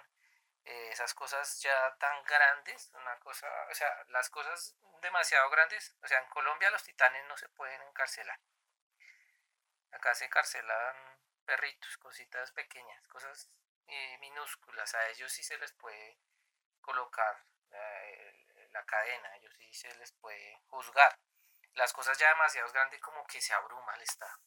eh, 0.64 0.90
esas 0.90 1.14
cosas 1.14 1.60
ya 1.60 1.96
tan 1.98 2.24
grandes, 2.24 2.90
una 2.94 3.18
cosa, 3.20 3.46
o 3.70 3.74
sea, 3.74 4.04
las 4.08 4.30
cosas 4.30 4.76
demasiado 5.00 5.48
grandes, 5.50 5.94
o 6.02 6.08
sea, 6.08 6.18
en 6.20 6.28
Colombia 6.28 6.70
los 6.70 6.82
titanes 6.82 7.24
no 7.26 7.36
se 7.36 7.48
pueden 7.50 7.80
encarcelar. 7.82 8.40
Acá 9.92 10.14
se 10.14 10.24
encarcelan 10.24 10.96
perritos, 11.44 11.96
cositas 11.98 12.50
pequeñas, 12.52 13.06
cosas 13.08 13.50
eh, 13.88 14.18
minúsculas. 14.18 14.94
A 14.94 15.08
ellos 15.08 15.32
sí 15.32 15.42
se 15.42 15.58
les 15.58 15.72
puede 15.72 16.18
colocar 16.80 17.44
eh, 17.70 18.68
la 18.70 18.84
cadena, 18.84 19.28
a 19.28 19.36
ellos 19.36 19.52
sí 19.58 19.72
se 19.72 19.94
les 19.96 20.12
puede 20.12 20.60
juzgar. 20.68 21.18
Las 21.74 21.92
cosas 21.92 22.16
ya 22.18 22.28
demasiado 22.28 22.70
grandes 22.72 23.00
como 23.00 23.26
que 23.26 23.40
se 23.40 23.52
abruma 23.52 23.94
el 23.94 24.02
Estado, 24.02 24.38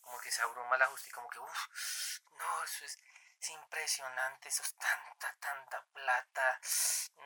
como 0.00 0.18
que 0.20 0.30
se 0.30 0.42
abruma 0.42 0.78
la 0.78 0.86
justicia, 0.86 1.14
como 1.14 1.28
que, 1.28 1.38
uff, 1.38 2.20
no, 2.38 2.64
eso 2.64 2.84
es, 2.84 2.98
es 3.40 3.50
impresionante, 3.50 4.48
eso 4.48 4.62
es 4.62 4.74
tanta, 4.76 5.36
tanta 5.38 5.84
plata. 5.92 6.60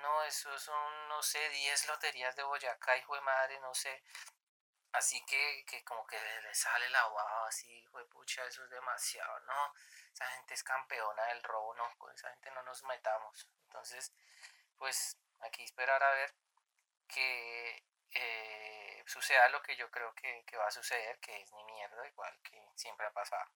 No, 0.02 0.22
eso 0.24 0.58
son, 0.58 1.08
no 1.08 1.22
sé, 1.22 1.48
10 1.50 1.86
loterías 1.86 2.34
de 2.34 2.42
Boyacá, 2.42 2.96
hijo 2.96 3.14
de 3.14 3.20
madre, 3.20 3.60
no 3.60 3.72
sé. 3.74 4.02
Así 4.92 5.24
que, 5.24 5.64
que 5.66 5.82
como 5.84 6.06
que 6.06 6.18
le 6.42 6.54
sale 6.54 6.88
la 6.90 7.06
baba 7.08 7.48
así, 7.48 7.86
de 7.92 8.04
pucha, 8.06 8.44
eso 8.44 8.64
es 8.64 8.70
demasiado, 8.70 9.40
no. 9.40 9.74
Esa 10.12 10.26
gente 10.26 10.54
es 10.54 10.62
campeona 10.62 11.24
del 11.26 11.42
robo, 11.42 11.74
no, 11.74 11.96
con 11.98 12.12
esa 12.14 12.30
gente 12.30 12.50
no 12.50 12.62
nos 12.62 12.82
metamos. 12.84 13.48
Entonces, 13.64 14.12
pues 14.76 15.16
aquí 15.40 15.64
esperar 15.64 16.02
a 16.02 16.10
ver 16.10 16.34
que 17.08 17.84
eh, 18.10 19.02
suceda 19.06 19.48
lo 19.48 19.62
que 19.62 19.76
yo 19.76 19.90
creo 19.90 20.14
que, 20.14 20.44
que 20.46 20.56
va 20.56 20.66
a 20.66 20.70
suceder, 20.70 21.18
que 21.20 21.40
es 21.40 21.52
ni 21.52 21.64
mierda, 21.64 22.06
igual 22.06 22.38
que 22.42 22.62
siempre 22.76 23.06
ha 23.06 23.12
pasado. 23.12 23.50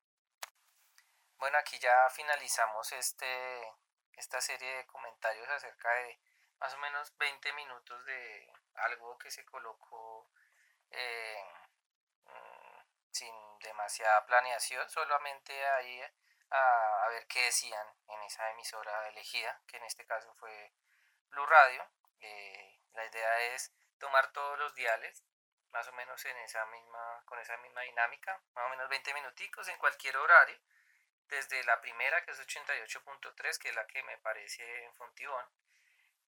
Bueno, 1.38 1.58
aquí 1.58 1.78
ya 1.78 2.08
finalizamos 2.10 2.92
este, 2.92 3.74
esta 4.14 4.40
serie 4.40 4.76
de 4.78 4.86
comentarios 4.86 5.48
acerca 5.50 5.92
de 5.92 6.18
más 6.58 6.72
o 6.72 6.78
menos 6.78 7.16
20 7.18 7.52
minutos 7.52 8.04
de 8.06 8.50
algo 8.74 9.18
que 9.18 9.30
se 9.30 9.44
colocó 9.44 10.30
eh, 10.90 11.44
mm, 12.24 12.80
sin 13.10 13.58
demasiada 13.60 14.24
planeación, 14.26 14.88
solamente 14.90 15.66
ahí 15.68 16.00
a, 16.50 17.04
a, 17.04 17.08
ver 17.08 17.26
qué 17.26 17.44
decían 17.44 17.86
en 18.08 18.22
esa 18.22 18.50
emisora 18.50 19.08
elegida, 19.08 19.60
que 19.66 19.76
en 19.76 19.84
este 19.84 20.04
caso 20.06 20.32
fue 20.34 20.72
Blue 21.30 21.46
Radio. 21.46 21.84
Eh, 22.20 22.80
la 22.94 23.04
idea 23.04 23.40
es 23.54 23.72
tomar 23.98 24.32
todos 24.32 24.58
los 24.58 24.74
diales, 24.74 25.24
más 25.70 25.86
o 25.88 25.92
menos 25.92 26.24
en 26.24 26.36
esa 26.38 26.64
misma, 26.66 27.22
con 27.26 27.38
esa 27.38 27.56
misma 27.58 27.82
dinámica, 27.82 28.40
más 28.54 28.66
o 28.66 28.68
menos 28.70 28.88
20 28.88 29.14
minuticos 29.14 29.68
en 29.68 29.78
cualquier 29.78 30.16
horario 30.16 30.58
desde 31.28 31.62
la 31.64 31.80
primera 31.80 32.24
que 32.24 32.30
es 32.30 32.40
88.3 32.40 33.58
que 33.58 33.68
es 33.68 33.74
la 33.74 33.86
que 33.86 34.02
me 34.04 34.18
parece 34.18 34.84
en 34.84 34.94
Fontibón 34.94 35.44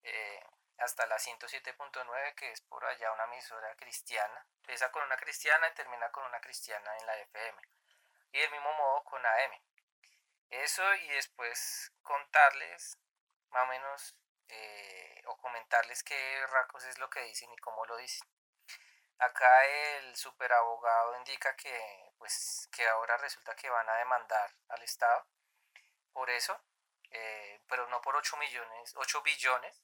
eh, 0.03 0.45
hasta 0.79 1.07
la 1.07 1.17
107.9 1.17 2.35
que 2.35 2.53
es 2.53 2.61
por 2.63 2.85
allá 2.85 3.13
una 3.13 3.25
emisora 3.25 3.75
cristiana. 3.77 4.47
Empieza 4.63 4.91
con 4.91 5.03
una 5.03 5.17
cristiana 5.17 5.69
y 5.69 5.75
termina 5.75 6.11
con 6.11 6.25
una 6.25 6.41
cristiana 6.41 6.97
en 6.97 7.07
la 7.07 7.17
FM 7.19 7.63
y 8.33 8.41
del 8.41 8.51
mismo 8.51 8.73
modo 8.75 9.05
con 9.05 9.25
AM 9.25 9.69
eso 10.51 10.95
y 10.95 11.09
después 11.09 11.93
contarles 12.03 12.99
más 13.51 13.65
o 13.65 13.67
menos 13.67 14.17
eh, 14.49 15.23
o 15.27 15.37
comentarles 15.37 16.03
qué 16.03 16.47
racos 16.47 16.85
es 16.85 16.99
lo 16.99 17.11
que 17.11 17.21
dicen 17.21 17.53
y 17.53 17.57
cómo 17.59 17.85
lo 17.87 17.97
dicen. 17.97 18.27
Acá 19.19 19.65
el 19.67 20.17
superabogado 20.17 21.17
indica 21.17 21.55
que, 21.57 22.13
pues, 22.19 22.69
que 22.73 22.87
ahora 22.89 23.17
resulta 23.19 23.55
que 23.57 23.69
van 23.69 23.89
a 23.89 23.97
demandar 23.97 24.55
al 24.69 24.83
Estado 24.83 25.27
por 26.13 26.31
eso, 26.31 26.59
eh, 27.11 27.61
pero 27.69 27.87
no 27.89 28.01
por 28.01 28.17
8 28.17 28.37
millones, 28.37 28.95
8 28.97 29.23
billones, 29.23 29.83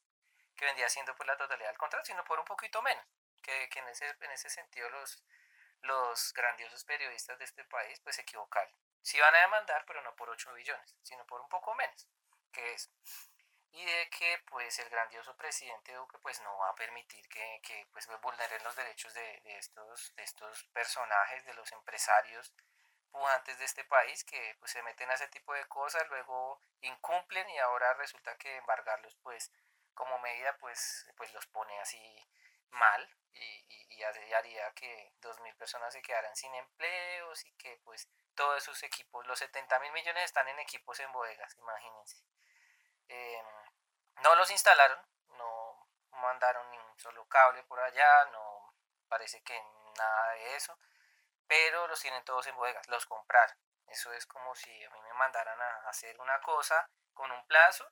que 0.57 0.65
vendría 0.65 0.89
siendo 0.89 1.15
pues 1.17 1.27
la 1.27 1.37
totalidad 1.37 1.69
del 1.69 1.79
contrato, 1.79 2.05
sino 2.05 2.25
por 2.25 2.39
un 2.39 2.45
poquito 2.45 2.83
menos, 2.83 3.05
que, 3.43 3.69
que 3.69 3.79
en, 3.81 3.89
ese, 3.89 4.09
en 4.21 4.31
ese 4.31 4.51
sentido 4.51 4.89
los, 4.91 5.25
los 5.81 6.33
grandiosos 6.35 6.85
periodistas 6.85 7.39
de 7.39 7.45
este 7.45 7.65
país 7.65 8.01
pues 8.01 8.17
se 8.17 8.23
equivocaron. 8.23 8.75
Sí 9.03 9.21
van 9.21 9.35
a 9.35 9.41
demandar, 9.41 9.85
pero 9.87 10.01
no 10.03 10.15
por 10.17 10.31
8 10.31 10.53
billones, 10.55 10.97
sino 11.03 11.27
por 11.27 11.41
un 11.41 11.49
poco 11.49 11.75
menos, 11.75 12.09
que 12.53 12.73
es 12.73 12.91
y 13.75 13.85
de 13.85 14.09
que 14.09 14.39
pues 14.47 14.79
el 14.79 14.89
grandioso 14.89 15.37
presidente 15.37 15.93
Duque 15.95 16.17
pues 16.19 16.41
no 16.43 16.57
va 16.59 16.71
a 16.71 16.75
permitir 16.77 17.29
que, 17.29 17.61
que 17.61 17.87
pues 17.93 18.09
vulneren 18.23 18.63
los 18.63 18.77
derechos 18.77 19.13
de, 19.15 19.41
de, 19.43 19.59
estos, 19.59 20.15
de 20.15 20.23
estos 20.23 20.65
personajes, 20.73 21.45
de 21.45 21.55
los 21.55 21.73
empresarios 21.73 22.55
pujantes 23.11 23.59
de 23.59 23.65
este 23.65 23.85
país 23.85 24.23
que 24.25 24.57
pues 24.61 24.71
se 24.71 24.83
meten 24.85 25.11
a 25.11 25.15
ese 25.15 25.27
tipo 25.29 25.53
de 25.55 25.67
cosas, 25.67 26.07
luego 26.09 26.61
incumplen 26.83 27.49
y 27.51 27.59
ahora 27.59 27.95
resulta 27.95 28.37
que 28.37 28.57
embargarlos 28.59 29.17
pues 29.23 29.51
como 29.95 30.19
medida 30.19 30.57
pues, 30.59 31.07
pues 31.17 31.33
los 31.33 31.47
pone 31.47 31.79
así 31.81 32.29
mal 32.71 33.09
y, 33.33 33.87
y, 33.89 34.03
haría 34.03 34.73
que 34.73 35.13
dos 35.21 35.41
mil 35.41 35.55
personas 35.57 35.93
se 35.93 36.03
quedaran 36.03 36.35
sin 36.37 36.55
empleos 36.55 37.45
y 37.47 37.53
que 37.55 37.81
pues 37.85 38.09
todos 38.35 38.59
esos 38.59 38.83
equipos, 38.83 39.27
los 39.27 39.39
70 39.39 39.79
mil 39.81 39.93
millones 39.93 40.25
están 40.25 40.49
en 40.49 40.59
equipos 40.59 40.99
en 41.01 41.11
bodegas, 41.13 41.57
imagínense. 41.59 42.17
Eh, 43.09 43.43
no 44.23 44.35
los 44.37 44.51
instalaron, 44.51 44.99
no 45.29 45.89
mandaron 46.11 46.71
ni 46.71 46.79
un 46.79 46.99
solo 46.99 47.27
cable 47.29 47.63
por 47.65 47.81
allá, 47.81 48.25
no 48.27 48.75
parece 49.09 49.43
que 49.43 49.61
nada 49.97 50.33
de 50.33 50.57
eso, 50.57 50.79
pero 51.47 51.87
los 51.89 52.01
tienen 52.01 52.25
todos 52.25 52.47
en 52.47 52.57
bodegas, 52.57 52.89
los 52.89 53.07
compraron. 53.07 53.57
Eso 53.87 54.13
es 54.13 54.27
como 54.27 54.55
si 54.55 54.85
a 54.85 54.91
mí 54.91 55.01
me 55.03 55.13
mandaran 55.15 55.61
a 55.61 55.89
hacer 55.89 56.19
una 56.21 56.41
cosa 56.41 56.89
con 57.13 57.31
un 57.31 57.47
plazo 57.47 57.89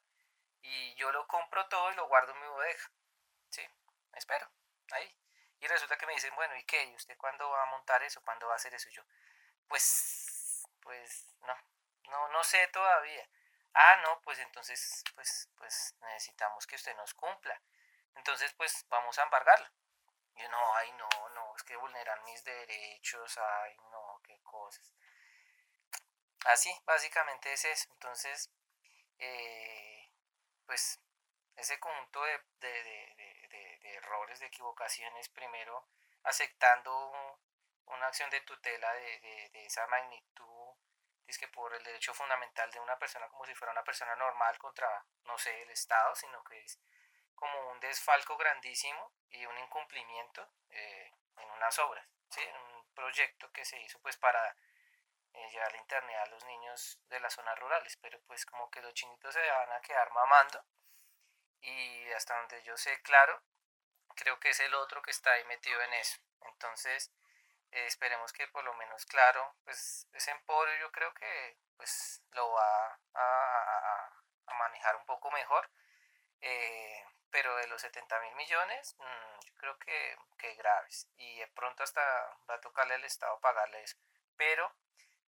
y 0.63 0.95
yo 0.95 1.11
lo 1.13 1.27
compro 1.27 1.67
todo 1.69 1.93
y 1.93 1.97
lo 1.97 2.09
guardo 2.09 2.33
en 2.33 2.41
mi 2.41 2.47
bodega. 2.49 2.91
¿Sí? 3.51 3.69
Espero. 4.15 4.49
Ahí. 4.93 5.17
Y 5.61 5.67
resulta 5.67 5.97
que 5.97 6.07
me 6.07 6.15
dicen, 6.15 6.35
bueno, 6.35 6.57
¿y 6.57 6.65
qué? 6.65 6.85
¿Y 6.85 6.95
usted 6.95 7.17
cuándo 7.17 7.49
va 7.51 7.63
a 7.63 7.67
montar 7.67 8.03
eso? 8.03 8.23
¿Cuándo 8.23 8.47
va 8.47 8.55
a 8.55 8.57
hacer 8.57 8.75
eso? 8.75 8.89
Y 8.89 8.93
yo, 8.93 9.03
pues, 9.69 10.67
pues 10.81 11.35
no, 11.43 11.55
no, 12.11 12.29
no 12.29 12.45
sé 12.45 12.67
todavía. 12.69 13.29
Ah, 13.75 13.97
no, 14.03 14.21
pues 14.23 14.39
entonces, 14.39 15.05
pues, 15.15 15.49
pues 15.57 15.95
necesitamos 16.01 16.67
que 16.67 16.77
usted 16.77 16.95
nos 16.97 17.15
cumpla. 17.15 17.61
Entonces, 18.17 18.53
pues 18.55 18.87
vamos 18.89 19.19
a 19.19 19.23
embargarlo. 19.23 19.67
Y 20.35 20.43
yo, 20.43 20.49
no, 20.49 20.77
ay, 20.77 20.93
no, 20.93 21.29
no, 21.31 21.57
es 21.57 21.63
que 21.63 21.77
vulneran 21.77 22.23
mis 22.25 22.43
derechos, 22.45 23.39
ay, 23.39 23.77
no, 23.91 24.21
qué 24.25 24.41
cosas. 24.43 24.93
Así, 26.47 26.71
básicamente 26.85 27.53
es 27.53 27.65
eso. 27.65 27.89
Entonces, 27.93 28.51
eh, 29.19 29.92
pues, 30.67 31.01
ese 31.57 31.79
conjunto 31.79 32.23
de, 32.25 32.41
de, 32.61 32.83
de, 32.83 33.15
de, 33.49 33.95
errores, 33.95 34.41
de 34.41 34.47
equivocaciones, 34.47 35.29
primero 35.29 35.87
aceptando 36.25 37.39
una 37.87 38.07
acción 38.07 38.31
de 38.31 38.41
tutela 38.43 38.93
de, 38.95 39.51
esa 39.67 39.87
magnitud 39.89 40.75
es 41.27 41.39
que 41.39 41.49
por 41.49 41.73
el 41.75 41.83
derecho 41.83 42.13
fundamental 42.15 42.71
de 42.71 42.81
una 42.81 42.99
persona 42.99 43.29
como 43.29 43.45
si 43.47 43.55
fuera 43.55 43.73
una 43.73 43.85
persona 43.85 44.15
normal 44.17 44.59
contra, 44.59 45.05
no 45.25 45.39
sé, 45.39 45.63
el 45.63 45.71
Estado, 45.71 46.15
sino 46.15 46.43
que 46.45 46.61
es 46.65 46.79
como 47.35 47.71
un 47.71 47.81
desfalco 47.81 48.37
grandísimo 48.37 49.13
y 49.31 49.47
un 49.47 49.57
incumplimiento 49.59 50.49
eh, 50.71 51.11
en 51.39 51.51
unas 51.51 51.79
obras, 51.79 52.07
¿sí? 52.29 52.41
en 52.41 52.57
un 52.57 52.87
proyecto 52.95 53.51
que 53.51 53.65
se 53.65 53.81
hizo 53.81 54.01
pues 54.01 54.17
para 54.17 54.57
eh, 55.35 55.51
llevar 55.51 55.73
la 55.73 55.79
internet 55.79 56.17
a 56.19 56.31
los 56.31 56.45
niños 56.45 57.01
de 57.09 57.21
las 57.21 57.35
zonas 57.35 57.59
rurales, 57.59 57.97
pero 57.99 58.21
pues 58.27 58.45
como 58.47 58.71
que 58.71 58.83
los 58.83 58.95
chinitos 58.95 59.35
se 59.35 59.41
van 59.41 59.73
a 59.73 59.81
quedar 59.81 60.11
mamando 60.13 60.65
y 61.63 62.11
hasta 62.13 62.37
donde 62.39 62.63
yo 62.65 62.77
sé 62.77 63.01
claro, 63.03 63.41
creo 64.17 64.39
que 64.41 64.51
es 64.51 64.61
el 64.61 64.75
otro 64.75 65.01
que 65.03 65.11
está 65.11 65.33
ahí 65.33 65.45
metido 65.45 65.81
en 65.81 65.95
eso. 65.95 66.21
Entonces, 66.43 67.13
eh, 67.71 67.87
esperemos 67.87 68.33
que 68.33 68.49
por 68.49 68.65
lo 68.65 68.75
menos 68.75 69.07
claro, 69.07 69.57
pues 69.65 70.09
ese 70.13 70.33
emporio 70.33 70.75
yo 70.81 70.93
creo 70.93 71.15
que 71.15 71.57
pues 71.77 72.23
lo 72.33 72.53
va 72.53 73.01
a, 73.15 74.11
a, 74.47 74.55
manejar 74.59 74.97
un 74.97 75.07
poco 75.07 75.31
mejor. 75.31 75.71
Eh, 76.41 77.05
pero 77.31 77.57
de 77.57 77.67
los 77.69 77.81
70 77.81 78.21
mil 78.21 78.35
millones, 78.35 78.95
mmm, 78.99 79.41
yo 79.47 79.55
creo 79.55 79.79
que, 79.79 80.17
que, 80.39 80.55
graves. 80.55 81.09
Y 81.17 81.39
de 81.39 81.47
pronto 81.49 81.83
hasta 81.83 82.03
va 82.49 82.55
a 82.57 82.61
tocarle 82.61 82.95
al 82.95 83.05
Estado 83.05 83.41
pagarle 83.41 83.83
eso. 83.83 83.97
Pero 84.37 84.73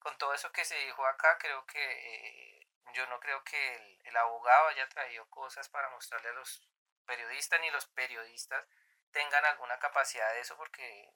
con 0.05 0.19
todo 0.19 0.35
eso 0.35 0.53
que 0.53 0.67
se 0.67 0.77
dijo 0.77 1.05
acá, 1.07 1.39
creo 1.39 1.65
que 1.65 1.81
eh, 1.83 2.69
yo 2.93 3.07
no 3.07 3.19
creo 3.21 3.43
que 3.43 3.77
el, 3.77 4.01
el, 4.05 4.17
abogado 4.19 4.69
haya 4.69 4.87
traído 4.91 5.29
cosas 5.31 5.71
para 5.71 5.89
mostrarle 5.89 6.29
a 6.29 6.35
los 6.35 6.69
periodistas, 7.07 7.59
ni 7.63 7.71
los 7.71 7.87
periodistas 7.87 8.67
tengan 9.13 9.43
alguna 9.47 9.79
capacidad 9.79 10.31
de 10.35 10.41
eso, 10.41 10.59
porque 10.59 11.11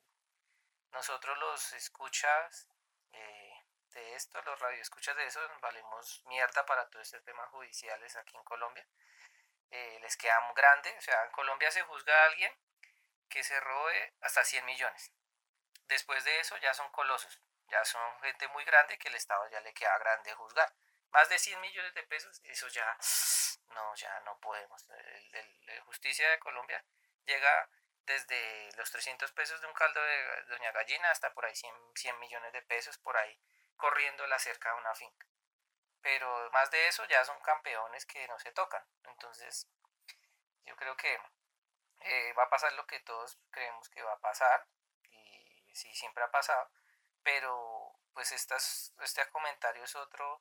nosotros 0.93 1.37
los 1.37 1.73
escuchas 1.75 2.67
eh, 3.13 3.53
de 3.91 4.15
esto, 4.15 4.41
los 4.41 4.59
radioescuchas 4.59 5.15
de 5.17 5.27
eso, 5.27 5.41
valemos 5.61 6.23
mierda 6.25 6.65
para 6.65 6.89
todo 6.89 7.03
este 7.03 7.21
tema 7.21 7.47
judiciales 7.49 8.17
aquí 8.17 8.39
en 8.39 8.45
Colombia. 8.45 8.87
Eh, 9.71 9.99
les 10.01 10.17
queda 10.17 10.41
muy 10.41 10.55
grande, 10.55 10.97
o 10.97 11.03
sea, 11.03 11.25
en 11.25 11.31
Colombia 11.33 11.71
se 11.71 11.83
juzga 11.83 12.15
a 12.15 12.25
alguien 12.25 12.57
que 13.29 13.45
se 13.45 13.61
robe 13.61 14.15
hasta 14.23 14.45
100 14.45 14.65
millones. 14.65 15.13
Después 15.89 16.25
de 16.25 16.41
eso 16.41 16.57
ya 16.57 16.73
son 16.73 16.91
colosos, 16.91 17.43
ya 17.69 17.85
son 17.85 18.21
gente 18.21 18.49
muy 18.49 18.65
grande 18.65 18.99
que 18.99 19.09
el 19.09 19.15
Estado 19.15 19.49
ya 19.51 19.61
le 19.61 19.73
queda 19.75 19.97
grande 19.99 20.35
juzgar. 20.35 20.73
Más 21.11 21.29
de 21.29 21.39
100 21.39 21.61
millones 21.61 21.95
de 21.95 22.03
pesos, 22.05 22.41
eso 22.45 22.69
ya 22.69 22.97
no, 23.75 23.95
ya 23.95 24.21
no 24.21 24.39
podemos. 24.41 24.87
La 24.89 25.83
justicia 25.85 26.29
de 26.31 26.39
Colombia 26.39 26.85
llega 27.25 27.69
desde 28.07 28.71
los 28.77 28.91
300 28.91 29.31
pesos 29.33 29.61
de 29.61 29.67
un 29.67 29.75
caldo 29.75 30.03
de 30.03 30.43
Doña 30.45 30.73
Gallina 30.73 31.11
hasta 31.11 31.33
por 31.35 31.45
ahí 31.45 31.55
100, 31.55 31.75
100 31.95 32.19
millones 32.19 32.53
de 32.53 32.63
pesos 32.63 32.97
por 32.99 33.17
ahí 33.17 33.39
corriendo 33.77 34.27
la 34.27 34.39
cerca 34.39 34.73
de 34.73 34.81
una 34.81 34.95
finca. 34.95 35.27
Pero 36.01 36.51
más 36.53 36.71
de 36.71 36.89
eso 36.89 37.05
ya 37.07 37.25
son 37.25 37.39
campeones 37.41 38.07
que 38.07 38.27
no 38.29 38.39
se 38.39 38.53
tocan. 38.53 38.85
Entonces, 39.05 39.69
yo 40.65 40.75
creo 40.77 40.97
que 40.97 41.21
eh, 42.01 42.33
va 42.33 42.45
a 42.45 42.51
pasar 42.51 42.73
lo 42.75 42.87
que 42.87 43.01
todos 43.01 43.39
creemos 43.51 43.89
que 43.89 44.03
va 44.03 44.13
a 44.13 44.21
pasar. 44.21 44.67
Y 45.11 45.75
sí, 45.75 45.95
siempre 45.95 46.25
ha 46.25 46.31
pasado. 46.31 46.71
Pero 47.29 47.95
pues 48.15 48.33
estas, 48.33 48.95
este 49.01 49.29
comentario 49.29 49.85
es 49.85 49.95
otro, 49.97 50.41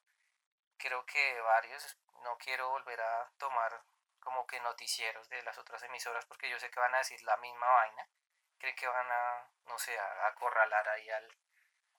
creo 0.77 1.05
que 1.05 1.41
varios, 1.41 1.97
no 2.23 2.37
quiero 2.37 2.69
volver 2.69 3.01
a 3.01 3.29
tomar 3.37 3.83
como 4.21 4.47
que 4.47 4.61
noticieros 4.61 5.27
de 5.27 5.43
las 5.43 5.57
otras 5.57 5.83
emisoras 5.83 6.25
porque 6.27 6.49
yo 6.49 6.57
sé 6.57 6.71
que 6.71 6.79
van 6.79 6.95
a 6.95 6.99
decir 6.99 7.21
la 7.23 7.35
misma 7.37 7.67
vaina. 7.67 8.09
Creo 8.57 8.73
que 8.73 8.87
van 8.87 9.11
a, 9.11 9.51
no 9.65 9.77
sé, 9.77 9.99
a 9.99 10.27
acorralar 10.27 10.87
ahí 10.87 11.09
al, 11.09 11.37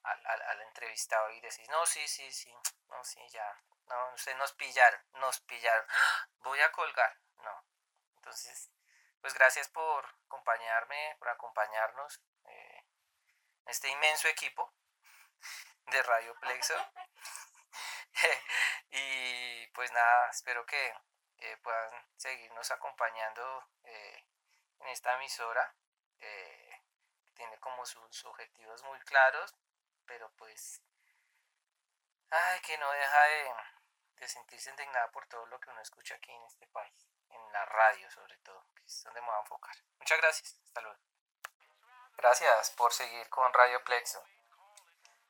al, 0.05 0.43
al, 0.43 0.63
entrevistado 0.63 1.31
y 1.33 1.41
decir, 1.43 1.69
no, 1.69 1.85
sí, 1.85 2.09
sí, 2.09 2.33
sí, 2.33 2.51
no, 2.89 3.05
sí, 3.05 3.21
ya, 3.29 3.63
no, 3.89 4.15
ustedes 4.15 4.39
nos 4.39 4.55
pillaron, 4.55 5.03
nos 5.21 5.39
pillaron, 5.41 5.87
¡Ah! 5.91 6.29
voy 6.39 6.61
a 6.63 6.73
colgar, 6.73 7.15
no. 7.43 7.63
Entonces, 8.17 8.71
pues 9.21 9.35
gracias 9.35 9.69
por 9.69 10.07
acompañarme, 10.25 11.15
por 11.19 11.29
acompañarnos 11.29 12.23
eh, 12.47 12.87
este 13.67 13.91
inmenso 13.91 14.29
equipo 14.29 14.78
de 15.87 16.03
Radio 16.03 16.39
Plexo. 16.41 16.75
y 18.91 19.67
pues 19.69 19.93
nada, 19.93 20.31
espero 20.31 20.65
que 20.67 20.95
eh, 21.39 21.57
puedan 21.59 22.07
seguirnos 22.17 22.71
acompañando 22.71 23.69
eh, 23.85 24.27
en 24.81 24.89
esta 24.89 25.15
emisora. 25.15 25.75
Eh, 26.21 26.83
tiene 27.35 27.59
como 27.61 27.87
sus 27.87 28.25
objetivos 28.25 28.83
muy 28.85 28.99
claros, 29.01 29.55
pero 30.05 30.31
pues, 30.37 30.83
ay, 32.31 32.61
que 32.61 32.77
no 32.79 32.91
deja 32.91 33.23
de, 33.25 33.55
de 34.17 34.29
sentirse 34.29 34.71
indignada 34.71 35.11
por 35.13 35.27
todo 35.27 35.47
lo 35.47 35.61
que 35.61 35.71
uno 35.71 35.81
escucha 35.81 36.17
aquí 36.17 36.33
en 36.33 36.43
este 36.45 36.67
país, 36.69 37.09
en 37.29 37.53
la 37.53 37.65
radio 37.67 38.11
sobre 38.11 38.37
todo, 38.39 38.67
que 38.75 38.85
es 38.85 39.05
donde 39.05 39.21
me 39.21 39.29
voy 39.29 39.37
a 39.37 39.41
enfocar. 39.41 39.77
Muchas 39.99 40.19
gracias, 40.19 40.61
hasta 40.65 40.81
luego. 40.81 40.99
Gracias 42.17 42.71
por 42.73 42.93
seguir 42.93 43.29
con 43.29 43.53
Radio 43.53 43.83
Plexo. 43.85 44.21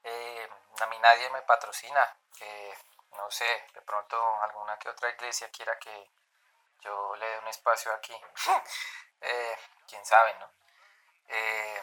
Eh, 0.02 0.48
a 0.80 0.86
mí 0.86 0.98
nadie 0.98 1.30
me 1.30 1.42
patrocina. 1.42 2.16
No 3.12 3.30
sé, 3.30 3.66
de 3.74 3.82
pronto 3.82 4.16
alguna 4.42 4.78
que 4.78 4.88
otra 4.88 5.10
iglesia 5.10 5.50
quiera 5.50 5.76
que 5.78 6.10
yo 6.80 7.16
le 7.16 7.26
dé 7.26 7.38
un 7.38 7.48
espacio 7.48 7.92
aquí. 7.92 8.14
eh, 9.20 9.58
Quién 9.88 10.04
sabe, 10.04 10.34
¿no? 10.34 10.50
Eh, 11.28 11.82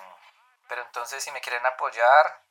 pero 0.68 0.82
entonces 0.84 1.24
si 1.24 1.32
me 1.32 1.42
quieren 1.42 1.66
apoyar, 1.66 2.42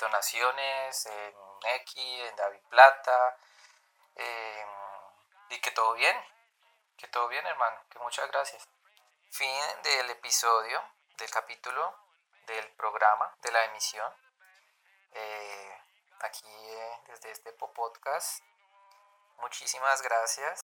donaciones 0.00 1.06
en 1.06 1.34
X, 1.62 2.28
en 2.28 2.34
David 2.34 2.60
Plata, 2.68 3.36
y 5.48 5.60
que 5.60 5.70
todo 5.70 5.92
bien, 5.92 6.16
que 6.96 7.06
todo 7.08 7.28
bien 7.28 7.46
hermano, 7.46 7.84
que 7.88 7.98
muchas 8.00 8.28
gracias. 8.30 8.66
Fin 9.30 9.82
del 9.82 10.10
episodio, 10.10 10.82
del 11.18 11.30
capítulo, 11.30 11.94
del 12.46 12.68
programa, 12.72 13.34
de 13.42 13.52
la 13.52 13.64
emisión. 13.64 14.12
Eh, 15.14 15.76
aquí 16.20 16.46
eh, 16.46 17.00
desde 17.08 17.30
este 17.30 17.52
podcast. 17.52 18.42
Muchísimas 19.40 20.02
gracias. 20.02 20.60